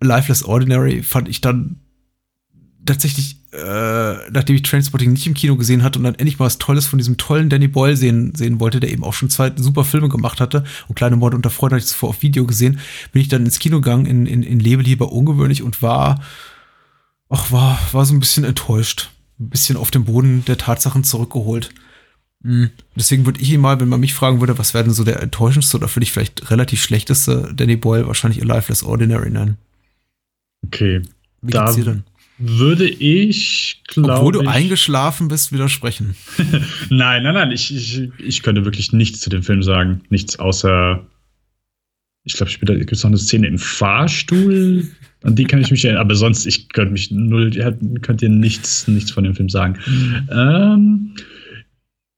Lifeless 0.02 0.44
Ordinary 0.44 1.04
fand 1.04 1.30
ich 1.30 1.42
dann 1.42 1.78
tatsächlich, 2.86 3.38
äh, 3.54 4.32
nachdem 4.32 4.56
ich 4.56 4.64
Trainspotting 4.64 5.14
nicht 5.14 5.28
im 5.28 5.34
Kino 5.34 5.56
gesehen 5.56 5.84
hatte 5.84 6.00
und 6.00 6.06
dann 6.06 6.16
endlich 6.16 6.40
mal 6.40 6.46
was 6.46 6.58
Tolles 6.58 6.88
von 6.88 6.98
diesem 6.98 7.18
tollen 7.18 7.50
Danny 7.50 7.68
Boyle 7.68 7.96
sehen, 7.96 8.34
sehen 8.36 8.60
wollte, 8.60 8.80
der 8.80 8.92
eben 8.92 9.04
auch 9.04 9.14
schon 9.14 9.30
zwei 9.30 9.52
super 9.56 9.84
Filme 9.84 10.10
gemacht 10.10 10.42
hatte 10.42 10.64
und 10.88 10.96
Kleine 10.96 11.16
Morde 11.16 11.36
unter 11.36 11.50
Freude 11.50 11.76
hatte 11.76 11.84
ich 11.84 11.92
zuvor 11.92 12.10
auf 12.10 12.22
Video 12.22 12.46
gesehen, 12.46 12.80
bin 13.12 13.22
ich 13.22 13.28
dann 13.28 13.46
ins 13.46 13.60
Kino 13.60 13.82
gegangen 13.82 14.06
in, 14.06 14.26
in, 14.26 14.44
in 14.44 14.60
Lebe 14.60 14.82
lieber 14.82 15.12
ungewöhnlich 15.12 15.62
und 15.62 15.82
war, 15.82 16.22
ach, 17.30 17.52
war, 17.52 17.80
war 17.92 18.06
so 18.06 18.14
ein 18.14 18.20
bisschen 18.20 18.44
enttäuscht. 18.44 19.12
Ein 19.40 19.50
bisschen 19.50 19.78
auf 19.78 19.92
den 19.92 20.06
Boden 20.06 20.46
der 20.46 20.58
Tatsachen 20.58 21.04
zurückgeholt. 21.04 21.72
Mhm. 22.44 22.72
Deswegen 22.96 23.26
würde 23.26 23.42
ich 23.42 23.52
ihn 23.52 23.62
mal, 23.62 23.80
wenn 23.80 23.90
man 23.90 24.00
mich 24.00 24.14
fragen 24.14 24.40
würde, 24.40 24.58
was 24.58 24.74
wäre 24.74 24.84
denn 24.84 24.94
so 24.94 25.04
der 25.04 25.22
enttäuschendste 25.22 25.78
oder 25.78 25.88
für 25.88 26.00
dich 26.00 26.12
vielleicht 26.12 26.50
relativ 26.52 26.82
schlechteste 26.82 27.52
Danny 27.56 27.76
Boyle, 27.76 28.08
wahrscheinlich 28.08 28.42
A 28.42 28.46
Lifeless 28.46 28.84
Ordinary 28.84 29.30
nennen. 29.30 29.58
Okay. 30.66 31.02
Wie 31.42 31.52
geht's 31.52 31.76
dir 31.76 31.86
denn? 31.86 32.04
würde 32.42 32.88
ich, 32.88 33.82
glaube 33.88 34.14
Obwohl 34.14 34.34
du 34.34 34.42
ich, 34.42 34.48
eingeschlafen 34.48 35.28
bist, 35.28 35.52
widersprechen. 35.52 36.16
nein, 36.90 37.24
nein, 37.24 37.34
nein. 37.36 37.52
Ich, 37.52 37.74
ich, 37.74 38.10
ich 38.18 38.42
könnte 38.42 38.66
wirklich 38.66 38.92
nichts 38.94 39.20
zu 39.20 39.30
dem 39.30 39.44
Film 39.44 39.62
sagen. 39.62 40.02
Nichts 40.10 40.40
außer. 40.40 41.06
Ich 42.24 42.34
glaube, 42.34 42.52
später 42.52 42.76
gibt 42.76 42.92
es 42.92 43.04
noch 43.04 43.10
eine 43.10 43.18
Szene 43.18 43.48
im 43.48 43.60
Fahrstuhl. 43.60 44.88
An 45.24 45.36
die 45.36 45.46
kann 45.46 45.62
ich 45.62 45.72
mich 45.72 45.86
erinnern. 45.86 46.02
Aber 46.02 46.16
sonst, 46.16 46.46
ich 46.46 46.70
könnte 46.70 46.94
mich 46.94 47.12
null, 47.12 47.52
könnt 48.02 48.22
ihr 48.22 48.30
nichts, 48.30 48.88
nichts 48.88 49.12
von 49.12 49.24
dem 49.24 49.36
Film 49.36 49.50
sagen. 49.50 49.78
Mhm. 49.86 50.30
Ähm, 50.32 51.16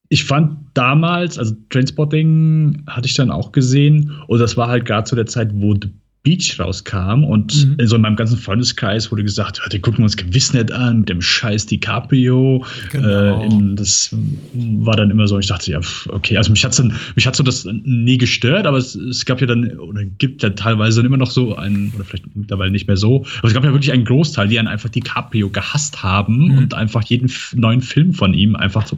ich 0.10 0.24
fand 0.24 0.57
damals, 0.74 1.38
also 1.38 1.56
Transporting 1.70 2.84
hatte 2.88 3.07
ich 3.07 3.15
dann 3.15 3.32
auch 3.32 3.52
gesehen, 3.52 4.11
und 4.28 4.40
das 4.40 4.56
war 4.56 4.68
halt 4.68 4.86
gerade 4.86 5.06
zu 5.06 5.15
der 5.15 5.26
Zeit, 5.26 5.49
wo 5.53 5.74
The 5.74 5.90
Beach 6.23 6.57
rauskam 6.57 7.25
und 7.25 7.77
mhm. 7.77 7.85
so 7.85 7.97
in 7.97 8.01
meinem 8.01 8.15
ganzen 8.15 8.37
Freundeskreis 8.37 9.11
wurde 9.11 9.23
gesagt, 9.23 9.59
ja, 9.61 9.67
die 9.67 9.79
gucken 9.79 9.99
wir 9.99 10.03
uns 10.05 10.15
gewiss 10.15 10.53
nicht 10.53 10.71
an 10.71 10.99
mit 10.99 11.09
dem 11.09 11.21
scheiß 11.21 11.65
DiCaprio. 11.65 12.65
Genau. 12.91 13.43
Äh, 13.43 13.75
das 13.75 14.15
war 14.53 14.95
dann 14.95 15.11
immer 15.11 15.27
so, 15.27 15.37
ich 15.37 15.47
dachte, 15.47 15.71
ja, 15.71 15.81
okay, 16.07 16.37
also 16.37 16.51
mich 16.51 16.63
hat 16.63 16.79
dann, 16.79 16.93
mich 17.15 17.27
hat 17.27 17.35
so 17.35 17.43
das 17.43 17.65
nie 17.65 18.17
gestört, 18.17 18.65
aber 18.65 18.77
es, 18.77 18.95
es, 18.95 19.25
gab 19.25 19.41
ja 19.41 19.47
dann, 19.47 19.77
oder 19.77 20.05
gibt 20.05 20.43
ja 20.43 20.51
teilweise 20.51 20.99
dann 21.01 21.07
immer 21.07 21.17
noch 21.17 21.29
so 21.29 21.57
einen, 21.57 21.91
oder 21.93 22.05
vielleicht 22.05 22.33
mittlerweile 22.33 22.71
nicht 22.71 22.87
mehr 22.87 22.97
so, 22.97 23.25
aber 23.39 23.49
es 23.49 23.53
gab 23.53 23.65
ja 23.65 23.73
wirklich 23.73 23.91
einen 23.91 24.05
Großteil, 24.05 24.47
die 24.47 24.55
dann 24.55 24.67
einfach 24.67 24.87
DiCaprio 24.87 25.49
gehasst 25.49 26.03
haben 26.03 26.47
mhm. 26.47 26.57
und 26.57 26.73
einfach 26.73 27.03
jeden 27.03 27.29
neuen 27.53 27.81
Film 27.81 28.13
von 28.13 28.33
ihm 28.33 28.55
einfach 28.55 28.87
so 28.87 28.97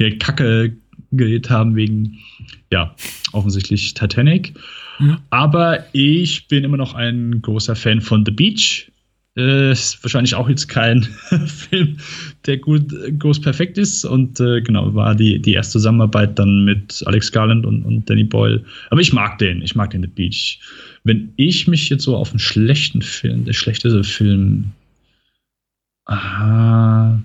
die 0.00 0.18
Kacke 0.18 0.76
geredet 1.12 1.48
haben 1.48 1.76
wegen, 1.76 2.18
ja, 2.72 2.92
offensichtlich 3.32 3.94
Titanic. 3.94 4.54
Mhm. 4.98 5.18
Aber 5.30 5.84
ich 5.92 6.48
bin 6.48 6.64
immer 6.64 6.76
noch 6.76 6.94
ein 6.94 7.42
großer 7.42 7.76
Fan 7.76 8.00
von 8.00 8.24
The 8.24 8.32
Beach. 8.32 8.90
Äh, 9.36 9.72
ist 9.72 10.02
wahrscheinlich 10.02 10.34
auch 10.34 10.48
jetzt 10.48 10.66
kein 10.68 11.02
Film, 11.46 11.98
der 12.46 12.56
gut, 12.56 12.90
groß 13.18 13.40
perfekt 13.40 13.76
ist. 13.76 14.04
Und 14.04 14.40
äh, 14.40 14.62
genau, 14.62 14.94
war 14.94 15.14
die, 15.14 15.40
die 15.40 15.52
erste 15.52 15.72
Zusammenarbeit 15.72 16.38
dann 16.38 16.64
mit 16.64 17.02
Alex 17.06 17.30
Garland 17.30 17.66
und, 17.66 17.82
und 17.82 18.08
Danny 18.08 18.24
Boyle. 18.24 18.64
Aber 18.90 19.00
ich 19.00 19.12
mag 19.12 19.38
den, 19.38 19.60
ich 19.60 19.74
mag 19.74 19.90
den 19.90 20.02
The 20.02 20.08
Beach. 20.08 20.58
Wenn 21.04 21.32
ich 21.36 21.68
mich 21.68 21.88
jetzt 21.90 22.04
so 22.04 22.16
auf 22.16 22.30
einen 22.30 22.38
schlechten 22.38 23.02
Film, 23.02 23.44
der 23.44 23.52
schlechteste 23.52 24.04
Film. 24.04 24.72
Aha. 26.06 27.20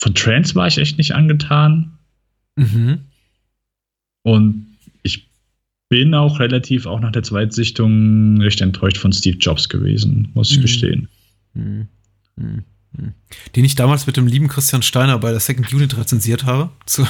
Von 0.00 0.14
Trance 0.14 0.54
war 0.54 0.68
ich 0.68 0.78
echt 0.78 0.98
nicht 0.98 1.14
angetan. 1.14 1.98
Mhm. 2.56 3.00
Und 4.22 4.73
bin 5.94 6.12
auch 6.12 6.40
relativ, 6.40 6.86
auch 6.86 6.98
nach 6.98 7.12
der 7.12 7.22
Zweitsichtung, 7.22 8.40
recht 8.40 8.60
enttäuscht 8.60 8.96
von 8.96 9.12
Steve 9.12 9.36
Jobs 9.36 9.68
gewesen, 9.68 10.26
muss 10.34 10.50
ich 10.50 10.58
mhm. 10.58 10.62
gestehen. 10.62 11.08
Mhm. 11.54 11.88
Mhm. 12.34 12.64
Den 13.54 13.64
ich 13.64 13.76
damals 13.76 14.04
mit 14.08 14.16
dem 14.16 14.26
lieben 14.26 14.48
Christian 14.48 14.82
Steiner 14.82 15.20
bei 15.20 15.30
der 15.30 15.38
Second 15.38 15.72
Unit 15.72 15.96
rezensiert 15.96 16.46
habe, 16.46 16.70
zu, 16.84 17.06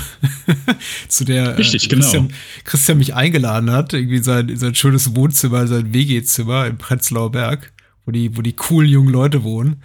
zu 1.09 1.24
der 1.24 1.56
Richtig, 1.56 1.86
äh, 1.86 1.97
Christian, 1.97 2.28
genau. 2.28 2.39
Christian 2.65 2.98
mich 2.98 3.15
eingeladen 3.15 3.70
hat, 3.70 3.94
irgendwie 3.94 4.23
sein, 4.23 4.55
sein 4.55 4.74
schönes 4.74 5.16
Wohnzimmer, 5.16 5.66
sein 5.66 5.94
WG-Zimmer 5.94 6.66
im 6.66 6.77
Prenzlauer 6.77 7.32
Berg 7.32 7.73
wo 8.06 8.10
die, 8.10 8.36
wo 8.36 8.43
die 8.43 8.52
coolen 8.52 8.90
jungen 8.90 9.09
Leute 9.09 9.43
wohnen. 9.44 9.82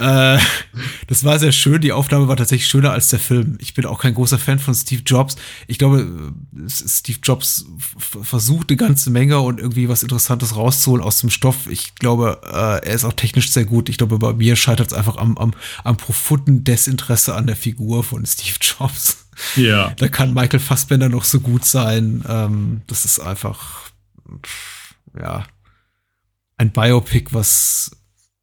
äh, 0.00 0.38
das 1.06 1.24
war 1.24 1.38
sehr 1.38 1.52
schön. 1.52 1.80
Die 1.80 1.92
Aufnahme 1.92 2.26
war 2.26 2.36
tatsächlich 2.36 2.68
schöner 2.68 2.92
als 2.92 3.10
der 3.10 3.18
Film. 3.18 3.58
Ich 3.60 3.74
bin 3.74 3.84
auch 3.84 4.00
kein 4.00 4.14
großer 4.14 4.38
Fan 4.38 4.58
von 4.58 4.74
Steve 4.74 5.02
Jobs. 5.04 5.36
Ich 5.66 5.78
glaube, 5.78 6.32
Steve 6.68 7.18
Jobs 7.22 7.66
versucht 7.98 8.70
eine 8.70 8.76
ganze 8.76 9.10
Menge 9.10 9.40
und 9.40 9.60
irgendwie 9.60 9.88
was 9.88 10.02
Interessantes 10.02 10.56
rauszuholen 10.56 11.04
aus 11.04 11.20
dem 11.20 11.30
Stoff. 11.30 11.68
Ich 11.68 11.94
glaube, 11.96 12.40
äh, 12.44 12.86
er 12.86 12.94
ist 12.94 13.04
auch 13.04 13.12
technisch 13.12 13.50
sehr 13.50 13.66
gut. 13.66 13.88
Ich 13.88 13.98
glaube, 13.98 14.18
bei 14.18 14.32
mir 14.32 14.56
scheitert 14.56 14.88
es 14.88 14.94
einfach 14.94 15.16
am, 15.16 15.36
am, 15.36 15.52
am 15.84 15.96
profunden 15.96 16.64
Desinteresse 16.64 17.34
an 17.34 17.46
der 17.46 17.56
Figur 17.56 18.04
von 18.04 18.24
Steve 18.24 18.56
Jobs. 18.60 19.26
Ja. 19.56 19.92
Da 19.96 20.08
kann 20.08 20.34
Michael 20.34 20.60
Fassbender 20.60 21.08
noch 21.08 21.24
so 21.24 21.40
gut 21.40 21.64
sein. 21.64 22.24
Ähm, 22.28 22.82
das 22.86 23.04
ist 23.04 23.20
einfach, 23.20 23.90
ja, 25.18 25.44
ein 26.60 26.72
Biopic, 26.72 27.32
was 27.32 27.90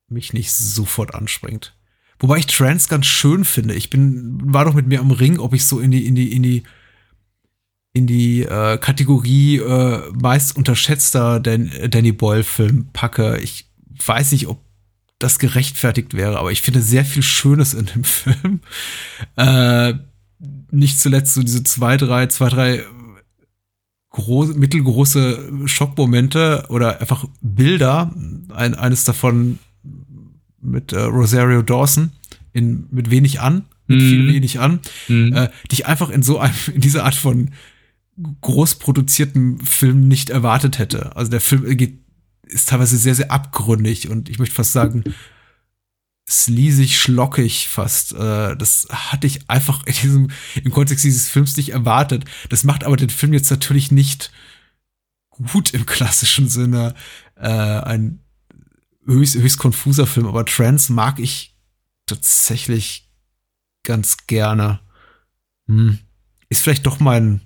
mich 0.10 0.34
nicht 0.34 0.52
sofort 0.52 1.14
anspringt. 1.14 1.76
Wobei 2.19 2.38
ich 2.38 2.48
Trans 2.48 2.89
ganz 2.89 3.06
schön 3.06 3.45
finde. 3.45 3.76
Ich 3.76 3.91
bin, 3.91 4.39
war 4.41 4.65
doch 4.65 4.73
mit 4.73 4.88
mir 4.88 5.02
am 5.02 5.11
Ring, 5.11 5.38
ob 5.38 5.53
ich 5.53 5.65
so 5.65 5.80
in 5.80 5.91
die, 5.91 6.07
in 6.07 6.15
die, 6.15 6.34
in 6.34 6.41
die, 6.41 6.64
in 7.94 8.07
die 8.07 8.41
äh, 8.41 8.80
Kategorie 8.80 9.57
äh, 9.57 10.02
meist 10.19 10.57
unterschätzter 10.57 11.39
Dan 11.39 11.72
Danny 11.89 12.11
Boyle-Film 12.11 12.89
packe. 12.91 13.38
Ich 13.38 13.69
weiß 14.03 14.31
nicht, 14.31 14.48
ob 14.48 14.65
das 15.19 15.38
gerechtfertigt 15.38 16.15
wäre, 16.15 16.39
aber 16.39 16.52
ich 16.52 16.64
finde 16.64 16.81
sehr 16.81 17.06
viel 17.06 17.23
Schönes 17.23 17.76
in 17.76 17.85
dem 17.85 18.03
Film. 18.03 18.61
Äh, 19.35 19.94
nicht 20.72 20.99
zuletzt 20.99 21.35
so 21.35 21.44
diese 21.44 21.64
zwei, 21.64 21.98
drei, 21.98 22.26
zwei, 22.27 22.49
drei 22.49 22.84
groß, 24.18 24.56
mittelgroße 24.56 25.52
Schockmomente 25.65 26.65
oder 26.69 26.99
einfach 26.99 27.26
Bilder. 27.41 28.11
Ein, 28.53 28.73
eines 28.73 29.03
davon 29.03 29.60
mit 30.61 30.91
äh, 30.91 31.02
Rosario 31.02 31.61
Dawson 31.61 32.11
in, 32.52 32.88
mit 32.89 33.11
wenig 33.11 33.39
an, 33.41 33.65
mit 33.85 33.99
mm. 33.99 34.10
viel 34.10 34.34
wenig 34.34 34.60
an, 34.60 34.80
mm. 35.07 35.34
äh, 35.34 35.49
die 35.69 35.76
ich 35.76 35.85
einfach 35.85 36.10
in 36.10 36.23
so 36.23 36.39
einem, 36.39 36.56
in 36.73 36.81
dieser 36.81 37.06
Art 37.06 37.15
von 37.15 37.52
groß 38.41 38.76
produzierten 38.76 39.60
Film 39.60 40.07
nicht 40.07 40.31
erwartet 40.31 40.80
hätte. 40.80 41.15
Also 41.15 41.30
der 41.30 41.41
Film 41.41 41.77
geht, 41.77 41.99
ist 42.48 42.69
teilweise 42.69 42.98
sehr, 42.98 43.14
sehr 43.14 43.31
abgründig 43.31 44.10
und 44.10 44.30
ich 44.30 44.39
möchte 44.39 44.56
fast 44.56 44.73
sagen, 44.73 45.03
sleazig, 46.29 46.99
schlockig 46.99 47.67
fast. 47.69 48.13
Äh, 48.13 48.55
das 48.55 48.87
hatte 48.91 49.27
ich 49.27 49.49
einfach 49.49 49.85
in 49.85 49.93
diesem, 49.93 50.31
im 50.63 50.71
Kontext 50.71 51.05
dieses 51.05 51.29
Films 51.29 51.57
nicht 51.57 51.69
erwartet. 51.69 52.25
Das 52.49 52.63
macht 52.63 52.83
aber 52.83 52.97
den 52.97 53.09
Film 53.09 53.33
jetzt 53.33 53.49
natürlich 53.49 53.91
nicht 53.91 54.31
gut 55.29 55.73
im 55.73 55.85
klassischen 55.85 56.49
Sinne. 56.49 56.95
Äh, 57.35 57.47
ein 57.47 58.19
höchst, 59.05 59.35
höchst 59.35 59.57
konfuser 59.57 60.05
Film, 60.05 60.27
aber 60.27 60.45
Trans 60.45 60.89
mag 60.89 61.19
ich 61.19 61.55
tatsächlich 62.05 63.09
ganz 63.83 64.17
gerne. 64.27 64.81
Hm. 65.67 65.99
Ist 66.49 66.61
vielleicht 66.61 66.85
doch 66.85 66.99
mein, 66.99 67.41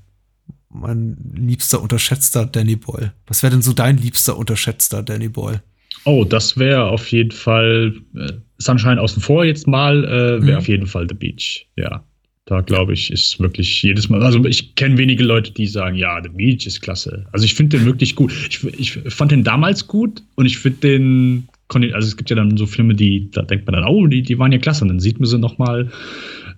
mein 0.70 1.34
liebster, 1.36 1.82
unterschätzter 1.82 2.46
Danny 2.46 2.76
Boyle. 2.76 3.14
Was 3.28 3.44
wäre 3.44 3.52
denn 3.52 3.62
so 3.62 3.74
dein 3.74 3.98
liebster, 3.98 4.38
unterschätzter 4.38 5.04
Danny 5.04 5.30
Boyle? 5.30 5.62
Oh, 6.04 6.24
das 6.24 6.58
wäre 6.58 6.86
auf 6.86 7.12
jeden 7.12 7.32
Fall 7.32 7.96
äh, 8.16 8.34
Sunshine 8.62 9.00
außen 9.00 9.22
vor 9.22 9.44
jetzt 9.46 9.68
mal, 9.68 10.04
äh, 10.04 10.42
wäre 10.46 10.52
mhm. 10.54 10.58
auf 10.58 10.68
jeden 10.68 10.88
Fall 10.88 11.08
The 11.08 11.16
Beach. 11.16 11.68
Ja. 11.76 12.04
Da 12.46 12.62
glaube 12.62 12.94
ich, 12.94 13.12
ist 13.12 13.40
wirklich 13.40 13.82
jedes 13.84 14.10
Mal. 14.10 14.24
Also 14.24 14.44
ich 14.46 14.76
kenne 14.76 14.98
wenige 14.98 15.24
Leute, 15.24 15.52
die 15.52 15.68
sagen, 15.68 15.96
ja, 15.96 16.22
The 16.22 16.30
Beach 16.30 16.66
ist 16.66 16.82
klasse. 16.82 17.26
Also 17.32 17.46
ich 17.46 17.54
finde 17.54 17.78
den 17.78 17.86
wirklich 17.86 18.16
gut. 18.16 18.34
Ich, 18.50 18.66
ich 18.78 19.14
fand 19.14 19.32
den 19.32 19.44
damals 19.44 19.88
gut 19.88 20.24
und 20.36 20.46
ich 20.48 20.58
finde 20.58 20.80
den, 20.80 21.48
also 21.70 22.08
es 22.08 22.18
gibt 22.18 22.30
ja 22.30 22.36
dann 22.36 22.58
so 22.58 22.66
Filme, 22.66 22.96
die, 22.96 23.30
da 23.32 23.44
denkt 23.44 23.68
man 23.68 23.76
dann, 23.76 23.86
oh, 23.86 24.08
die, 24.08 24.24
die 24.24 24.40
waren 24.40 24.52
ja 24.52 24.58
klasse. 24.58 24.84
Und 24.84 24.90
dann 24.90 25.00
sieht 25.00 25.20
man 25.20 25.28
sie 25.30 25.38
noch 25.38 25.60
mal 25.60 25.92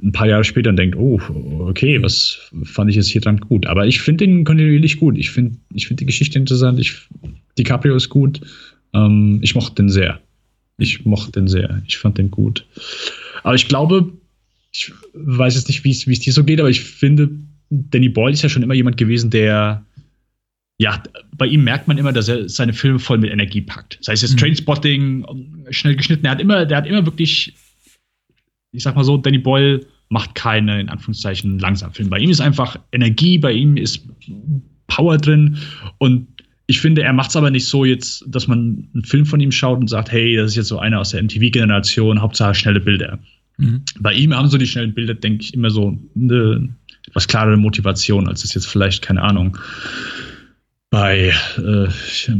ein 0.01 0.11
paar 0.13 0.27
Jahre 0.27 0.43
später 0.43 0.69
und 0.69 0.77
denkt, 0.77 0.95
oh, 0.95 1.19
okay, 1.67 2.01
was 2.01 2.39
fand 2.63 2.89
ich 2.89 2.95
jetzt 2.95 3.09
hier 3.09 3.21
dran 3.21 3.39
gut. 3.39 3.67
Aber 3.67 3.85
ich 3.85 4.01
finde 4.01 4.25
den 4.25 4.45
kontinuierlich 4.45 4.99
gut. 4.99 5.17
Ich 5.17 5.31
finde 5.31 5.57
ich 5.73 5.88
find 5.88 5.99
die 5.99 6.05
Geschichte 6.05 6.39
interessant. 6.39 6.80
Ich, 6.80 6.93
DiCaprio 7.57 7.95
ist 7.95 8.09
gut. 8.09 8.41
Ähm, 8.93 9.39
ich 9.41 9.53
mochte 9.53 9.75
den 9.75 9.89
sehr. 9.89 10.19
Ich 10.77 11.05
mochte 11.05 11.31
den 11.31 11.47
sehr. 11.47 11.81
Ich 11.87 11.97
fand 11.97 12.17
den 12.17 12.31
gut. 12.31 12.65
Aber 13.43 13.55
ich 13.55 13.67
glaube, 13.67 14.11
ich 14.71 14.91
weiß 15.13 15.55
jetzt 15.55 15.67
nicht, 15.67 15.83
wie 15.83 15.91
es 15.91 16.19
dir 16.19 16.33
so 16.33 16.43
geht, 16.43 16.59
aber 16.59 16.69
ich 16.69 16.81
finde, 16.81 17.29
Danny 17.69 18.09
Boyle 18.09 18.33
ist 18.33 18.41
ja 18.41 18.49
schon 18.49 18.63
immer 18.63 18.73
jemand 18.73 18.97
gewesen, 18.97 19.29
der 19.29 19.85
ja, 20.79 21.01
bei 21.37 21.45
ihm 21.45 21.63
merkt 21.63 21.87
man 21.87 21.97
immer, 21.97 22.11
dass 22.11 22.27
er 22.27 22.49
seine 22.49 22.73
Filme 22.73 22.99
voll 22.99 23.19
mit 23.19 23.31
Energie 23.31 23.61
packt. 23.61 23.99
Sei 24.01 24.13
es 24.13 24.21
jetzt 24.21 24.33
mhm. 24.33 24.37
Trainspotting, 24.37 25.25
schnell 25.69 25.95
geschnitten. 25.95 26.25
Er 26.25 26.31
hat 26.31 26.41
immer, 26.41 26.65
der 26.65 26.77
hat 26.77 26.87
immer 26.87 27.05
wirklich, 27.05 27.53
ich 28.71 28.83
sag 28.83 28.95
mal 28.95 29.03
so, 29.03 29.17
Danny 29.17 29.37
Boyle 29.37 29.85
macht 30.09 30.35
keine, 30.35 30.81
in 30.81 30.89
Anführungszeichen, 30.89 31.59
langsam 31.59 31.93
Film. 31.93 32.09
Bei 32.09 32.19
ihm 32.19 32.29
ist 32.29 32.41
einfach 32.41 32.77
Energie, 32.91 33.37
bei 33.37 33.51
ihm 33.51 33.77
ist 33.77 34.05
Power 34.87 35.17
drin 35.17 35.57
und 35.99 36.27
ich 36.73 36.81
finde, 36.81 37.03
er 37.03 37.13
macht 37.13 37.29
es 37.29 37.35
aber 37.35 37.51
nicht 37.51 37.67
so 37.67 37.85
jetzt, 37.85 38.25
dass 38.27 38.47
man 38.47 38.87
einen 38.95 39.03
Film 39.03 39.27
von 39.27 39.39
ihm 39.39 39.51
schaut 39.51 39.79
und 39.79 39.87
sagt, 39.87 40.11
hey, 40.11 40.35
das 40.35 40.51
ist 40.51 40.55
jetzt 40.55 40.69
so 40.69 40.79
einer 40.79 40.99
aus 40.99 41.11
der 41.11 41.21
MTV-Generation, 41.21 42.19
Hauptsache 42.19 42.55
schnelle 42.55 42.79
Bilder. 42.79 43.19
Mhm. 43.57 43.83
Bei 43.99 44.11
ihm 44.11 44.33
haben 44.33 44.49
so 44.49 44.57
die 44.57 44.65
schnellen 44.65 44.95
Bilder, 44.95 45.13
denke 45.13 45.43
ich, 45.43 45.53
immer 45.53 45.69
so 45.69 45.95
eine 46.15 46.69
etwas 47.07 47.27
klarere 47.27 47.57
Motivation, 47.57 48.27
als 48.27 48.43
es 48.43 48.55
jetzt 48.55 48.65
vielleicht, 48.65 49.03
keine 49.03 49.21
Ahnung, 49.21 49.55
bei 50.89 51.31
äh, 51.57 52.31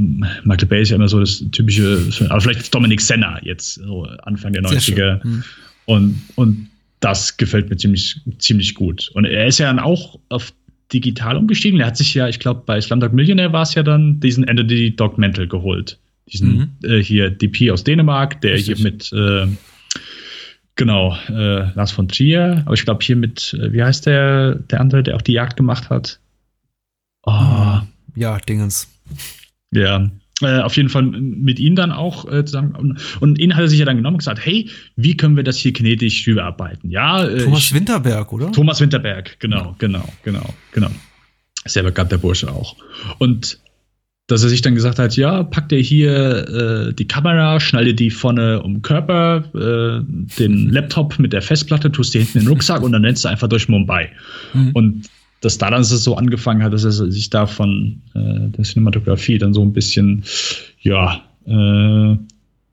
Michael 0.44 0.68
Bay 0.68 0.82
ist 0.82 0.90
ja 0.90 0.96
immer 0.96 1.08
so 1.08 1.20
das 1.20 1.46
typische, 1.52 2.10
aber 2.30 2.42
vielleicht 2.42 2.74
Dominic 2.74 3.02
Senna 3.02 3.40
jetzt, 3.44 3.76
so 3.76 4.06
Anfang 4.24 4.54
der 4.54 4.64
90er. 4.64 5.24
Mhm. 5.24 5.44
Und, 5.86 6.22
und 6.34 6.70
das 7.02 7.38
gefällt 7.38 7.70
mir 7.70 7.78
ziemlich, 7.78 8.20
ziemlich 8.40 8.74
gut. 8.74 9.12
Und 9.14 9.26
er 9.26 9.46
ist 9.46 9.60
ja 9.60 9.68
dann 9.68 9.78
auch 9.78 10.20
auf 10.30 10.52
digital 10.92 11.38
umgestiegen. 11.38 11.80
Er 11.80 11.88
hat 11.88 11.98
sich 11.98 12.14
ja, 12.14 12.28
ich 12.28 12.40
glaube, 12.40 12.64
bei 12.66 12.80
Slumdog 12.82 13.14
Millionaire 13.14 13.54
war 13.54 13.64
es 13.64 13.76
ja 13.76 13.84
dann 13.84 14.20
diesen 14.20 14.48
Entity 14.48 14.96
Dog 14.96 15.18
Mental 15.18 15.48
geholt. 15.48 16.00
Diesen 16.28 16.58
mhm. 16.58 16.90
äh, 16.90 17.04
hier 17.04 17.30
DP 17.30 17.72
aus 17.72 17.84
Dänemark, 17.84 18.42
der 18.42 18.54
Richtig. 18.54 18.78
hier 18.78 18.84
mit 18.84 19.12
äh, 19.14 19.48
genau 20.76 21.16
äh, 21.30 21.72
Lars 21.74 21.92
von 21.92 22.08
Trier, 22.08 22.64
aber 22.66 22.74
ich 22.74 22.86
glaube 22.86 23.04
hier 23.04 23.16
mit 23.16 23.54
äh, 23.60 23.74
wie 23.74 23.84
heißt 23.84 24.06
der 24.06 24.56
der 24.56 24.80
andere, 24.80 25.04
der 25.04 25.16
auch 25.16 25.22
die 25.22 25.34
Jagd 25.34 25.58
gemacht 25.58 25.90
hat? 25.90 26.20
Oh, 27.24 27.80
ja, 28.16 28.38
Dingens. 28.48 28.90
Ja, 29.72 30.10
äh, 30.42 30.60
auf 30.60 30.76
jeden 30.78 30.90
Fall 30.90 31.04
mit 31.04 31.60
ihm 31.60 31.76
dann 31.76 31.92
auch 31.92 32.32
äh, 32.32 32.44
zusammen. 32.46 32.76
Und, 32.76 33.00
und 33.20 33.40
ihn 33.40 33.56
hat 33.56 33.62
er 33.62 33.68
sich 33.68 33.80
ja 33.80 33.86
dann 33.86 33.98
genommen 33.98 34.16
und 34.16 34.20
gesagt, 34.20 34.44
hey, 34.44 34.70
wie 34.96 35.16
können 35.16 35.36
wir 35.36 35.44
das 35.44 35.58
hier 35.58 35.74
kinetisch 35.74 36.28
überarbeiten? 36.28 36.90
Ja, 36.90 37.26
äh, 37.26 37.44
Thomas 37.44 37.60
ich, 37.60 37.74
Winterberg, 37.74 38.34
oder? 38.34 38.52
Thomas 38.52 38.82
Winterberg, 38.82 39.40
genau, 39.40 39.58
ja. 39.58 39.76
genau, 39.78 40.08
genau, 40.24 40.54
genau. 40.72 40.90
Sehr 41.66 41.84
bekannt 41.84 42.12
der 42.12 42.18
Bursche 42.18 42.52
auch. 42.52 42.76
Und 43.20 43.60
dass 44.28 44.42
er 44.42 44.50
sich 44.50 44.62
dann 44.62 44.74
gesagt 44.74 45.00
hat, 45.00 45.16
ja, 45.18 45.44
packt 45.44 45.72
er 45.74 45.80
hier 45.80 46.48
äh, 46.90 46.94
die 46.94 47.08
Kamera, 47.08 47.60
schnalle 47.60 47.94
die 47.94 48.10
vorne 48.10 48.62
um 48.64 48.76
den 48.76 48.82
Körper, 48.82 49.44
äh, 49.54 50.04
den 50.40 50.70
Laptop 50.70 51.20
mit 51.20 51.34
der 51.34 51.42
Festplatte, 51.42 51.92
tust 51.92 52.14
die 52.14 52.20
hinten 52.20 52.40
in 52.40 52.44
den 52.46 52.50
Rucksack 52.50 52.82
und 52.82 52.94
dann 52.94 53.02
nennst 53.02 53.26
du 53.26 53.30
einfach 53.30 53.50
durch 53.50 53.68
Mumbai. 53.68 54.10
Mhm. 54.54 54.72
Und 54.74 55.10
dass 55.44 55.58
da 55.58 55.70
dann 55.70 55.84
so 55.84 56.16
angefangen 56.16 56.64
hat, 56.64 56.72
dass 56.72 56.86
er 56.86 56.92
sich 56.92 57.30
da 57.30 57.46
von 57.46 58.02
äh, 58.16 58.50
der 58.50 58.64
Cinematografie 58.64 59.38
dann 59.38 59.54
so 59.54 59.62
ein 59.62 59.74
bisschen, 59.74 60.24
ja, 60.80 61.22
äh, 61.46 62.18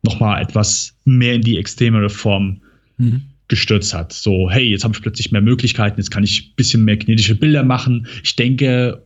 nochmal 0.02 0.40
etwas 0.40 0.96
mehr 1.04 1.34
in 1.34 1.42
die 1.42 1.58
extremere 1.58 2.08
Form 2.08 2.60
mhm. 2.96 3.22
gestürzt 3.48 3.92
hat. 3.92 4.12
So, 4.12 4.48
hey, 4.48 4.70
jetzt 4.70 4.84
habe 4.84 4.94
ich 4.94 5.02
plötzlich 5.02 5.32
mehr 5.32 5.42
Möglichkeiten, 5.42 5.98
jetzt 5.98 6.12
kann 6.12 6.22
ich 6.22 6.50
ein 6.50 6.54
bisschen 6.54 6.84
mehr 6.84 6.96
kinetische 6.96 7.34
Bilder 7.34 7.64
machen. 7.64 8.06
Ich 8.22 8.36
denke, 8.36 9.04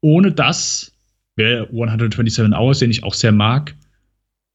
ohne 0.00 0.32
das 0.32 0.92
wäre 1.36 1.68
127 1.68 2.52
Hours, 2.52 2.80
den 2.80 2.90
ich 2.90 3.04
auch 3.04 3.14
sehr 3.14 3.32
mag, 3.32 3.76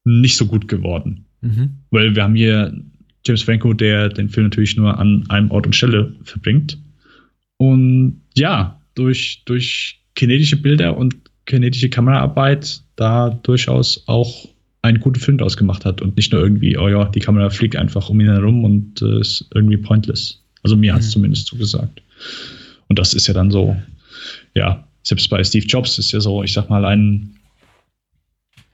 nicht 0.04 0.36
so 0.36 0.46
gut 0.46 0.68
geworden. 0.68 1.24
Mhm. 1.40 1.78
Weil 1.90 2.14
wir 2.14 2.22
haben 2.22 2.34
hier 2.34 2.78
James 3.24 3.42
Franco, 3.42 3.72
der 3.72 4.10
den 4.10 4.28
Film 4.28 4.46
natürlich 4.46 4.76
nur 4.76 4.98
an 4.98 5.24
einem 5.30 5.50
Ort 5.50 5.64
und 5.64 5.74
Stelle 5.74 6.14
verbringt. 6.24 6.78
Und 7.56 8.19
ja, 8.34 8.80
durch, 8.94 9.42
durch 9.44 10.00
kinetische 10.14 10.56
Bilder 10.56 10.96
und 10.96 11.16
kinetische 11.46 11.88
Kameraarbeit 11.88 12.82
da 12.96 13.30
durchaus 13.30 14.04
auch 14.06 14.48
einen 14.82 15.00
guten 15.00 15.20
Film 15.20 15.40
ausgemacht 15.40 15.84
hat 15.84 16.00
und 16.00 16.16
nicht 16.16 16.32
nur 16.32 16.42
irgendwie, 16.42 16.76
oh 16.76 16.88
ja, 16.88 17.04
die 17.06 17.20
Kamera 17.20 17.50
fliegt 17.50 17.76
einfach 17.76 18.08
um 18.08 18.20
ihn 18.20 18.28
herum 18.28 18.64
und 18.64 19.02
äh, 19.02 19.20
ist 19.20 19.46
irgendwie 19.54 19.76
pointless. 19.76 20.42
Also 20.62 20.76
mir 20.76 20.92
mhm. 20.92 20.96
hat 20.96 21.02
es 21.02 21.10
zumindest 21.10 21.48
so 21.48 21.56
gesagt. 21.56 22.02
Und 22.88 22.98
das 22.98 23.14
ist 23.14 23.26
ja 23.26 23.34
dann 23.34 23.50
so, 23.50 23.76
ja, 24.54 24.86
selbst 25.02 25.28
bei 25.28 25.42
Steve 25.44 25.66
Jobs 25.66 25.98
ist 25.98 26.12
ja 26.12 26.20
so, 26.20 26.42
ich 26.42 26.52
sag 26.52 26.70
mal, 26.70 26.84
ein, 26.84 27.36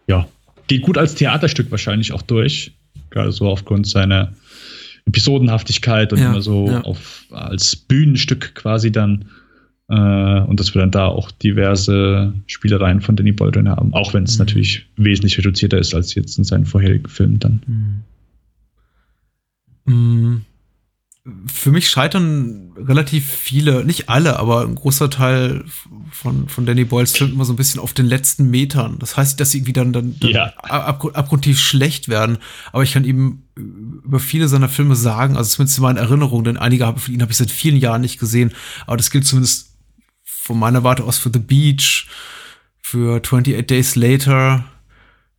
ja, 0.06 0.28
geht 0.68 0.82
gut 0.82 0.98
als 0.98 1.14
Theaterstück 1.14 1.70
wahrscheinlich 1.70 2.12
auch 2.12 2.22
durch. 2.22 2.72
Gerade 3.10 3.32
so 3.32 3.48
aufgrund 3.48 3.86
seiner 3.86 4.32
Episodenhaftigkeit 5.06 6.12
und 6.12 6.18
ja, 6.18 6.30
immer 6.30 6.42
so 6.42 6.68
ja. 6.68 6.80
auf, 6.82 7.24
als 7.30 7.76
Bühnenstück 7.76 8.54
quasi 8.54 8.90
dann. 8.90 9.26
Äh, 9.88 10.40
und 10.40 10.58
dass 10.58 10.74
wir 10.74 10.80
dann 10.80 10.90
da 10.90 11.06
auch 11.06 11.30
diverse 11.30 12.34
Spielereien 12.46 13.00
von 13.00 13.16
Danny 13.16 13.32
Boyle 13.32 13.70
haben, 13.70 13.94
auch 13.94 14.14
wenn 14.14 14.24
es 14.24 14.34
mhm. 14.34 14.44
natürlich 14.44 14.86
wesentlich 14.96 15.38
reduzierter 15.38 15.78
ist 15.78 15.94
als 15.94 16.14
jetzt 16.14 16.38
in 16.38 16.44
seinen 16.44 16.66
vorherigen 16.66 17.08
Filmen 17.08 17.38
dann. 17.38 18.04
Mhm. 19.86 19.94
Mhm 19.94 20.46
für 21.52 21.72
mich 21.72 21.88
scheitern 21.88 22.72
relativ 22.76 23.26
viele, 23.26 23.84
nicht 23.84 24.08
alle, 24.08 24.38
aber 24.38 24.62
ein 24.62 24.76
großer 24.76 25.10
Teil 25.10 25.64
von, 26.10 26.48
von 26.48 26.66
Danny 26.66 26.84
Boyles 26.84 27.16
Film 27.16 27.32
immer 27.32 27.44
so 27.44 27.52
ein 27.52 27.56
bisschen 27.56 27.80
auf 27.80 27.92
den 27.92 28.06
letzten 28.06 28.50
Metern. 28.50 28.98
Das 29.00 29.16
heißt, 29.16 29.40
dass 29.40 29.50
sie 29.50 29.58
irgendwie 29.58 29.72
dann, 29.72 29.92
dann, 29.92 30.16
dann 30.20 30.30
ja. 30.30 30.52
ab, 30.58 31.04
abgrundtief 31.14 31.58
schlecht 31.58 32.08
werden. 32.08 32.38
Aber 32.72 32.84
ich 32.84 32.92
kann 32.92 33.04
eben 33.04 33.44
über 33.56 34.20
viele 34.20 34.46
seiner 34.46 34.68
Filme 34.68 34.94
sagen, 34.94 35.36
also 35.36 35.50
zumindest 35.50 35.78
in 35.78 35.82
meinen 35.82 35.96
Erinnerungen, 35.96 36.44
denn 36.44 36.56
einige 36.58 36.94
von 36.96 37.12
ihnen 37.12 37.22
habe 37.22 37.32
ich 37.32 37.38
seit 37.38 37.50
vielen 37.50 37.76
Jahren 37.76 38.02
nicht 38.02 38.20
gesehen. 38.20 38.52
Aber 38.86 38.96
das 38.96 39.10
gilt 39.10 39.26
zumindest 39.26 39.75
von 40.46 40.58
meiner 40.58 40.84
Warte 40.84 41.02
aus 41.02 41.18
für 41.18 41.30
The 41.32 41.40
Beach, 41.40 42.06
für 42.80 43.16
28 43.20 43.66
Days 43.66 43.96
Later, 43.96 44.64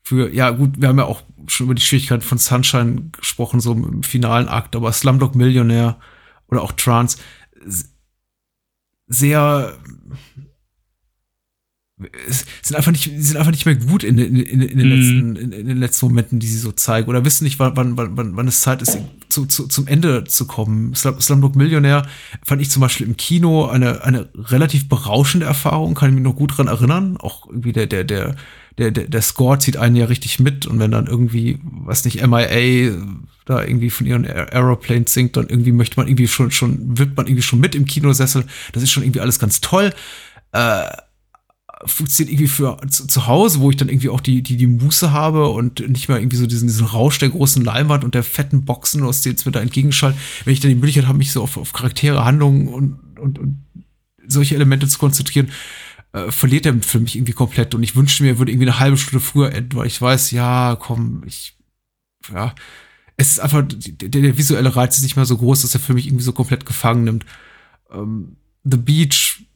für, 0.04 0.34
ja 0.34 0.50
gut, 0.50 0.82
wir 0.82 0.90
haben 0.90 1.00
ja 1.00 1.06
auch 1.06 1.24
schon 1.48 1.66
über 1.66 1.76
die 1.76 1.82
Schwierigkeiten 1.82 2.22
von 2.22 2.38
Sunshine 2.38 3.10
gesprochen, 3.18 3.62
so 3.62 3.72
im 3.72 4.04
finalen 4.04 4.50
Akt, 4.50 4.76
aber 4.76 4.92
Slumdog 4.92 5.34
Millionär 5.36 5.98
oder 6.50 6.62
auch 6.62 6.74
Trance, 6.74 7.18
sehr 9.08 9.78
sind 12.62 12.76
einfach 12.76 12.92
nicht, 12.92 13.12
sind 13.18 13.38
einfach 13.38 13.52
nicht 13.52 13.66
mehr 13.66 13.76
gut 13.76 14.04
in, 14.04 14.20
in, 14.20 14.36
in, 14.36 14.62
in 14.62 14.78
den, 14.78 14.88
mm. 14.88 14.92
letzten, 14.92 15.36
in, 15.36 15.52
in, 15.52 15.68
den 15.68 15.78
letzten 15.78 16.06
Momenten, 16.06 16.40
die 16.40 16.46
sie 16.46 16.60
so 16.60 16.72
zeigen. 16.72 17.10
Oder 17.10 17.26
wissen 17.26 17.44
nicht, 17.44 17.58
wann, 17.58 17.76
wann, 17.76 17.98
wann, 17.98 18.36
wann 18.36 18.48
es 18.48 18.62
Zeit 18.62 18.84
ist, 18.84 19.00
zu, 19.30 19.48
zu, 19.48 19.68
zum 19.68 19.88
Ende 19.88 20.24
zu 20.26 20.46
kommen. 20.46 20.94
Slumdog 20.94 21.56
Millionär 21.56 22.06
fand 22.44 22.62
ich 22.62 22.70
zum 22.70 22.82
Beispiel 22.82 23.08
im 23.08 23.18
Kino 23.18 23.66
eine, 23.66 24.04
eine 24.04 24.30
relativ 24.36 24.88
berauschende 24.88 25.48
Erfahrung, 25.48 25.96
kann 25.96 26.10
ich 26.10 26.16
mich 26.16 26.24
noch 26.24 26.36
gut 26.36 26.58
dran 26.58 26.68
erinnern. 26.68 27.18
Auch 27.18 27.48
irgendwie 27.48 27.74
der, 27.74 27.88
der, 27.88 28.04
der, 28.04 28.36
der, 28.78 28.92
der, 28.92 29.08
der 29.08 29.22
Score 29.24 29.58
zieht 29.58 29.78
einen 29.78 29.96
ja 29.96 30.06
richtig 30.06 30.40
mit 30.40 30.68
und 30.68 30.80
wenn 30.80 30.92
dann 30.92 31.08
irgendwie, 31.08 31.60
was 31.64 32.06
nicht, 32.06 32.26
MIA 32.26 32.96
da 33.46 33.64
irgendwie 33.64 33.90
von 33.90 34.06
ihren 34.06 34.26
Aeroplanes 34.26 35.14
singt, 35.14 35.36
dann 35.36 35.48
irgendwie 35.50 35.72
möchte 35.72 36.00
man 36.00 36.08
irgendwie 36.08 36.28
schon, 36.28 36.52
schon, 36.52 36.98
wird 37.00 37.18
man 37.18 37.26
irgendwie 37.26 37.42
schon 37.42 37.60
mit 37.60 37.74
im 37.74 37.86
Kinosessel. 37.86 38.46
Das 38.74 38.84
ist 38.84 38.92
schon 38.92 39.02
irgendwie 39.02 39.22
alles 39.22 39.40
ganz 39.40 39.62
toll. 39.62 39.94
Äh, 40.52 40.86
funktioniert 41.86 42.34
irgendwie 42.34 42.48
für 42.48 42.78
zu, 42.90 43.08
zu, 43.08 43.28
Hause, 43.28 43.60
wo 43.60 43.70
ich 43.70 43.78
dann 43.78 43.90
irgendwie 43.90 44.10
auch 44.10 44.22
die, 44.22 44.42
die, 44.42 44.58
die 44.58 44.68
Muße 44.68 45.12
habe 45.12 45.50
und 45.50 45.88
nicht 45.88 46.10
mehr 46.10 46.18
irgendwie 46.18 46.38
so 46.38 46.48
diesen, 46.48 46.68
diesen 46.68 46.88
Rausch 46.88 47.20
der 47.20 47.30
großen 47.30 47.64
Leinwand 47.64 48.04
und 48.04 48.16
der 48.16 48.24
fetten 48.24 48.66
Boxen, 48.66 49.04
aus 49.04 49.22
denen 49.22 49.36
es 49.36 49.46
mir 49.46 49.52
da 49.52 49.62
entgegenschallt. 49.62 50.16
Wenn 50.44 50.54
ich 50.54 50.60
dann 50.60 50.70
die 50.70 50.76
Möglichkeit 50.76 51.08
habe, 51.08 51.18
mich 51.18 51.32
so 51.32 51.44
auf, 51.44 51.58
auf 51.58 51.74
Charaktere, 51.74 52.26
Handlungen 52.26 52.68
und, 52.68 53.20
und, 53.20 53.38
und 53.38 53.64
solche 54.28 54.56
Elemente 54.56 54.88
zu 54.88 54.98
konzentrieren, 54.98 55.52
äh, 56.14 56.32
verliert 56.32 56.66
der 56.66 56.82
Film 56.82 57.04
mich 57.04 57.16
irgendwie 57.16 57.34
komplett. 57.34 57.76
Und 57.76 57.84
ich 57.84 57.96
wünschte 57.96 58.24
mir, 58.24 58.30
er 58.30 58.38
würde 58.40 58.52
irgendwie 58.52 58.70
eine 58.70 58.80
halbe 58.80 58.98
Stunde 58.98 59.24
früher 59.24 59.54
enden, 59.54 59.78
weil 59.78 59.88
ich 59.88 60.02
weiß, 60.02 60.32
ja, 60.32 60.76
komm, 60.80 61.24
ich, 61.26 61.56
ja, 62.34 62.56
es 63.18 63.32
ist 63.32 63.40
einfach, 63.40 63.64
der, 63.68 64.10
der 64.10 64.38
visuelle 64.38 64.76
Reiz 64.76 64.98
ist 64.98 65.04
nicht 65.04 65.16
mehr 65.16 65.26
so 65.26 65.38
groß, 65.38 65.62
dass 65.62 65.74
er 65.74 65.80
für 65.80 65.94
mich 65.94 66.08
irgendwie 66.08 66.24
so 66.24 66.34
komplett 66.34 66.66
gefangen 66.66 67.04
nimmt. 67.04 67.26
Ähm, 67.92 68.38
The 68.64 68.78
Beach, 68.78 69.47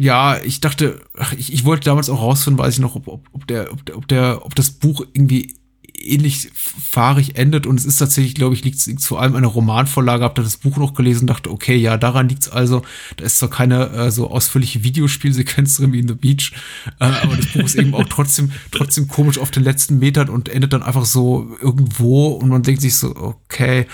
ja, 0.00 0.38
ich 0.42 0.60
dachte, 0.60 1.02
ach, 1.18 1.34
ich, 1.34 1.52
ich 1.52 1.66
wollte 1.66 1.84
damals 1.84 2.08
auch 2.08 2.22
rausfinden, 2.22 2.58
weiß 2.58 2.72
ich 2.72 2.80
noch, 2.80 2.94
ob, 2.94 3.06
ob, 3.06 3.28
ob, 3.32 3.46
der, 3.46 3.70
ob, 3.70 3.84
der, 3.84 3.98
ob, 3.98 4.08
der, 4.08 4.46
ob 4.46 4.54
das 4.54 4.70
Buch 4.70 5.04
irgendwie 5.12 5.56
ähnlich 5.94 6.50
fahrig 6.54 7.36
endet 7.36 7.66
und 7.66 7.78
es 7.78 7.84
ist 7.84 7.98
tatsächlich, 7.98 8.34
glaube 8.34 8.54
ich, 8.54 8.64
liegt 8.64 8.78
es 8.78 9.06
vor 9.06 9.20
allem 9.20 9.36
eine 9.36 9.46
Romanvorlage, 9.46 10.24
habe 10.24 10.42
das 10.42 10.56
Buch 10.56 10.78
noch 10.78 10.94
gelesen, 10.94 11.26
dachte, 11.26 11.50
okay, 11.50 11.76
ja, 11.76 11.98
daran 11.98 12.30
liegt's 12.30 12.48
also. 12.48 12.80
Da 13.18 13.26
ist 13.26 13.36
zwar 13.36 13.50
keine 13.50 13.90
äh, 13.90 14.10
so 14.10 14.30
ausführliche 14.30 14.82
Videospielsequenz 14.84 15.76
drin 15.76 15.92
wie 15.92 15.98
in 15.98 16.08
The 16.08 16.14
Beach, 16.14 16.52
äh, 16.98 17.04
aber 17.04 17.36
das 17.36 17.48
Buch 17.48 17.64
ist 17.64 17.74
eben 17.74 17.94
auch 17.94 18.08
trotzdem, 18.08 18.52
trotzdem 18.70 19.06
komisch 19.06 19.36
auf 19.36 19.50
den 19.50 19.64
letzten 19.64 19.98
Metern 19.98 20.30
und 20.30 20.48
endet 20.48 20.72
dann 20.72 20.82
einfach 20.82 21.04
so 21.04 21.54
irgendwo 21.60 22.28
und 22.28 22.48
man 22.48 22.62
denkt 22.62 22.80
sich 22.80 22.96
so, 22.96 23.14
okay, 23.14 23.86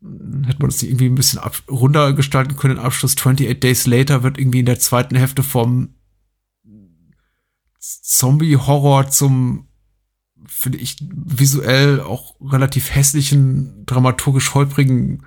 hätte 0.00 0.60
man 0.60 0.70
das 0.70 0.82
irgendwie 0.82 1.06
ein 1.06 1.14
bisschen 1.14 1.40
runtergestalten 1.68 2.56
können, 2.56 2.76
den 2.76 2.84
Abschluss 2.84 3.16
28 3.16 3.60
Days 3.60 3.86
Later 3.86 4.22
wird 4.22 4.38
irgendwie 4.38 4.60
in 4.60 4.66
der 4.66 4.78
zweiten 4.78 5.16
Hälfte 5.16 5.42
vom 5.42 5.94
Zombie-Horror 7.80 9.08
zum 9.08 9.68
finde 10.46 10.78
ich, 10.78 10.96
visuell 11.00 12.00
auch 12.00 12.36
relativ 12.40 12.94
hässlichen, 12.94 13.84
dramaturgisch 13.86 14.54
holprigen, 14.54 15.24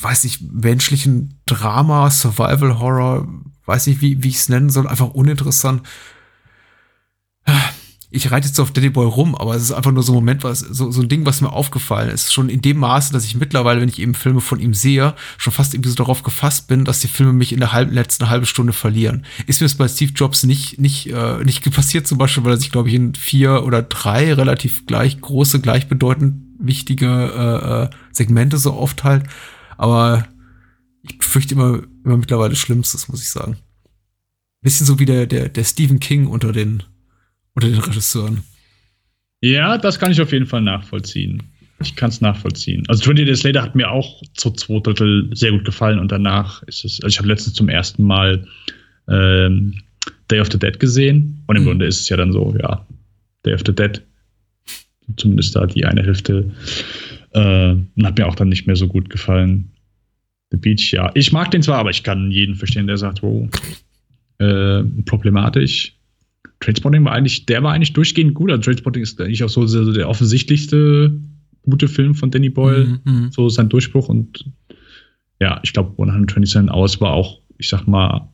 weiß 0.00 0.24
ich, 0.24 0.40
menschlichen 0.40 1.40
Drama, 1.46 2.10
Survival 2.10 2.78
Horror, 2.78 3.28
weiß 3.64 3.86
nicht, 3.86 4.00
wie, 4.00 4.22
wie 4.22 4.28
ich 4.28 4.36
es 4.36 4.48
nennen 4.48 4.70
soll, 4.70 4.86
einfach 4.86 5.10
uninteressant. 5.10 5.82
Ich 8.14 8.30
reite 8.30 8.46
jetzt 8.46 8.60
auf 8.60 8.70
Danny 8.70 8.90
Boy 8.90 9.06
rum, 9.06 9.34
aber 9.34 9.56
es 9.56 9.62
ist 9.64 9.72
einfach 9.72 9.90
nur 9.90 10.04
so 10.04 10.12
ein 10.12 10.16
Moment, 10.16 10.44
was, 10.44 10.60
so, 10.60 10.92
so 10.92 11.02
ein 11.02 11.08
Ding, 11.08 11.26
was 11.26 11.40
mir 11.40 11.52
aufgefallen 11.52 12.10
ist. 12.10 12.32
Schon 12.32 12.48
in 12.48 12.62
dem 12.62 12.78
Maße, 12.78 13.12
dass 13.12 13.24
ich 13.24 13.34
mittlerweile, 13.34 13.80
wenn 13.80 13.88
ich 13.88 13.98
eben 13.98 14.14
Filme 14.14 14.40
von 14.40 14.60
ihm 14.60 14.72
sehe, 14.72 15.14
schon 15.36 15.52
fast 15.52 15.74
irgendwie 15.74 15.90
so 15.90 15.96
darauf 15.96 16.22
gefasst 16.22 16.68
bin, 16.68 16.84
dass 16.84 17.00
die 17.00 17.08
Filme 17.08 17.32
mich 17.32 17.52
in 17.52 17.58
der 17.58 17.72
halben, 17.72 17.92
letzten 17.92 18.30
halben 18.30 18.46
Stunde 18.46 18.72
verlieren. 18.72 19.24
Ist 19.46 19.60
mir 19.60 19.64
das 19.64 19.74
bei 19.74 19.88
Steve 19.88 20.12
Jobs 20.14 20.44
nicht, 20.44 20.78
nicht, 20.78 21.10
äh, 21.10 21.42
nicht 21.42 21.68
passiert, 21.74 22.06
zum 22.06 22.18
Beispiel, 22.18 22.44
weil 22.44 22.52
er 22.52 22.58
sich, 22.58 22.70
glaube 22.70 22.88
ich, 22.88 22.94
in 22.94 23.16
vier 23.16 23.64
oder 23.64 23.82
drei 23.82 24.32
relativ 24.32 24.86
gleich 24.86 25.20
große, 25.20 25.60
gleichbedeutend 25.60 26.36
wichtige 26.60 27.06
äh, 27.08 27.82
äh, 27.82 27.90
Segmente 28.12 28.58
so 28.58 28.74
aufteilt. 28.74 29.24
Aber 29.76 30.24
ich 31.02 31.18
befürchte 31.18 31.54
immer, 31.54 31.80
immer 32.04 32.16
mittlerweile 32.16 32.54
Schlimmstes, 32.54 33.08
muss 33.08 33.22
ich 33.22 33.30
sagen. 33.30 33.56
Bisschen 34.62 34.86
so 34.86 35.00
wie 35.00 35.04
der, 35.04 35.26
der, 35.26 35.48
der 35.48 35.64
Stephen 35.64 35.98
King 35.98 36.28
unter 36.28 36.52
den 36.52 36.84
unter 37.54 37.68
den 37.68 37.78
Regisseuren. 37.78 38.42
Ja, 39.40 39.78
das 39.78 39.98
kann 39.98 40.10
ich 40.10 40.20
auf 40.20 40.32
jeden 40.32 40.46
Fall 40.46 40.62
nachvollziehen. 40.62 41.42
Ich 41.80 41.96
kann 41.96 42.08
es 42.08 42.20
nachvollziehen. 42.20 42.84
Also 42.88 43.04
20 43.04 43.26
Days 43.26 43.42
Later 43.42 43.62
hat 43.62 43.74
mir 43.74 43.90
auch 43.90 44.22
zu 44.34 44.50
zwei 44.52 44.80
Drittel 44.80 45.28
sehr 45.34 45.50
gut 45.50 45.64
gefallen 45.64 45.98
und 45.98 46.10
danach 46.10 46.62
ist 46.62 46.84
es, 46.84 47.02
also 47.02 47.08
ich 47.12 47.18
habe 47.18 47.28
letztens 47.28 47.54
zum 47.54 47.68
ersten 47.68 48.04
Mal 48.04 48.46
ähm, 49.08 49.74
Day 50.30 50.40
of 50.40 50.48
the 50.50 50.58
Dead 50.58 50.78
gesehen 50.80 51.42
und 51.46 51.56
im 51.56 51.62
mhm. 51.62 51.68
Grunde 51.68 51.86
ist 51.86 52.00
es 52.00 52.08
ja 52.08 52.16
dann 52.16 52.32
so, 52.32 52.56
ja, 52.60 52.86
Day 53.44 53.54
of 53.54 53.62
the 53.66 53.74
Dead, 53.74 54.00
zumindest 55.16 55.54
da 55.56 55.66
die 55.66 55.84
eine 55.84 56.02
Hälfte, 56.02 56.50
äh, 57.32 57.70
und 57.72 58.06
hat 58.06 58.16
mir 58.16 58.26
auch 58.26 58.36
dann 58.36 58.48
nicht 58.48 58.66
mehr 58.66 58.76
so 58.76 58.88
gut 58.88 59.10
gefallen. 59.10 59.70
The 60.50 60.56
Beach, 60.56 60.92
ja. 60.92 61.10
Ich 61.14 61.32
mag 61.32 61.50
den 61.50 61.62
zwar, 61.62 61.78
aber 61.78 61.90
ich 61.90 62.02
kann 62.02 62.30
jeden 62.30 62.54
verstehen, 62.54 62.86
der 62.86 62.96
sagt, 62.96 63.22
wo 63.22 63.48
oh, 64.40 64.42
äh, 64.42 64.84
problematisch. 65.04 65.96
Trainspotting 66.60 67.04
war 67.04 67.12
eigentlich, 67.12 67.46
der 67.46 67.62
war 67.62 67.72
eigentlich 67.72 67.92
durchgehend 67.92 68.34
gut. 68.34 68.50
Also 68.50 68.62
Trainspotting 68.62 69.02
ist 69.02 69.20
eigentlich 69.20 69.44
auch 69.44 69.48
so 69.48 69.92
der 69.92 70.08
offensichtlichste 70.08 71.20
gute 71.62 71.88
Film 71.88 72.14
von 72.14 72.30
Danny 72.30 72.50
Boyle. 72.50 73.00
Mhm, 73.04 73.12
mhm. 73.12 73.32
so 73.32 73.48
sein 73.48 73.68
Durchbruch. 73.68 74.08
Und 74.08 74.44
ja, 75.40 75.60
ich 75.62 75.72
glaube, 75.72 75.90
127 75.98 76.70
Hours 76.70 77.00
war 77.00 77.12
auch, 77.12 77.40
ich 77.58 77.68
sag 77.68 77.86
mal, 77.86 78.28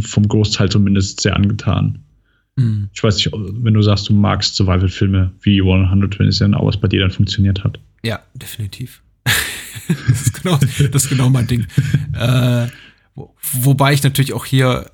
vom 0.00 0.26
Großteil 0.28 0.68
zumindest 0.68 1.20
sehr 1.20 1.36
angetan. 1.36 2.02
Mhm. 2.56 2.88
Ich 2.92 3.02
weiß 3.02 3.16
nicht, 3.16 3.30
wenn 3.32 3.74
du 3.74 3.82
sagst, 3.82 4.08
du 4.08 4.12
magst 4.12 4.56
Survival-Filme, 4.56 5.32
wie 5.42 5.60
127 5.60 6.54
Hours 6.56 6.76
bei 6.78 6.88
dir 6.88 7.00
dann 7.00 7.10
funktioniert 7.10 7.64
hat. 7.64 7.78
Ja, 8.02 8.20
definitiv. 8.34 9.02
das, 9.88 10.22
ist 10.22 10.42
genau, 10.42 10.58
das 10.58 11.04
ist 11.04 11.08
genau 11.08 11.30
mein 11.30 11.46
Ding. 11.46 11.66
äh, 12.14 12.66
wo, 13.14 13.34
wobei 13.52 13.92
ich 13.92 14.02
natürlich 14.02 14.32
auch 14.32 14.44
hier 14.44 14.90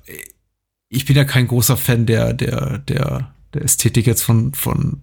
ich 0.89 1.05
bin 1.05 1.15
ja 1.15 1.25
kein 1.25 1.47
großer 1.47 1.77
Fan 1.77 2.05
der, 2.05 2.33
der, 2.33 2.79
der, 2.79 3.33
der 3.53 3.61
Ästhetik 3.61 4.07
jetzt 4.07 4.23
von, 4.23 4.53
von 4.53 5.01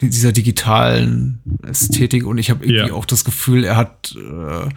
dieser 0.00 0.32
digitalen 0.32 1.40
Ästhetik 1.62 2.24
und 2.24 2.38
ich 2.38 2.50
habe 2.50 2.64
irgendwie 2.64 2.90
ja. 2.90 2.94
auch 2.94 3.04
das 3.04 3.24
Gefühl, 3.24 3.64
er 3.64 3.76
hat, 3.76 4.16
äh, 4.16 4.68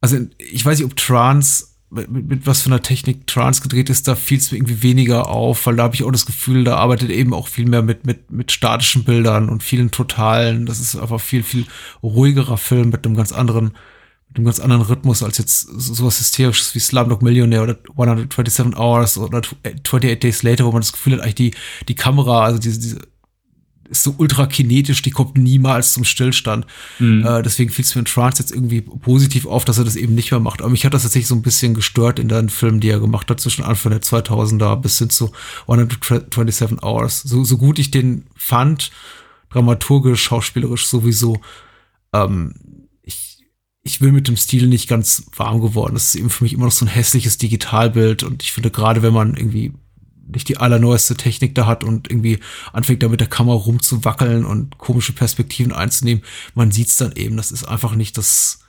also 0.00 0.18
ich 0.38 0.64
weiß 0.64 0.78
nicht, 0.78 0.86
ob 0.86 0.96
Trance, 0.96 1.66
mit, 1.90 2.10
mit 2.10 2.46
was 2.46 2.62
für 2.62 2.70
einer 2.70 2.82
Technik 2.82 3.26
Trance 3.26 3.60
gedreht 3.60 3.90
ist, 3.90 4.08
da 4.08 4.14
fiel 4.14 4.38
es 4.38 4.50
mir 4.50 4.58
irgendwie 4.58 4.82
weniger 4.82 5.28
auf, 5.28 5.66
weil 5.66 5.76
da 5.76 5.82
habe 5.82 5.94
ich 5.94 6.04
auch 6.04 6.12
das 6.12 6.26
Gefühl, 6.26 6.64
da 6.64 6.76
arbeitet 6.76 7.10
eben 7.10 7.34
auch 7.34 7.48
viel 7.48 7.66
mehr 7.66 7.82
mit, 7.82 8.06
mit, 8.06 8.30
mit 8.30 8.50
statischen 8.50 9.04
Bildern 9.04 9.48
und 9.48 9.62
vielen 9.62 9.90
totalen. 9.90 10.64
Das 10.66 10.80
ist 10.80 10.96
einfach 10.96 11.20
viel, 11.20 11.42
viel 11.42 11.66
ruhigerer 12.02 12.56
Film 12.56 12.88
mit 12.88 13.04
einem 13.04 13.16
ganz 13.16 13.32
anderen 13.32 13.72
mit 14.32 14.38
einem 14.38 14.44
ganz 14.46 14.60
anderen 14.60 14.82
Rhythmus 14.82 15.22
als 15.22 15.36
jetzt 15.36 15.60
sowas 15.60 16.18
Hysterisches 16.18 16.74
wie 16.74 16.78
Slumdog 16.78 17.20
Millionaire 17.20 17.62
oder 17.62 17.78
127 17.90 18.74
Hours 18.76 19.18
oder 19.18 19.38
28 19.38 20.18
Days 20.20 20.42
Later, 20.42 20.64
wo 20.64 20.72
man 20.72 20.80
das 20.80 20.92
Gefühl 20.92 21.14
hat, 21.14 21.20
eigentlich 21.20 21.34
die, 21.34 21.54
die 21.88 21.94
Kamera, 21.94 22.44
also 22.44 22.58
diese, 22.58 22.80
diese 22.80 23.00
ist 23.90 24.04
so 24.04 24.14
ultra 24.16 24.46
kinetisch, 24.46 25.02
die 25.02 25.10
kommt 25.10 25.36
niemals 25.36 25.92
zum 25.92 26.04
Stillstand. 26.04 26.66
Mhm. 26.98 27.26
Äh, 27.26 27.42
deswegen 27.42 27.70
fiel 27.70 27.84
es 27.84 27.94
mir 27.94 28.00
in 28.00 28.06
Trance 28.06 28.42
jetzt 28.42 28.50
irgendwie 28.50 28.80
positiv 28.80 29.44
auf, 29.44 29.66
dass 29.66 29.76
er 29.76 29.84
das 29.84 29.96
eben 29.96 30.14
nicht 30.14 30.30
mehr 30.30 30.40
macht. 30.40 30.62
Aber 30.62 30.70
mich 30.70 30.86
hat 30.86 30.94
das 30.94 31.02
tatsächlich 31.02 31.28
so 31.28 31.34
ein 31.34 31.42
bisschen 31.42 31.74
gestört 31.74 32.18
in 32.18 32.28
den 32.28 32.48
Filmen, 32.48 32.80
die 32.80 32.88
er 32.88 33.00
gemacht 33.00 33.28
hat, 33.28 33.38
zwischen 33.38 33.62
Anfang 33.62 33.92
der 33.92 34.00
2000er 34.00 34.76
bis 34.76 34.98
hin 34.98 35.10
zu 35.10 35.30
127 35.68 36.82
Hours. 36.82 37.20
So, 37.20 37.44
so 37.44 37.58
gut 37.58 37.78
ich 37.78 37.90
den 37.90 38.24
fand, 38.34 38.92
dramaturgisch, 39.50 40.22
schauspielerisch 40.22 40.86
sowieso, 40.86 41.42
ähm, 42.14 42.54
ich 43.84 43.98
bin 43.98 44.14
mit 44.14 44.28
dem 44.28 44.36
Stil 44.36 44.68
nicht 44.68 44.88
ganz 44.88 45.24
warm 45.34 45.60
geworden. 45.60 45.94
Das 45.94 46.06
ist 46.06 46.14
eben 46.14 46.30
für 46.30 46.44
mich 46.44 46.52
immer 46.52 46.66
noch 46.66 46.72
so 46.72 46.84
ein 46.84 46.88
hässliches 46.88 47.38
Digitalbild 47.38 48.22
und 48.22 48.42
ich 48.42 48.52
finde 48.52 48.70
gerade, 48.70 49.02
wenn 49.02 49.12
man 49.12 49.36
irgendwie 49.36 49.72
nicht 50.28 50.48
die 50.48 50.56
allerneueste 50.56 51.16
Technik 51.16 51.54
da 51.54 51.66
hat 51.66 51.84
und 51.84 52.10
irgendwie 52.10 52.38
anfängt 52.72 53.02
da 53.02 53.08
mit 53.08 53.20
der 53.20 53.28
Kamera 53.28 53.56
rumzuwackeln 53.56 54.44
und 54.44 54.78
komische 54.78 55.12
Perspektiven 55.12 55.72
einzunehmen, 55.72 56.24
man 56.54 56.70
sieht's 56.70 56.96
dann 56.96 57.12
eben. 57.12 57.36
Das 57.36 57.50
ist 57.50 57.64
einfach 57.64 57.94
nicht 57.94 58.16
das, 58.16 58.60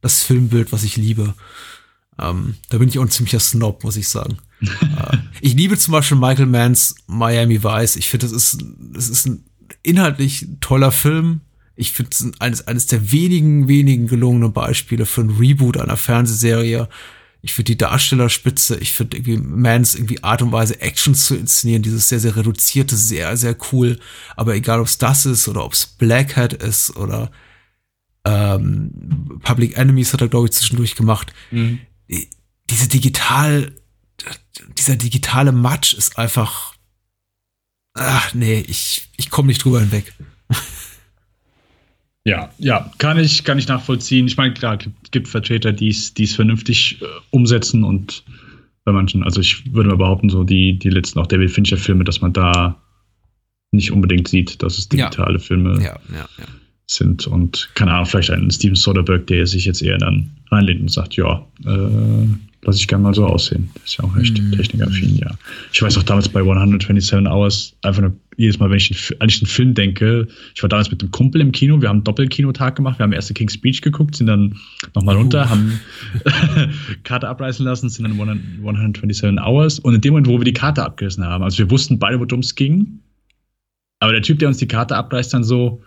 das 0.00 0.22
Filmbild, 0.22 0.72
was 0.72 0.84
ich 0.84 0.96
liebe. 0.96 1.34
Ähm, 2.18 2.56
da 2.70 2.78
bin 2.78 2.88
ich 2.88 2.98
auch 2.98 3.02
ein 3.02 3.10
ziemlicher 3.10 3.40
Snob, 3.40 3.84
muss 3.84 3.96
ich 3.96 4.08
sagen. 4.08 4.38
äh, 4.60 5.16
ich 5.40 5.54
liebe 5.54 5.78
zum 5.78 5.92
Beispiel 5.92 6.18
Michael 6.18 6.46
Manns 6.46 6.96
Miami 7.06 7.62
Vice. 7.62 7.96
Ich 7.96 8.08
finde, 8.08 8.26
das 8.26 8.32
ist, 8.32 8.58
das 8.92 9.08
ist 9.08 9.26
ein 9.26 9.44
inhaltlich 9.82 10.48
toller 10.60 10.92
Film. 10.92 11.42
Ich 11.76 11.92
finde 11.92 12.10
es 12.12 12.40
eines, 12.40 12.66
eines 12.66 12.86
der 12.86 13.12
wenigen, 13.12 13.68
wenigen 13.68 14.06
gelungenen 14.06 14.52
Beispiele 14.52 15.04
für 15.04 15.20
ein 15.20 15.30
Reboot 15.30 15.76
einer 15.76 15.98
Fernsehserie. 15.98 16.88
Ich 17.42 17.52
finde 17.52 17.72
die 17.72 17.78
Darstellerspitze, 17.78 18.78
ich 18.78 18.92
finde 18.92 19.18
irgendwie 19.18 19.36
Mans 19.36 19.94
irgendwie 19.94 20.24
Art 20.24 20.42
und 20.42 20.52
Weise 20.52 20.80
Action 20.80 21.14
zu 21.14 21.36
inszenieren, 21.36 21.82
dieses 21.82 22.08
sehr, 22.08 22.18
sehr 22.18 22.34
reduzierte, 22.34 22.96
sehr, 22.96 23.36
sehr 23.36 23.56
cool. 23.70 24.00
Aber 24.36 24.54
egal, 24.54 24.80
ob 24.80 24.86
es 24.86 24.98
das 24.98 25.26
ist 25.26 25.46
oder 25.46 25.64
ob 25.64 25.74
es 25.74 25.86
Blackhead 25.86 26.54
ist 26.54 26.96
oder 26.96 27.30
ähm, 28.24 29.38
Public 29.42 29.76
Enemies 29.76 30.12
hat 30.12 30.22
er, 30.22 30.28
glaube 30.28 30.46
ich, 30.46 30.52
zwischendurch 30.52 30.96
gemacht. 30.96 31.32
Mhm. 31.50 31.80
Diese 32.68 32.88
digital, 32.88 33.72
dieser 34.78 34.96
digitale 34.96 35.52
Matsch 35.52 35.92
ist 35.92 36.18
einfach, 36.18 36.74
ach 37.94 38.34
nee, 38.34 38.64
ich, 38.66 39.10
ich 39.16 39.30
komme 39.30 39.48
nicht 39.48 39.62
drüber 39.62 39.80
hinweg. 39.80 40.12
Ja, 42.26 42.50
ja, 42.58 42.90
kann 42.98 43.18
ich, 43.20 43.44
kann 43.44 43.56
ich 43.56 43.68
nachvollziehen. 43.68 44.26
Ich 44.26 44.36
meine, 44.36 44.52
klar, 44.52 44.76
gibt, 44.78 45.12
gibt 45.12 45.28
Vertreter, 45.28 45.72
die 45.72 45.90
es 45.90 46.34
vernünftig 46.34 47.00
äh, 47.00 47.04
umsetzen 47.30 47.84
und 47.84 48.24
bei 48.84 48.90
manchen, 48.90 49.22
also 49.22 49.40
ich 49.40 49.72
würde 49.72 49.90
mal 49.90 49.96
behaupten, 49.96 50.28
so 50.28 50.42
die, 50.42 50.76
die 50.76 50.90
letzten 50.90 51.20
auch 51.20 51.28
David 51.28 51.52
Fincher-Filme, 51.52 52.02
dass 52.02 52.20
man 52.20 52.32
da 52.32 52.82
nicht 53.70 53.92
unbedingt 53.92 54.26
sieht, 54.26 54.60
dass 54.60 54.76
es 54.76 54.88
digitale 54.88 55.34
ja. 55.34 55.38
Filme 55.38 55.80
ja, 55.80 55.96
ja, 56.12 56.26
sind. 56.88 57.28
Und 57.28 57.70
keine 57.74 57.92
Ahnung, 57.92 58.06
vielleicht 58.06 58.30
ein 58.30 58.50
Steven 58.50 58.74
Soderbergh, 58.74 59.24
der 59.26 59.46
sich 59.46 59.64
jetzt 59.64 59.82
eher 59.82 59.98
dann 59.98 60.30
reinlehnt 60.50 60.80
und 60.80 60.90
sagt, 60.90 61.14
ja, 61.14 61.46
äh, 61.64 62.26
lasse 62.62 62.80
ich 62.80 62.88
gerne 62.88 63.04
mal 63.04 63.14
so 63.14 63.24
aussehen. 63.24 63.70
Das 63.74 63.84
ist 63.84 63.98
ja 63.98 64.04
auch 64.04 64.16
echt 64.16 64.36
mhm. 64.36 64.50
technikaffin, 64.50 65.16
ja. 65.16 65.30
Ich 65.72 65.80
weiß 65.80 65.96
auch 65.96 66.02
damals 66.02 66.28
bei 66.28 66.40
127 66.40 67.28
Hours, 67.28 67.76
einfach 67.82 68.02
nur 68.02 68.16
jedes 68.36 68.58
Mal, 68.58 68.70
wenn 68.70 68.76
ich 68.76 69.14
an 69.20 69.28
den 69.28 69.46
Film 69.46 69.74
denke, 69.74 70.28
ich 70.54 70.62
war 70.62 70.68
damals 70.68 70.90
mit 70.90 71.02
einem 71.02 71.10
Kumpel 71.10 71.40
im 71.40 71.52
Kino, 71.52 71.80
wir 71.80 71.88
haben 71.88 71.96
einen 71.96 72.04
Doppelkinotag 72.04 72.76
gemacht, 72.76 72.98
wir 72.98 73.04
haben 73.04 73.12
erst 73.12 73.34
King's 73.34 73.54
Speech 73.54 73.82
geguckt, 73.82 74.16
sind 74.16 74.26
dann 74.26 74.56
nochmal 74.94 75.16
runter, 75.16 75.44
uh. 75.44 75.48
haben 75.48 75.80
Karte 77.04 77.28
abreißen 77.28 77.64
lassen, 77.64 77.88
sind 77.88 78.04
dann 78.04 78.12
127 78.12 79.40
Hours 79.40 79.78
und 79.78 79.94
in 79.94 80.00
dem 80.00 80.12
Moment, 80.12 80.28
wo 80.28 80.38
wir 80.38 80.44
die 80.44 80.52
Karte 80.52 80.84
abgerissen 80.84 81.24
haben, 81.24 81.42
also 81.42 81.58
wir 81.58 81.70
wussten 81.70 81.98
beide, 81.98 82.20
worum 82.20 82.40
es 82.40 82.54
ging, 82.54 83.00
aber 84.00 84.12
der 84.12 84.22
Typ, 84.22 84.38
der 84.38 84.48
uns 84.48 84.58
die 84.58 84.68
Karte 84.68 84.96
abreißt, 84.96 85.32
dann 85.32 85.44
so, 85.44 85.82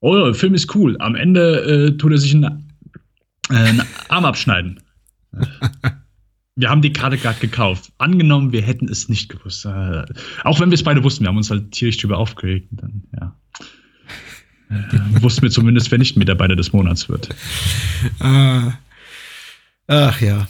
oh, 0.00 0.16
der 0.16 0.34
Film 0.34 0.54
ist 0.54 0.74
cool, 0.74 0.96
am 0.98 1.14
Ende 1.14 1.90
äh, 1.90 1.96
tut 1.96 2.12
er 2.12 2.18
sich 2.18 2.34
einen, 2.34 2.70
äh, 3.50 3.54
einen 3.54 3.82
Arm 4.08 4.24
abschneiden. 4.24 4.80
wir 6.56 6.70
haben 6.70 6.80
die 6.80 6.92
Karte 6.92 7.18
gerade 7.18 7.38
gekauft. 7.38 7.92
Angenommen, 7.98 8.50
wir 8.50 8.62
hätten 8.62 8.88
es 8.88 9.08
nicht 9.10 9.28
gewusst. 9.28 9.66
Äh, 9.66 10.04
auch 10.42 10.58
wenn 10.58 10.70
wir 10.70 10.74
es 10.74 10.82
beide 10.82 11.04
wussten, 11.04 11.24
wir 11.24 11.28
haben 11.28 11.36
uns 11.36 11.50
halt 11.50 11.70
tierisch 11.70 11.98
drüber 11.98 12.16
aufgeregt. 12.16 12.68
Dann, 12.70 13.04
ja. 13.20 13.36
Äh, 14.70 15.22
wussten 15.22 15.42
wir 15.42 15.50
zumindest, 15.50 15.90
wer 15.90 15.98
nicht 15.98 16.16
Mitarbeiter 16.16 16.56
des 16.56 16.72
Monats 16.72 17.08
wird. 17.08 17.28
Äh, 18.20 18.70
ach 19.86 20.20
ja. 20.20 20.48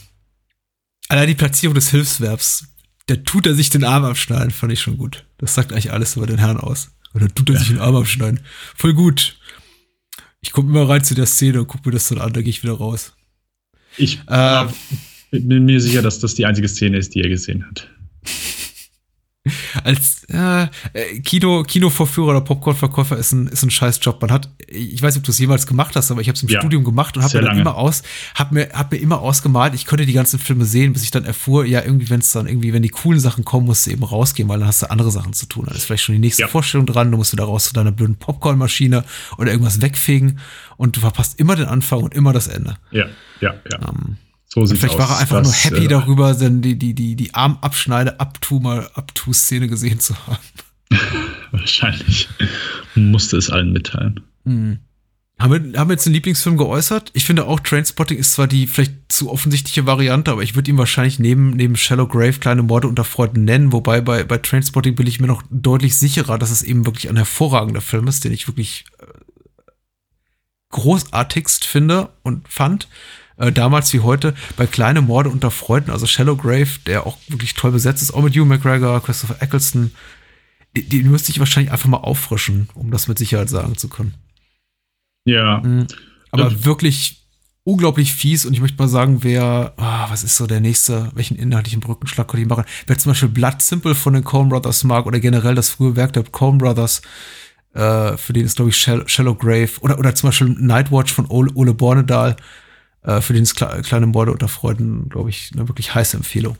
Allein 1.09 1.29
die 1.29 1.35
Platzierung 1.35 1.75
des 1.75 1.91
Hilfsverbs. 1.91 2.69
Der 3.09 3.23
tut 3.25 3.47
er 3.47 3.55
sich 3.55 3.71
den 3.71 3.85
Arm 3.85 4.05
abschneiden, 4.05 4.51
fand 4.51 4.73
ich 4.73 4.81
schon 4.81 4.99
gut. 4.99 5.27
Das 5.39 5.55
sagt 5.55 5.73
eigentlich 5.73 5.93
alles 5.93 6.17
über 6.17 6.27
den 6.27 6.39
Herrn 6.39 6.57
aus. 6.57 6.91
Oder 7.15 7.29
tut 7.29 7.51
er 7.51 7.59
sich 7.59 7.69
den 7.69 7.79
Arm 7.79 7.95
abschneiden. 7.97 8.41
Voll 8.77 8.95
gut. 8.95 9.39
Ich 10.41 10.53
gucke 10.53 10.69
immer 10.69 10.89
rein 10.89 11.05
zu 11.05 11.15
der 11.15 11.27
Szene 11.27 11.61
und 11.61 11.67
gucke 11.67 11.89
mir 11.89 11.93
das 11.93 12.09
dann 12.09 12.19
an, 12.19 12.33
da 12.33 12.41
gehe 12.41 12.51
ich 12.51 12.63
wieder 12.63 12.75
raus. 12.75 13.15
Ich 13.97 14.21
äh, 14.27 14.67
bin 15.41 15.65
mir 15.65 15.81
sicher, 15.81 16.03
dass 16.03 16.19
das 16.19 16.35
die 16.35 16.47
einzige 16.47 16.69
Szene 16.69 16.99
ist, 16.99 17.15
die 17.15 17.21
er 17.21 17.29
gesehen 17.29 17.65
hat. 17.67 17.89
als 19.85 20.25
äh, 20.29 20.67
Kino, 21.21 21.63
Kinovorführer 21.63 22.31
oder 22.31 22.41
Popcornverkäufer 22.41 23.17
ist 23.17 23.33
ein, 23.33 23.47
ist 23.49 23.63
ein 23.63 23.71
Scheißjob. 23.71 24.21
Man 24.21 24.31
hat, 24.31 24.51
ich 24.67 25.01
weiß 25.01 25.15
nicht, 25.15 25.23
ob 25.23 25.25
du 25.25 25.31
es 25.31 25.39
jemals 25.39 25.67
gemacht 25.67 25.95
hast, 25.97 26.11
aber 26.11 26.21
ich 26.21 26.29
habe 26.29 26.37
es 26.37 26.43
im 26.43 26.49
ja, 26.49 26.61
Studium 26.61 26.85
gemacht 26.85 27.17
und 27.17 27.23
habe 27.23 27.39
mir 27.39 27.45
dann 27.45 27.59
immer 27.59 27.77
aus, 27.77 28.03
hab 28.35 28.53
mir, 28.53 28.71
hab 28.73 28.93
mir 28.93 28.99
immer 28.99 29.21
ausgemalt, 29.21 29.75
ich 29.75 29.87
könnte 29.87 30.07
die 30.07 30.13
ganzen 30.13 30.39
Filme 30.39 30.65
sehen, 30.65 30.93
bis 30.93 31.03
ich 31.03 31.11
dann 31.11 31.25
erfuhr, 31.25 31.65
ja, 31.65 31.83
irgendwie, 31.83 32.11
wenn 32.11 32.21
es 32.21 32.33
dann 32.33 32.47
irgendwie, 32.47 32.73
wenn 32.73 32.83
die 32.83 32.89
coolen 32.89 33.21
Sachen 33.21 33.45
kommen, 33.45 33.67
musst 33.67 33.87
du 33.87 33.91
eben 33.91 34.03
rausgehen, 34.03 34.49
weil 34.49 34.59
dann 34.59 34.69
hast 34.69 34.83
du 34.83 34.91
andere 34.91 35.11
Sachen 35.11 35.33
zu 35.33 35.47
tun. 35.47 35.65
Dann 35.67 35.77
ist 35.77 35.85
vielleicht 35.85 36.05
schon 36.05 36.15
die 36.15 36.21
nächste 36.21 36.43
ja. 36.43 36.49
Vorstellung 36.49 36.87
dran, 36.87 37.11
du 37.11 37.17
musst 37.17 37.33
du 37.33 37.37
da 37.37 37.45
raus 37.45 37.67
zu 37.67 37.75
deiner 37.75 37.93
blöden 37.93 38.17
Popcornmaschine 38.17 39.05
oder 39.39 39.51
irgendwas 39.51 39.81
wegfegen 39.81 40.39
und 40.77 40.97
du 40.97 41.01
verpasst 41.01 41.39
immer 41.39 41.57
den 41.57 41.67
Anfang 41.67 42.03
und 42.03 42.15
immer 42.15 42.33
das 42.33 42.49
Ende. 42.49 42.77
Ja, 42.91 43.07
ja, 43.41 43.55
ja. 43.71 43.89
Ähm, 43.89 44.17
so 44.61 44.67
sieht 44.67 44.79
vielleicht 44.79 44.99
war 44.99 45.11
er 45.11 45.19
einfach 45.19 45.41
was, 45.41 45.47
nur 45.47 45.55
happy 45.55 45.85
äh, 45.85 45.89
darüber, 45.89 46.35
denn 46.35 46.63
die, 46.63 46.79
die, 46.79 46.95
die, 46.95 47.15
die 47.15 47.35
Armabschneide 47.35 48.19
Abtu 48.21 48.59
mal 48.59 48.89
Abtu-Szene 48.95 49.69
gesehen 49.69 50.01
zu 50.01 50.15
haben. 50.27 50.39
Wahrscheinlich 51.51 52.29
musste 52.95 53.37
es 53.37 53.51
allen 53.51 53.73
mitteilen. 53.73 54.21
Mhm. 54.45 54.79
Haben 55.39 55.73
wir, 55.73 55.79
haben 55.79 55.91
wir 55.91 55.95
jetzt 55.95 56.07
einen 56.07 56.15
Lieblingsfilm 56.15 56.57
geäußert? 56.57 57.11
Ich 57.13 57.27
finde 57.27 57.45
auch 57.45 57.61
Trainspotting 57.61 58.17
ist 58.17 58.33
zwar 58.33 58.47
die 58.47 58.67
vielleicht 58.67 58.95
zu 59.09 59.31
offensichtliche 59.31 59.85
Variante, 59.85 60.31
aber 60.31 60.43
ich 60.43 60.55
würde 60.55 60.71
ihn 60.71 60.79
wahrscheinlich 60.79 61.19
neben, 61.19 61.51
neben 61.51 61.77
Shallow 61.77 62.07
Grave 62.07 62.39
kleine 62.39 62.63
Morde 62.63 62.89
unter 62.89 63.05
Freunden 63.05 63.45
nennen, 63.45 63.71
wobei 63.73 64.01
bei, 64.01 64.25
bei 64.25 64.39
Trainspotting 64.39 64.95
bin 64.95 65.07
ich 65.07 65.21
mir 65.21 65.27
noch 65.27 65.43
deutlich 65.51 65.99
sicherer, 65.99 66.39
dass 66.39 66.51
es 66.51 66.63
eben 66.63 66.87
wirklich 66.87 67.11
ein 67.11 67.17
hervorragender 67.17 67.83
Film 67.83 68.09
ist, 68.09 68.25
den 68.25 68.33
ich 68.33 68.49
wirklich 68.49 68.87
äh, 68.99 69.05
großartigst 70.71 71.67
finde 71.67 72.09
und 72.23 72.49
fand 72.49 72.89
äh, 73.39 73.53
damals 73.53 73.93
wie 73.93 74.01
heute, 74.01 74.35
bei 74.57 74.67
Kleine 74.67 75.03
Morde 75.03 75.31
unter 75.31 75.51
Freunden, 75.51 75.91
also 75.91 76.07
Shallow 76.07 76.37
Grave, 76.37 76.69
der 76.87 77.07
auch 77.07 77.19
wirklich 77.29 77.55
toll 77.55 77.73
besetzt 77.73 78.03
ist, 78.03 78.13
auch 78.13 78.23
mit 78.23 78.35
Hugh 78.35 78.47
McGregor, 78.47 79.03
Christopher 79.03 79.41
Eccleston, 79.41 79.93
die, 80.77 80.89
die 80.89 81.03
müsste 81.03 81.31
ich 81.31 81.39
wahrscheinlich 81.39 81.73
einfach 81.73 81.89
mal 81.89 81.99
auffrischen, 81.99 82.69
um 82.75 82.91
das 82.91 83.09
mit 83.09 83.19
Sicherheit 83.19 83.49
sagen 83.49 83.77
zu 83.77 83.89
können. 83.89 84.15
Ja. 85.25 85.61
Mhm. 85.65 85.87
Aber 86.31 86.51
ja. 86.51 86.65
wirklich 86.65 87.23
unglaublich 87.65 88.15
fies 88.15 88.47
und 88.47 88.53
ich 88.53 88.61
möchte 88.61 88.79
mal 88.79 88.89
sagen, 88.89 89.25
wer, 89.25 89.75
ah, 89.77 90.07
was 90.09 90.23
ist 90.23 90.37
so 90.37 90.47
der 90.47 90.61
nächste, 90.61 91.11
welchen 91.15 91.37
inhaltlichen 91.37 91.81
Brückenschlag 91.81 92.29
könnte 92.29 92.43
ich 92.43 92.49
machen? 92.49 92.65
Wer 92.87 92.97
zum 92.97 93.11
Beispiel 93.11 93.29
Blood 93.29 93.61
Simple 93.61 93.95
von 93.95 94.15
den 94.15 94.23
Coen 94.23 94.49
Brothers 94.49 94.85
mag 94.85 95.05
oder 95.05 95.19
generell 95.19 95.57
das 95.57 95.71
frühe 95.71 95.97
Werk 95.97 96.13
der 96.13 96.23
Coen 96.23 96.59
Brothers, 96.59 97.03
äh, 97.75 98.17
für 98.17 98.33
den 98.33 98.45
ist, 98.45 98.57
glaube 98.57 98.71
ich, 98.71 98.77
Shallow 98.77 99.35
Grave 99.35 99.71
oder, 99.81 99.99
oder 99.99 100.15
zum 100.15 100.29
Beispiel 100.29 100.49
Nightwatch 100.49 101.13
von 101.13 101.27
Ole, 101.27 101.51
Ole 101.55 101.75
Bornedal, 101.75 102.37
äh, 103.07 103.21
für 103.21 103.33
den 103.33 103.45
ist 103.45 103.55
Kle 103.55 103.83
kleine 103.83 104.07
Morde 104.07 104.33
unter 104.33 104.49
Freuden, 104.49 105.09
glaube 105.09 105.31
ich, 105.31 105.51
eine 105.55 105.69
wirklich 105.69 105.95
heiße 105.95 106.17
Empfehlung. 106.17 106.59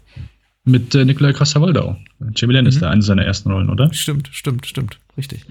Mit 0.65 0.95
äh, 0.95 1.05
Nikolai 1.05 1.33
Costa-Waldau. 1.33 1.97
Jamie 2.35 2.55
Lannister, 2.55 2.87
mhm. 2.87 2.93
eine 2.93 3.03
seiner 3.03 3.25
ersten 3.25 3.51
Rollen, 3.51 3.71
oder? 3.71 3.93
Stimmt, 3.93 4.31
stimmt, 4.33 4.67
stimmt. 4.67 4.99
Richtig. 5.17 5.45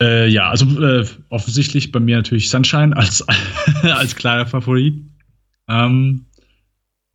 Äh, 0.00 0.28
ja, 0.28 0.50
also 0.50 0.66
äh, 0.80 1.06
offensichtlich 1.30 1.90
bei 1.90 2.00
mir 2.00 2.16
natürlich 2.16 2.48
Sunshine 2.50 2.96
als, 2.96 3.24
als 3.82 4.14
kleiner 4.14 4.46
Favorit. 4.46 5.02
Ähm, 5.68 6.26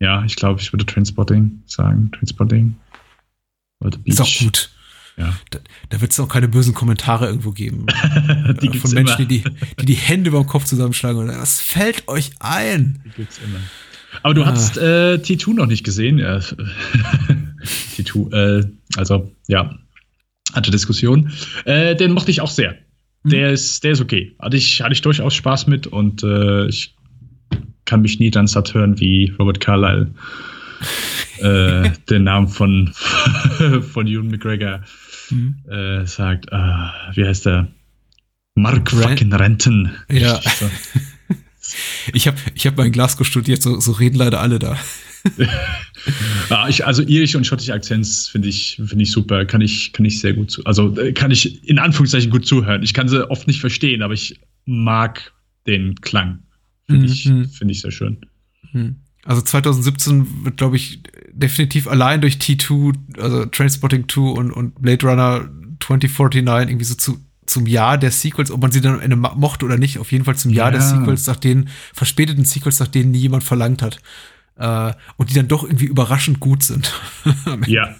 ja, 0.00 0.24
ich 0.24 0.36
glaube, 0.36 0.60
ich 0.60 0.72
würde 0.72 0.86
Transporting 0.86 1.62
sagen. 1.66 2.10
Transporting. 2.12 2.76
Ist 4.04 4.20
auch 4.20 4.38
gut. 4.38 4.70
Ja. 5.20 5.34
Da, 5.50 5.58
da 5.90 6.00
wird 6.00 6.12
es 6.12 6.20
auch 6.20 6.28
keine 6.28 6.48
bösen 6.48 6.74
Kommentare 6.74 7.26
irgendwo 7.26 7.52
geben. 7.52 7.86
die 8.62 8.68
äh, 8.68 8.74
von 8.74 8.90
Menschen, 8.92 9.28
die, 9.28 9.42
die 9.78 9.86
die 9.86 9.94
Hände 9.94 10.30
über 10.30 10.40
den 10.40 10.46
Kopf 10.46 10.64
zusammenschlagen 10.64 11.20
und 11.20 11.28
das 11.28 11.60
fällt 11.60 12.08
euch 12.08 12.32
ein. 12.40 13.02
Die 13.04 13.10
gibt's 13.10 13.38
immer. 13.44 13.60
Aber 14.22 14.34
du 14.34 14.42
ah. 14.42 14.46
hast 14.46 14.76
äh, 14.76 15.14
T2 15.14 15.54
noch 15.54 15.66
nicht 15.66 15.84
gesehen. 15.84 16.18
Ja. 16.18 16.38
T2, 17.96 18.32
äh, 18.32 18.66
also 18.96 19.30
ja, 19.46 19.78
hatte 20.52 20.70
Diskussion. 20.70 21.32
Äh, 21.64 21.94
den 21.96 22.12
mochte 22.12 22.30
ich 22.30 22.40
auch 22.40 22.50
sehr. 22.50 22.76
Mhm. 23.22 23.30
Der, 23.30 23.50
ist, 23.50 23.84
der 23.84 23.92
ist 23.92 24.00
okay. 24.00 24.34
Hatte 24.40 24.56
ich, 24.56 24.82
hatte 24.82 24.92
ich 24.92 25.02
durchaus 25.02 25.34
Spaß 25.34 25.66
mit 25.66 25.86
und 25.86 26.22
äh, 26.22 26.66
ich 26.66 26.94
kann 27.84 28.02
mich 28.02 28.18
nie 28.18 28.30
dann 28.30 28.46
satt 28.46 28.74
hören 28.74 28.98
wie 29.00 29.34
Robert 29.38 29.60
Carlyle 29.60 30.10
äh, 31.38 31.90
den 32.10 32.24
Namen 32.24 32.48
von, 32.48 32.92
von 33.92 34.06
Ewan 34.06 34.28
McGregor 34.28 34.80
mhm. 35.30 35.56
äh, 35.68 36.06
sagt. 36.06 36.46
Äh, 36.50 36.56
wie 37.14 37.24
heißt 37.24 37.46
der? 37.46 37.68
Mark 38.54 38.92
Rent 38.92 39.04
fucking 39.04 39.32
Renten. 39.32 39.92
Ja. 40.10 40.40
ich 42.12 42.26
habe 42.26 42.38
ich 42.54 42.66
hab 42.66 42.76
mal 42.76 42.86
in 42.86 42.92
Glasgow 42.92 43.26
studiert, 43.26 43.62
so, 43.62 43.78
so 43.80 43.92
reden 43.92 44.16
leider 44.16 44.40
alle 44.40 44.58
da. 44.58 44.76
ja, 46.50 46.68
ich, 46.68 46.84
also 46.86 47.02
irische 47.02 47.38
und 47.38 47.46
schottische 47.46 47.72
Akzents 47.72 48.28
finde 48.28 48.48
ich, 48.48 48.80
finde 48.84 49.02
ich 49.02 49.10
super. 49.10 49.44
Kann 49.44 49.60
ich, 49.60 49.92
kann 49.92 50.04
ich 50.04 50.20
sehr 50.20 50.34
gut 50.34 50.50
zu, 50.50 50.64
also 50.64 50.96
äh, 50.98 51.12
kann 51.12 51.30
ich 51.30 51.66
in 51.68 51.78
Anführungszeichen 51.78 52.30
gut 52.30 52.46
zuhören. 52.46 52.82
Ich 52.82 52.94
kann 52.94 53.08
sie 53.08 53.28
oft 53.30 53.46
nicht 53.46 53.60
verstehen, 53.60 54.02
aber 54.02 54.14
ich 54.14 54.40
mag 54.64 55.32
den 55.66 55.94
Klang. 56.00 56.42
Finde 56.86 57.06
mhm. 57.06 57.12
ich, 57.12 57.22
finde 57.56 57.72
ich 57.72 57.80
sehr 57.80 57.92
schön. 57.92 58.18
Mhm. 58.72 58.96
Also 59.24 59.42
2017 59.42 60.44
wird, 60.44 60.56
glaube 60.56 60.76
ich, 60.76 61.02
definitiv 61.32 61.88
allein 61.88 62.20
durch 62.20 62.36
T2, 62.36 62.94
also 63.18 63.44
Trainspotting 63.46 64.08
2 64.08 64.20
und, 64.20 64.50
und 64.50 64.80
Blade 64.80 65.06
Runner 65.06 65.48
2049 65.80 66.70
irgendwie 66.70 66.84
so 66.84 66.94
zu, 66.94 67.18
zum 67.46 67.66
Jahr 67.66 67.98
der 67.98 68.12
Sequels, 68.12 68.50
ob 68.50 68.62
man 68.62 68.72
sie 68.72 68.80
dann 68.80 68.94
am 68.94 69.00
Ende 69.00 69.16
mochte 69.16 69.66
oder 69.66 69.76
nicht, 69.76 69.98
auf 69.98 70.12
jeden 70.12 70.24
Fall 70.24 70.36
zum 70.36 70.52
Jahr 70.52 70.72
ja. 70.72 70.78
der 70.78 70.80
Sequels, 70.80 71.26
nach 71.26 71.36
denen, 71.36 71.68
verspäteten 71.92 72.44
Sequels, 72.44 72.80
nach 72.80 72.88
denen 72.88 73.10
nie 73.10 73.18
jemand 73.18 73.44
verlangt 73.44 73.82
hat. 73.82 74.00
Äh, 74.56 74.92
und 75.16 75.30
die 75.30 75.34
dann 75.34 75.48
doch 75.48 75.64
irgendwie 75.64 75.86
überraschend 75.86 76.40
gut 76.40 76.62
sind. 76.62 76.92
ja. 77.66 77.96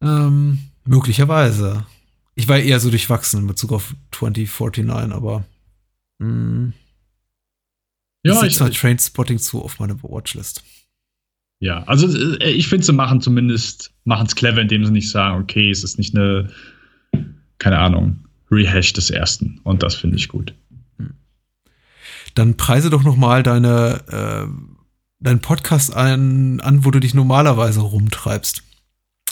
Ähm, 0.00 0.58
möglicherweise. 0.84 1.86
Ich 2.34 2.48
war 2.48 2.58
eher 2.58 2.80
so 2.80 2.90
durchwachsen 2.90 3.40
in 3.40 3.46
Bezug 3.46 3.72
auf 3.72 3.94
2049, 4.12 5.12
aber 5.12 5.44
mh. 6.18 6.72
Ja, 8.24 8.42
ich 8.42 8.56
setze 8.56 8.70
Trainspotting 8.70 9.38
zu 9.38 9.62
auf 9.62 9.78
meine 9.78 10.02
Watchlist. 10.02 10.64
Ja, 11.60 11.84
also 11.84 12.08
äh, 12.38 12.50
ich 12.50 12.68
finde, 12.68 12.84
sie 12.84 12.92
machen 12.92 13.20
zumindest, 13.20 13.92
machen 14.04 14.26
es 14.26 14.34
clever, 14.34 14.60
indem 14.60 14.84
sie 14.84 14.92
nicht 14.92 15.10
sagen, 15.10 15.42
okay, 15.42 15.70
es 15.70 15.84
ist 15.84 15.98
nicht 15.98 16.16
eine, 16.16 16.50
keine 17.58 17.78
Ahnung, 17.78 18.24
Rehash 18.50 18.92
des 18.94 19.10
ersten. 19.10 19.60
Und 19.62 19.82
das 19.82 19.94
finde 19.94 20.16
ich 20.16 20.28
gut. 20.28 20.54
Hm. 20.98 21.14
Dann 22.34 22.56
preise 22.56 22.90
doch 22.90 23.02
noch 23.02 23.16
mal 23.16 23.42
deine, 23.42 24.02
äh, 24.08 24.46
deinen 25.20 25.40
Podcast 25.40 25.94
an, 25.94 26.60
an, 26.60 26.84
wo 26.84 26.90
du 26.90 27.00
dich 27.00 27.14
normalerweise 27.14 27.80
rumtreibst. 27.80 28.62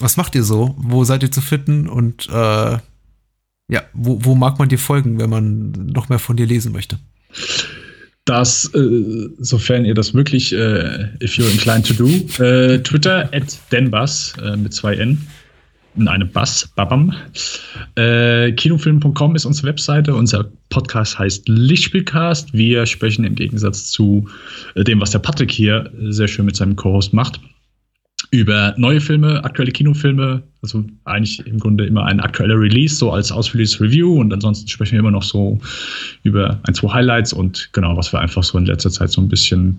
Was 0.00 0.16
macht 0.16 0.34
ihr 0.34 0.44
so? 0.44 0.74
Wo 0.78 1.04
seid 1.04 1.22
ihr 1.22 1.30
zu 1.30 1.40
finden? 1.40 1.88
Und 1.88 2.28
äh, 2.28 2.78
ja, 3.68 3.82
wo, 3.92 4.24
wo 4.24 4.34
mag 4.34 4.58
man 4.58 4.68
dir 4.68 4.78
folgen, 4.78 5.18
wenn 5.18 5.30
man 5.30 5.70
noch 5.70 6.08
mehr 6.08 6.18
von 6.18 6.36
dir 6.36 6.46
lesen 6.46 6.72
möchte? 6.72 6.98
Dass, 8.24 8.72
äh, 8.74 9.28
sofern 9.38 9.84
ihr 9.84 9.94
das 9.94 10.14
wirklich, 10.14 10.52
äh, 10.52 11.08
if 11.22 11.36
you're 11.36 11.50
inclined 11.50 11.86
to 11.86 11.94
do, 11.94 12.08
äh, 12.42 12.78
Twitter 12.78 13.28
at 13.32 13.58
denbus 13.72 14.34
äh, 14.42 14.56
mit 14.56 14.72
zwei 14.72 14.94
N 14.94 15.26
in 15.96 16.08
einem 16.08 16.30
Bass, 16.30 16.70
babam. 16.74 17.14
Äh, 17.96 18.52
Kinofilm.com 18.52 19.34
ist 19.36 19.44
unsere 19.44 19.68
Webseite. 19.68 20.14
Unser 20.14 20.50
Podcast 20.70 21.18
heißt 21.18 21.48
Lichtspielcast. 21.48 22.52
Wir 22.54 22.86
sprechen 22.86 23.24
im 23.24 23.34
Gegensatz 23.34 23.90
zu 23.90 24.28
äh, 24.74 24.84
dem, 24.84 25.00
was 25.00 25.10
der 25.10 25.18
Patrick 25.18 25.50
hier 25.50 25.90
sehr 26.08 26.28
schön 26.28 26.46
mit 26.46 26.56
seinem 26.56 26.76
Co-Host 26.76 27.12
macht, 27.12 27.40
über 28.32 28.74
neue 28.78 29.00
Filme, 29.00 29.44
aktuelle 29.44 29.72
Kinofilme, 29.72 30.42
also 30.62 30.82
eigentlich 31.04 31.46
im 31.46 31.58
Grunde 31.58 31.84
immer 31.84 32.06
ein 32.06 32.18
aktueller 32.18 32.58
Release, 32.58 32.96
so 32.96 33.12
als 33.12 33.30
ausführliches 33.30 33.78
Review 33.78 34.18
und 34.18 34.32
ansonsten 34.32 34.66
sprechen 34.68 34.92
wir 34.92 35.00
immer 35.00 35.10
noch 35.10 35.22
so 35.22 35.60
über 36.22 36.58
ein, 36.62 36.72
zwei 36.72 36.94
Highlights 36.94 37.34
und 37.34 37.68
genau, 37.74 37.94
was 37.94 38.10
wir 38.10 38.20
einfach 38.20 38.42
so 38.42 38.56
in 38.56 38.64
letzter 38.64 38.90
Zeit 38.90 39.10
so 39.10 39.20
ein 39.20 39.28
bisschen 39.28 39.78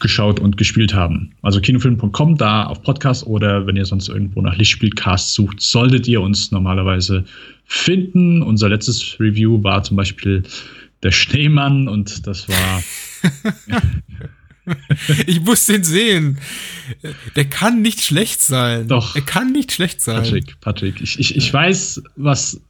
geschaut 0.00 0.40
und 0.40 0.56
gespielt 0.56 0.94
haben. 0.94 1.32
Also 1.42 1.60
kinofilm.com, 1.60 2.38
da 2.38 2.64
auf 2.64 2.82
Podcast 2.82 3.26
oder 3.26 3.66
wenn 3.66 3.76
ihr 3.76 3.84
sonst 3.84 4.08
irgendwo 4.08 4.40
nach 4.40 4.56
Lichtspielcast 4.56 5.34
sucht, 5.34 5.60
solltet 5.60 6.08
ihr 6.08 6.22
uns 6.22 6.52
normalerweise 6.52 7.22
finden. 7.66 8.40
Unser 8.40 8.70
letztes 8.70 9.20
Review 9.20 9.62
war 9.62 9.82
zum 9.82 9.98
Beispiel 9.98 10.42
der 11.02 11.12
Schneemann 11.12 11.86
und 11.88 12.26
das 12.26 12.48
war 12.48 12.82
ich 15.26 15.40
muss 15.40 15.66
den 15.66 15.84
sehen. 15.84 16.38
Der 17.36 17.44
kann 17.44 17.82
nicht 17.82 18.02
schlecht 18.02 18.40
sein. 18.40 18.88
Doch. 18.88 19.14
Er 19.14 19.22
kann 19.22 19.52
nicht 19.52 19.72
schlecht 19.72 20.00
sein. 20.00 20.22
Patrick, 20.22 20.60
Patrick, 20.60 21.00
ich, 21.00 21.18
ich, 21.18 21.36
ich 21.36 21.52
weiß, 21.52 22.02
was. 22.16 22.60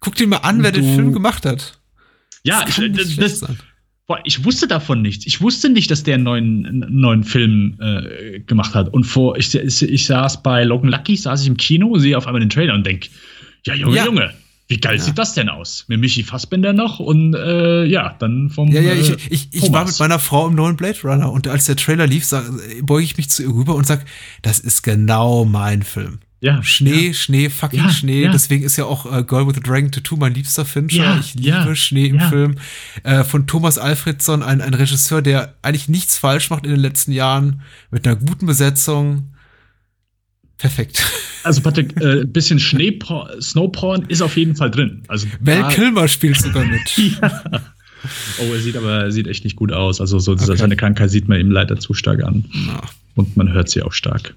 Guck 0.00 0.16
dir 0.16 0.26
mal 0.26 0.38
an, 0.38 0.62
wer 0.62 0.72
den 0.72 0.94
Film 0.94 1.12
gemacht 1.12 1.46
hat. 1.46 1.78
Ja, 2.42 2.64
das 2.64 2.78
ich, 2.78 3.16
das, 3.16 3.40
boah, 4.06 4.20
ich 4.24 4.44
wusste 4.44 4.68
davon 4.68 5.00
nichts. 5.00 5.26
Ich 5.26 5.40
wusste 5.40 5.70
nicht, 5.70 5.90
dass 5.90 6.02
der 6.02 6.16
einen 6.16 6.24
neuen, 6.24 6.66
einen 6.66 7.00
neuen 7.00 7.24
Film 7.24 7.78
äh, 7.80 8.40
gemacht 8.40 8.74
hat. 8.74 8.92
Und 8.92 9.04
vor, 9.04 9.38
ich, 9.38 9.54
ich, 9.54 9.82
ich 9.82 10.06
saß 10.06 10.42
bei 10.42 10.64
Logan 10.64 10.90
Lucky, 10.90 11.16
saß 11.16 11.40
ich 11.40 11.48
im 11.48 11.56
Kino, 11.56 11.96
sehe 11.98 12.18
auf 12.18 12.26
einmal 12.26 12.40
den 12.40 12.50
Trailer 12.50 12.74
und 12.74 12.84
denk, 12.84 13.08
ja, 13.64 13.74
Junge, 13.74 13.96
ja. 13.96 14.04
Junge, 14.04 14.34
wie 14.66 14.78
geil 14.78 14.96
ja. 14.96 15.02
sieht 15.02 15.18
das 15.18 15.34
denn 15.34 15.48
aus? 15.48 15.84
Mit 15.88 16.00
Michi 16.00 16.22
Fassbender 16.22 16.72
noch 16.72 16.98
und 16.98 17.34
äh, 17.34 17.84
ja, 17.84 18.16
dann 18.18 18.48
vom. 18.48 18.68
Ja, 18.68 18.80
ja, 18.80 18.94
ich, 18.94 19.10
äh, 19.10 19.16
ich, 19.28 19.48
ich 19.52 19.72
war 19.72 19.84
mit 19.84 19.98
meiner 19.98 20.18
Frau 20.18 20.48
im 20.48 20.54
neuen 20.54 20.76
Blade 20.76 20.98
Runner 21.04 21.30
und 21.30 21.46
als 21.48 21.66
der 21.66 21.76
Trailer 21.76 22.06
lief, 22.06 22.24
sag, 22.24 22.44
beuge 22.82 23.04
ich 23.04 23.16
mich 23.16 23.28
zu 23.28 23.42
ihr 23.42 23.50
rüber 23.50 23.74
und 23.74 23.86
sag, 23.86 24.04
das 24.40 24.60
ist 24.60 24.82
genau 24.82 25.44
mein 25.44 25.82
Film. 25.82 26.20
Ja, 26.40 26.62
Schnee, 26.62 27.08
ja. 27.08 27.14
Schnee, 27.14 27.48
fucking 27.48 27.78
ja, 27.80 27.90
Schnee. 27.90 28.28
Deswegen 28.28 28.64
ist 28.64 28.76
ja 28.76 28.84
auch 28.84 29.10
äh, 29.10 29.22
Girl 29.22 29.46
with 29.46 29.56
a 29.56 29.60
Dragon 29.60 29.90
Tattoo 29.90 30.16
mein 30.16 30.34
liebster 30.34 30.66
Fincher. 30.66 31.18
ich 31.18 31.34
liebe 31.34 31.74
Schnee 31.74 32.06
im 32.06 32.20
Film. 32.20 32.56
Äh, 33.02 33.24
von 33.24 33.46
Thomas 33.46 33.78
Alfredson, 33.78 34.42
ein, 34.42 34.60
ein 34.60 34.74
Regisseur, 34.74 35.22
der 35.22 35.54
eigentlich 35.62 35.88
nichts 35.88 36.18
falsch 36.18 36.50
macht 36.50 36.64
in 36.64 36.70
den 36.70 36.80
letzten 36.80 37.12
Jahren, 37.12 37.62
mit 37.90 38.06
einer 38.06 38.16
guten 38.16 38.44
Besetzung. 38.44 39.33
Perfekt. 40.64 41.04
Also 41.42 41.60
Patrick, 41.60 41.94
ein 42.02 42.22
äh, 42.22 42.24
bisschen 42.24 42.58
Schneeporn, 42.58 43.38
Snowporn 43.38 44.06
ist 44.08 44.22
auf 44.22 44.34
jeden 44.34 44.56
Fall 44.56 44.70
drin. 44.70 45.02
Also 45.08 45.26
Val 45.40 45.68
Kilmer 45.68 46.08
spielt 46.08 46.40
sogar 46.40 46.64
mit. 46.64 46.80
ja. 47.20 47.42
Oh, 48.38 48.50
er 48.50 48.60
sieht 48.60 48.74
aber 48.74 49.02
er 49.02 49.12
sieht 49.12 49.26
echt 49.26 49.44
nicht 49.44 49.56
gut 49.56 49.70
aus. 49.70 50.00
Also 50.00 50.18
so 50.18 50.32
okay. 50.32 50.56
seine 50.56 50.74
Krankheit 50.74 51.10
sieht 51.10 51.28
man 51.28 51.38
ihm 51.38 51.50
leider 51.50 51.78
zu 51.78 51.92
stark 51.92 52.24
an. 52.24 52.46
Ja. 52.66 52.80
Und 53.14 53.36
man 53.36 53.52
hört 53.52 53.68
sie 53.68 53.82
auch 53.82 53.92
stark. 53.92 54.34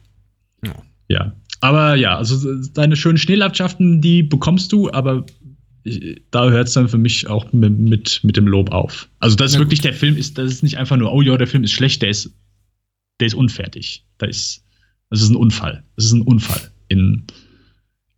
Ja. 0.65 0.75
ja. 1.07 1.33
Aber 1.61 1.95
ja, 1.95 2.17
also 2.17 2.55
deine 2.73 2.97
schönen 2.97 3.17
Schneelandschaften, 3.17 4.01
die 4.01 4.21
bekommst 4.21 4.73
du, 4.73 4.91
aber 4.91 5.25
ich, 5.83 6.23
da 6.29 6.49
hört 6.49 6.67
es 6.67 6.73
dann 6.73 6.89
für 6.89 6.97
mich 6.97 7.27
auch 7.27 7.53
mit, 7.53 7.79
mit, 7.79 8.19
mit, 8.21 8.35
dem 8.35 8.47
Lob 8.47 8.73
auf. 8.73 9.07
Also 9.19 9.37
das 9.37 9.53
ist 9.53 9.59
wirklich, 9.59 9.79
der 9.79 9.93
Film 9.93 10.17
ist, 10.17 10.37
das 10.37 10.51
ist 10.51 10.61
nicht 10.63 10.77
einfach 10.77 10.97
nur, 10.97 11.13
oh 11.13 11.21
ja, 11.21 11.37
der 11.37 11.47
Film 11.47 11.63
ist 11.63 11.71
schlecht, 11.71 12.01
der 12.01 12.09
ist, 12.09 12.35
der 13.21 13.27
ist 13.27 13.33
unfertig. 13.33 14.05
Da 14.17 14.25
ist, 14.25 14.66
das 15.09 15.21
ist 15.21 15.29
ein 15.29 15.35
Unfall. 15.35 15.83
Das 15.95 16.05
ist 16.05 16.13
ein 16.13 16.21
Unfall 16.21 16.71
in 16.87 17.25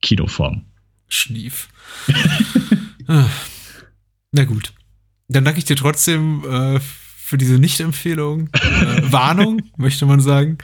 Kinoform. 0.02 0.66
Schlief. 1.08 1.70
ah. 3.08 3.26
Na 4.32 4.46
gut. 4.46 4.74
Dann 5.28 5.46
danke 5.46 5.60
ich 5.60 5.66
dir 5.66 5.76
trotzdem 5.76 6.44
äh, 6.46 6.80
für 6.80 7.38
diese 7.38 7.60
Nicht-Empfehlung. 7.60 8.50
Äh, 8.54 9.02
Warnung, 9.12 9.62
möchte 9.78 10.06
man 10.06 10.20
sagen. 10.20 10.58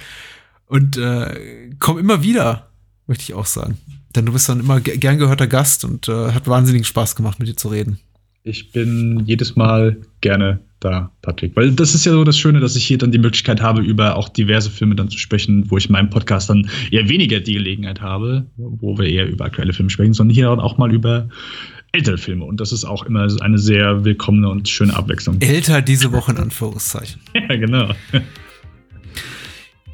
Und 0.66 0.98
äh, 0.98 1.70
komm 1.80 2.00
immer 2.00 2.24
wieder, 2.24 2.72
möchte 3.08 3.24
ich 3.24 3.34
auch 3.34 3.46
sagen. 3.46 3.78
Denn 4.16 4.26
du 4.26 4.34
bist 4.34 4.50
dann 4.50 4.62
immer 4.62 4.80
gern 4.82 5.18
gehörter 5.18 5.48
Gast 5.48 5.84
und 5.84 6.08
äh, 6.08 6.32
hat 6.32 6.48
wahnsinnigen 6.48 6.86
Spaß 6.86 7.16
gemacht, 7.16 7.38
mit 7.40 7.48
dir 7.48 7.58
zu 7.58 7.68
reden. 7.68 8.00
Ich 8.48 8.72
bin 8.72 9.24
jedes 9.26 9.56
Mal 9.56 9.98
gerne 10.22 10.60
da, 10.80 11.12
Patrick. 11.24 11.56
Weil 11.56 11.72
das 11.72 11.96
ist 11.96 12.06
ja 12.06 12.12
so 12.12 12.24
das 12.24 12.38
Schöne, 12.38 12.60
dass 12.60 12.76
ich 12.76 12.86
hier 12.86 13.00
dann 13.00 13.12
die 13.12 13.18
Möglichkeit 13.18 13.60
habe, 13.60 13.82
über 13.82 14.16
auch 14.16 14.30
diverse 14.30 14.70
Filme 14.70 14.94
dann 14.94 15.10
zu 15.10 15.18
sprechen, 15.18 15.70
wo 15.72 15.78
ich 15.78 15.88
in 15.88 15.94
meinem 15.94 16.12
Podcast 16.12 16.52
dann 16.52 16.70
eher 16.92 17.10
weniger 17.10 17.40
die 17.40 17.54
Gelegenheit 17.54 18.02
habe, 18.02 18.46
wo 18.56 19.00
wir 19.00 19.10
eher 19.10 19.28
über 19.28 19.46
aktuelle 19.46 19.74
Filme 19.74 19.90
sprechen, 19.90 20.14
sondern 20.14 20.36
hier 20.36 20.52
auch 20.52 20.78
mal 20.78 20.94
über 20.94 21.28
ältere 21.92 22.20
Filme. 22.20 22.46
Und 22.46 22.62
das 22.62 22.72
ist 22.72 22.86
auch 22.86 23.08
immer 23.08 23.28
eine 23.42 23.58
sehr 23.58 24.06
willkommene 24.06 24.48
und 24.48 24.70
schöne 24.70 24.96
Abwechslung. 24.96 25.42
Älter 25.42 25.82
diese 25.82 26.12
Woche 26.12 26.34
in 26.34 26.38
Anführungszeichen. 26.38 27.20
ja, 27.34 27.56
genau. 27.56 27.90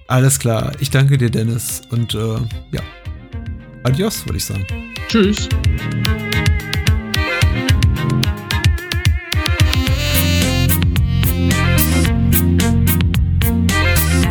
Alles 0.07 0.39
klar. 0.39 0.73
Ich 0.81 0.89
danke 0.89 1.17
dir, 1.17 1.29
Dennis. 1.29 1.83
Und 1.89 2.15
äh, 2.15 2.35
ja, 2.73 2.81
adios, 3.83 4.25
würde 4.25 4.39
ich 4.39 4.43
sagen. 4.43 4.65
Tschüss. 5.07 5.47